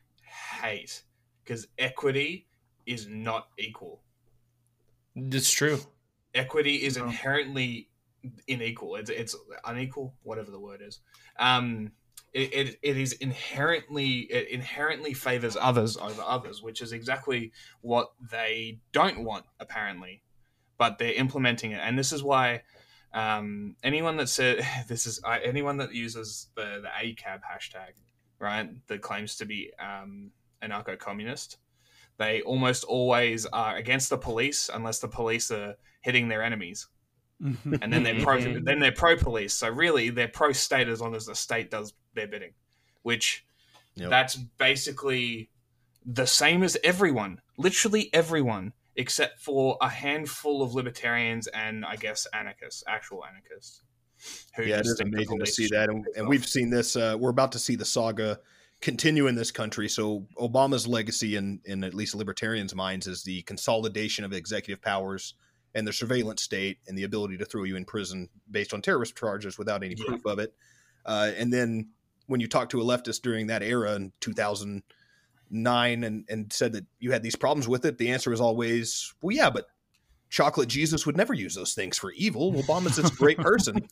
hate 0.61 1.03
because 1.43 1.67
equity 1.77 2.47
is 2.85 3.07
not 3.07 3.47
equal. 3.57 4.02
It's 5.15 5.51
true. 5.51 5.79
Equity 6.33 6.75
is 6.77 6.97
inherently 6.97 7.89
unequal. 8.47 8.95
It's 8.95 9.09
it's 9.09 9.35
unequal, 9.65 10.15
whatever 10.23 10.51
the 10.51 10.59
word 10.59 10.81
is. 10.81 10.99
Um, 11.37 11.91
it, 12.33 12.53
it, 12.53 12.79
it 12.81 12.97
is 12.97 13.13
inherently 13.13 14.19
it 14.21 14.49
inherently 14.49 15.13
favors 15.13 15.55
others 15.59 15.97
over 15.97 16.21
others, 16.21 16.63
which 16.63 16.81
is 16.81 16.91
exactly 16.91 17.51
what 17.81 18.11
they 18.31 18.79
don't 18.91 19.23
want 19.23 19.45
apparently, 19.59 20.23
but 20.77 20.97
they're 20.97 21.13
implementing 21.13 21.71
it, 21.71 21.81
and 21.83 21.97
this 21.97 22.11
is 22.11 22.23
why. 22.23 22.63
Um, 23.15 23.75
anyone 23.83 24.17
that 24.17 24.27
said 24.27 24.65
this 24.87 25.05
is 25.05 25.21
uh, 25.23 25.37
anyone 25.43 25.77
that 25.77 25.93
uses 25.93 26.47
the 26.55 26.81
the 26.81 26.87
ACAB 26.87 27.41
hashtag, 27.41 27.93
right, 28.39 28.69
that 28.87 29.01
claims 29.01 29.35
to 29.35 29.45
be 29.45 29.71
um, 29.79 30.31
anarcho-communist, 30.63 31.57
they 32.17 32.41
almost 32.43 32.83
always 32.83 33.45
are 33.47 33.75
against 33.77 34.09
the 34.09 34.17
police 34.17 34.69
unless 34.73 34.99
the 34.99 35.07
police 35.07 35.51
are 35.51 35.75
hitting 36.01 36.27
their 36.27 36.43
enemies 36.43 36.87
and 37.81 37.91
then 37.91 38.03
they're 38.03 38.21
pro 38.21 38.37
Mhm. 38.39 38.63
then 38.63 38.79
they're 38.79 38.91
pro 38.91 39.17
police. 39.17 39.53
So 39.53 39.67
really, 39.69 40.09
they're 40.09 40.29
pro 40.29 40.53
state 40.53 40.87
as 40.87 41.01
long 41.01 41.13
as 41.15 41.25
the 41.25 41.35
state 41.35 41.69
does 41.69 41.93
their 42.13 42.27
bidding, 42.27 42.53
which 43.01 43.45
Yep. 43.95 44.09
that's 44.09 44.35
basically 44.35 45.49
the 46.05 46.25
same 46.25 46.63
as 46.63 46.77
everyone, 46.83 47.41
literally 47.57 48.09
everyone, 48.13 48.73
except 48.95 49.39
for 49.41 49.77
a 49.81 49.89
handful 49.89 50.61
of 50.61 50.73
libertarians 50.73 51.47
and 51.47 51.85
I 51.85 51.95
guess 51.97 52.25
anarchists, 52.33 52.83
actual 52.87 53.25
anarchists. 53.25 53.81
Who 54.55 54.63
yeah, 54.63 54.75
it 54.75 54.83
just 54.83 54.91
is 54.91 54.97
think 54.99 55.11
the 55.11 55.17
amazing 55.17 55.39
to 55.39 55.45
see 55.45 55.67
that, 55.67 55.89
and, 55.89 56.05
and 56.15 56.27
we've 56.29 56.47
seen 56.47 56.69
this. 56.69 56.95
Uh, 56.95 57.17
we're 57.19 57.29
about 57.29 57.51
to 57.53 57.59
see 57.59 57.75
the 57.75 57.83
saga 57.85 58.39
continue 58.83 59.27
in 59.27 59.35
this 59.35 59.49
country. 59.49 59.87
So 59.87 60.27
Obama's 60.37 60.85
legacy, 60.87 61.35
in 61.37 61.61
in 61.65 61.83
at 61.83 61.93
least 61.93 62.13
libertarians' 62.13 62.75
minds, 62.75 63.07
is 63.07 63.23
the 63.23 63.41
consolidation 63.43 64.25
of 64.25 64.33
executive 64.33 64.81
powers 64.83 65.33
and 65.73 65.87
the 65.87 65.93
surveillance 65.93 66.43
state, 66.43 66.77
and 66.87 66.95
the 66.95 67.03
ability 67.03 67.37
to 67.37 67.45
throw 67.45 67.63
you 67.63 67.75
in 67.77 67.85
prison 67.85 68.29
based 68.51 68.73
on 68.75 68.81
terrorist 68.81 69.17
charges 69.17 69.57
without 69.57 69.83
any 69.83 69.95
Yeah. 69.97 70.05
proof 70.05 70.25
of 70.27 70.37
it. 70.37 70.53
Uh, 71.05 71.31
and 71.35 71.51
then 71.51 71.89
when 72.27 72.39
you 72.39 72.47
talk 72.47 72.69
to 72.69 72.81
a 72.81 72.83
leftist 72.83 73.21
during 73.23 73.47
that 73.47 73.63
era 73.63 73.95
in 73.95 74.11
2009 74.19 76.03
and, 76.03 76.25
and 76.29 76.53
said 76.53 76.73
that 76.73 76.85
you 76.99 77.11
had 77.11 77.23
these 77.23 77.35
problems 77.35 77.67
with 77.67 77.85
it, 77.85 77.97
the 77.97 78.09
answer 78.11 78.31
is 78.31 78.39
always, 78.39 79.13
well, 79.21 79.35
yeah, 79.35 79.49
but 79.49 79.65
chocolate 80.29 80.69
Jesus 80.69 81.05
would 81.05 81.17
never 81.17 81.33
use 81.33 81.55
those 81.55 81.73
things 81.73 81.97
for 81.97 82.11
evil. 82.13 82.53
Obama's 82.53 82.95
this 82.97 83.09
great 83.09 83.37
person. 83.49 83.87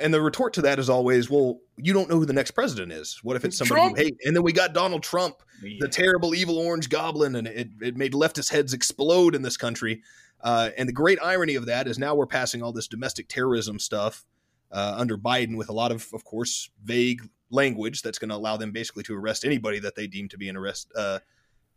And 0.00 0.12
the 0.12 0.20
retort 0.20 0.52
to 0.54 0.62
that 0.62 0.78
is 0.78 0.90
always, 0.90 1.30
well, 1.30 1.60
you 1.76 1.92
don't 1.92 2.08
know 2.08 2.18
who 2.18 2.26
the 2.26 2.32
next 2.32 2.50
president 2.50 2.90
is. 2.90 3.20
What 3.22 3.36
if 3.36 3.44
it's 3.44 3.56
somebody 3.56 3.80
Trump. 3.80 3.98
you 3.98 4.04
hate? 4.04 4.16
And 4.24 4.34
then 4.34 4.42
we 4.42 4.52
got 4.52 4.72
Donald 4.74 5.02
Trump, 5.04 5.36
Yeah. 5.62 5.76
the 5.80 5.88
terrible, 5.88 6.34
evil 6.34 6.58
orange 6.58 6.88
goblin, 6.88 7.36
and 7.36 7.46
it, 7.46 7.68
it 7.80 7.96
made 7.96 8.12
leftist 8.12 8.50
heads 8.50 8.72
explode 8.72 9.34
in 9.36 9.42
this 9.42 9.56
country. 9.56 10.02
Uh, 10.40 10.70
and 10.76 10.88
the 10.88 10.92
great 10.92 11.18
irony 11.22 11.54
of 11.54 11.66
that 11.66 11.86
is 11.86 11.98
now 11.98 12.14
we're 12.14 12.26
passing 12.26 12.60
all 12.62 12.72
this 12.72 12.88
domestic 12.88 13.28
terrorism 13.28 13.78
stuff 13.78 14.24
uh, 14.72 14.94
under 14.96 15.16
Biden 15.16 15.56
with 15.56 15.68
a 15.68 15.72
lot 15.72 15.92
of, 15.92 16.08
of 16.12 16.24
course, 16.24 16.70
vague 16.82 17.22
language 17.50 18.02
that's 18.02 18.18
going 18.18 18.30
to 18.30 18.34
allow 18.34 18.56
them 18.56 18.72
basically 18.72 19.04
to 19.04 19.14
arrest 19.14 19.44
anybody 19.44 19.78
that 19.78 19.94
they 19.94 20.08
deem 20.08 20.28
to 20.28 20.36
be 20.36 20.48
an 20.48 20.56
arrest. 20.56 20.90
Uh, 20.96 21.20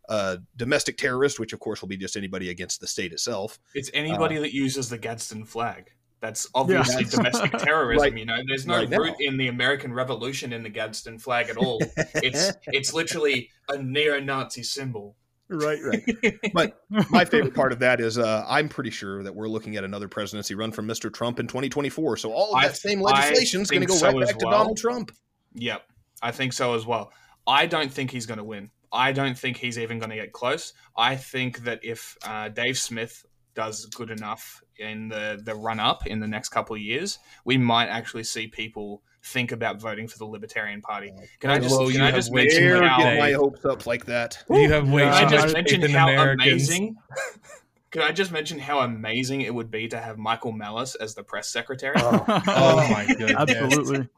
uh, 0.08 0.38
domestic 0.56 0.96
terrorist, 0.96 1.38
which 1.38 1.52
of 1.52 1.60
course 1.60 1.82
will 1.82 1.88
be 1.88 1.96
just 1.96 2.16
anybody 2.16 2.50
against 2.50 2.80
the 2.80 2.86
state 2.86 3.12
itself. 3.12 3.58
It's 3.74 3.90
anybody 3.94 4.38
Uh, 4.38 4.40
that 4.40 4.54
uses 4.54 4.88
the 4.88 4.98
Gadsden 4.98 5.44
flag. 5.44 5.92
That's 6.20 6.48
obviously 6.54 7.04
That's- 7.04 7.10
domestic 7.40 7.52
terrorism. 7.60 8.02
Right. 8.02 8.18
You 8.18 8.26
know, 8.26 8.36
there's 8.46 8.66
no 8.66 8.78
Right 8.78 8.90
root 8.90 9.14
in 9.20 9.36
the 9.36 9.48
American 9.48 9.92
Revolution 9.92 10.52
in 10.52 10.62
the 10.62 10.68
Gadsden 10.68 11.18
flag 11.18 11.48
at 11.48 11.56
all. 11.56 11.80
It's 11.96 12.52
it's 12.66 12.92
literally 12.92 13.50
a 13.68 13.78
neo-Nazi 13.80 14.62
symbol. 14.64 15.14
right, 15.48 15.78
right. 15.82 16.34
But 16.52 16.80
my 17.10 17.24
favorite 17.24 17.54
part 17.54 17.72
of 17.72 17.78
that 17.78 18.00
is 18.00 18.18
uh, 18.18 18.44
I'm 18.48 18.68
pretty 18.68 18.90
sure 18.90 19.22
that 19.22 19.34
we're 19.34 19.48
looking 19.48 19.76
at 19.76 19.84
another 19.84 20.08
presidency 20.08 20.54
run 20.54 20.72
from 20.72 20.86
Mr. 20.88 21.12
Trump 21.12 21.38
in 21.40 21.46
2024. 21.46 22.16
So 22.16 22.32
all 22.32 22.52
of 22.52 22.56
I- 22.62 22.66
that 22.68 22.76
same 22.76 22.98
I 23.06 23.12
legislation 23.12 23.60
is 23.62 23.70
going 23.70 23.82
to 23.82 23.86
go 23.86 23.94
so 23.94 24.10
right 24.10 24.26
back 24.26 24.38
to. 24.38 24.46
Donald 24.50 24.76
Trump. 24.76 25.12
Yep, 25.54 25.82
I 26.20 26.32
think 26.32 26.52
so 26.52 26.74
as 26.74 26.84
well. 26.84 27.12
I 27.46 27.66
don't 27.66 27.90
think 27.92 28.10
he's 28.10 28.26
going 28.26 28.38
to 28.38 28.44
win. 28.44 28.70
I 28.92 29.12
don't 29.12 29.38
think 29.38 29.56
he's 29.56 29.78
even 29.78 29.98
going 29.98 30.10
to 30.10 30.16
get 30.16 30.32
close. 30.32 30.72
I 30.96 31.16
think 31.16 31.64
that 31.64 31.80
if 31.82 32.16
uh, 32.26 32.48
Dave 32.48 32.78
Smith 32.78 33.24
does 33.58 33.84
good 33.86 34.10
enough 34.12 34.62
in 34.78 35.08
the, 35.08 35.40
the 35.42 35.52
run 35.52 35.80
up 35.80 36.06
in 36.06 36.20
the 36.20 36.28
next 36.28 36.50
couple 36.50 36.76
of 36.76 36.80
years, 36.80 37.18
we 37.44 37.58
might 37.58 37.88
actually 37.88 38.22
see 38.22 38.46
people 38.46 39.02
think 39.24 39.50
about 39.50 39.80
voting 39.80 40.06
for 40.06 40.16
the 40.16 40.24
Libertarian 40.24 40.80
Party. 40.80 41.12
Can 41.40 41.50
I 41.50 41.58
just, 41.58 41.74
Whoa, 41.76 41.86
can 41.90 41.96
you 41.96 42.04
I 42.04 42.12
just 42.12 42.32
mention 42.32 42.60
too 42.60 42.68
Dare 42.68 42.80
much 42.82 42.90
how, 42.90 42.98
get 42.98 43.18
my 43.18 43.32
hopes 43.32 43.64
up 43.64 43.84
like 43.84 44.06
that. 44.06 44.38
You 44.48 44.70
have 44.70 44.88
way 44.88 45.02
Can 45.02 45.12
I 45.12 45.24
too 45.24 45.30
just 45.36 45.52
mention 45.54 45.82
how 45.90 46.08
Americans. 46.08 46.40
amazing? 46.68 46.96
Can 47.90 48.02
I 48.02 48.12
just 48.12 48.30
mention 48.30 48.58
how 48.60 48.80
amazing 48.80 49.40
it 49.40 49.52
would 49.52 49.70
be 49.70 49.88
to 49.88 49.98
have 49.98 50.18
Michael 50.18 50.52
Malice 50.52 50.94
as 50.94 51.14
the 51.16 51.24
press 51.24 51.48
secretary? 51.48 51.96
Oh, 51.98 52.24
oh, 52.28 52.42
oh 52.46 52.88
my 52.92 53.06
goodness. 53.06 53.32
Absolutely, 53.32 54.08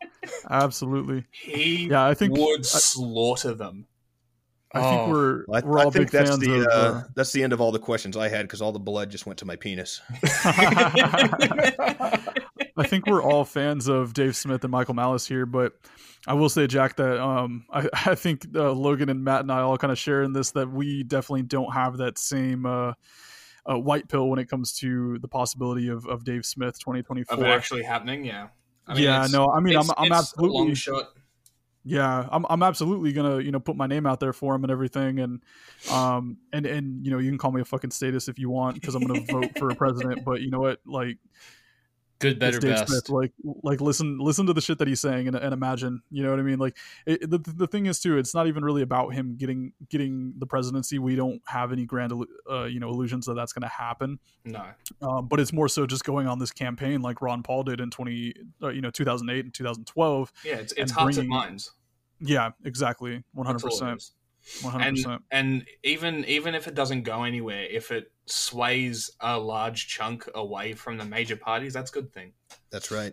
absolutely. 0.51 1.24
he 1.30 1.88
Yeah, 1.88 2.05
I 2.05 2.12
think 2.14 2.36
would 2.36 2.61
I- 2.61 2.62
slaughter 2.62 3.55
them. 3.55 3.86
I 4.72 4.80
think 4.82 5.00
Oh. 5.02 5.10
we're 5.10 5.44
I, 5.52 5.60
we're 5.60 5.78
I 5.80 5.84
all 5.84 5.90
think 5.90 6.10
big 6.10 6.12
that's 6.12 6.30
fans 6.30 6.40
the 6.42 6.60
of. 6.60 6.66
uh, 6.66 6.70
uh, 6.70 7.02
that's 7.16 7.32
the 7.32 7.42
end 7.42 7.52
of 7.52 7.60
all 7.60 7.72
the 7.72 7.78
questions 7.80 8.16
I 8.16 8.28
had 8.28 8.42
because 8.42 8.62
all 8.62 8.70
the 8.72 8.78
blood 8.78 9.10
just 9.10 9.26
went 9.26 9.38
to 9.40 9.44
my 9.44 9.56
penis. 9.56 10.00
I 12.76 12.86
think 12.86 13.06
we're 13.06 13.22
all 13.22 13.44
fans 13.44 13.88
of 13.88 14.14
Dave 14.14 14.36
Smith 14.36 14.62
and 14.64 14.70
Michael 14.70 14.94
Malice 14.94 15.26
here, 15.26 15.44
but 15.46 15.72
I 16.26 16.34
will 16.34 16.48
say, 16.48 16.66
Jack, 16.66 16.96
that 16.96 17.20
um, 17.20 17.64
I, 17.72 17.88
I 18.06 18.14
think 18.14 18.46
uh, 18.54 18.72
Logan 18.72 19.08
and 19.08 19.22
Matt 19.24 19.40
and 19.42 19.52
I 19.52 19.60
all 19.60 19.76
kind 19.76 19.90
of 19.92 19.98
share 19.98 20.22
in 20.22 20.32
this 20.32 20.52
that 20.52 20.70
we 20.70 21.02
definitely 21.02 21.42
don't 21.42 21.72
have 21.72 21.98
that 21.98 22.18
same 22.18 22.64
uh, 22.66 22.92
uh, 23.70 23.78
white 23.78 24.08
pill 24.08 24.28
when 24.28 24.38
it 24.38 24.48
comes 24.48 24.72
to 24.78 25.18
the 25.18 25.28
possibility 25.28 25.88
of, 25.88 26.06
of 26.06 26.24
Dave 26.24 26.46
Smith 26.46 26.68
Of 26.76 26.94
it 26.94 27.02
2024. 27.02 27.46
actually 27.46 27.82
happening, 27.82 28.24
yeah. 28.24 28.48
I 28.86 28.94
mean, 28.94 29.02
yeah, 29.04 29.26
no, 29.30 29.50
I 29.50 29.60
mean, 29.60 29.76
I'm, 29.76 29.82
it's- 29.82 29.94
I'm 29.98 30.06
it's 30.06 30.14
a 30.14 30.18
absolutely, 30.18 30.58
long 30.58 30.74
shot. 30.74 31.04
Yeah, 31.82 32.28
I'm, 32.30 32.44
I'm 32.50 32.62
absolutely 32.62 33.12
gonna, 33.12 33.40
you 33.40 33.50
know, 33.50 33.60
put 33.60 33.74
my 33.74 33.86
name 33.86 34.06
out 34.06 34.20
there 34.20 34.34
for 34.34 34.54
him 34.54 34.64
and 34.64 34.70
everything, 34.70 35.18
and, 35.18 35.40
um, 35.90 36.36
and 36.52 36.66
and 36.66 37.04
you 37.04 37.10
know, 37.10 37.18
you 37.18 37.30
can 37.30 37.38
call 37.38 37.52
me 37.52 37.62
a 37.62 37.64
fucking 37.64 37.90
statist 37.90 38.28
if 38.28 38.38
you 38.38 38.50
want 38.50 38.74
because 38.74 38.94
I'm 38.94 39.02
gonna 39.02 39.24
vote 39.30 39.58
for 39.58 39.70
a 39.70 39.74
president, 39.74 40.24
but 40.24 40.42
you 40.42 40.50
know 40.50 40.60
what, 40.60 40.80
like, 40.84 41.16
Good, 42.20 42.38
better, 42.38 42.58
Dave 42.60 42.72
best. 42.72 42.88
Smith. 42.88 43.08
Like, 43.08 43.32
like 43.62 43.80
listen, 43.80 44.18
listen 44.18 44.46
to 44.46 44.52
the 44.52 44.60
shit 44.60 44.78
that 44.78 44.86
he's 44.86 45.00
saying 45.00 45.26
and, 45.26 45.34
and 45.34 45.54
imagine. 45.54 46.03
You 46.11 46.22
know 46.22 46.30
what 46.30 46.38
I 46.38 46.42
mean? 46.42 46.58
Like, 46.58 46.76
it, 47.07 47.28
the 47.28 47.38
the 47.38 47.66
thing 47.66 47.86
is 47.86 47.99
too, 47.99 48.18
it's 48.18 48.34
not 48.34 48.46
even 48.46 48.62
really 48.62 48.82
about 48.82 49.14
him 49.14 49.36
getting 49.36 49.72
getting 49.88 50.34
the 50.36 50.46
presidency. 50.46 50.99
We 50.99 51.16
don't 51.16 51.40
have 51.46 51.72
any 51.72 51.86
grand, 51.86 52.12
uh, 52.49 52.64
you 52.64 52.78
know, 52.78 52.90
illusions 52.90 53.24
that 53.26 53.34
that's 53.34 53.54
going 53.54 53.62
to 53.62 53.68
happen. 53.68 54.18
No. 54.45 54.64
Um, 55.00 55.28
but 55.28 55.40
it's 55.40 55.53
more 55.53 55.66
so 55.68 55.86
just 55.86 56.04
going 56.04 56.26
on 56.26 56.38
this 56.38 56.53
campaign 56.53 57.00
like 57.00 57.22
Ron 57.22 57.42
Paul 57.42 57.62
did 57.62 57.80
in 57.80 57.90
twenty, 57.90 58.34
uh, 58.62 58.68
you 58.68 58.82
know, 58.82 58.90
two 58.90 59.04
thousand 59.04 59.30
eight 59.30 59.45
and 59.46 59.54
two 59.54 59.64
thousand 59.64 59.86
twelve. 59.86 60.30
Yeah, 60.45 60.57
it's, 60.57 60.74
it's 60.74 60.92
hearts 60.92 61.16
and 61.16 61.28
minds. 61.28 61.72
Yeah, 62.20 62.50
exactly, 62.66 63.24
one 63.32 63.46
hundred 63.46 63.62
That's 63.62 63.80
all 63.80 63.88
it 63.88 63.92
percent, 63.95 64.62
one 64.62 64.72
hundred 64.72 64.86
And 64.86 64.96
percent. 64.96 65.22
and 65.30 65.66
even 65.84 66.24
even 66.26 66.54
if 66.54 66.66
it 66.66 66.74
doesn't 66.74 67.04
go 67.04 67.24
anywhere, 67.24 67.64
if 67.64 67.90
it 67.90 68.12
sways 68.30 69.11
a 69.20 69.38
large 69.38 69.88
chunk 69.88 70.28
away 70.34 70.72
from 70.72 70.98
the 70.98 71.04
major 71.04 71.36
parties, 71.36 71.72
that's 71.72 71.90
a 71.90 71.94
good 71.94 72.12
thing. 72.12 72.32
That's 72.70 72.90
right. 72.90 73.12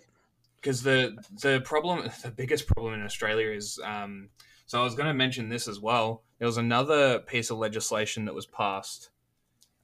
because 0.68 0.84
the 0.84 1.16
the 1.42 1.62
problem 1.62 2.10
the 2.24 2.32
biggest 2.32 2.68
problem 2.68 2.94
in 2.94 3.02
australia 3.02 3.50
is 3.52 3.80
um 3.84 4.30
so 4.66 4.80
i 4.80 4.84
was 4.84 4.96
going 4.96 5.08
to 5.08 5.14
mention 5.14 5.50
this 5.50 5.68
as 5.68 5.80
well 5.80 6.24
there 6.40 6.48
was 6.48 6.58
another 6.58 7.20
piece 7.20 7.50
of 7.50 7.58
legislation 7.58 8.26
that 8.26 8.36
was 8.36 8.46
passed 8.46 9.10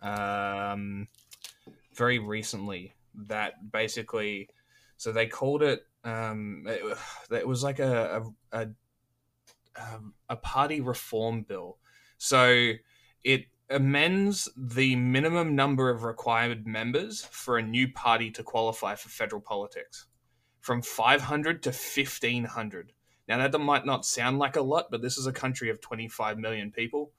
um 0.01 1.07
very 1.95 2.19
recently 2.19 2.93
that 3.15 3.71
basically 3.71 4.49
so 4.97 5.11
they 5.11 5.27
called 5.27 5.63
it 5.63 5.85
um 6.03 6.65
it, 6.67 6.81
it 7.31 7.47
was 7.47 7.63
like 7.63 7.79
a 7.79 8.23
a, 8.51 8.59
a 8.63 8.69
um, 9.75 10.13
a 10.29 10.35
party 10.35 10.81
reform 10.81 11.41
bill 11.41 11.77
so 12.17 12.73
it 13.23 13.45
amends 13.73 14.49
the 14.55 14.95
minimum 14.95 15.55
number 15.55 15.89
of 15.89 16.03
required 16.03 16.65
members 16.65 17.25
for 17.31 17.57
a 17.57 17.63
new 17.63 17.91
party 17.91 18.31
to 18.31 18.43
qualify 18.43 18.95
for 18.95 19.09
federal 19.09 19.41
politics 19.41 20.05
from 20.63 20.81
500 20.81 21.61
to 21.63 21.69
1500 21.69 22.93
Now 23.27 23.47
that 23.47 23.59
might 23.59 23.85
not 23.85 24.05
sound 24.05 24.39
like 24.39 24.55
a 24.55 24.61
lot, 24.61 24.89
but 24.89 25.01
this 25.01 25.17
is 25.17 25.27
a 25.27 25.33
country 25.33 25.69
of 25.69 25.81
25 25.81 26.37
million 26.37 26.71
people, 26.71 27.11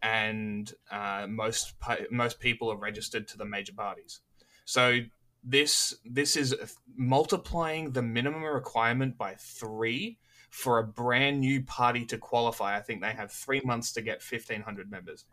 and 0.00 0.72
uh, 0.90 1.26
most 1.28 1.74
most 2.10 2.38
people 2.38 2.70
are 2.70 2.76
registered 2.76 3.26
to 3.28 3.38
the 3.38 3.44
major 3.44 3.72
parties. 3.72 4.20
So 4.64 5.00
this 5.42 5.96
this 6.04 6.36
is 6.36 6.54
multiplying 6.96 7.90
the 7.90 8.02
minimum 8.02 8.44
requirement 8.44 9.18
by 9.18 9.34
three 9.34 10.18
for 10.50 10.78
a 10.78 10.84
brand 10.84 11.40
new 11.40 11.62
party 11.62 12.04
to 12.06 12.18
qualify. 12.18 12.76
I 12.76 12.80
think 12.80 13.00
they 13.00 13.12
have 13.12 13.32
three 13.32 13.62
months 13.64 13.92
to 13.94 14.02
get 14.02 14.22
1,500 14.22 14.90
members. 14.90 15.24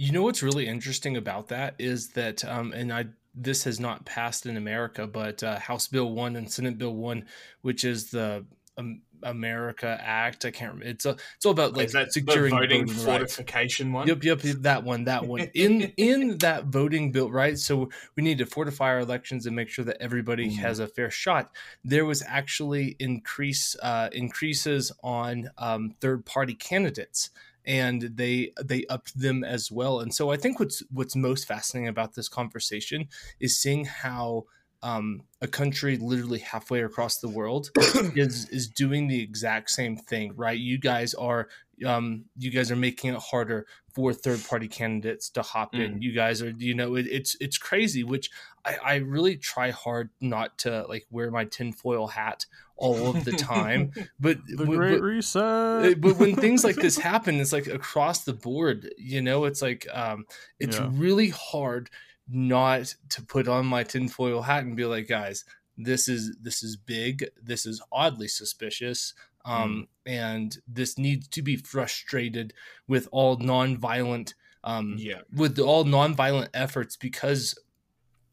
You 0.00 0.12
know 0.12 0.22
what's 0.22 0.42
really 0.42 0.66
interesting 0.66 1.18
about 1.18 1.48
that 1.48 1.74
is 1.78 2.08
that, 2.12 2.42
um, 2.46 2.72
and 2.72 2.90
I 2.90 3.08
this 3.34 3.64
has 3.64 3.78
not 3.78 4.06
passed 4.06 4.46
in 4.46 4.56
America, 4.56 5.06
but 5.06 5.42
uh, 5.42 5.58
House 5.58 5.88
Bill 5.88 6.10
One 6.10 6.36
and 6.36 6.50
Senate 6.50 6.78
Bill 6.78 6.94
One, 6.94 7.26
which 7.60 7.84
is 7.84 8.10
the 8.10 8.46
um, 8.78 9.02
America 9.22 10.00
Act. 10.02 10.46
I 10.46 10.52
can't 10.52 10.72
remember. 10.72 10.90
It's 10.90 11.04
a, 11.04 11.18
it's 11.36 11.44
all 11.44 11.52
about 11.52 11.74
like 11.74 11.88
Is 11.88 11.92
that 11.92 12.14
securing 12.14 12.54
voting, 12.54 12.86
voting 12.86 13.04
fortification 13.04 13.92
one. 13.92 14.08
Yep, 14.08 14.24
yep, 14.24 14.38
that 14.40 14.84
one, 14.84 15.04
that 15.04 15.26
one. 15.26 15.50
In 15.52 15.92
in 15.98 16.38
that 16.38 16.64
voting 16.64 17.12
bill, 17.12 17.30
right? 17.30 17.58
So 17.58 17.90
we 18.16 18.22
need 18.22 18.38
to 18.38 18.46
fortify 18.46 18.86
our 18.86 19.00
elections 19.00 19.44
and 19.44 19.54
make 19.54 19.68
sure 19.68 19.84
that 19.84 19.98
everybody 20.00 20.48
mm-hmm. 20.48 20.62
has 20.62 20.78
a 20.78 20.88
fair 20.88 21.10
shot. 21.10 21.50
There 21.84 22.06
was 22.06 22.22
actually 22.26 22.96
increase 22.98 23.76
uh, 23.82 24.08
increases 24.12 24.92
on 25.02 25.50
um, 25.58 25.94
third 26.00 26.24
party 26.24 26.54
candidates 26.54 27.28
and 27.64 28.02
they 28.02 28.52
they 28.62 28.84
upped 28.86 29.18
them 29.18 29.44
as 29.44 29.70
well. 29.70 30.00
And 30.00 30.14
so 30.14 30.30
I 30.30 30.36
think 30.36 30.58
what's 30.58 30.82
what's 30.90 31.16
most 31.16 31.46
fascinating 31.46 31.88
about 31.88 32.14
this 32.14 32.28
conversation 32.28 33.08
is 33.38 33.56
seeing 33.56 33.84
how 33.84 34.46
um, 34.82 35.22
a 35.42 35.46
country 35.46 35.96
literally 35.96 36.38
halfway 36.38 36.82
across 36.82 37.18
the 37.18 37.28
world 37.28 37.70
is 38.14 38.48
is 38.48 38.68
doing 38.68 39.08
the 39.08 39.22
exact 39.22 39.70
same 39.70 39.96
thing, 39.96 40.34
right? 40.36 40.58
You 40.58 40.78
guys 40.78 41.14
are 41.14 41.48
um, 41.86 42.24
you 42.36 42.50
guys 42.50 42.70
are 42.70 42.76
making 42.76 43.14
it 43.14 43.20
harder 43.20 43.66
for 43.94 44.12
third 44.12 44.42
party 44.48 44.68
candidates 44.68 45.30
to 45.30 45.42
hop 45.42 45.74
mm. 45.74 45.84
in. 45.84 46.02
You 46.02 46.12
guys 46.12 46.42
are, 46.42 46.50
you 46.50 46.74
know, 46.74 46.94
it, 46.96 47.06
it's 47.06 47.36
it's 47.40 47.58
crazy. 47.58 48.04
Which 48.04 48.30
I, 48.64 48.76
I 48.82 48.94
really 48.96 49.36
try 49.36 49.70
hard 49.70 50.10
not 50.20 50.58
to 50.58 50.86
like 50.88 51.06
wear 51.10 51.30
my 51.30 51.44
tinfoil 51.44 52.06
hat 52.08 52.46
all 52.76 53.08
of 53.08 53.24
the 53.24 53.32
time. 53.32 53.92
But 54.20 54.38
the 54.46 54.64
Great 54.64 54.94
but, 54.94 55.02
Reset. 55.02 56.00
But 56.00 56.16
when 56.18 56.36
things 56.36 56.64
like 56.64 56.76
this 56.76 56.98
happen, 57.10 57.36
it's 57.36 57.52
like 57.52 57.66
across 57.66 58.24
the 58.24 58.34
board. 58.34 58.92
You 58.98 59.22
know, 59.22 59.44
it's 59.44 59.62
like 59.62 59.86
um, 59.92 60.26
it's 60.58 60.78
yeah. 60.78 60.88
really 60.92 61.30
hard 61.30 61.90
not 62.30 62.94
to 63.10 63.22
put 63.22 63.48
on 63.48 63.66
my 63.66 63.82
tinfoil 63.82 64.42
hat 64.42 64.64
and 64.64 64.76
be 64.76 64.84
like, 64.84 65.08
guys, 65.08 65.44
this 65.76 66.08
is 66.08 66.36
this 66.40 66.62
is 66.62 66.76
big. 66.76 67.26
This 67.42 67.66
is 67.66 67.82
oddly 67.92 68.28
suspicious. 68.28 69.14
Um, 69.44 69.88
mm. 70.06 70.12
and 70.12 70.58
this 70.68 70.98
needs 70.98 71.26
to 71.28 71.40
be 71.40 71.56
frustrated 71.56 72.52
with 72.86 73.08
all 73.10 73.38
nonviolent 73.38 74.34
um, 74.64 74.96
yeah. 74.98 75.20
with 75.34 75.58
all 75.58 75.84
nonviolent 75.84 76.50
efforts 76.52 76.96
because 76.96 77.58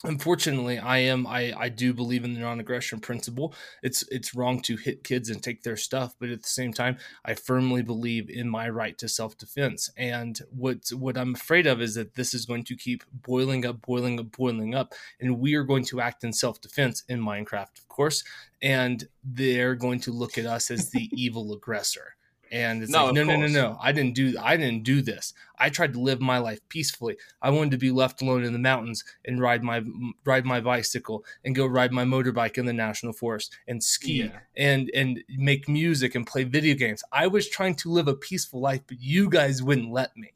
unfortunately 0.03 0.77
i 0.77 0.99
am 0.99 1.25
i 1.25 1.53
i 1.57 1.69
do 1.69 1.91
believe 1.93 2.23
in 2.23 2.33
the 2.33 2.39
non-aggression 2.39 2.99
principle. 2.99 3.53
It's 3.81 4.03
it's 4.09 4.35
wrong 4.35 4.61
to 4.61 4.77
hit 4.77 5.03
kids 5.03 5.29
and 5.29 5.41
take 5.41 5.63
their 5.63 5.77
stuff 5.77 6.15
but 6.19 6.29
at 6.29 6.43
the 6.43 6.49
same 6.49 6.71
time 6.71 6.97
i 7.25 7.33
firmly 7.33 7.81
believe 7.81 8.29
in 8.29 8.47
my 8.47 8.69
right 8.69 8.97
to 8.99 9.09
self-defense. 9.09 9.89
And 9.97 10.39
what 10.51 10.89
what 10.93 11.17
i'm 11.17 11.33
afraid 11.33 11.65
of 11.65 11.81
is 11.81 11.95
that 11.95 12.15
this 12.15 12.33
is 12.33 12.45
going 12.45 12.63
to 12.65 12.75
keep 12.75 13.03
boiling 13.11 13.65
up 13.65 13.81
boiling 13.81 14.19
up 14.19 14.31
boiling 14.31 14.75
up 14.75 14.93
and 15.19 15.39
we 15.39 15.55
are 15.55 15.63
going 15.63 15.85
to 15.85 16.01
act 16.01 16.23
in 16.23 16.31
self-defense 16.31 17.03
in 17.09 17.19
minecraft 17.19 17.79
of 17.79 17.87
course 17.87 18.23
and 18.61 19.07
they're 19.23 19.75
going 19.75 19.99
to 20.01 20.11
look 20.11 20.37
at 20.37 20.45
us 20.45 20.69
as 20.69 20.91
the 20.91 21.09
evil 21.19 21.53
aggressor 21.53 22.16
and 22.51 22.83
it's 22.83 22.91
no, 22.91 23.05
like 23.05 23.15
no 23.15 23.23
no 23.23 23.35
no 23.35 23.47
no 23.47 23.77
i 23.81 23.91
didn't 23.91 24.15
do 24.15 24.35
i 24.41 24.55
didn't 24.57 24.83
do 24.83 25.01
this. 25.01 25.33
I 25.59 25.69
tried 25.69 25.93
to 25.93 25.99
live 25.99 26.21
my 26.21 26.37
life 26.37 26.59
peacefully. 26.69 27.17
I 27.41 27.49
wanted 27.49 27.71
to 27.71 27.77
be 27.77 27.91
left 27.91 28.21
alone 28.21 28.43
in 28.43 28.53
the 28.53 28.59
mountains 28.59 29.03
and 29.25 29.41
ride 29.41 29.63
my 29.63 29.83
ride 30.23 30.45
my 30.45 30.61
bicycle 30.61 31.25
and 31.43 31.55
go 31.55 31.65
ride 31.65 31.91
my 31.91 32.03
motorbike 32.03 32.57
in 32.57 32.65
the 32.65 32.73
national 32.73 33.13
forest 33.13 33.57
and 33.67 33.83
ski 33.83 34.23
yeah. 34.23 34.39
and 34.55 34.91
and 34.93 35.23
make 35.29 35.67
music 35.67 36.15
and 36.15 36.27
play 36.27 36.43
video 36.43 36.75
games. 36.75 37.03
I 37.11 37.27
was 37.27 37.49
trying 37.49 37.75
to 37.75 37.89
live 37.89 38.07
a 38.07 38.15
peaceful 38.15 38.59
life 38.59 38.81
but 38.87 39.01
you 39.01 39.29
guys 39.29 39.63
wouldn't 39.63 39.91
let 39.91 40.15
me 40.15 40.33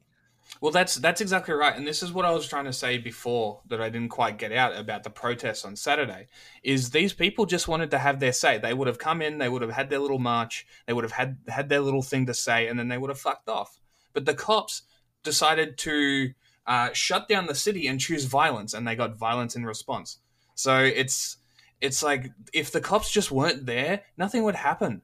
well, 0.62 0.70
that's 0.70 0.94
that's 0.94 1.20
exactly 1.20 1.54
right, 1.54 1.76
and 1.76 1.84
this 1.84 2.04
is 2.04 2.12
what 2.12 2.24
I 2.24 2.30
was 2.30 2.46
trying 2.46 2.66
to 2.66 2.72
say 2.72 2.96
before 2.96 3.62
that 3.66 3.80
I 3.80 3.88
didn't 3.88 4.10
quite 4.10 4.38
get 4.38 4.52
out 4.52 4.76
about 4.76 5.02
the 5.02 5.10
protests 5.10 5.64
on 5.64 5.74
Saturday. 5.74 6.28
Is 6.62 6.90
these 6.90 7.12
people 7.12 7.46
just 7.46 7.66
wanted 7.66 7.90
to 7.90 7.98
have 7.98 8.20
their 8.20 8.32
say? 8.32 8.58
They 8.58 8.72
would 8.72 8.86
have 8.86 9.00
come 9.00 9.22
in, 9.22 9.38
they 9.38 9.48
would 9.48 9.62
have 9.62 9.72
had 9.72 9.90
their 9.90 9.98
little 9.98 10.20
march, 10.20 10.64
they 10.86 10.92
would 10.92 11.02
have 11.02 11.10
had 11.10 11.38
had 11.48 11.68
their 11.68 11.80
little 11.80 12.00
thing 12.00 12.26
to 12.26 12.34
say, 12.34 12.68
and 12.68 12.78
then 12.78 12.86
they 12.86 12.96
would 12.96 13.10
have 13.10 13.18
fucked 13.18 13.48
off. 13.48 13.80
But 14.12 14.24
the 14.24 14.34
cops 14.34 14.82
decided 15.24 15.78
to 15.78 16.30
uh, 16.64 16.90
shut 16.92 17.26
down 17.28 17.46
the 17.46 17.56
city 17.56 17.88
and 17.88 17.98
choose 17.98 18.26
violence, 18.26 18.72
and 18.72 18.86
they 18.86 18.94
got 18.94 19.18
violence 19.18 19.56
in 19.56 19.66
response. 19.66 20.18
So 20.54 20.78
it's 20.78 21.38
it's 21.80 22.04
like 22.04 22.30
if 22.52 22.70
the 22.70 22.80
cops 22.80 23.10
just 23.10 23.32
weren't 23.32 23.66
there, 23.66 24.02
nothing 24.16 24.44
would 24.44 24.54
happen. 24.54 25.02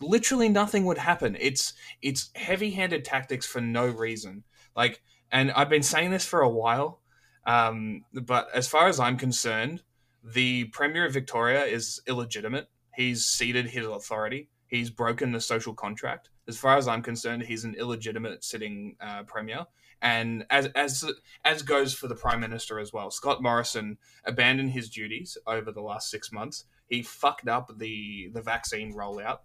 Literally 0.00 0.48
nothing 0.48 0.84
would 0.86 0.98
happen. 0.98 1.36
It's 1.38 1.74
it's 2.02 2.30
heavy-handed 2.34 3.04
tactics 3.04 3.46
for 3.46 3.60
no 3.60 3.86
reason. 3.86 4.42
Like, 4.78 5.02
and 5.32 5.50
I've 5.50 5.68
been 5.68 5.82
saying 5.82 6.12
this 6.12 6.24
for 6.24 6.40
a 6.40 6.48
while, 6.48 7.00
um, 7.44 8.04
but 8.12 8.48
as 8.54 8.68
far 8.68 8.86
as 8.86 9.00
I'm 9.00 9.16
concerned, 9.16 9.82
the 10.22 10.66
Premier 10.66 11.04
of 11.04 11.12
Victoria 11.12 11.64
is 11.64 12.00
illegitimate. 12.06 12.68
He's 12.94 13.26
ceded 13.26 13.66
his 13.66 13.86
authority. 13.86 14.48
He's 14.68 14.88
broken 14.88 15.32
the 15.32 15.40
social 15.40 15.74
contract. 15.74 16.30
As 16.46 16.56
far 16.56 16.76
as 16.76 16.86
I'm 16.86 17.02
concerned, 17.02 17.42
he's 17.42 17.64
an 17.64 17.74
illegitimate 17.74 18.44
sitting 18.44 18.94
uh, 19.00 19.24
premier, 19.24 19.66
and 20.00 20.46
as 20.48 20.66
as 20.76 21.04
as 21.44 21.62
goes 21.62 21.92
for 21.92 22.06
the 22.06 22.14
prime 22.14 22.40
minister 22.40 22.78
as 22.78 22.92
well. 22.92 23.10
Scott 23.10 23.42
Morrison 23.42 23.98
abandoned 24.24 24.70
his 24.70 24.88
duties 24.88 25.36
over 25.46 25.72
the 25.72 25.82
last 25.82 26.08
six 26.08 26.30
months. 26.30 26.64
He 26.86 27.02
fucked 27.02 27.48
up 27.48 27.78
the 27.78 28.30
the 28.32 28.42
vaccine 28.42 28.94
rollout. 28.94 29.38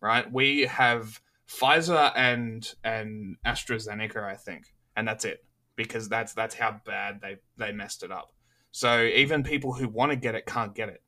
Right, 0.00 0.30
we 0.30 0.62
have 0.62 1.20
Pfizer 1.48 2.12
and 2.16 2.74
and 2.82 3.36
AstraZeneca, 3.46 4.22
I 4.22 4.36
think, 4.36 4.64
and 4.96 5.06
that's 5.06 5.24
it 5.24 5.44
because 5.76 6.08
that's 6.08 6.32
that's 6.32 6.54
how 6.54 6.80
bad 6.84 7.20
they 7.20 7.36
they 7.56 7.72
messed 7.72 8.02
it 8.02 8.10
up. 8.10 8.32
So 8.70 9.02
even 9.02 9.42
people 9.42 9.72
who 9.72 9.88
want 9.88 10.10
to 10.10 10.16
get 10.16 10.34
it 10.34 10.46
can't 10.46 10.74
get 10.74 10.88
it. 10.88 11.02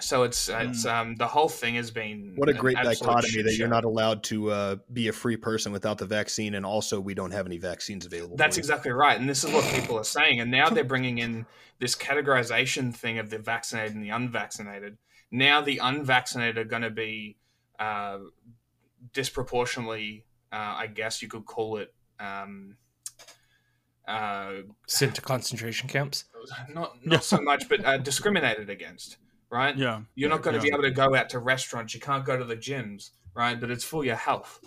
So 0.00 0.22
it's 0.22 0.48
it's 0.48 0.86
mm. 0.86 0.92
um 0.92 1.16
the 1.16 1.26
whole 1.26 1.48
thing 1.48 1.74
has 1.74 1.90
been 1.90 2.32
what 2.36 2.48
a 2.48 2.54
great 2.54 2.76
dichotomy 2.76 3.42
that 3.42 3.56
you're 3.56 3.68
not 3.68 3.84
allowed 3.84 4.22
to 4.24 4.50
uh, 4.50 4.76
be 4.92 5.08
a 5.08 5.12
free 5.12 5.36
person 5.36 5.70
without 5.70 5.98
the 5.98 6.06
vaccine, 6.06 6.54
and 6.54 6.64
also 6.64 6.98
we 6.98 7.14
don't 7.14 7.30
have 7.30 7.46
any 7.46 7.58
vaccines 7.58 8.06
available. 8.06 8.36
That's 8.36 8.56
exactly 8.56 8.90
right, 8.90 9.18
and 9.18 9.28
this 9.28 9.44
is 9.44 9.52
what 9.52 9.64
people 9.74 9.98
are 9.98 10.04
saying. 10.04 10.40
And 10.40 10.50
now 10.50 10.70
they're 10.70 10.84
bringing 10.84 11.18
in 11.18 11.46
this 11.78 11.94
categorization 11.94 12.94
thing 12.94 13.18
of 13.18 13.28
the 13.28 13.38
vaccinated 13.38 13.94
and 13.94 14.02
the 14.02 14.10
unvaccinated. 14.10 14.96
Now 15.30 15.60
the 15.60 15.78
unvaccinated 15.82 16.58
are 16.58 16.64
going 16.64 16.82
to 16.82 16.90
be 16.90 17.36
uh, 17.78 18.18
disproportionately, 19.12 20.24
uh, 20.52 20.74
I 20.76 20.86
guess 20.86 21.22
you 21.22 21.28
could 21.28 21.44
call 21.44 21.78
it, 21.78 21.94
um, 22.20 22.76
uh, 24.06 24.52
sent 24.86 25.14
to 25.16 25.20
concentration 25.20 25.88
camps. 25.88 26.24
Not 26.72 27.04
not 27.04 27.24
so 27.24 27.40
much, 27.40 27.68
but 27.68 27.84
uh, 27.84 27.98
discriminated 27.98 28.70
against. 28.70 29.18
Right? 29.50 29.76
Yeah. 29.76 30.02
You're 30.14 30.30
not 30.30 30.42
going 30.42 30.58
to 30.58 30.66
yeah. 30.66 30.70
be 30.70 30.74
able 30.74 30.82
to 30.82 30.90
go 30.90 31.14
out 31.14 31.30
to 31.30 31.38
restaurants. 31.38 31.94
You 31.94 32.00
can't 32.00 32.24
go 32.24 32.36
to 32.36 32.44
the 32.44 32.56
gyms. 32.56 33.10
Right? 33.34 33.60
But 33.60 33.70
it's 33.70 33.84
for 33.84 34.04
your 34.04 34.16
health. 34.16 34.60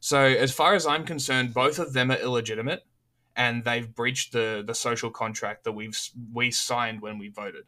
So 0.00 0.20
as 0.20 0.52
far 0.52 0.74
as 0.74 0.86
I'm 0.86 1.04
concerned, 1.04 1.54
both 1.54 1.78
of 1.78 1.94
them 1.94 2.10
are 2.10 2.18
illegitimate, 2.18 2.82
and 3.36 3.64
they've 3.64 3.92
breached 3.92 4.32
the 4.32 4.62
the 4.64 4.74
social 4.74 5.10
contract 5.10 5.64
that 5.64 5.72
we've 5.72 5.98
we 6.32 6.50
signed 6.50 7.00
when 7.00 7.18
we 7.18 7.28
voted. 7.28 7.64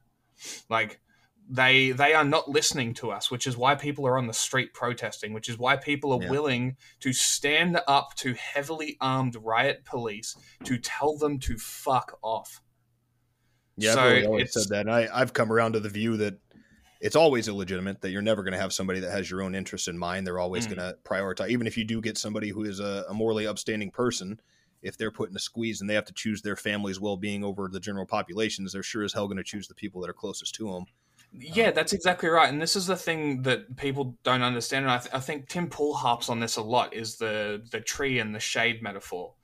Like 0.68 1.00
they 1.48 1.92
they 1.92 2.12
are 2.12 2.24
not 2.24 2.48
listening 2.48 2.92
to 2.92 3.10
us 3.10 3.30
which 3.30 3.46
is 3.46 3.56
why 3.56 3.74
people 3.74 4.06
are 4.06 4.18
on 4.18 4.26
the 4.26 4.32
street 4.32 4.72
protesting 4.74 5.32
which 5.32 5.48
is 5.48 5.58
why 5.58 5.76
people 5.76 6.12
are 6.12 6.22
yeah. 6.22 6.30
willing 6.30 6.76
to 7.00 7.12
stand 7.12 7.80
up 7.86 8.14
to 8.16 8.34
heavily 8.34 8.96
armed 9.00 9.36
riot 9.36 9.84
police 9.84 10.36
to 10.64 10.76
tell 10.78 11.16
them 11.16 11.38
to 11.38 11.56
fuck 11.56 12.18
off 12.22 12.60
yeah 13.76 13.94
so 13.94 14.02
i've 14.02 14.26
always 14.26 14.52
said 14.52 14.68
that 14.68 14.80
and 14.86 14.90
I, 14.90 15.08
i've 15.12 15.32
come 15.32 15.52
around 15.52 15.72
to 15.72 15.80
the 15.80 15.88
view 15.88 16.16
that 16.16 16.38
it's 17.00 17.16
always 17.16 17.46
illegitimate 17.46 18.00
that 18.00 18.10
you're 18.10 18.22
never 18.22 18.42
going 18.42 18.54
to 18.54 18.58
have 18.58 18.72
somebody 18.72 19.00
that 19.00 19.12
has 19.12 19.30
your 19.30 19.42
own 19.42 19.54
interest 19.54 19.86
in 19.86 19.96
mind 19.96 20.26
they're 20.26 20.40
always 20.40 20.66
mm. 20.66 20.76
going 20.76 20.88
to 20.88 20.96
prioritize 21.04 21.50
even 21.50 21.66
if 21.66 21.76
you 21.76 21.84
do 21.84 22.00
get 22.00 22.18
somebody 22.18 22.48
who 22.48 22.64
is 22.64 22.80
a, 22.80 23.04
a 23.08 23.14
morally 23.14 23.46
upstanding 23.46 23.90
person 23.90 24.40
if 24.82 24.98
they're 24.98 25.10
put 25.12 25.30
in 25.30 25.36
a 25.36 25.40
squeeze 25.40 25.80
and 25.80 25.88
they 25.88 25.94
have 25.94 26.04
to 26.04 26.12
choose 26.12 26.42
their 26.42 26.56
family's 26.56 27.00
well-being 27.00 27.44
over 27.44 27.68
the 27.68 27.80
general 27.80 28.06
populations 28.06 28.72
they're 28.72 28.82
sure 28.82 29.04
as 29.04 29.12
hell 29.12 29.28
going 29.28 29.36
to 29.36 29.44
choose 29.44 29.68
the 29.68 29.74
people 29.74 30.00
that 30.00 30.10
are 30.10 30.14
closest 30.14 30.54
to 30.54 30.72
them 30.72 30.86
yeah, 31.32 31.70
that's 31.70 31.92
exactly 31.92 32.28
right. 32.28 32.48
And 32.48 32.60
this 32.60 32.76
is 32.76 32.86
the 32.86 32.96
thing 32.96 33.42
that 33.42 33.76
people 33.76 34.16
don't 34.22 34.42
understand. 34.42 34.84
And 34.84 34.92
I, 34.92 34.98
th- 34.98 35.14
I 35.14 35.20
think 35.20 35.48
Tim 35.48 35.68
Pool 35.68 35.94
harps 35.94 36.28
on 36.28 36.40
this 36.40 36.56
a 36.56 36.62
lot 36.62 36.94
is 36.94 37.16
the 37.16 37.62
the 37.70 37.80
tree 37.80 38.18
and 38.18 38.34
the 38.34 38.40
shade 38.40 38.82
metaphor. 38.82 39.34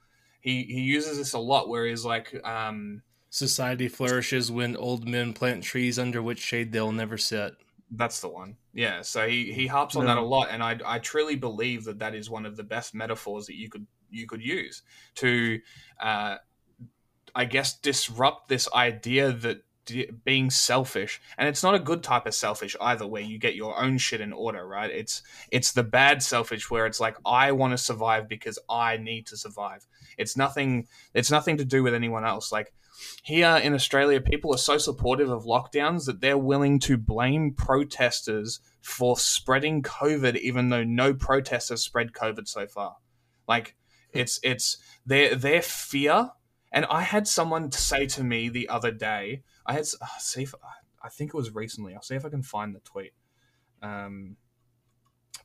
He 0.40 0.64
he 0.64 0.80
uses 0.80 1.18
this 1.18 1.34
a 1.34 1.38
lot 1.38 1.68
where 1.68 1.86
he's 1.86 2.04
like, 2.04 2.34
um, 2.46 3.02
society 3.30 3.88
flourishes 3.88 4.50
when 4.50 4.76
old 4.76 5.08
men 5.08 5.32
plant 5.32 5.62
trees 5.64 5.98
under 5.98 6.22
which 6.22 6.38
shade 6.40 6.72
they'll 6.72 6.92
never 6.92 7.18
sit. 7.18 7.54
That's 7.90 8.20
the 8.20 8.28
one. 8.28 8.56
Yeah. 8.72 9.02
So 9.02 9.28
he, 9.28 9.52
he 9.52 9.66
harps 9.66 9.96
on 9.96 10.06
Yeah. 10.06 10.14
that 10.14 10.20
a 10.20 10.24
lot, 10.24 10.48
and 10.50 10.62
I 10.62 10.78
I 10.84 10.98
truly 10.98 11.36
believe 11.36 11.84
that 11.84 11.98
that 11.98 12.14
is 12.14 12.30
one 12.30 12.46
of 12.46 12.56
the 12.56 12.64
best 12.64 12.94
metaphors 12.94 13.46
that 13.46 13.56
you 13.56 13.68
could 13.68 13.86
you 14.10 14.26
could 14.26 14.42
use 14.42 14.82
to, 15.16 15.60
uh, 16.00 16.36
I 17.34 17.44
guess, 17.46 17.78
disrupt 17.78 18.48
this 18.48 18.68
idea 18.74 19.32
that 19.32 19.62
being 20.24 20.50
selfish, 20.50 21.20
and 21.38 21.48
it's 21.48 21.62
not 21.62 21.74
a 21.74 21.80
good 21.80 22.02
type 22.02 22.26
of 22.26 22.34
selfish 22.34 22.76
either, 22.80 23.06
where 23.06 23.22
you 23.22 23.38
get 23.38 23.54
your 23.54 23.78
own 23.80 23.98
shit 23.98 24.20
in 24.20 24.32
order, 24.32 24.66
right? 24.66 24.90
It's 24.90 25.22
it's 25.50 25.72
the 25.72 25.82
bad 25.82 26.22
selfish 26.22 26.70
where 26.70 26.86
it's 26.86 27.00
like 27.00 27.16
I 27.24 27.52
want 27.52 27.72
to 27.72 27.78
survive 27.78 28.28
because 28.28 28.58
I 28.68 28.96
need 28.96 29.26
to 29.28 29.36
survive. 29.36 29.86
It's 30.18 30.36
nothing. 30.36 30.88
It's 31.14 31.30
nothing 31.30 31.56
to 31.58 31.64
do 31.64 31.82
with 31.82 31.94
anyone 31.94 32.24
else. 32.24 32.52
Like 32.52 32.72
here 33.22 33.60
in 33.62 33.74
Australia, 33.74 34.20
people 34.20 34.54
are 34.54 34.58
so 34.58 34.78
supportive 34.78 35.30
of 35.30 35.44
lockdowns 35.44 36.06
that 36.06 36.20
they're 36.20 36.38
willing 36.38 36.78
to 36.80 36.96
blame 36.96 37.54
protesters 37.54 38.60
for 38.80 39.16
spreading 39.16 39.82
COVID, 39.82 40.36
even 40.38 40.68
though 40.68 40.84
no 40.84 41.14
protesters 41.14 41.82
spread 41.82 42.12
COVID 42.12 42.48
so 42.48 42.66
far. 42.66 42.96
Like 43.48 43.76
it's 44.12 44.38
it's 44.42 44.78
their 45.04 45.34
their 45.34 45.62
fear. 45.62 46.30
And 46.74 46.86
I 46.86 47.02
had 47.02 47.28
someone 47.28 47.70
say 47.70 48.06
to 48.06 48.24
me 48.24 48.48
the 48.48 48.68
other 48.68 48.90
day. 48.90 49.42
I 49.66 49.74
had 49.74 49.84
uh, 50.00 50.06
see 50.18 50.42
if 50.42 50.54
I 51.02 51.08
think 51.08 51.30
it 51.30 51.36
was 51.36 51.54
recently. 51.54 51.94
I'll 51.94 52.02
see 52.02 52.14
if 52.14 52.24
I 52.24 52.28
can 52.28 52.42
find 52.42 52.74
the 52.74 52.80
tweet. 52.80 53.12
Um, 53.82 54.36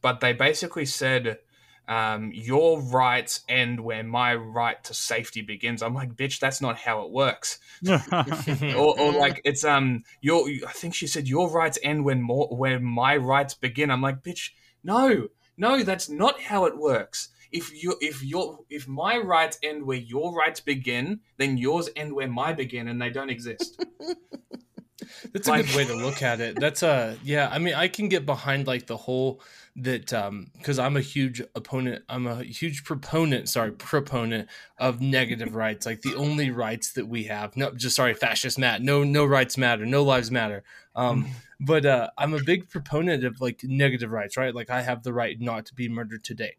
but 0.01 0.19
they 0.19 0.33
basically 0.33 0.85
said 0.85 1.39
um, 1.87 2.31
your 2.33 2.81
rights 2.81 3.41
end 3.47 3.79
where 3.79 4.03
my 4.03 4.35
right 4.35 4.83
to 4.83 4.93
safety 4.93 5.41
begins. 5.41 5.81
I'm 5.81 5.93
like, 5.93 6.15
bitch, 6.15 6.39
that's 6.39 6.61
not 6.61 6.77
how 6.77 7.05
it 7.05 7.11
works. 7.11 7.59
or, 7.89 8.99
or 8.99 9.13
like 9.13 9.41
it's 9.45 9.63
um 9.63 10.03
your 10.21 10.47
I 10.67 10.71
think 10.73 10.93
she 10.93 11.07
said 11.07 11.27
your 11.27 11.49
rights 11.49 11.79
end 11.81 12.03
when 12.03 12.21
more 12.21 12.47
when 12.55 12.83
my 12.83 13.17
rights 13.17 13.53
begin. 13.53 13.89
I'm 13.89 14.01
like, 14.01 14.21
bitch, 14.21 14.51
no, 14.83 15.27
no, 15.57 15.83
that's 15.83 16.09
not 16.09 16.41
how 16.41 16.65
it 16.65 16.77
works. 16.77 17.29
If 17.51 17.81
you 17.81 17.95
if 18.01 18.23
your 18.23 18.59
if 18.69 18.87
my 18.87 19.17
rights 19.17 19.57
end 19.63 19.85
where 19.85 19.97
your 19.97 20.35
rights 20.35 20.59
begin, 20.59 21.19
then 21.37 21.57
yours 21.57 21.89
end 21.95 22.13
where 22.13 22.27
my 22.27 22.53
begin, 22.53 22.87
and 22.87 23.01
they 23.01 23.09
don't 23.09 23.29
exist. 23.29 23.83
That's 25.33 25.47
a 25.47 25.63
good 25.63 25.75
way 25.75 25.85
to 25.85 25.95
look 25.95 26.21
at 26.21 26.39
it. 26.39 26.59
That's 26.59 26.83
a 26.83 27.17
yeah. 27.23 27.49
I 27.51 27.59
mean, 27.59 27.73
I 27.73 27.87
can 27.87 28.09
get 28.09 28.25
behind 28.25 28.67
like 28.67 28.87
the 28.87 28.97
whole 28.97 29.41
that 29.77 30.11
um 30.13 30.47
because 30.57 30.79
I'm 30.79 30.97
a 30.97 31.01
huge 31.01 31.41
opponent. 31.55 32.03
I'm 32.09 32.27
a 32.27 32.43
huge 32.43 32.83
proponent. 32.83 33.49
Sorry, 33.49 33.71
proponent 33.71 34.49
of 34.77 35.01
negative 35.01 35.55
rights. 35.55 35.85
Like 35.85 36.01
the 36.01 36.15
only 36.15 36.51
rights 36.51 36.93
that 36.93 37.07
we 37.07 37.25
have. 37.25 37.55
No, 37.55 37.71
just 37.71 37.95
sorry, 37.95 38.13
fascist 38.13 38.57
Matt. 38.57 38.81
No, 38.81 39.03
no 39.03 39.25
rights 39.25 39.57
matter. 39.57 39.85
No 39.85 40.03
lives 40.03 40.31
matter. 40.31 40.63
Um, 40.95 41.27
but 41.59 41.85
uh, 41.85 42.09
I'm 42.17 42.33
a 42.33 42.43
big 42.43 42.69
proponent 42.69 43.23
of 43.23 43.39
like 43.41 43.61
negative 43.63 44.11
rights. 44.11 44.37
Right, 44.37 44.53
like 44.53 44.69
I 44.69 44.81
have 44.81 45.03
the 45.03 45.13
right 45.13 45.39
not 45.39 45.65
to 45.67 45.75
be 45.75 45.89
murdered 45.89 46.23
today. 46.23 46.55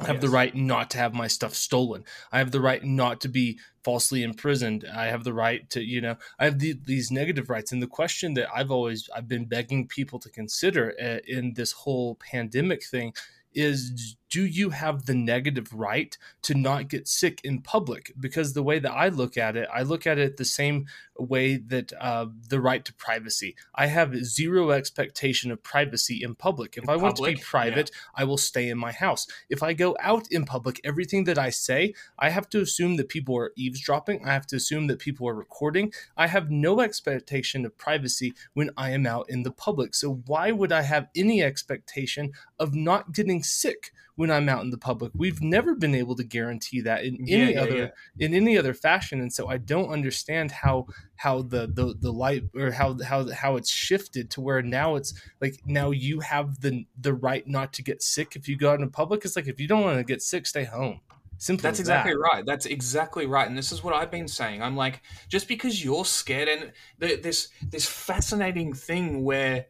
I 0.00 0.06
have 0.06 0.20
the 0.20 0.28
right 0.28 0.54
not 0.54 0.90
to 0.90 0.98
have 0.98 1.14
my 1.14 1.26
stuff 1.26 1.54
stolen. 1.54 2.04
I 2.30 2.38
have 2.38 2.50
the 2.50 2.60
right 2.60 2.84
not 2.84 3.20
to 3.22 3.28
be 3.28 3.58
falsely 3.82 4.22
imprisoned. 4.22 4.84
I 4.94 5.06
have 5.06 5.24
the 5.24 5.32
right 5.32 5.68
to, 5.70 5.82
you 5.82 6.00
know, 6.00 6.16
I 6.38 6.44
have 6.44 6.58
the, 6.58 6.78
these 6.84 7.10
negative 7.10 7.48
rights. 7.48 7.72
And 7.72 7.82
the 7.82 7.86
question 7.86 8.34
that 8.34 8.48
I've 8.54 8.70
always 8.70 9.08
I've 9.16 9.28
been 9.28 9.46
begging 9.46 9.86
people 9.86 10.18
to 10.18 10.28
consider 10.28 10.94
uh, 11.00 11.20
in 11.26 11.54
this 11.54 11.72
whole 11.72 12.16
pandemic 12.16 12.84
thing 12.84 13.14
is 13.54 14.16
do 14.30 14.44
you 14.44 14.70
have 14.70 15.06
the 15.06 15.14
negative 15.14 15.72
right 15.72 16.16
to 16.42 16.54
not 16.54 16.88
get 16.88 17.06
sick 17.08 17.40
in 17.44 17.60
public? 17.60 18.12
Because 18.18 18.52
the 18.52 18.62
way 18.62 18.78
that 18.78 18.92
i 18.92 19.08
look 19.08 19.36
at 19.36 19.56
it 19.56 19.68
i 19.72 19.82
look 19.82 20.06
at 20.06 20.18
it 20.18 20.36
the 20.36 20.44
same 20.44 20.86
way 21.18 21.56
that 21.56 21.92
uh, 22.00 22.26
the 22.48 22.60
right 22.60 22.84
to 22.84 22.92
privacy. 22.94 23.56
I 23.74 23.86
have 23.86 24.14
zero 24.24 24.70
expectation 24.70 25.50
of 25.50 25.62
privacy 25.62 26.22
in 26.22 26.34
public. 26.34 26.76
If 26.76 26.84
In 26.84 26.90
i 26.90 26.96
want 26.96 27.16
to 27.16 27.22
be 27.22 27.34
public? 27.34 27.44
private 27.46 27.90
i 28.14 28.24
will 28.24 28.36
stay 28.36 28.68
in 28.68 28.78
my 28.78 28.92
house. 28.92 29.26
If 29.48 29.62
i 29.62 29.72
go 29.72 29.96
out 30.00 30.26
in 30.30 30.44
public 30.44 30.80
everything 30.84 31.24
that 31.24 31.38
i 31.38 31.50
say 31.50 31.94
i 32.18 32.28
have 32.30 32.48
to 32.50 32.60
assume 32.60 32.96
that 32.96 33.08
people 33.08 33.36
are 33.36 33.52
eavesdropping. 33.56 34.24
I 34.26 34.32
have 34.32 34.46
to 34.48 34.56
assume 34.56 34.86
that 34.88 34.98
people 34.98 35.28
are 35.28 35.34
recording. 35.34 35.92
I 36.16 36.26
have 36.26 36.50
no 36.50 36.80
expectation 36.80 37.64
of 37.64 37.76
privacy 37.78 38.34
when 38.54 38.70
i 38.76 38.90
am 38.90 39.06
out 39.06 39.30
in 39.30 39.42
the 39.42 39.52
public. 39.52 39.94
So 39.94 40.22
why 40.26 40.50
would 40.52 40.72
i 40.72 40.82
have 40.82 41.08
any 41.14 41.42
expectation 41.42 42.32
of 42.58 42.74
not 42.74 43.12
getting 43.12 43.42
sick 43.42 43.92
when 44.16 44.30
I'm 44.30 44.48
out 44.48 44.62
in 44.62 44.70
the 44.70 44.78
public. 44.78 45.12
We've 45.14 45.40
never 45.40 45.74
been 45.74 45.94
able 45.94 46.16
to 46.16 46.24
guarantee 46.24 46.80
that 46.80 47.04
in 47.04 47.18
Yeah, 47.24 47.38
any 47.38 47.54
yeah, 47.54 47.62
other 47.62 47.92
in 48.18 48.34
any 48.34 48.58
other 48.58 48.74
fashion, 48.74 49.20
and 49.20 49.32
so 49.32 49.48
I 49.48 49.58
don't 49.58 49.90
understand 49.90 50.50
how 50.50 50.86
how 51.16 51.42
the 51.42 51.66
the 51.66 51.94
the 51.98 52.12
light 52.12 52.44
or 52.54 52.72
how 52.72 52.96
how 53.04 53.30
how 53.30 53.56
it's 53.56 53.70
shifted 53.70 54.30
to 54.30 54.40
where 54.40 54.62
now 54.62 54.96
it's 54.96 55.14
like 55.40 55.60
now 55.66 55.90
you 55.90 56.20
have 56.20 56.60
the 56.60 56.86
the 57.00 57.14
right 57.14 57.46
not 57.46 57.72
to 57.74 57.82
get 57.82 58.02
sick 58.02 58.36
if 58.36 58.48
you 58.48 58.56
go 58.56 58.72
out 58.72 58.80
in 58.80 58.90
public. 58.90 59.24
It's 59.24 59.36
like 59.36 59.48
if 59.48 59.60
you 59.60 59.68
don't 59.68 59.82
want 59.82 59.98
to 59.98 60.04
get 60.04 60.22
sick, 60.22 60.46
stay 60.46 60.64
home. 60.64 61.00
Simple. 61.38 61.64
That's 61.64 61.80
exactly 61.80 62.12
that. 62.12 62.18
right. 62.18 62.44
That's 62.46 62.64
exactly 62.64 63.26
right. 63.26 63.46
And 63.46 63.58
this 63.58 63.70
is 63.70 63.84
what 63.84 63.94
I've 63.94 64.10
been 64.10 64.28
saying. 64.28 64.62
I'm 64.62 64.76
like, 64.76 65.02
just 65.28 65.48
because 65.48 65.84
you're 65.84 66.06
scared, 66.06 66.48
and 66.48 66.72
th- 67.00 67.22
this 67.22 67.48
this 67.68 67.86
fascinating 67.86 68.72
thing 68.72 69.22
where 69.22 69.66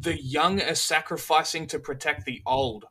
the 0.00 0.20
young 0.20 0.62
are 0.62 0.74
sacrificing 0.74 1.66
to 1.68 1.78
protect 1.78 2.24
the 2.24 2.42
old. 2.46 2.86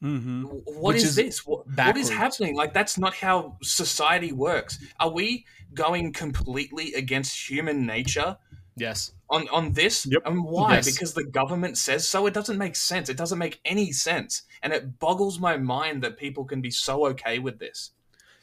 Hmm 0.00 0.44
What 0.44 0.94
Which 0.94 0.96
is, 0.98 1.04
is 1.04 1.16
this? 1.16 1.46
What, 1.46 1.66
what 1.66 1.76
backwards. 1.76 2.08
is 2.08 2.16
happening? 2.16 2.56
Like 2.56 2.72
that's 2.72 2.98
not 2.98 3.14
how 3.14 3.56
society 3.62 4.32
works. 4.32 4.78
Are 4.98 5.10
we 5.10 5.44
going 5.74 6.12
completely 6.12 6.94
against 6.94 7.48
human 7.50 7.86
nature 7.86 8.38
Yes. 8.76 9.12
on 9.28 9.48
on 9.50 9.72
this? 9.72 10.06
Yep. 10.06 10.22
And 10.24 10.42
why? 10.44 10.76
Yes. 10.76 10.90
Because 10.90 11.12
the 11.14 11.24
government 11.24 11.76
says 11.76 12.08
so. 12.08 12.26
It 12.26 12.34
doesn't 12.34 12.56
make 12.56 12.76
sense. 12.76 13.08
It 13.08 13.16
doesn't 13.16 13.38
make 13.38 13.60
any 13.64 13.92
sense, 13.92 14.42
and 14.62 14.72
it 14.72 14.98
boggles 14.98 15.38
my 15.38 15.58
mind 15.58 16.02
that 16.02 16.16
people 16.16 16.44
can 16.44 16.62
be 16.62 16.70
so 16.70 17.06
okay 17.08 17.38
with 17.38 17.58
this. 17.58 17.90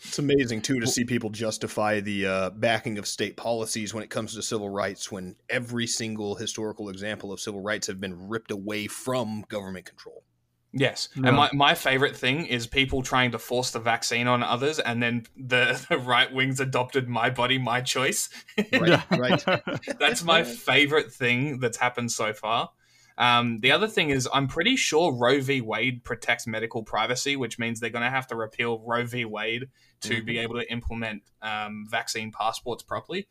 It's 0.03 0.19
amazing 0.19 0.61
too 0.61 0.79
to 0.79 0.85
see 0.85 1.05
people 1.05 1.31
justify 1.31 2.01
the 2.01 2.27
uh, 2.27 2.49
backing 2.51 2.99
of 2.99 3.07
state 3.07 3.35
policies 3.35 3.95
when 3.95 4.03
it 4.03 4.11
comes 4.11 4.35
to 4.35 4.43
civil 4.43 4.69
rights, 4.69 5.11
when 5.11 5.35
every 5.49 5.87
single 5.87 6.35
historical 6.35 6.89
example 6.89 7.33
of 7.33 7.39
civil 7.39 7.61
rights 7.61 7.87
have 7.87 7.99
been 7.99 8.27
ripped 8.29 8.51
away 8.51 8.85
from 8.85 9.43
government 9.49 9.85
control. 9.87 10.23
Yes. 10.79 11.09
Yeah. 11.15 11.27
And 11.27 11.37
my, 11.37 11.49
my 11.53 11.73
favorite 11.73 12.15
thing 12.15 12.45
is 12.45 12.67
people 12.67 13.01
trying 13.01 13.31
to 13.31 13.39
force 13.39 13.71
the 13.71 13.79
vaccine 13.79 14.27
on 14.27 14.43
others, 14.43 14.79
and 14.79 15.01
then 15.01 15.25
the, 15.35 15.83
the 15.89 15.97
right 15.97 16.31
wings 16.31 16.59
adopted 16.59 17.07
my 17.07 17.29
body, 17.29 17.57
my 17.57 17.81
choice. 17.81 18.29
Right, 18.71 19.03
right. 19.11 19.45
That's 19.99 20.23
my 20.23 20.43
favorite 20.43 21.11
thing 21.11 21.59
that's 21.59 21.77
happened 21.77 22.11
so 22.11 22.33
far. 22.33 22.71
Um, 23.17 23.59
the 23.61 23.71
other 23.71 23.87
thing 23.87 24.11
is, 24.11 24.29
I'm 24.31 24.47
pretty 24.47 24.75
sure 24.75 25.11
Roe 25.11 25.41
v. 25.41 25.61
Wade 25.61 26.03
protects 26.03 26.45
medical 26.45 26.83
privacy, 26.83 27.35
which 27.35 27.57
means 27.57 27.79
they're 27.79 27.89
going 27.89 28.03
to 28.03 28.11
have 28.11 28.27
to 28.27 28.35
repeal 28.35 28.83
Roe 28.85 29.05
v. 29.05 29.25
Wade 29.25 29.69
to 30.01 30.21
be 30.21 30.37
able 30.37 30.55
to 30.55 30.71
implement 30.71 31.23
um, 31.41 31.85
vaccine 31.89 32.31
passports 32.31 32.83
properly. 32.83 33.27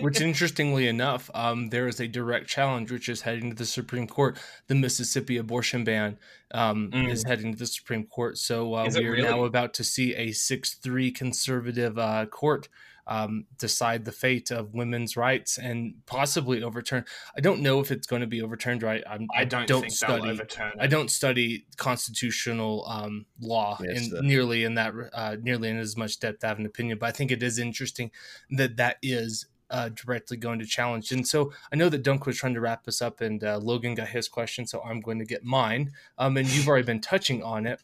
Which, 0.00 0.20
interestingly 0.20 0.88
enough, 0.88 1.30
um, 1.34 1.68
there 1.70 1.88
is 1.88 2.00
a 2.00 2.08
direct 2.08 2.48
challenge 2.48 2.90
which 2.92 3.08
is 3.08 3.22
heading 3.22 3.50
to 3.50 3.56
the 3.56 3.66
Supreme 3.66 4.06
Court. 4.06 4.36
The 4.66 4.74
Mississippi 4.74 5.36
abortion 5.36 5.84
ban 5.84 6.18
um, 6.52 6.90
Mm. 6.92 7.08
is 7.10 7.24
heading 7.26 7.52
to 7.52 7.58
the 7.58 7.66
Supreme 7.66 8.04
Court. 8.06 8.38
So 8.38 8.74
uh, 8.74 8.90
we 8.94 9.06
are 9.06 9.12
really? 9.12 9.22
now 9.22 9.44
about 9.44 9.74
to 9.74 9.84
see 9.84 10.14
a 10.14 10.32
6 10.32 10.74
3 10.74 11.10
conservative 11.10 11.98
uh, 11.98 12.26
court 12.26 12.68
um, 13.06 13.46
decide 13.58 14.04
the 14.04 14.12
fate 14.12 14.50
of 14.50 14.74
women's 14.74 15.16
rights 15.16 15.58
and 15.58 15.94
possibly 16.06 16.62
overturn. 16.62 17.04
I 17.36 17.40
don't 17.40 17.60
know 17.60 17.80
if 17.80 17.90
it's 17.90 18.06
going 18.06 18.20
to 18.20 18.26
be 18.26 18.42
overturned, 18.42 18.82
right? 18.82 19.02
I'm, 19.08 19.28
I 19.34 19.44
don't, 19.44 19.68
think 19.68 19.92
study. 19.92 20.22
they'll 20.22 20.30
overturn. 20.32 20.72
I 20.80 20.86
don't 20.86 21.10
study 21.10 21.66
constitutional 21.76 22.84
um, 22.88 23.26
law 23.40 23.78
Yes, 23.80 24.04
in 24.06 24.10
the- 24.10 24.22
nearly 24.22 24.64
in 24.64 24.74
that 24.74 24.92
uh, 25.12 25.36
nearly 25.40 25.68
in 25.68 25.78
as 25.78 25.96
much 25.96 26.18
depth. 26.18 26.44
I 26.44 26.48
have 26.48 26.58
an 26.58 26.66
opinion, 26.66 26.98
but 26.98 27.06
I 27.06 27.12
think 27.12 27.30
it 27.30 27.42
is 27.42 27.58
interesting 27.58 28.10
that 28.50 28.76
that 28.76 28.96
is 29.02 29.46
uh, 29.70 29.88
directly 29.90 30.36
going 30.36 30.58
to 30.60 30.66
challenge. 30.66 31.10
And 31.12 31.26
so 31.26 31.52
I 31.72 31.76
know 31.76 31.88
that 31.88 32.02
Dunk 32.02 32.26
was 32.26 32.36
trying 32.36 32.54
to 32.54 32.60
wrap 32.60 32.86
us 32.86 33.02
up, 33.02 33.20
and 33.20 33.42
uh, 33.42 33.58
Logan 33.58 33.94
got 33.94 34.08
his 34.08 34.28
question, 34.28 34.66
so 34.66 34.80
I'm 34.82 35.00
going 35.00 35.18
to 35.18 35.24
get 35.24 35.44
mine. 35.44 35.90
Um, 36.18 36.36
and 36.36 36.46
you've 36.48 36.68
already 36.68 36.86
been 36.86 37.00
touching 37.00 37.42
on 37.42 37.66
it. 37.66 37.80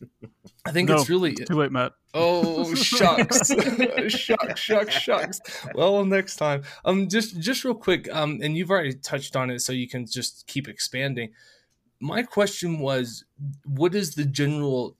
I 0.64 0.72
think 0.72 0.88
No. 0.88 0.96
it's 0.96 1.10
really 1.10 1.34
Too 1.34 1.54
late, 1.54 1.72
Matt. 1.72 1.92
Oh 2.14 2.74
shucks, 2.74 3.48
shucks, 4.08 4.60
shucks, 4.60 4.92
shucks. 4.94 5.40
Well, 5.74 6.04
next 6.04 6.36
time. 6.36 6.62
Um, 6.84 7.08
just 7.08 7.40
just 7.40 7.64
real 7.64 7.74
quick. 7.74 8.06
Um, 8.14 8.38
and 8.42 8.56
you've 8.56 8.70
already 8.70 8.92
touched 8.94 9.34
on 9.34 9.50
it, 9.50 9.60
so 9.60 9.72
you 9.72 9.88
can 9.88 10.06
just 10.06 10.46
keep 10.46 10.68
expanding. 10.68 11.30
My 12.00 12.22
question 12.22 12.80
was, 12.80 13.24
what 13.64 13.94
is 13.94 14.14
the 14.14 14.24
general 14.24 14.96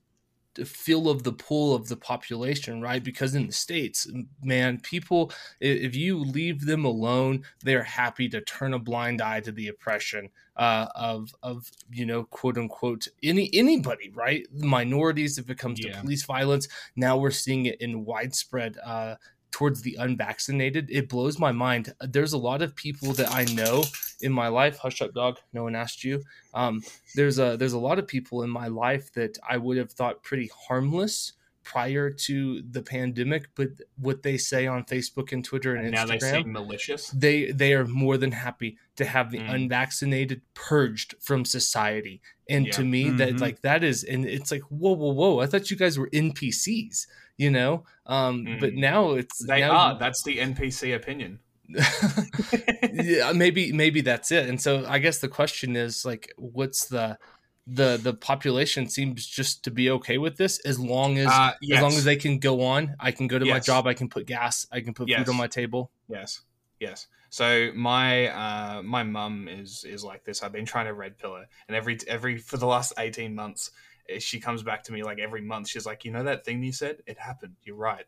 feel 0.65 1.09
of 1.09 1.23
the 1.23 1.33
pool 1.33 1.75
of 1.75 1.89
the 1.89 1.97
population, 1.97 2.81
right? 2.81 3.03
Because 3.03 3.35
in 3.35 3.47
the 3.47 3.53
states, 3.53 4.11
man, 4.43 4.81
people, 4.81 5.33
if 5.61 5.95
you 5.95 6.19
leave 6.19 6.65
them 6.65 6.85
alone, 6.85 7.43
they're 7.63 7.83
happy 7.83 8.29
to 8.29 8.41
turn 8.43 8.75
a 8.75 8.79
blind 8.79 9.21
eye 9.21 9.41
to 9.41 9.53
the 9.53 9.69
oppression 9.69 10.29
uh, 10.57 10.87
of 10.95 11.35
of 11.43 11.71
you 11.91 12.05
know 12.05 12.25
quote 12.25 12.59
unquote 12.59 13.09
any 13.23 13.51
anybody, 13.53 14.11
right? 14.15 14.47
Minorities, 14.53 15.39
if 15.39 15.49
it 15.49 15.59
comes 15.59 15.81
to 15.81 15.91
police 16.01 16.25
violence, 16.25 16.69
now 16.97 17.17
we're 17.17 17.31
seeing 17.31 17.67
it 17.67 17.81
in 17.81 18.05
widespread 18.05 18.77
uh, 18.85 19.15
towards 19.53 19.83
the 19.83 19.97
unvaccinated. 20.01 20.91
It 20.91 21.09
blows 21.09 21.39
my 21.39 21.53
mind. 21.53 21.95
There's 22.01 22.33
a 22.33 22.39
lot 22.39 22.63
of 22.63 22.75
people 22.75 23.13
that 23.13 23.31
I 23.31 23.45
know 23.55 23.85
in 24.23 24.33
my 24.33 24.49
life. 24.49 24.79
Hush 24.79 25.01
up, 25.01 25.15
dog. 25.15 25.39
No 25.53 25.63
one 25.65 25.77
asked 25.77 26.03
you. 26.03 26.23
Um, 26.55 26.83
there's 27.15 27.39
a 27.39 27.57
there's 27.57 27.75
a 27.75 27.79
lot 27.79 27.99
of 27.99 28.07
people 28.07 28.43
in 28.43 28.51
my 28.51 28.67
life 28.67 29.13
that 29.13 29.39
I 29.49 29.59
would 29.59 29.77
have 29.77 29.93
thought 29.93 30.23
pretty 30.23 30.51
harmless 30.67 31.35
prior 31.65 32.11
to 32.11 32.63
the 32.63 32.83
pandemic, 32.83 33.47
but 33.55 33.69
what 33.97 34.23
they 34.23 34.37
say 34.37 34.67
on 34.67 34.85
Facebook 34.85 35.33
and 35.33 35.45
Twitter 35.45 35.75
and, 35.77 35.87
And 35.87 35.95
now 35.95 36.07
they 36.07 36.19
seem 36.19 36.53
malicious. 36.53 37.09
they 37.11 37.51
they 37.53 37.73
are 37.75 37.87
more 37.87 38.17
than 38.17 38.33
happy 38.33 38.77
to 38.97 39.05
have 39.05 39.31
the 39.31 39.39
Mm. 39.39 39.55
unvaccinated 39.55 40.43
purged 40.55 41.15
from 41.21 41.45
society. 41.45 42.21
And 42.49 42.71
to 42.73 42.85
me, 42.85 43.11
that 43.11 43.35
Mhm. 43.35 43.41
like 43.41 43.63
that 43.63 43.83
is, 43.85 44.05
and 44.05 44.27
it's 44.27 44.51
like 44.51 44.63
whoa, 44.63 44.93
whoa, 44.93 45.13
whoa! 45.13 45.41
I 45.41 45.47
thought 45.47 45.71
you 45.71 45.77
guys 45.77 45.99
were 45.99 46.11
NPCs, 46.13 47.07
you 47.39 47.51
know. 47.51 47.85
Um, 48.07 48.45
but 48.61 48.73
Mm. 48.73 48.79
now 48.79 49.13
it's 49.13 49.39
They 49.39 49.61
now- 49.61 49.71
are. 49.73 49.99
That's 49.99 50.23
the 50.23 50.39
NPC 50.41 50.93
opinion. 50.95 51.39
yeah, 52.93 53.33
maybe 53.33 53.73
maybe 53.73 54.01
that's 54.01 54.31
it. 54.31 54.49
And 54.49 54.61
so 54.61 54.85
I 54.87 54.99
guess 54.99 55.19
the 55.19 55.29
question 55.29 55.77
is 55.77 56.05
like, 56.05 56.33
what's 56.37 56.87
the 56.87 57.19
the 57.67 57.97
the 57.97 58.13
population 58.13 58.89
seems 58.89 59.27
just 59.27 59.63
to 59.65 59.71
be 59.71 59.91
okay 59.91 60.19
with 60.19 60.37
this 60.37 60.59
as 60.61 60.81
long 60.81 61.19
as 61.19 61.29
Uh, 61.29 61.53
as 61.73 61.81
long 61.81 61.93
as 61.93 62.05
they 62.05 62.17
can 62.17 62.39
go 62.39 62.63
on. 62.63 62.97
I 62.99 63.13
can 63.13 63.29
go 63.29 63.39
to 63.39 63.45
my 63.47 63.61
job. 63.61 63.87
I 63.87 63.95
can 63.95 64.09
put 64.09 64.27
gas. 64.27 64.67
I 64.73 64.81
can 64.81 64.95
put 64.95 65.09
Yes. 65.09 65.21
food 65.21 65.29
on 65.31 65.37
my 65.37 65.47
table. 65.47 65.91
Yes, 66.09 66.41
yes. 66.81 67.07
So 67.31 67.71
my 67.75 68.29
uh, 68.29 68.83
my 68.83 69.05
mum 69.05 69.49
is 69.49 69.85
is 69.85 70.05
like 70.05 70.25
this. 70.25 70.43
I've 70.43 70.53
been 70.53 70.67
trying 70.67 70.87
to 70.87 70.93
red 70.93 71.19
pill 71.19 71.35
her, 71.37 71.47
and 71.69 71.77
every 71.77 71.99
every 72.07 72.37
for 72.37 72.57
the 72.57 72.67
last 72.67 72.93
eighteen 72.99 73.35
months, 73.35 73.71
eh, 74.09 74.19
she 74.19 74.41
comes 74.41 74.63
back 74.63 74.83
to 74.85 74.93
me 74.93 75.03
like 75.03 75.19
every 75.19 75.41
month. 75.41 75.69
She's 75.69 75.87
like, 75.87 76.05
you 76.05 76.11
know 76.11 76.25
that 76.25 76.45
thing 76.45 76.63
you 76.63 76.73
said, 76.73 77.03
it 77.07 77.19
happened. 77.19 77.55
You're 77.63 77.77
right. 77.77 78.05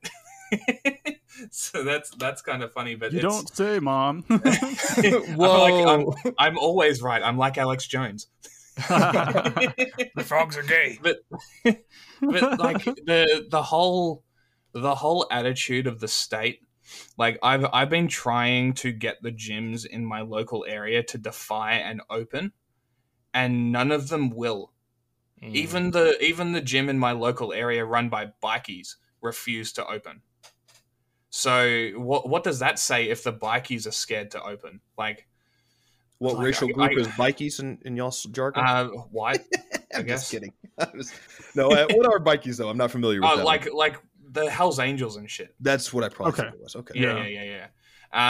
so 1.50 1.84
that's 1.84 2.10
that's 2.16 2.42
kind 2.42 2.62
of 2.62 2.72
funny, 2.72 2.96
but 2.96 3.12
You 3.12 3.20
it's, 3.20 3.24
don't 3.34 3.56
say, 3.56 3.78
mom. 3.78 4.22
Whoa! 4.28 6.12
I'm, 6.24 6.32
I'm 6.38 6.58
always 6.58 7.00
right. 7.00 7.22
I'm 7.22 7.38
like 7.38 7.56
Alex 7.56 7.86
Jones. 7.86 8.26
the 8.76 10.24
frogs 10.24 10.56
are 10.56 10.62
gay. 10.62 10.98
but 11.02 11.18
but 12.20 12.58
like 12.58 12.84
the 12.84 13.46
the 13.50 13.62
whole 13.62 14.24
the 14.72 14.94
whole 14.96 15.26
attitude 15.30 15.86
of 15.86 16.00
the 16.00 16.08
state 16.08 16.60
like 17.16 17.38
i've 17.42 17.64
i've 17.72 17.88
been 17.88 18.08
trying 18.08 18.72
to 18.72 18.90
get 18.90 19.22
the 19.22 19.30
gyms 19.30 19.86
in 19.86 20.04
my 20.04 20.20
local 20.20 20.64
area 20.68 21.02
to 21.02 21.16
defy 21.16 21.74
and 21.74 22.02
open 22.10 22.52
and 23.32 23.70
none 23.70 23.92
of 23.92 24.08
them 24.08 24.30
will 24.30 24.72
Mm. 25.42 25.54
even 25.54 25.90
the 25.90 26.16
even 26.24 26.52
the 26.52 26.60
gym 26.60 26.88
in 26.88 26.98
my 26.98 27.12
local 27.12 27.52
area 27.52 27.84
run 27.84 28.08
by 28.08 28.28
bikies 28.42 28.94
refuse 29.20 29.72
to 29.72 29.86
open 29.86 30.22
so 31.28 31.90
what 31.96 32.28
what 32.28 32.44
does 32.44 32.60
that 32.60 32.78
say 32.78 33.08
if 33.08 33.24
the 33.24 33.32
bikies 33.32 33.86
are 33.86 33.92
scared 33.92 34.30
to 34.30 34.42
open 34.42 34.80
like 34.96 35.26
What 36.18 36.34
Like, 36.36 36.44
racial 36.46 36.68
I- 36.68 36.72
group 36.72 36.90
I- 36.98 37.00
is 37.00 37.06
bikies 37.08 37.60
in, 37.60 37.78
in 37.84 37.96
y'all's 37.96 38.22
jargon? 38.24 38.64
uh 38.64 38.86
white 38.88 39.42
I 39.94 39.98
I'm 39.98 40.06
guess. 40.06 40.20
just 40.30 40.30
kidding. 40.32 40.52
Was- 40.94 41.12
no, 41.54 41.70
uh, 41.70 41.86
what 41.90 42.06
are 42.06 42.18
bikies 42.18 42.56
though? 42.58 42.68
I'm 42.68 42.76
not 42.78 42.90
familiar 42.90 43.20
with 43.20 43.30
oh 43.32 43.36
that. 43.38 43.44
like 43.44 43.64
one. 43.66 43.76
like 43.76 43.96
the 44.32 44.50
hell's 44.50 44.78
angels 44.80 45.16
and 45.16 45.30
shit 45.30 45.54
that's 45.60 45.92
what 45.92 46.02
I 46.04 46.08
probably 46.08 46.32
Okay. 46.32 46.42
thought 46.44 46.54
it 46.54 46.60
was. 46.62 46.76
Okay. 46.76 47.00
yeah 47.00 47.16
Yeah. 47.18 47.26
yeah 47.26 47.42
yeah 47.42 47.50
yeah 47.56 47.66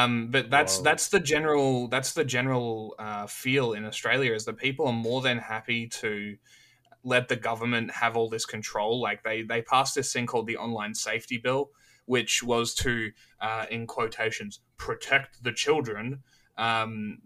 um 0.05 0.29
but 0.31 0.51
that's 0.51 0.77
Whoa. 0.79 0.83
that's 0.85 1.09
the 1.09 1.21
general 1.21 1.89
that's 1.89 2.13
the 2.13 2.25
general 2.25 2.95
uh 2.99 3.27
feel 3.27 3.73
in 3.75 3.85
australia 3.85 4.33
is 4.33 4.45
that 4.47 4.57
people 4.57 4.87
are 4.87 4.93
more 4.95 5.21
than 5.23 5.37
happy 5.39 5.87
to 5.89 6.37
let 7.05 7.29
the 7.29 7.37
government 7.37 7.91
have 7.91 8.17
all 8.17 8.29
this 8.31 8.47
control 8.47 9.01
like 9.01 9.23
they 9.23 9.43
they 9.43 9.61
passed 9.61 9.95
this 9.95 10.11
thing 10.13 10.25
called 10.27 10.47
the 10.47 10.57
online 10.57 10.95
safety 10.95 11.37
bill 11.39 11.71
which 12.07 12.43
was 12.43 12.75
to 12.75 13.11
uh 13.41 13.67
in 13.71 13.87
quotations 13.87 14.61
protect 14.79 15.43
the 15.45 15.53
children 15.53 16.23
um 16.57 17.19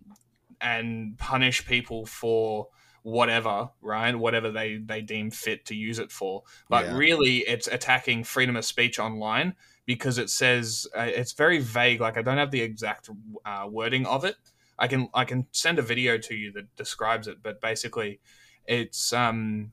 and 0.60 1.16
punish 1.18 1.66
people 1.66 2.06
for 2.06 2.68
whatever 3.02 3.70
right? 3.80 4.14
Whatever 4.14 4.50
they 4.50 4.76
they 4.78 5.00
deem 5.00 5.30
fit 5.30 5.64
to 5.66 5.74
use 5.74 5.98
it 5.98 6.12
for. 6.12 6.42
But 6.68 6.86
Yeah. 6.86 6.92
really 6.92 7.38
it's 7.38 7.66
attacking 7.68 8.24
freedom 8.24 8.56
of 8.56 8.64
speech 8.64 8.98
online 8.98 9.54
because 9.86 10.18
it 10.18 10.30
says 10.30 10.86
uh, 10.96 11.02
it's 11.02 11.32
very 11.32 11.58
vague. 11.58 12.00
Like 12.00 12.16
i 12.18 12.22
don't 12.22 12.38
have 12.38 12.50
the 12.50 12.60
exact 12.60 13.08
uh, 13.44 13.66
wording 13.70 14.06
of 14.06 14.24
it. 14.24 14.36
I 14.78 14.88
can 14.88 15.08
i 15.14 15.24
can 15.24 15.46
send 15.52 15.78
a 15.78 15.82
video 15.82 16.18
to 16.18 16.34
you 16.34 16.52
that 16.52 16.74
describes 16.76 17.26
it 17.28 17.42
but 17.42 17.60
basically 17.60 18.20
it's 18.66 19.12
um 19.12 19.72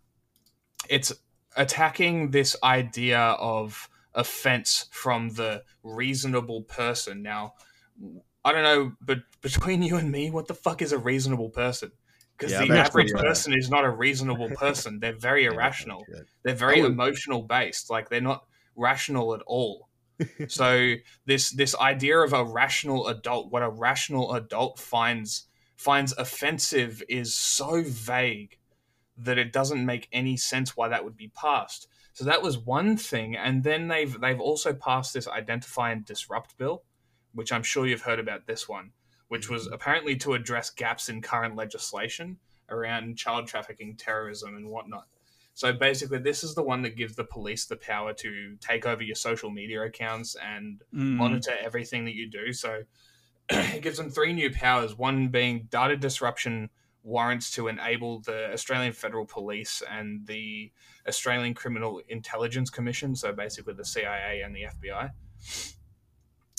it's 0.90 1.14
attacking 1.56 2.32
this 2.32 2.56
idea 2.64 3.20
of 3.20 3.90
offense 4.14 4.88
from 4.92 5.30
the 5.30 5.64
reasonable 5.84 6.64
person. 6.64 7.22
Now 7.22 7.54
i 8.46 8.54
don't 8.54 8.64
know 8.64 8.94
but 9.02 9.20
between 9.42 9.84
you 9.84 9.98
and 9.98 10.12
me 10.12 10.32
what 10.32 10.48
the 10.48 10.56
fuck 10.56 10.82
is 10.82 10.92
a 10.92 10.98
reasonable 10.98 11.52
person? 11.52 11.92
Because 12.36 12.52
Yeah, 12.52 12.66
the 12.66 12.80
average 12.80 13.12
pretty, 13.12 13.14
uh, 13.14 13.22
person 13.22 13.54
is 13.54 13.70
not 13.70 13.86
a 13.86 13.90
reasonable 13.92 14.50
person. 14.56 15.00
They're 15.00 15.14
very 15.16 15.46
irrational. 15.46 16.04
they're 16.44 16.56
very 16.56 16.82
would- 16.82 16.92
emotional 16.92 17.44
based. 17.44 17.92
Like 17.92 18.10
they're 18.10 18.22
not 18.22 18.46
rational 18.76 19.36
at 19.36 19.42
all. 19.46 19.90
So 20.48 20.96
this 21.26 21.52
this 21.52 21.76
idea 21.76 22.18
of 22.18 22.34
a 22.34 22.44
rational 22.44 23.08
adult 23.08 23.52
what 23.52 23.62
a 23.62 23.70
rational 23.70 24.34
adult 24.34 24.80
finds 24.80 25.48
finds 25.76 26.14
offensive 26.18 27.04
is 27.08 27.36
so 27.36 27.84
vague 27.86 28.58
that 29.18 29.38
it 29.38 29.54
doesn't 29.54 29.86
make 29.86 30.08
any 30.12 30.38
sense 30.38 30.76
why 30.76 30.88
that 30.88 31.04
would 31.06 31.18
be 31.18 31.28
passed. 31.28 31.88
So 32.14 32.24
that 32.26 32.42
was 32.42 32.58
one 32.58 32.98
thing 32.98 33.36
and 33.36 33.64
then 33.64 33.90
they've 33.90 34.20
they've 34.20 34.40
also 34.40 34.74
passed 34.74 35.14
this 35.14 35.28
identify 35.28 35.92
and 35.92 36.04
disrupt 36.04 36.58
bill 36.58 36.84
which 37.36 37.52
i'm 37.52 37.64
sure 37.64 37.86
you've 37.86 38.02
heard 38.02 38.20
about 38.20 38.48
this 38.48 38.68
one 38.68 38.92
which 39.28 39.50
was 39.50 39.68
apparently 39.68 40.16
to 40.16 40.34
address 40.34 40.70
gaps 40.70 41.10
in 41.10 41.22
current 41.22 41.56
legislation 41.56 42.38
around 42.70 43.16
child 43.18 43.48
trafficking 43.48 43.96
terrorism 43.96 44.56
and 44.56 44.68
whatnot 44.68 45.06
so 45.58 45.72
basically, 45.72 46.18
this 46.18 46.44
is 46.44 46.54
the 46.54 46.64
one 46.64 46.82
that 46.82 46.98
gives 46.98 47.16
the 47.16 47.24
police 47.24 47.66
the 47.66 47.78
power 47.78 48.12
to 48.16 48.58
take 48.60 48.86
over 48.86 49.02
your 49.02 49.16
social 49.16 49.50
media 49.50 49.84
accounts 49.84 50.36
and 50.36 50.82
Mm. 50.94 51.16
monitor 51.16 51.56
everything 51.62 52.04
that 52.04 52.14
you 52.14 52.30
do. 52.30 52.52
So 52.52 52.84
it 53.50 53.82
gives 53.82 53.96
them 53.98 54.10
three 54.10 54.34
new 54.34 54.52
powers 54.52 54.98
one 54.98 55.30
being 55.30 55.68
data 55.72 55.96
disruption 55.96 56.70
warrants 57.04 57.52
to 57.52 57.70
enable 57.70 58.20
the 58.20 58.52
Australian 58.52 58.92
Federal 58.92 59.26
Police 59.26 59.82
and 59.90 60.28
the 60.28 60.74
Australian 61.08 61.54
Criminal 61.54 62.02
Intelligence 62.10 62.70
Commission, 62.70 63.16
so 63.16 63.32
basically 63.32 63.76
the 63.76 63.86
CIA 63.86 64.42
and 64.42 64.54
the 64.54 64.64
FBI, 64.64 65.12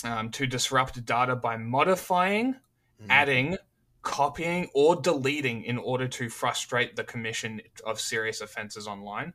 um, 0.03 0.29
to 0.31 0.45
disrupt 0.45 1.03
data 1.05 1.35
by 1.35 1.57
modifying, 1.57 2.53
Mhm. 3.01 3.07
adding, 3.09 3.57
copying, 4.01 4.69
or 4.73 4.95
deleting 4.95 5.63
in 5.63 5.77
order 5.77 6.07
to 6.07 6.29
frustrate 6.29 6.95
the 6.95 7.03
commission 7.03 7.61
of 7.83 7.99
serious 7.99 8.41
offenses 8.41 8.87
online. 8.87 9.33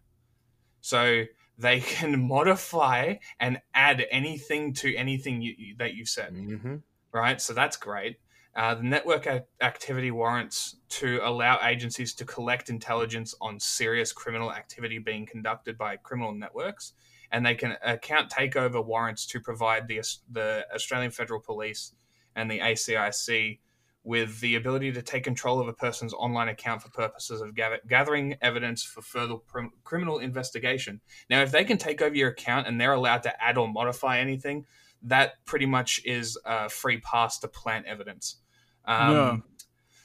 So 0.80 1.24
they 1.58 1.80
can 1.80 2.26
modify 2.26 3.16
and 3.38 3.60
add 3.74 4.06
anything 4.10 4.72
to 4.74 4.94
anything 4.96 5.42
you, 5.42 5.74
that 5.78 5.94
you 5.94 6.06
said 6.06 6.34
Mhm. 6.34 6.82
right? 7.12 7.40
So 7.40 7.52
that's 7.52 7.76
great. 7.76 8.18
Uh, 8.54 8.74
the 8.74 8.82
network 8.82 9.26
a- 9.26 9.46
activity 9.60 10.10
warrants 10.10 10.76
to 10.88 11.20
allow 11.22 11.58
agencies 11.66 12.14
to 12.14 12.24
collect 12.24 12.68
intelligence 12.68 13.34
on 13.40 13.58
serious 13.60 14.12
criminal 14.12 14.52
activity 14.52 14.98
being 14.98 15.24
conducted 15.26 15.76
by 15.78 15.96
criminal 15.96 16.32
networks, 16.32 16.92
and 17.32 17.44
they 17.44 17.54
can 17.56 17.76
account 17.82 18.30
takeover 18.30 18.84
warrants 18.84 19.26
to 19.26 19.40
provide 19.40 19.88
the 19.88 20.00
the 20.30 20.64
Australian 20.74 21.10
Federal 21.10 21.40
Police 21.40 21.92
and 22.36 22.50
the 22.50 22.60
ACIC 22.60 23.58
with 24.04 24.40
the 24.40 24.56
ability 24.56 24.90
to 24.92 25.00
take 25.00 25.22
control 25.22 25.60
of 25.60 25.68
a 25.68 25.72
person's 25.72 26.12
online 26.14 26.48
account 26.48 26.82
for 26.82 26.88
purposes 26.90 27.40
of 27.40 27.54
gather- 27.54 27.78
gathering 27.88 28.36
evidence 28.42 28.82
for 28.82 29.00
further 29.00 29.36
prim- 29.36 29.70
criminal 29.84 30.18
investigation. 30.18 31.00
Now, 31.30 31.42
if 31.42 31.52
they 31.52 31.62
can 31.64 31.78
take 31.78 32.02
over 32.02 32.14
your 32.14 32.30
account 32.30 32.66
and 32.66 32.80
they're 32.80 32.94
allowed 32.94 33.22
to 33.24 33.42
add 33.42 33.56
or 33.58 33.68
modify 33.68 34.18
anything, 34.18 34.66
that 35.02 35.34
pretty 35.44 35.66
much 35.66 36.00
is 36.04 36.36
a 36.44 36.68
free 36.68 36.98
pass 37.00 37.38
to 37.40 37.48
plant 37.48 37.86
evidence. 37.86 38.36
Um, 38.84 39.14
Yeah. 39.14 39.36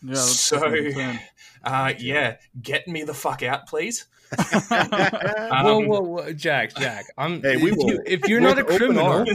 Yeah. 0.04 0.16
So- 0.16 0.60
uh, 1.64 1.94
yeah, 1.98 2.38
get 2.62 2.88
me 2.88 3.04
the 3.04 3.16
fuck 3.16 3.42
out, 3.42 3.68
please. 3.68 4.06
Whoa, 4.70 5.50
Um, 5.52 5.88
whoa, 5.88 6.02
whoa, 6.02 6.34
Jack, 6.34 6.76
Jack. 6.76 7.06
I'm. 7.18 7.42
Hey, 7.42 7.58
we 7.58 7.72
if, 7.72 7.78
will. 7.78 7.88
you, 7.88 8.04
if 8.06 8.28
you're 8.28 8.42
not 8.42 8.60
a 8.60 8.64
criminal, 8.64 9.26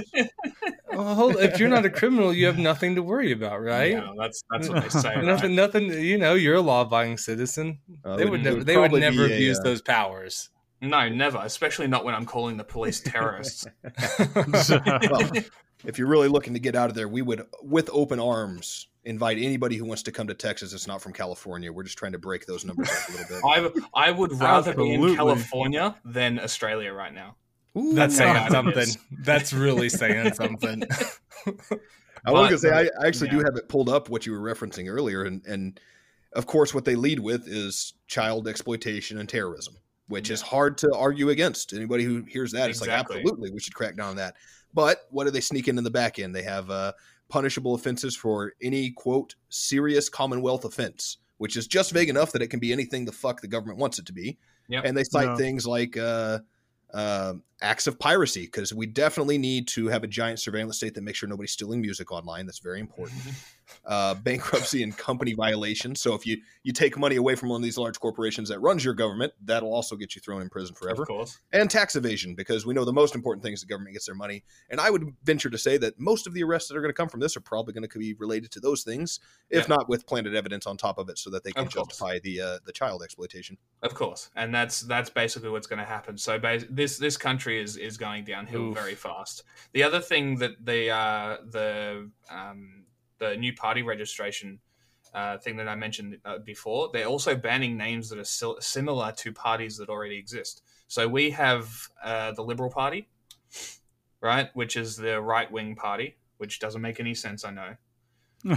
well, 0.93 1.15
hold, 1.15 1.37
if 1.37 1.59
you're 1.59 1.69
not 1.69 1.85
a 1.85 1.91
criminal, 1.91 2.33
you 2.33 2.47
have 2.47 2.59
nothing 2.59 2.95
to 2.97 3.03
worry 3.03 3.33
about, 3.33 3.63
right? 3.63 3.93
Yeah, 3.93 4.13
that's 4.19 4.45
that's 4.51 4.69
what 4.69 4.83
they 4.83 4.89
say. 4.91 5.17
Nothing, 5.23 5.55
nothing. 5.55 5.85
You 5.85 6.19
know, 6.19 6.35
you're 6.35 6.57
a 6.57 6.61
law-abiding 6.61 7.19
citizen. 7.19 7.79
Uh, 8.05 8.17
they 8.17 8.25
it 8.25 8.31
would 8.31 8.43
never. 8.43 8.63
They 8.63 8.77
would 8.77 8.93
never 8.93 9.27
be 9.27 9.33
a, 9.33 9.37
abuse 9.37 9.59
uh, 9.61 9.63
those 9.63 9.81
powers. 9.81 10.51
No, 10.83 11.09
never. 11.09 11.39
Especially 11.39 11.87
not 11.87 12.05
when 12.05 12.15
I'm 12.15 12.27
calling 12.27 12.57
the 12.57 12.65
police 12.65 13.01
terrorists. 13.01 13.67
well, 14.35 15.31
if 15.85 15.99
you're 15.99 16.09
really 16.09 16.29
looking 16.29 16.55
to 16.55 16.61
get 16.61 16.75
out 16.75 16.91
of 16.91 16.97
there, 16.97 17.09
we 17.09 17.23
would, 17.23 17.47
with 17.63 17.89
open 17.93 18.21
arms, 18.21 18.89
invite 19.05 19.39
anybody 19.39 19.77
who 19.77 19.85
wants 19.85 20.03
to 20.05 20.13
come 20.13 20.27
to 20.29 20.35
Texas 20.35 20.73
that's 20.73 20.87
not 20.87 21.03
from 21.03 21.13
California. 21.13 21.73
We're 21.73 21.83
just 21.83 21.99
trying 21.99 22.13
to 22.13 22.19
break 22.19 22.47
those 22.47 22.65
numbers 22.65 22.89
up 22.91 23.09
a 23.09 23.13
little 23.13 23.27
bit. 23.29 23.83
I 23.95 24.09
I 24.09 24.11
would 24.11 24.33
rather 24.39 24.75
be 24.75 24.95
in 24.95 25.17
California 25.17 25.97
than 26.05 26.39
Australia 26.39 26.93
right 26.93 27.13
now. 27.13 27.37
Ooh, 27.77 27.95
That's 27.95 28.17
saying 28.17 28.35
Yeah, 28.35 28.47
it 28.47 28.53
something. 28.53 28.89
That's 29.25 29.53
really 29.53 29.89
saying 29.89 30.35
something. 30.35 30.83
I 32.25 32.31
was 32.31 32.49
gonna 32.49 32.59
say 32.59 32.71
I, 32.71 32.83
uh, 32.83 32.89
I 33.03 33.07
actually 33.07 33.31
do 33.31 33.39
have 33.39 33.57
it 33.57 33.69
pulled 33.69 33.89
up 33.89 34.09
what 34.09 34.27
you 34.27 34.33
were 34.33 34.41
referencing 34.41 34.89
earlier, 34.89 35.25
and 35.25 35.45
and 35.47 35.81
of 36.35 36.47
course 36.47 36.75
what 36.75 36.85
they 36.85 36.95
lead 36.95 37.19
with 37.19 37.49
is 37.49 37.95
child 38.07 38.47
exploitation 38.47 39.19
and 39.19 39.29
terrorism, 39.29 39.75
which 40.07 40.31
is 40.31 40.41
hard 40.41 40.79
to 40.79 40.95
argue 40.95 41.31
against. 41.31 41.73
Anybody 41.73 42.05
who 42.05 42.23
hears 42.23 42.53
that, 42.53 42.71
it's 42.71 42.81
like 42.81 42.91
absolutely 42.91 43.51
we 43.51 43.59
should 43.59 43.75
crack 43.75 43.97
down 43.97 44.11
on 44.11 44.17
that. 44.17 44.37
But 44.75 45.01
what 45.11 45.25
do 45.25 45.31
they 45.31 45.41
sneak 45.41 45.69
in 45.69 45.79
in 45.79 45.85
the 45.85 45.91
back 45.91 46.19
end? 46.19 46.35
They 46.35 46.43
have 46.43 46.71
uh, 46.71 46.93
punishable 47.33 47.75
offenses 47.75 48.15
for 48.15 48.53
any 48.61 48.91
quote 48.91 49.35
serious 49.49 50.11
Commonwealth 50.11 50.67
offense, 50.67 51.17
which 51.39 51.57
is 51.57 51.67
just 51.67 51.91
vague 51.91 52.11
enough 52.11 52.33
that 52.33 52.43
it 52.43 52.49
can 52.49 52.61
be 52.61 52.73
anything 52.73 53.07
the 53.07 53.13
fuck 53.13 53.41
the 53.41 53.49
government 53.49 53.79
wants 53.79 53.99
it 53.99 54.05
to 54.05 54.13
be. 54.13 54.37
Yep. 54.69 54.85
And 54.85 54.95
they 54.95 55.03
cite 55.05 55.29
Yeah. 55.29 55.37
things 55.37 55.67
like 55.67 55.97
uh, 55.97 56.41
uh, 56.93 57.35
acts 57.63 57.87
of 57.87 57.99
piracy 57.99 58.43
because 58.43 58.75
we 58.75 58.85
definitely 58.85 59.39
need 59.39 59.67
to 59.69 59.89
have 59.89 60.05
a 60.05 60.07
giant 60.07 60.41
surveillance 60.41 60.77
state 60.77 60.93
that 60.95 61.03
makes 61.03 61.19
sure 61.19 61.29
nobody's 61.29 61.53
stealing 61.53 61.81
music 61.81 62.13
online. 62.13 62.45
That's 62.45 62.59
very 62.59 62.81
important. 62.81 63.19
Uh, 63.85 64.15
bankruptcy 64.15 64.83
and 64.83 64.97
company 64.97 65.35
violations. 65.35 66.01
So 66.01 66.15
if 66.15 66.27
you 66.27 66.39
you 66.63 66.73
take 66.73 66.97
money 66.99 67.17
away 67.17 67.35
from 67.35 67.49
one 67.49 67.61
of 67.61 67.65
these 67.65 67.79
large 67.79 67.99
corporations 67.99 68.49
that 68.49 68.61
runs 68.61 68.85
your 68.85 68.95
government, 68.95 69.33
that'll 69.45 69.73
also 69.75 69.97
get 69.97 70.15
you 70.15 70.21
thrown 70.21 70.41
in 70.43 70.49
prison 70.49 70.75
forever 70.75 71.03
Of 71.03 71.09
course. 71.09 71.41
and 71.53 71.69
tax 71.71 71.97
evasion 71.97 72.35
because 72.35 72.65
we 72.65 72.75
know 72.75 72.85
the 72.85 72.93
most 72.93 73.15
important 73.15 73.43
thing 73.43 73.53
is 73.53 73.61
the 73.61 73.67
government 73.67 73.95
gets 73.95 74.07
their 74.07 74.15
money. 74.15 74.45
And 74.71 74.81
I 74.81 74.91
would 74.91 75.13
venture 75.25 75.51
to 75.51 75.59
say 75.59 75.77
that 75.79 75.99
most 75.99 76.27
of 76.27 76.35
the 76.35 76.43
arrests 76.43 76.69
that 76.69 76.77
are 76.77 76.81
going 76.81 76.91
to 76.91 76.97
come 76.97 77.09
from 77.09 77.21
this 77.21 77.37
are 77.37 77.41
probably 77.41 77.73
going 77.75 77.89
to 77.89 77.99
be 77.99 78.15
related 78.15 78.51
to 78.53 78.61
those 78.61 78.83
things, 78.83 79.21
if 79.51 79.65
Yeah. 79.69 79.77
not 79.77 79.89
with 79.89 80.07
planted 80.07 80.35
evidence 80.35 80.67
on 80.67 80.77
top 80.77 80.99
of 80.99 81.09
it, 81.09 81.19
so 81.19 81.31
that 81.31 81.43
they 81.45 81.53
can 81.53 81.69
justify 81.69 82.19
the 82.21 82.41
uh, 82.41 82.59
the 82.65 82.73
child 82.73 83.03
exploitation. 83.03 83.59
Of 83.83 83.95
course, 83.95 84.31
and 84.37 84.55
that's 84.55 84.81
that's 84.83 85.11
basically 85.11 85.51
what's 85.51 85.67
going 85.67 85.79
to 85.81 85.85
happen. 85.85 86.17
So 86.19 86.39
bas- 86.39 86.65
this 86.71 86.99
this 86.99 87.17
country 87.17 87.61
is 87.61 87.77
is 87.77 87.97
going 87.97 88.25
downhill 88.25 88.69
Oof. 88.69 88.75
very 88.77 88.95
fast. 88.95 89.43
The 89.73 89.83
other 89.83 90.01
thing 90.01 90.37
that 90.37 90.65
the 90.65 90.91
uh, 90.91 91.37
the 91.51 92.11
um, 92.31 92.82
the 93.23 93.37
new 93.37 93.53
party 93.55 93.83
registration 93.83 94.59
uh, 95.15 95.39
thing 95.39 95.57
that 95.59 95.69
I 95.69 95.75
mentioned 95.77 96.19
uh, 96.25 96.39
before, 96.39 96.91
they're 96.93 97.07
also 97.07 97.37
banning 97.37 97.77
names 97.77 98.09
that 98.11 98.19
are 98.19 98.25
sil- 98.39 98.61
similar 98.61 99.13
to 99.13 99.33
parties 99.33 99.77
that 99.79 99.89
already 99.89 100.17
exist. 100.17 100.63
So 100.89 101.07
we 101.09 101.31
have 101.31 101.71
uh, 102.03 102.33
the 102.33 102.43
Liberal 102.43 102.71
Party, 102.71 103.09
right, 104.21 104.49
which 104.55 104.77
is 104.77 104.97
the 104.97 105.21
right 105.21 105.51
wing 105.51 105.77
party, 105.77 106.17
which 106.39 106.59
doesn't 106.61 106.81
make 106.83 106.99
any 107.01 107.15
sense. 107.15 107.45
I 107.45 107.51
know. 107.51 107.75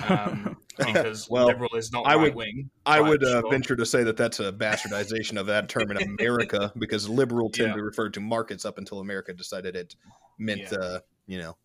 Um, 0.09 0.57
because 0.77 1.29
Well, 1.29 1.45
liberal 1.45 1.75
is 1.75 1.91
not 1.91 2.05
I 2.07 2.15
would- 2.15 2.23
right 2.29 2.35
wing. 2.35 2.69
I 2.85 2.99
would 3.01 3.23
uh, 3.23 3.41
sure. 3.41 3.51
venture 3.51 3.75
to 3.75 3.85
say 3.85 4.03
that 4.03 4.17
that's 4.17 4.39
a 4.39 4.51
bastardization 4.51 5.39
of 5.39 5.45
that 5.47 5.69
term 5.69 5.91
in 5.91 5.97
America 6.19 6.71
because 6.77 7.07
liberal 7.07 7.49
tend 7.49 7.69
Yeah. 7.69 7.75
to 7.75 7.83
refer 7.83 8.09
to 8.09 8.19
markets 8.19 8.65
up 8.65 8.77
until 8.77 8.99
America 8.99 9.33
decided 9.33 9.75
it 9.75 9.95
meant, 10.37 10.61
Yeah. 10.71 10.77
uh, 10.77 10.99
you 11.27 11.37
know, 11.39 11.55
welfare 11.55 11.64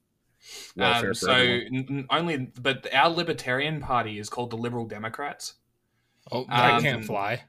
Um, 0.78 1.00
for 1.04 1.14
so 1.14 1.32
everyone. 1.32 1.76
n- 1.76 1.86
n- 1.90 2.06
only, 2.10 2.36
but 2.60 2.92
our 2.94 3.10
Libertarian 3.10 3.80
Party 3.80 4.18
is 4.18 4.28
called 4.28 4.50
the 4.50 4.56
Liberal 4.56 4.86
Democrats. 4.86 5.54
Oh, 6.32 6.44
that 6.48 6.74
Um, 6.74 6.82
can't 6.82 7.04
fly. 7.04 7.44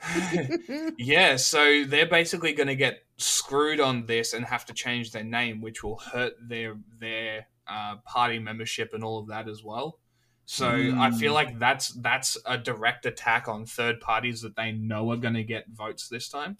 yeah, 0.98 1.36
so 1.36 1.84
they're 1.84 2.06
basically 2.06 2.52
going 2.52 2.66
to 2.68 2.76
get 2.76 3.04
screwed 3.16 3.80
on 3.80 4.06
this 4.06 4.32
and 4.32 4.44
have 4.44 4.64
to 4.66 4.74
change 4.74 5.12
their 5.12 5.24
name, 5.24 5.60
which 5.60 5.82
will 5.82 5.98
hurt 5.98 6.34
their 6.40 6.76
their 6.98 7.46
uh, 7.66 7.96
party 8.04 8.38
membership 8.38 8.92
and 8.94 9.04
all 9.04 9.18
of 9.18 9.28
that 9.28 9.48
as 9.48 9.62
well. 9.62 9.98
So 10.44 10.68
I 10.68 11.12
feel 11.12 11.30
Mm. 11.30 11.34
like 11.34 11.58
that's 11.60 11.88
that's 11.88 12.36
a 12.44 12.58
direct 12.58 13.06
attack 13.06 13.46
on 13.46 13.64
third 13.66 14.00
parties 14.00 14.40
that 14.42 14.56
they 14.56 14.72
know 14.72 15.12
are 15.12 15.16
going 15.16 15.34
to 15.34 15.44
get 15.44 15.68
votes 15.68 16.08
this 16.08 16.28
time 16.28 16.56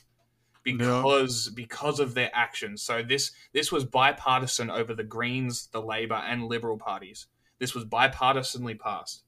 because 0.63 1.49
because 1.51 2.01
of 2.01 2.15
their 2.15 2.31
actions. 2.35 2.83
So 2.83 3.03
this 3.03 3.33
this 3.53 3.73
was 3.73 3.85
bipartisan 3.85 4.71
over 4.71 4.95
the 4.95 5.05
Greens, 5.05 5.69
the 5.69 5.81
Labor, 5.83 6.15
and 6.27 6.45
Liberal 6.45 6.79
parties. 6.79 7.27
This 7.59 7.75
was 7.75 7.85
bipartisanly 7.85 8.79
passed. 8.79 9.25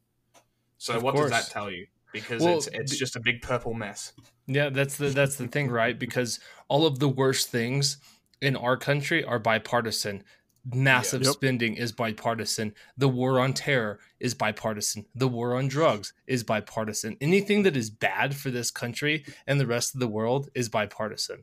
So 0.79 0.97
Of 0.97 1.03
what 1.03 1.15
course. 1.15 1.31
does 1.31 1.47
that 1.47 1.53
tell 1.53 1.71
you? 1.71 1.87
Because 2.13 2.43
Well, 2.43 2.59
it's 2.59 2.69
it's 2.69 2.97
just 2.97 3.17
a 3.17 3.21
big 3.21 3.41
purple 3.43 3.75
mess. 3.75 4.13
Yeah, 4.47 4.69
that's 4.69 4.97
the 4.97 5.11
that's 5.11 5.37
the 5.37 5.49
thing, 5.49 5.71
right? 5.71 5.99
Because 5.99 6.41
all 6.69 6.87
of 6.87 6.99
the 6.99 7.09
worst 7.09 7.49
things 7.49 7.99
in 8.41 8.57
our 8.57 8.77
country 8.77 9.25
are 9.25 9.39
bipartisan. 9.39 10.25
Massive 10.65 11.23
Yeah. 11.23 11.29
Yep. 11.29 11.35
spending 11.35 11.75
is 11.75 11.93
bipartisan. 11.93 12.75
The 12.97 13.09
war 13.09 13.41
on 13.41 13.53
terror 13.53 13.99
is 14.21 14.35
bipartisan. 14.35 15.07
The 15.15 15.29
war 15.29 15.57
on 15.57 15.69
drugs 15.69 16.13
is 16.27 16.45
bipartisan. 16.45 17.17
Anything 17.21 17.65
that 17.65 17.77
is 17.77 17.91
bad 17.91 18.37
for 18.37 18.51
this 18.51 18.71
country 18.71 19.25
and 19.47 19.59
the 19.59 19.67
rest 19.67 19.95
of 19.95 20.01
the 20.01 20.09
world 20.09 20.51
is 20.55 20.69
bipartisan. 20.69 21.43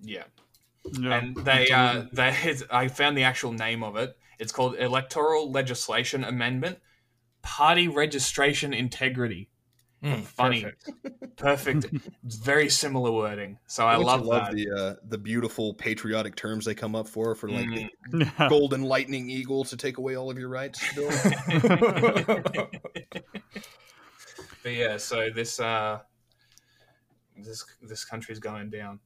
Yeah. 0.00 0.24
Yeah, 0.98 1.18
and 1.18 1.36
they 1.36 1.68
uh 1.70 2.04
absolutely. 2.12 2.16
they 2.16 2.66
I 2.70 2.88
found 2.88 3.16
the 3.16 3.24
actual 3.24 3.52
name 3.52 3.82
of 3.82 3.96
it. 3.96 4.16
It's 4.38 4.52
called 4.52 4.76
Electoral 4.76 5.50
Legislation 5.50 6.24
Amendment 6.24 6.78
Party 7.42 7.88
Registration 7.88 8.72
Integrity. 8.72 9.50
Mm, 10.02 10.22
Funny. 10.24 10.62
perfect. 10.62 11.36
Perfect. 11.36 11.86
very 12.24 12.70
similar 12.70 13.12
wording. 13.12 13.58
So 13.66 13.86
I 13.86 13.96
Don't 13.96 14.04
love, 14.06 14.24
love 14.24 14.46
that. 14.46 14.54
the 14.54 14.70
uh, 14.70 14.94
the 15.08 15.18
beautiful 15.18 15.74
patriotic 15.74 16.36
terms 16.36 16.64
they 16.64 16.74
come 16.74 16.94
up 16.94 17.06
for 17.06 17.34
for 17.34 17.50
like 17.50 17.66
Mm. 17.66 17.88
the 18.10 18.32
golden 18.48 18.82
lightning 18.82 19.28
eagle 19.28 19.64
to 19.64 19.76
take 19.76 19.98
away 19.98 20.16
all 20.16 20.30
of 20.30 20.38
your 20.38 20.48
rights. 20.48 20.82
Bill. 20.94 21.10
but 24.62 24.72
yeah, 24.72 24.96
so 24.96 25.28
this 25.34 25.60
uh 25.60 26.00
this 27.36 27.64
this 27.82 28.04
country's 28.04 28.38
going 28.38 28.70
down. 28.70 29.00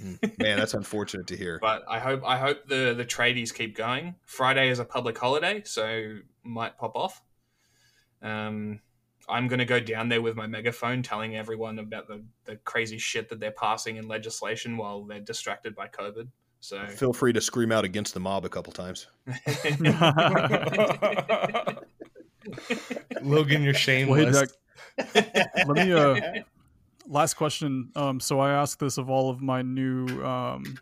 Man, 0.00 0.18
that's 0.58 0.74
unfortunate 0.74 1.28
to 1.28 1.36
hear. 1.36 1.58
But 1.60 1.84
I 1.88 1.98
hope 2.00 2.22
I 2.26 2.38
hope 2.38 2.66
the 2.66 2.94
the 2.96 3.04
tradies 3.04 3.54
keep 3.54 3.76
going. 3.76 4.16
Friday 4.26 4.68
is 4.68 4.78
a 4.80 4.84
public 4.84 5.16
holiday, 5.18 5.62
so 5.64 6.16
might 6.42 6.76
pop 6.76 6.96
off. 6.96 7.22
Um, 8.20 8.80
I'm 9.28 9.48
gonna 9.48 9.64
go 9.64 9.80
down 9.80 10.08
there 10.08 10.22
with 10.22 10.36
my 10.36 10.46
megaphone, 10.46 11.02
telling 11.02 11.36
everyone 11.36 11.78
about 11.78 12.08
the 12.08 12.24
the 12.44 12.56
crazy 12.56 12.98
shit 12.98 13.28
that 13.28 13.40
they're 13.40 13.52
passing 13.52 13.96
in 13.96 14.08
legislation 14.08 14.76
while 14.76 15.04
they're 15.04 15.20
distracted 15.20 15.74
by 15.74 15.88
COVID. 15.88 16.28
So 16.60 16.86
Feel 16.96 17.12
free 17.12 17.32
to 17.32 17.40
scream 17.40 17.72
out 17.72 17.84
against 17.84 18.14
the 18.14 18.20
mob 18.20 18.44
a 18.44 18.48
couple 18.48 18.72
times. 18.72 19.06
Logan, 23.20 23.62
you're 23.62 23.72
Well, 23.72 24.14
hey, 24.14 24.32
shameless. 24.32 24.52
Let 25.14 25.68
me 25.68 25.92
uh 25.92 26.16
last 27.08 27.34
question 27.34 27.90
um 27.96 28.20
so 28.20 28.38
i 28.38 28.52
asked 28.52 28.78
this 28.78 28.96
of 28.96 29.10
all 29.10 29.28
of 29.28 29.42
my 29.42 29.60
new 29.60 30.06
um 30.24 30.78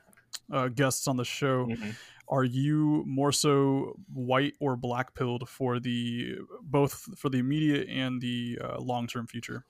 uh, 0.52 0.68
guests 0.68 1.08
on 1.08 1.16
the 1.16 1.24
show 1.24 1.66
Mhm. 1.66 1.94
Are 2.30 2.44
you 2.44 3.02
more 3.06 3.32
so 3.32 3.98
white 4.12 4.54
or 4.60 4.76
black 4.76 5.14
pilled 5.14 5.48
for 5.48 5.78
the 5.78 6.36
both 6.62 6.92
for 7.18 7.28
the 7.28 7.38
immediate 7.38 7.88
and 7.88 8.22
the 8.22 8.58
uh, 8.62 8.78
long-term 8.80 9.26
future 9.26 9.66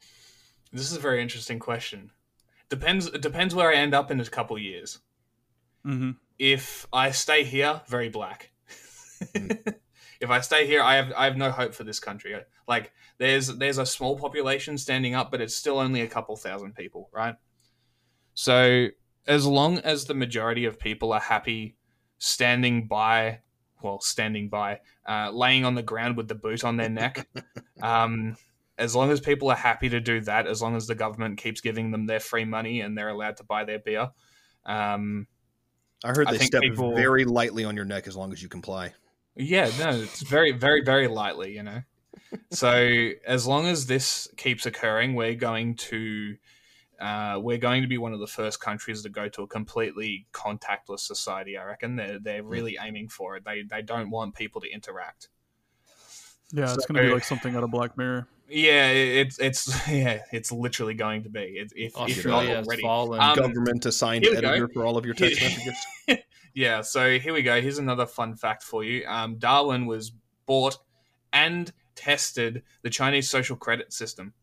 this 0.72 0.90
is 0.90 0.96
a 0.96 1.00
very 1.00 1.20
interesting 1.20 1.58
question. 1.58 2.12
Depends 2.68 3.06
it 3.06 3.22
depends 3.22 3.54
where 3.54 3.70
I 3.70 3.76
end 3.76 3.94
up 3.94 4.10
in 4.10 4.20
a 4.20 4.24
couple 4.24 4.58
years. 4.58 5.00
mm-hmm. 5.84 6.12
if 6.38 6.86
I 6.92 7.10
stay 7.10 7.44
here, 7.44 7.80
very 7.88 8.08
black. 8.08 8.52
if 9.34 10.30
I 10.30 10.40
stay 10.40 10.66
here, 10.66 10.82
I 10.82 10.94
have 10.94 11.12
I 11.16 11.24
have 11.24 11.36
no 11.36 11.50
hope 11.50 11.74
for 11.74 11.84
this 11.84 11.98
country. 11.98 12.36
Like 12.68 12.92
there's 13.18 13.48
there's 13.48 13.78
a 13.78 13.86
small 13.86 14.16
population 14.16 14.78
standing 14.78 15.14
up, 15.14 15.32
but 15.32 15.40
it's 15.40 15.54
still 15.54 15.78
only 15.78 16.02
a 16.02 16.08
couple 16.08 16.36
thousand 16.36 16.76
people, 16.76 17.10
right? 17.12 17.34
So 18.34 18.88
as 19.26 19.46
long 19.46 19.78
as 19.78 20.04
the 20.04 20.14
majority 20.14 20.64
of 20.64 20.78
people 20.78 21.12
are 21.12 21.20
happy 21.20 21.76
standing 22.20 22.86
by, 22.86 23.40
well, 23.82 24.00
standing 24.00 24.48
by, 24.48 24.78
uh, 25.08 25.30
laying 25.32 25.64
on 25.64 25.74
the 25.74 25.82
ground 25.82 26.16
with 26.16 26.28
the 26.28 26.34
boot 26.36 26.62
on 26.62 26.76
their 26.76 26.88
neck, 26.88 27.26
um, 27.82 28.36
as 28.78 28.94
long 28.94 29.10
as 29.10 29.20
people 29.20 29.50
are 29.50 29.56
happy 29.56 29.88
to 29.88 30.00
do 30.00 30.20
that, 30.20 30.46
as 30.46 30.62
long 30.62 30.76
as 30.76 30.86
the 30.86 30.94
government 30.94 31.38
keeps 31.38 31.60
giving 31.60 31.90
them 31.90 32.06
their 32.06 32.20
free 32.20 32.44
money 32.44 32.80
and 32.80 32.96
they're 32.96 33.08
allowed 33.08 33.36
to 33.38 33.44
buy 33.44 33.64
their 33.64 33.78
beer, 33.80 34.10
um, 34.64 35.26
I 36.04 36.08
heard 36.08 36.28
I 36.28 36.32
they 36.32 36.38
think 36.38 36.52
step 36.52 36.62
people- 36.62 36.94
very 36.94 37.24
lightly 37.24 37.64
on 37.64 37.74
your 37.74 37.84
neck 37.84 38.06
as 38.06 38.16
long 38.16 38.32
as 38.32 38.42
you 38.42 38.48
comply. 38.48 38.94
Yeah, 39.36 39.70
no, 39.78 39.90
it's 39.90 40.22
very, 40.22 40.52
very, 40.52 40.82
very 40.82 41.08
lightly, 41.08 41.54
you 41.56 41.62
know. 41.64 41.82
So 42.52 43.10
as 43.26 43.44
long 43.46 43.66
as 43.66 43.86
this 43.86 44.28
keeps 44.36 44.64
occurring, 44.64 45.14
we're 45.16 45.34
going 45.34 45.74
to 45.76 46.36
uh, 47.00 47.38
we're 47.40 47.58
going 47.58 47.82
to 47.82 47.88
be 47.88 47.98
one 47.98 48.12
of 48.12 48.20
the 48.20 48.26
first 48.26 48.60
countries 48.60 49.02
to 49.02 49.08
go 49.08 49.28
to 49.28 49.42
a 49.42 49.46
completely 49.46 50.26
contactless 50.32 51.00
society. 51.00 51.56
I 51.56 51.64
reckon 51.64 51.96
they're 51.96 52.18
they're 52.18 52.42
really 52.42 52.76
aiming 52.80 53.08
for 53.08 53.36
it. 53.36 53.44
They 53.44 53.62
they 53.62 53.82
don't 53.82 54.10
want 54.10 54.34
people 54.34 54.60
to 54.60 54.70
interact. 54.70 55.28
yeah 56.52 56.72
it's 56.74 56.86
gonna 56.86 57.02
be 57.02 57.12
like 57.12 57.24
something 57.24 57.54
out 57.56 57.62
of 57.62 57.70
black 57.70 57.96
mirror 57.96 58.26
Yeah, 58.48 58.88
it's 58.88 59.38
it's 59.38 59.68
yeah, 59.88 60.22
it's 60.32 60.50
literally 60.50 60.94
going 60.94 61.22
to 61.22 61.28
be. 61.30 61.40
It, 61.40 61.72
if, 61.76 61.86
if 61.86 61.96
not 61.96 62.10
Australia 62.10 62.56
already. 62.56 62.82
fallen. 62.82 63.20
Um, 63.20 63.36
Government 63.36 63.86
assigned 63.86 64.24
here 64.24 64.40
go. 64.40 64.48
editor 64.48 64.68
for 64.68 64.84
all 64.84 64.96
of 64.96 65.04
your 65.04 65.14
text 65.14 65.40
messages. 65.42 65.76
Yeah, 66.54 66.80
so 66.82 67.18
here 67.18 67.32
we 67.32 67.42
go. 67.42 67.60
Here's 67.60 67.78
another 67.78 68.06
fun 68.06 68.34
fact 68.34 68.62
for 68.62 68.82
you. 68.82 69.06
Um, 69.06 69.38
Darwin 69.38 69.86
was 69.86 70.12
bought 70.46 70.78
and 71.32 71.72
tested 71.94 72.62
the 72.82 72.90
Chinese 72.90 73.30
social 73.30 73.56
credit 73.56 73.92
system. 73.92 74.34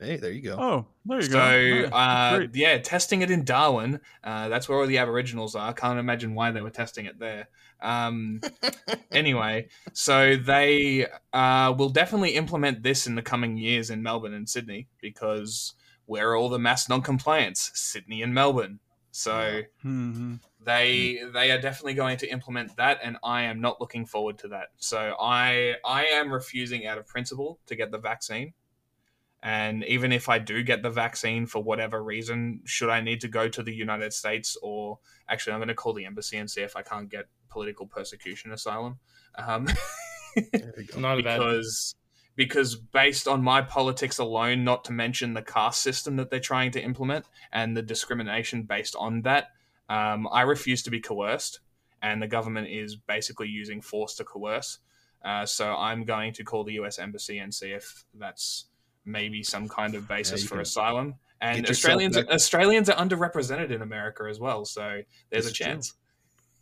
Hey, 0.00 0.16
there 0.16 0.32
you 0.32 0.40
go. 0.42 0.56
Oh, 0.58 0.86
there 1.04 1.20
you 1.20 1.28
So, 1.30 1.38
go. 1.38 1.50
Nice. 1.50 1.92
uh, 1.92 2.46
yeah, 2.54 2.78
testing 2.78 3.20
it 3.22 3.30
in 3.30 3.44
Darwin. 3.44 4.00
Uh, 4.24 4.48
that's 4.48 4.68
where 4.68 4.78
all 4.78 4.86
the 4.86 4.98
Aboriginals 4.98 5.54
are. 5.54 5.68
I 5.68 5.72
can't 5.72 5.98
imagine 5.98 6.34
why 6.34 6.50
they 6.50 6.62
were 6.62 6.70
testing 6.70 7.04
it 7.04 7.18
there. 7.18 7.48
Um, 7.82 8.40
anyway, 9.12 9.68
so 9.92 10.36
they 10.36 11.06
uh, 11.34 11.74
will 11.76 11.90
definitely 11.90 12.30
implement 12.34 12.82
this 12.82 13.06
in 13.06 13.14
the 13.14 13.22
coming 13.22 13.58
years 13.58 13.90
in 13.90 14.02
Melbourne 14.02 14.32
and 14.34 14.48
Sydney 14.48 14.88
because 15.02 15.74
where 16.06 16.30
are 16.30 16.36
all 16.36 16.48
the 16.48 16.58
mass 16.58 16.88
non-compliance? 16.88 17.70
Sydney 17.74 18.22
and 18.22 18.32
Melbourne. 18.32 18.80
So 19.12 19.62
Mhm. 19.84 20.38
they 20.64 21.22
they 21.32 21.50
are 21.50 21.60
definitely 21.60 21.94
going 21.94 22.16
to 22.18 22.30
implement 22.30 22.76
that, 22.76 23.00
and 23.02 23.16
I 23.24 23.42
am 23.42 23.60
not 23.60 23.80
looking 23.80 24.06
forward 24.06 24.38
to 24.40 24.48
that. 24.48 24.68
So 24.76 25.16
I 25.20 25.76
I 25.84 26.06
am 26.06 26.32
refusing 26.32 26.86
out 26.86 26.98
of 26.98 27.06
principle 27.06 27.58
to 27.66 27.76
get 27.76 27.90
the 27.90 27.98
vaccine. 27.98 28.52
And 29.42 29.84
even 29.84 30.12
if 30.12 30.28
I 30.28 30.38
do 30.38 30.62
get 30.62 30.82
the 30.82 30.90
vaccine 30.90 31.46
for 31.46 31.62
whatever 31.62 32.02
reason, 32.02 32.60
should 32.64 32.90
I 32.90 33.00
need 33.00 33.22
to 33.22 33.28
go 33.28 33.48
to 33.48 33.62
the 33.62 33.74
United 33.74 34.12
States 34.12 34.56
or 34.62 34.98
actually, 35.28 35.54
I'm 35.54 35.60
going 35.60 35.68
to 35.68 35.74
call 35.74 35.94
the 35.94 36.04
embassy 36.04 36.36
and 36.36 36.50
see 36.50 36.60
if 36.60 36.76
I 36.76 36.82
can't 36.82 37.08
get 37.08 37.26
political 37.48 37.86
persecution 37.86 38.52
asylum. 38.52 38.98
Um, 39.36 39.66
There 40.36 40.72
you 40.76 40.84
go. 40.84 41.00
Not 41.00 41.18
a 41.18 41.22
bad. 41.22 41.38
because 41.38 41.94
because 42.36 42.76
based 42.76 43.28
on 43.28 43.42
my 43.42 43.60
politics 43.60 44.18
alone, 44.18 44.64
not 44.64 44.84
to 44.84 44.92
mention 44.92 45.34
the 45.34 45.42
caste 45.42 45.82
system 45.82 46.16
that 46.16 46.30
they're 46.30 46.40
trying 46.40 46.70
to 46.72 46.80
implement 46.80 47.26
and 47.52 47.76
the 47.76 47.82
discrimination 47.82 48.62
based 48.62 48.96
on 48.98 49.22
that, 49.22 49.48
um, 49.88 50.28
I 50.30 50.42
refuse 50.42 50.82
to 50.84 50.90
be 50.90 51.00
coerced, 51.00 51.60
and 52.00 52.22
the 52.22 52.28
government 52.28 52.68
is 52.68 52.96
basically 52.96 53.48
using 53.48 53.80
force 53.80 54.14
to 54.16 54.24
coerce. 54.24 54.78
Uh, 55.22 55.44
so 55.44 55.74
I'm 55.74 56.04
going 56.04 56.32
to 56.34 56.44
call 56.44 56.64
the 56.64 56.74
U.S. 56.74 56.98
embassy 56.98 57.38
and 57.38 57.52
see 57.54 57.72
if 57.72 58.04
that's 58.14 58.66
maybe 59.10 59.42
some 59.42 59.68
kind 59.68 59.94
of 59.94 60.06
basis 60.08 60.42
you 60.42 60.48
for 60.48 60.54
can 60.56 60.62
asylum. 60.62 61.14
And 61.40 61.68
Australians 61.68 62.16
back- 62.16 62.28
Australians 62.28 62.88
are 62.90 62.96
underrepresented 62.96 63.70
in 63.70 63.80
America 63.82 64.24
as 64.28 64.38
well, 64.38 64.64
so 64.64 65.00
there's 65.30 65.44
This 65.44 65.52
a 65.52 65.54
chance. 65.54 65.94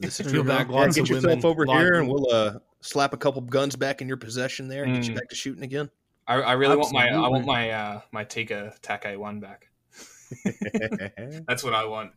This 0.01 0.21
is 0.21 0.27
There 0.27 0.31
true. 0.31 0.41
you 0.43 0.45
go. 0.47 0.53
Yeah, 0.53 0.59
get 0.97 0.99
of 1.03 1.09
yourself 1.09 1.43
women. 1.43 1.45
over 1.47 1.65
here, 1.67 1.95
and 1.95 2.09
we'll 2.09 2.31
uh, 2.33 2.59
slap 2.81 3.13
a 3.13 3.17
couple 3.17 3.41
guns 3.43 3.75
back 3.75 4.01
in 4.01 4.07
your 4.07 4.17
possession 4.17 4.69
there, 4.69 4.85
and 4.85 4.95
get 4.95 5.07
you 5.07 5.13
Mm. 5.15 5.17
back 5.17 5.29
to 5.31 5.35
shooting 5.35 5.65
again. 5.65 5.91
I, 6.29 6.35
I 6.37 6.53
really 6.53 6.77
want 6.77 6.93
my 6.93 7.01
I 7.01 7.07
Absolutely. 7.07 7.31
want 7.33 7.47
my 7.47 7.71
uh, 7.71 8.01
my 8.13 8.23
Tika 8.25 8.75
Tak 8.83 9.05
one 9.19 9.41
back. 9.41 9.67
That's 11.49 11.65
what 11.65 11.75
I 11.75 11.85
want. 11.87 12.13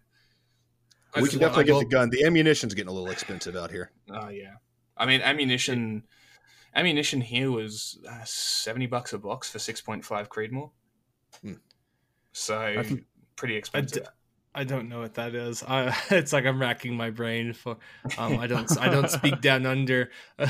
I 1.16 1.22
we 1.22 1.30
can 1.30 1.40
definitely 1.40 1.64
I 1.74 1.80
get 1.80 1.80
the 1.90 1.95
gun. 1.95 2.10
The 2.10 2.24
ammunition's 2.26 2.74
getting 2.74 2.90
a 2.90 2.94
little 2.94 3.10
expensive 3.10 3.56
out 3.56 3.72
here. 3.72 3.91
Oh 4.10 4.30
yeah, 4.30 4.53
I 4.98 5.06
mean 5.06 5.22
ammunition. 5.22 6.03
Ammunition 6.76 7.22
here 7.22 7.52
was 7.52 7.99
uh, 8.10 8.23
seventy 8.23 8.85
bucks 8.88 9.14
a 9.14 9.18
box 9.18 9.49
for 9.52 9.60
six 9.60 9.81
point 9.81 10.06
five 10.06 10.30
Creedmoor. 10.30 10.69
Hmm. 11.41 11.53
So 12.31 12.81
think- 12.84 13.06
pretty 13.35 13.56
expensive. 13.56 14.07
I 14.53 14.65
don't 14.65 14.89
know 14.89 14.99
what 14.99 15.14
that 15.14 15.34
is. 15.34 15.64
I, 15.64 15.95
it's 16.10 16.34
like 16.34 16.45
I'm 16.45 16.60
racking 16.60 16.93
my 16.95 17.10
brain 17.10 17.53
for. 17.53 17.77
Um, 18.18 18.38
I 18.39 18.48
don't. 18.48 18.77
I 18.80 18.89
don't 18.89 19.10
speak 19.10 19.41
down 19.41 19.65
under. 19.65 20.10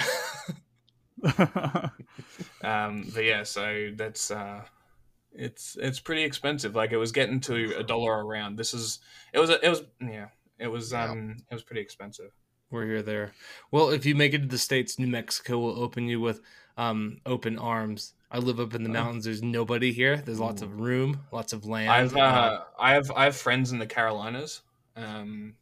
Um, 2.63 3.09
but 3.13 3.23
yeah, 3.23 3.43
so 3.43 3.91
that's 3.95 4.31
uh, 4.31 4.63
it's 5.33 5.77
it's 5.79 5.99
pretty 5.99 6.23
expensive. 6.23 6.75
Like 6.75 6.91
it 6.91 6.97
was 6.97 7.11
getting 7.11 7.39
to 7.41 7.75
a 7.77 7.83
dollar 7.83 8.19
a 8.19 8.23
round. 8.23 8.57
This 8.57 8.73
is 8.73 8.99
it 9.33 9.39
was 9.39 9.49
it 9.49 9.67
was 9.69 9.83
yeah 9.99 10.27
it 10.59 10.67
was 10.67 10.91
Yeah. 10.91 11.09
um 11.11 11.37
it 11.49 11.53
was 11.53 11.63
pretty 11.63 11.81
expensive. 11.81 12.31
We're 12.71 12.85
here 12.85 13.01
there. 13.01 13.33
Well, 13.69 13.89
if 13.89 14.05
you 14.05 14.15
make 14.15 14.33
it 14.33 14.39
to 14.39 14.47
the 14.47 14.57
states, 14.57 14.97
New 14.97 15.07
Mexico 15.07 15.59
will 15.59 15.77
open 15.83 16.07
you 16.07 16.21
with 16.21 16.41
um, 16.77 17.19
open 17.25 17.59
arms. 17.59 18.13
I 18.31 18.37
live 18.37 18.61
up 18.61 18.73
in 18.73 18.83
the 18.83 18.89
Oh. 18.89 18.93
mountains. 18.93 19.25
There's 19.25 19.43
nobody 19.43 19.91
here. 19.91 20.15
There's 20.17 20.39
lots 20.39 20.61
of 20.61 20.79
room, 20.79 21.19
lots 21.33 21.51
of 21.51 21.65
land. 21.65 21.91
I've 21.91 22.15
Uh, 22.15 22.19
uh, 22.19 22.63
I 22.79 22.93
have 22.93 23.11
I 23.11 23.25
have 23.25 23.35
friends 23.35 23.73
in 23.73 23.79
the 23.79 23.85
Carolinas, 23.85 24.61
um, 24.95 25.55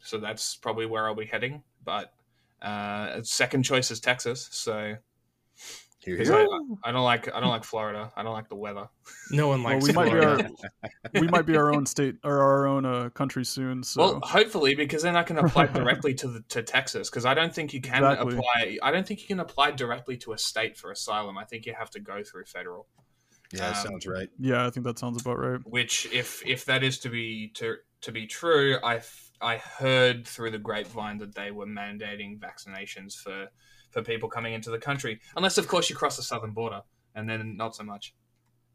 so 0.00 0.18
that's 0.18 0.54
probably 0.54 0.86
where 0.86 1.06
I'll 1.08 1.16
be 1.16 1.26
heading. 1.26 1.64
But 1.84 2.14
uh, 2.62 3.22
second 3.24 3.64
choice 3.64 3.90
is 3.90 3.98
Texas, 3.98 4.48
so 4.52 4.96
Here, 6.04 6.16
'cause 6.16 6.28
here. 6.28 6.36
I, 6.36 6.88
I 6.88 6.92
don't 6.92 7.04
like 7.04 7.32
I 7.32 7.38
don't 7.38 7.50
like 7.50 7.62
Florida. 7.62 8.12
I 8.16 8.24
don't 8.24 8.32
like 8.32 8.48
the 8.48 8.56
weather. 8.56 8.88
no 9.30 9.48
one 9.48 9.62
well, 9.62 9.74
likes 9.74 9.86
we 9.86 9.92
might 9.92 10.10
be 10.10 10.18
our 10.18 10.36
Florida. 10.36 10.50
we 11.14 11.28
might 11.28 11.46
be 11.46 11.56
our 11.56 11.72
own 11.72 11.86
state 11.86 12.16
or 12.24 12.40
our 12.40 12.66
own 12.66 12.84
uh, 12.84 13.10
country 13.10 13.44
soon. 13.44 13.84
So 13.84 14.00
Well, 14.00 14.20
hopefully, 14.22 14.74
because 14.74 15.02
then 15.02 15.14
I 15.14 15.22
can 15.22 15.38
apply 15.38 15.66
directly 15.72 16.14
to 16.14 16.28
the, 16.28 16.40
to 16.48 16.62
Texas. 16.62 17.08
Because 17.08 17.24
I 17.24 17.34
don't 17.34 17.54
think 17.54 17.72
you 17.72 17.80
can 17.80 18.02
Exactly. 18.02 18.34
apply. 18.36 18.78
I 18.82 18.90
don't 18.90 19.06
think 19.06 19.20
you 19.20 19.28
can 19.28 19.38
apply 19.38 19.70
directly 19.72 20.16
to 20.18 20.32
a 20.32 20.38
state 20.38 20.76
for 20.76 20.90
asylum. 20.90 21.38
I 21.38 21.44
think 21.44 21.66
you 21.66 21.74
have 21.78 21.90
to 21.90 22.00
go 22.00 22.22
through 22.24 22.46
federal. 22.46 22.88
Yeah, 23.52 23.68
um, 23.68 23.74
sounds 23.74 24.06
right. 24.06 24.28
yeah, 24.40 24.66
I 24.66 24.70
think 24.70 24.84
that 24.86 24.98
sounds 24.98 25.20
about 25.20 25.38
right. 25.38 25.60
which 25.64 26.08
if 26.12 26.44
if 26.46 26.64
that 26.64 26.82
is 26.82 26.98
to 27.00 27.10
be 27.10 27.52
to 27.54 27.76
to 28.00 28.10
be 28.10 28.26
true 28.26 28.78
i 28.82 29.00
i 29.40 29.56
heard 29.56 30.26
through 30.26 30.50
the 30.50 30.58
grapevine 30.58 31.18
that 31.18 31.34
they 31.34 31.50
were 31.50 31.66
mandating 31.66 32.38
vaccinations 32.38 33.14
for 33.14 33.48
for 33.92 34.02
people 34.02 34.28
coming 34.28 34.52
into 34.54 34.70
the 34.70 34.78
country 34.78 35.20
unless 35.36 35.58
of 35.58 35.68
course 35.68 35.88
you 35.90 35.96
cross 35.96 36.16
the 36.16 36.22
southern 36.22 36.50
border 36.52 36.80
and 37.14 37.28
then 37.28 37.56
not 37.56 37.76
so 37.76 37.84
much 37.84 38.14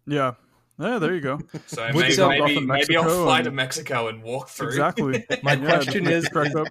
Yeah, 0.05 0.33
yeah, 0.79 0.99
there 0.99 1.13
you 1.15 1.21
go. 1.21 1.39
so 1.65 1.85
Would 1.87 1.95
maybe 1.95 2.13
sell 2.13 2.29
off 2.31 2.39
maybe, 2.47 2.59
maybe 2.65 2.95
i'll 2.97 3.03
fly 3.25 3.37
and- 3.39 3.45
to 3.45 3.51
mexico 3.51 4.07
and 4.07 4.21
walk 4.23 4.49
through 4.49 4.67
Exactly. 4.69 5.25
My 5.43 5.53
Yeah, 5.53 5.65
question 5.65 6.07
is, 6.07 6.29
crack 6.29 6.47
is 6.47 6.55
up. 6.55 6.67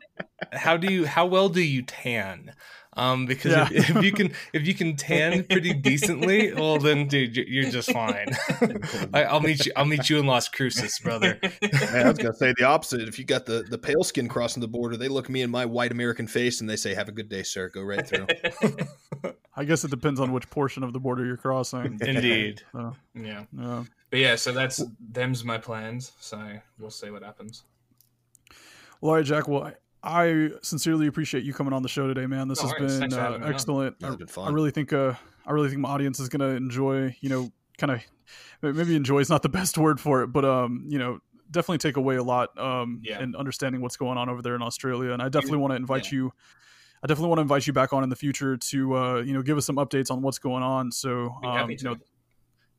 how 0.52 0.76
do 0.76 0.92
you 0.92 1.06
how 1.06 1.26
well 1.26 1.48
do 1.48 1.60
you 1.60 1.82
tan? 1.82 2.52
Um, 2.98 3.26
because 3.26 3.52
Yeah. 3.52 3.68
if, 3.70 3.90
if 3.96 4.02
you 4.02 4.10
can 4.12 4.32
if 4.54 4.66
you 4.66 4.74
can 4.74 4.96
tan 4.96 5.44
pretty 5.44 5.74
decently, 5.74 6.52
well 6.54 6.78
then 6.78 7.06
dude, 7.08 7.36
you're- 7.36 7.50
you're 7.50 7.70
just 7.70 7.92
fine. 7.92 8.28
I, 9.12 9.24
I'll 9.24 9.40
meet 9.40 9.66
you. 9.66 9.72
I'll 9.76 9.84
meet 9.84 10.08
you 10.08 10.18
in 10.18 10.26
Las 10.26 10.48
Cruces, 10.48 10.98
brother. 11.00 11.38
Man, 11.42 12.06
I 12.06 12.08
was 12.08 12.16
gonna 12.18 12.32
say 12.34 12.54
the 12.56 12.64
opposite. 12.64 13.02
If 13.06 13.18
you 13.18 13.24
got 13.26 13.44
the 13.44 13.64
the 13.68 13.76
pale 13.78 14.02
skin 14.02 14.28
crossing 14.28 14.62
the 14.62 14.68
border, 14.68 14.96
they 14.96 15.08
look 15.08 15.28
me 15.28 15.42
in 15.42 15.50
my 15.50 15.66
white 15.66 15.92
American 15.92 16.26
face 16.26 16.60
and 16.62 16.70
they 16.70 16.76
say, 16.76 16.94
"Have 16.94 17.08
a 17.08 17.12
good 17.12 17.28
day, 17.28 17.42
sir. 17.42 17.68
Go 17.68 17.82
right 17.82 18.06
through." 18.06 18.26
I 19.58 19.64
guess 19.64 19.84
it 19.84 19.90
depends 19.90 20.20
on 20.20 20.32
which 20.32 20.48
portion 20.50 20.82
of 20.82 20.92
the 20.92 21.00
border 21.00 21.24
you're 21.24 21.36
crossing. 21.36 21.98
Indeed. 22.00 22.62
So, 22.72 22.94
yeah 23.14 23.44
yeah. 23.58 23.84
but 24.10 24.18
yeah 24.18 24.36
so 24.36 24.52
that's 24.52 24.82
them's 25.12 25.44
my 25.44 25.56
plans 25.58 26.12
so 26.20 26.38
we'll 26.78 26.90
see 26.90 27.08
what 27.10 27.22
happens 27.22 27.64
Well, 29.00 29.10
all 29.10 29.16
right, 29.16 29.24
Jack. 29.24 29.48
Well, 29.48 29.72
I 30.02 30.50
sincerely 30.62 31.06
appreciate 31.06 31.44
you 31.44 31.52
coming 31.52 31.72
on 31.72 31.82
the 31.82 31.88
show 31.88 32.06
today, 32.06 32.26
man. 32.26 32.48
This 32.48 32.62
No 32.62 32.68
has 32.68 32.80
worries. 32.80 32.98
been 33.00 33.12
uh, 33.12 33.16
having 33.16 33.40
me 33.40 33.46
on. 33.46 33.52
excellent. 33.52 33.96
I, 34.02 34.16
I 34.40 34.50
really 34.50 34.70
think 34.70 34.92
uh, 34.92 35.14
I 35.44 35.52
really 35.52 35.68
think 35.68 35.80
my 35.80 35.88
audience 35.88 36.20
is 36.20 36.28
gonna 36.28 36.50
enjoy. 36.50 37.16
You 37.20 37.28
know, 37.28 37.52
kind 37.78 37.92
of 37.92 38.02
maybe 38.76 38.94
enjoy 38.96 39.18
is 39.20 39.28
not 39.30 39.42
the 39.42 39.48
best 39.60 39.78
word 39.78 40.00
for 40.00 40.22
it, 40.22 40.28
but 40.28 40.44
um, 40.44 40.84
you 40.88 40.98
know, 40.98 41.18
definitely 41.50 41.78
take 41.78 41.96
away 41.96 42.16
a 42.16 42.22
lot 42.22 42.56
um, 42.58 43.00
Yeah. 43.04 43.20
in 43.22 43.34
understanding 43.34 43.80
what's 43.80 43.96
going 43.96 44.16
on 44.18 44.28
over 44.28 44.42
there 44.42 44.54
in 44.54 44.62
Australia. 44.62 45.10
And 45.12 45.20
I 45.22 45.28
definitely 45.28 45.58
want 45.58 45.72
to 45.72 45.76
invite 45.76 46.10
you. 46.12 46.32
I 47.02 47.06
definitely 47.08 47.28
want 47.28 47.38
to 47.38 47.42
invite 47.42 47.66
you 47.66 47.72
back 47.72 47.92
on 47.92 48.02
in 48.04 48.08
the 48.08 48.16
future 48.16 48.56
to 48.56 48.96
uh, 48.96 49.14
you 49.22 49.32
know 49.34 49.42
give 49.42 49.58
us 49.58 49.66
some 49.66 49.76
updates 49.76 50.10
on 50.10 50.22
what's 50.22 50.38
going 50.38 50.62
on. 50.62 50.92
So 50.92 51.34
um, 51.44 51.70
you 51.70 51.78
know, 51.82 51.96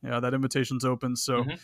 yeah, 0.03 0.19
that 0.21 0.33
invitation's 0.33 0.85
open. 0.85 1.15
So. 1.17 1.43
Mhm. 1.43 1.59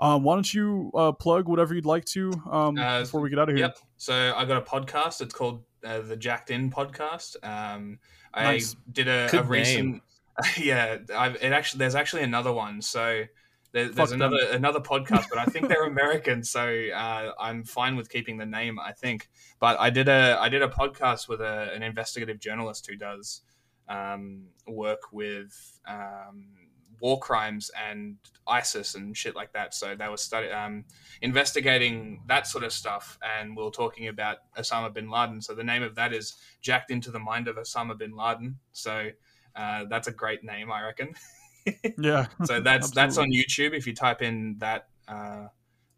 Um, 0.00 0.22
why 0.22 0.34
don't 0.34 0.52
you 0.54 0.90
uh, 0.94 1.12
plug 1.12 1.48
whatever 1.48 1.74
you'd 1.74 1.86
like 1.86 2.04
to 2.06 2.30
um, 2.50 2.78
Uh, 2.78 3.00
before 3.00 3.20
we 3.20 3.30
get 3.30 3.38
out 3.38 3.48
of 3.48 3.56
here? 3.56 3.66
Yep. 3.66 3.78
So 3.96 4.32
I 4.36 4.44
got 4.44 4.56
a 4.58 4.60
podcast. 4.64 5.20
It's 5.20 5.34
called 5.34 5.64
uh, 5.84 6.00
the 6.00 6.16
Jacked 6.16 6.50
In 6.50 6.70
Podcast. 6.70 7.36
Um, 7.42 7.98
I 8.32 8.44
Nice. 8.44 8.76
did 8.92 9.08
a, 9.08 9.28
a 9.38 9.42
recent. 9.42 10.02
Yeah, 10.56 10.98
I've, 11.16 11.34
it 11.42 11.50
actually 11.52 11.78
there's 11.78 11.96
actually 11.96 12.22
another 12.22 12.52
one. 12.52 12.80
So 12.80 13.24
there, 13.72 13.86
Fuck 13.86 13.96
there's 13.96 14.10
them. 14.10 14.22
another 14.22 14.38
another 14.52 14.78
podcast, 14.78 15.24
but 15.28 15.38
I 15.40 15.44
think 15.46 15.66
they're 15.66 15.84
American, 15.88 16.44
so 16.44 16.60
uh, 16.94 17.32
I'm 17.40 17.64
fine 17.64 17.96
with 17.96 18.08
keeping 18.08 18.36
the 18.38 18.46
name. 18.46 18.78
I 18.78 18.92
think. 18.92 19.28
But 19.58 19.80
I 19.80 19.90
did 19.90 20.06
a 20.08 20.38
I 20.40 20.48
did 20.48 20.62
a 20.62 20.68
podcast 20.68 21.28
with 21.28 21.40
a, 21.40 21.72
an 21.74 21.82
investigative 21.82 22.38
journalist 22.38 22.86
who 22.88 22.94
does 22.96 23.42
um, 23.88 24.44
work 24.68 25.00
with 25.10 25.80
um, 25.88 26.44
war 27.00 27.18
crimes 27.18 27.70
and 27.88 28.16
ISIS 28.46 28.94
and 28.94 29.16
shit 29.16 29.36
like 29.36 29.52
that. 29.52 29.74
So 29.74 29.94
they 29.94 30.08
were 30.08 30.16
study, 30.16 30.48
um, 30.50 30.84
investigating 31.22 32.22
that 32.26 32.46
sort 32.46 32.64
of 32.64 32.72
stuff, 32.72 33.18
and 33.22 33.56
we 33.56 33.62
are 33.62 33.70
talking 33.70 34.08
about 34.08 34.38
Osama 34.56 34.92
bin 34.92 35.10
Laden. 35.10 35.40
So 35.40 35.54
the 35.54 35.64
name 35.64 35.82
of 35.82 35.94
that 35.96 36.12
is 36.12 36.36
Jacked 36.60 36.90
into 36.90 37.10
the 37.10 37.18
Mind 37.18 37.48
of 37.48 37.56
Osama 37.56 37.98
bin 37.98 38.16
Laden. 38.16 38.56
So 38.72 39.10
uh, 39.54 39.84
that's 39.88 40.08
a 40.08 40.12
great 40.12 40.44
name, 40.44 40.70
I 40.72 40.82
reckon. 40.82 41.14
Yeah. 41.98 42.28
So 42.44 42.60
that's 42.60 42.90
that's 42.92 43.18
on 43.18 43.30
YouTube. 43.30 43.74
If 43.74 43.86
you 43.86 43.94
type 43.94 44.22
in 44.22 44.56
that 44.56 44.88
uh, 45.06 45.48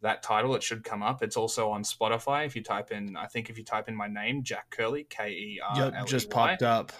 that 0.02 0.22
title, 0.22 0.54
it 0.56 0.64
should 0.64 0.82
come 0.82 1.00
up. 1.00 1.22
It's 1.22 1.36
also 1.36 1.70
on 1.70 1.84
Spotify. 1.84 2.46
If 2.46 2.56
you 2.56 2.62
type 2.62 2.90
in, 2.90 3.16
I 3.16 3.26
think 3.26 3.50
if 3.50 3.58
you 3.58 3.62
type 3.62 3.88
in 3.88 3.94
my 3.94 4.08
name, 4.08 4.42
Jack 4.42 4.74
Kerley, 4.76 5.08
K 5.08 5.30
E 5.30 5.60
R 5.62 5.82
L 5.82 5.88
E 5.88 5.92
Y. 5.92 6.04
Just 6.06 6.30
popped 6.30 6.62
up. 6.62 6.92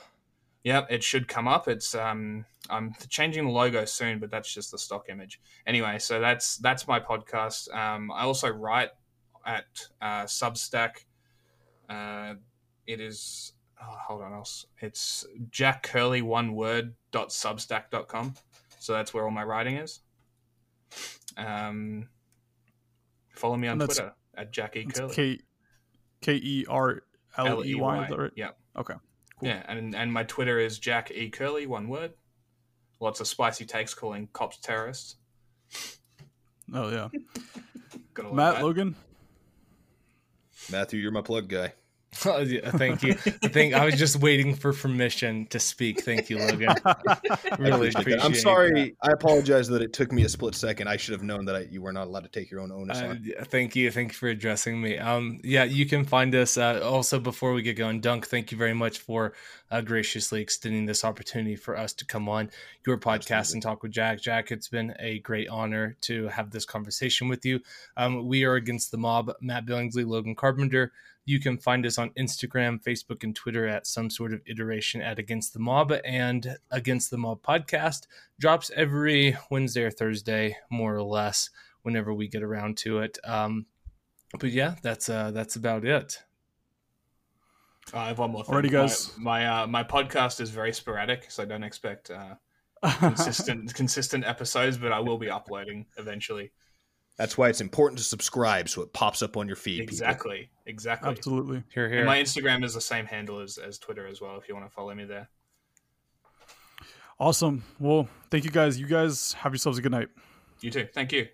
Yep, 0.65 0.89
it 0.91 1.03
should 1.03 1.27
come 1.27 1.49
up. 1.49 1.69
It's 1.69 1.95
um 1.95 2.45
I'm 2.69 2.95
changing 3.09 3.47
the 3.47 3.51
logo 3.51 3.85
soon, 3.85 4.19
but 4.19 4.31
that's 4.31 4.53
just 4.53 4.71
the 4.71 4.79
stock 4.79 5.09
image. 5.09 5.41
Anyway, 5.67 5.99
so 5.99 6.21
that's 6.21 6.59
that's 6.59 6.87
my 6.87 7.01
podcast. 7.01 7.75
Um, 7.75 8.11
I 8.13 8.23
also 8.23 8.49
write 8.49 8.91
at 9.47 9.89
uh, 10.03 10.25
Substack. 10.25 11.05
Uh, 11.89 12.35
it 12.87 13.01
is 13.01 13.55
oh, 13.83 13.97
hold 14.07 14.23
on, 14.23 14.33
else 14.33 14.67
it's 14.79 15.27
Jack 15.51 15.87
Kerley 15.87 16.23
one 16.23 16.55
word 16.55 16.95
dot 17.11 17.31
substack 17.31 17.85
dot 17.91 18.09
com. 18.09 18.35
So 18.79 18.93
that's 18.93 19.15
where 19.15 19.25
all 19.25 19.31
my 19.31 19.45
writing 19.45 19.77
is. 19.77 20.01
Um, 21.37 22.09
follow 23.35 23.57
me 23.57 23.69
on 23.69 23.79
Twitter 23.79 24.13
at 24.37 24.53
Jack 24.53 24.77
E. 24.77 24.85
Kerley. 24.85 25.41
K 26.21 26.35
E 26.35 26.67
R 26.69 27.03
L 27.39 27.65
E 27.65 27.75
Y. 27.75 28.03
Is 28.05 28.11
that 28.11 28.19
right? 28.19 28.33
Yeah. 28.37 28.51
Okay. 28.77 28.95
Cool. 29.41 29.49
Yeah, 29.49 29.63
and 29.69 29.95
and 29.95 30.13
my 30.13 30.25
Twitter 30.25 30.59
is 30.59 30.79
Jack 30.79 31.11
E 31.11 31.31
Kerley, 31.31 31.67
one 31.67 31.89
word. 31.89 32.13
Lots 33.01 33.21
of 33.21 33.27
spicy 33.27 33.65
takes 33.65 33.95
calling 33.95 34.29
cops 34.33 34.59
terrorists. 34.59 35.17
Oh 36.73 36.91
yeah. 36.91 37.09
Matt 38.33 38.57
that. 38.57 38.65
Logan. 38.65 38.95
Matthew, 40.71 41.01
you're 41.01 41.11
my 41.11 41.23
plug 41.23 41.49
guy. 41.49 41.73
Oh, 42.27 42.39
yeah, 42.41 42.71
thank 42.73 43.03
you. 43.03 43.13
I 43.43 43.49
think 43.49 43.73
I 43.75 43.85
was 43.85 43.95
just 43.97 44.17
waiting 44.17 44.55
for 44.55 44.73
permission 44.73 45.47
to 45.47 45.61
speak. 45.61 46.03
Thank 46.03 46.29
you, 46.29 46.39
Logan. 46.39 46.75
Really 47.59 47.89
Appreciate 47.89 47.93
that. 47.93 48.01
appreciate. 48.01 48.25
I'm 48.25 48.33
that. 48.33 48.39
sorry. 48.41 48.97
I 49.03 49.11
apologize 49.13 49.69
that 49.69 49.83
it 49.83 49.93
took 49.93 50.13
me 50.13 50.25
a 50.25 50.29
split 50.29 50.55
second. 50.55 50.89
I 50.89 50.97
should 50.97 51.13
have 51.13 51.23
known 51.23 51.45
that 51.47 51.57
I, 51.57 51.61
you 51.71 51.83
were 51.83 51.93
not 51.93 52.07
allowed 52.07 52.23
to 52.25 52.29
take 52.29 52.51
your 52.51 52.61
own 52.61 52.73
onus 52.73 52.99
Uh, 53.01 53.07
on. 53.09 53.33
thank 53.47 53.77
you. 53.77 53.91
Thank 53.91 54.13
you 54.13 54.15
for 54.17 54.29
addressing 54.29 54.81
me. 54.81 54.99
Um, 54.99 55.41
yeah, 55.45 55.65
you 55.65 55.87
can 55.87 56.05
find 56.05 56.35
us 56.35 56.57
uh, 56.57 56.81
also 56.83 57.19
before 57.21 57.53
we 57.53 57.63
get 57.63 57.75
going. 57.77 58.01
Dunk, 58.01 58.27
thank 58.27 58.51
you 58.51 58.59
very 58.59 58.75
much 58.75 58.99
for 58.99 59.35
uh, 59.71 59.81
graciously 59.81 60.41
extending 60.41 60.87
this 60.87 61.05
opportunity 61.05 61.57
for 61.57 61.77
us 61.77 61.93
to 61.95 62.05
come 62.07 62.29
on 62.29 62.51
your 62.87 62.99
podcast 62.99 63.31
Absolutely. 63.31 63.57
and 63.57 63.63
talk 63.63 63.83
with 63.83 63.93
Jack. 63.93 64.21
Jack, 64.21 64.51
it's 64.51 64.69
been 64.69 64.95
a 64.99 65.19
great 65.21 65.49
honor 65.49 65.97
to 66.03 66.29
have 66.29 66.51
this 66.51 66.65
conversation 66.65 67.29
with 67.29 67.45
you. 67.45 67.61
Um, 67.97 68.27
we 68.27 68.45
are 68.45 68.55
against 68.55 68.91
the 68.91 68.99
mob. 68.99 69.33
Matt 69.41 69.67
Billingsley, 69.67 70.07
Logan 70.07 70.35
Carpenter. 70.35 70.93
You 71.31 71.39
can 71.39 71.59
find 71.59 71.87
us 71.87 71.97
on 71.97 72.11
Instagram, 72.19 72.83
Facebook, 72.83 73.23
and 73.23 73.37
Twitter 73.37 73.69
at 73.69 73.87
some 73.87 74.11
sort 74.11 74.33
of 74.33 74.41
iteration 74.47 75.01
at 75.01 75.21
Against 75.21 75.53
the 75.53 75.61
Mob 75.61 75.93
and 76.05 76.59
Against 76.73 77.13
the 77.13 77.19
Mob 77.19 77.41
podcast 77.41 78.09
drops 78.41 78.73
every 78.75 79.37
Wednesday 79.49 79.85
or 79.85 79.93
Thursday, 79.93 80.57
more 80.73 80.93
or 80.93 81.05
less, 81.05 81.49
whenever 81.83 82.13
we 82.13 82.27
get 82.27 82.43
around 82.43 82.79
to 82.79 82.99
it. 82.99 83.17
Um, 83.23 83.67
but 84.41 84.51
yeah, 84.51 84.75
that's 84.83 85.09
uh, 85.09 85.31
that's 85.31 85.55
about 85.55 85.85
it. 85.85 86.21
Uh, 87.95 87.99
I 87.99 88.09
have 88.09 88.19
one 88.19 88.33
more 88.33 88.43
thing. 88.43 88.53
Alrighty, 88.53 88.73
guys. 88.73 89.17
My 89.17 89.45
my, 89.45 89.63
uh, 89.63 89.67
my 89.69 89.85
podcast 89.85 90.41
is 90.41 90.51
very 90.51 90.73
sporadic, 90.73 91.31
so 91.31 91.45
I 91.45 91.47
don't 91.47 91.63
expect 91.63 92.11
uh, 92.11 92.35
consistent 92.99 93.73
consistent 93.73 94.25
episodes, 94.25 94.79
but 94.79 94.91
I 94.91 94.99
will 94.99 95.17
be 95.17 95.31
uploading 95.31 95.87
eventually. 95.97 96.51
That's 97.21 97.37
why 97.37 97.51
it's 97.51 97.61
important 97.61 97.99
to 97.99 98.05
subscribe 98.05 98.71
so 98.71 98.81
it 98.81 98.95
pops 98.95 99.21
up 99.21 99.37
on 99.37 99.47
your 99.47 99.55
feed. 99.55 99.81
people. 99.81 99.93
Exactly, 99.93 100.49
exactly. 100.65 101.11
Absolutely. 101.11 101.63
Here, 101.75 101.85
And 101.85 101.93
here. 101.95 102.05
my 102.07 102.17
Instagram 102.19 102.65
is 102.65 102.73
the 102.73 102.81
same 102.81 103.05
handle 103.05 103.41
as, 103.41 103.59
as 103.59 103.79
Twitter 103.79 104.07
as 104.07 104.23
well. 104.23 104.39
If 104.39 104.49
you 104.49 104.55
want 104.55 104.67
to 104.67 104.73
follow 104.75 104.95
me 104.95 105.05
there. 105.05 105.29
Awesome. 107.19 107.63
Well, 107.79 108.09
thank 108.31 108.45
you 108.45 108.51
guys. 108.51 108.81
You 108.81 108.87
guys 108.87 109.35
have 109.35 109.53
yourselves 109.53 109.77
a 109.77 109.83
good 109.83 109.93
night. 109.93 110.09
You 110.63 110.71
too. 110.71 110.89
Thank 110.95 111.13
you. 111.13 111.29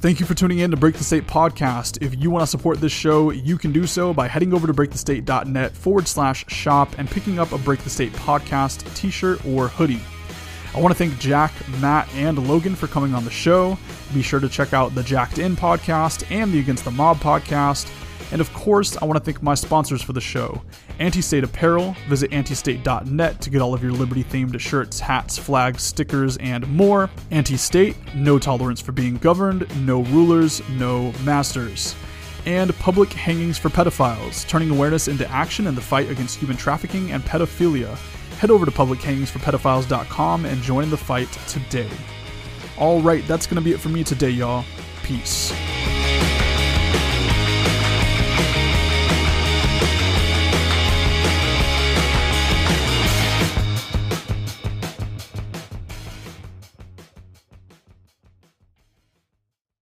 Thank 0.00 0.18
you 0.18 0.24
for 0.24 0.32
tuning 0.32 0.60
in 0.60 0.70
to 0.70 0.78
Break 0.78 0.94
the 0.94 1.04
State 1.04 1.26
podcast. 1.26 2.02
If 2.02 2.18
you 2.18 2.30
want 2.30 2.42
to 2.42 2.46
support 2.46 2.80
this 2.80 2.90
show, 2.90 3.32
you 3.32 3.58
can 3.58 3.70
do 3.70 3.86
so 3.86 4.14
by 4.14 4.28
heading 4.28 4.54
over 4.54 4.66
to 4.66 4.72
breakthestate.net 4.72 5.72
forward 5.72 6.08
slash 6.08 6.46
shop 6.48 6.98
and 6.98 7.10
picking 7.10 7.38
up 7.38 7.52
a 7.52 7.58
Break 7.58 7.80
the 7.80 7.90
State 7.90 8.14
podcast 8.14 8.94
t 8.94 9.10
shirt 9.10 9.44
or 9.44 9.68
hoodie. 9.68 10.00
I 10.74 10.80
want 10.80 10.96
to 10.96 10.98
thank 10.98 11.18
Jack, 11.20 11.52
Matt, 11.80 12.08
and 12.14 12.48
Logan 12.48 12.74
for 12.76 12.86
coming 12.86 13.14
on 13.14 13.26
the 13.26 13.30
show. 13.30 13.76
Be 14.14 14.22
sure 14.22 14.40
to 14.40 14.48
check 14.48 14.72
out 14.72 14.94
the 14.94 15.02
Jacked 15.02 15.36
In 15.36 15.54
podcast 15.54 16.24
and 16.30 16.50
the 16.50 16.60
Against 16.60 16.86
the 16.86 16.90
Mob 16.90 17.18
podcast. 17.18 17.92
And 18.32 18.40
of 18.40 18.52
course, 18.52 18.96
I 18.96 19.04
want 19.04 19.18
to 19.18 19.24
thank 19.24 19.42
my 19.42 19.54
sponsors 19.54 20.02
for 20.02 20.12
the 20.12 20.20
show 20.20 20.62
Anti 20.98 21.20
State 21.20 21.44
Apparel. 21.44 21.96
Visit 22.08 22.32
antistate.net 22.32 23.40
to 23.40 23.50
get 23.50 23.60
all 23.60 23.74
of 23.74 23.82
your 23.82 23.92
Liberty 23.92 24.24
themed 24.24 24.58
shirts, 24.60 25.00
hats, 25.00 25.38
flags, 25.38 25.82
stickers, 25.82 26.36
and 26.38 26.66
more. 26.68 27.10
Anti 27.30 27.56
State, 27.56 27.96
no 28.14 28.38
tolerance 28.38 28.80
for 28.80 28.92
being 28.92 29.16
governed, 29.16 29.66
no 29.84 30.02
rulers, 30.04 30.62
no 30.70 31.12
masters. 31.24 31.94
And 32.46 32.74
Public 32.76 33.12
Hangings 33.12 33.58
for 33.58 33.68
Pedophiles, 33.68 34.48
turning 34.48 34.70
awareness 34.70 35.08
into 35.08 35.28
action 35.30 35.66
in 35.66 35.74
the 35.74 35.80
fight 35.80 36.08
against 36.08 36.38
human 36.38 36.56
trafficking 36.56 37.12
and 37.12 37.22
pedophilia. 37.22 37.96
Head 38.38 38.50
over 38.50 38.64
to 38.64 38.72
publichangingsforpedophiles.com 38.72 40.46
and 40.46 40.62
join 40.62 40.88
the 40.88 40.96
fight 40.96 41.30
today. 41.46 41.90
All 42.78 43.02
right, 43.02 43.26
that's 43.28 43.46
going 43.46 43.56
to 43.56 43.62
be 43.62 43.72
it 43.72 43.80
for 43.80 43.90
me 43.90 44.02
today, 44.02 44.30
y'all. 44.30 44.64
Peace. 45.02 45.52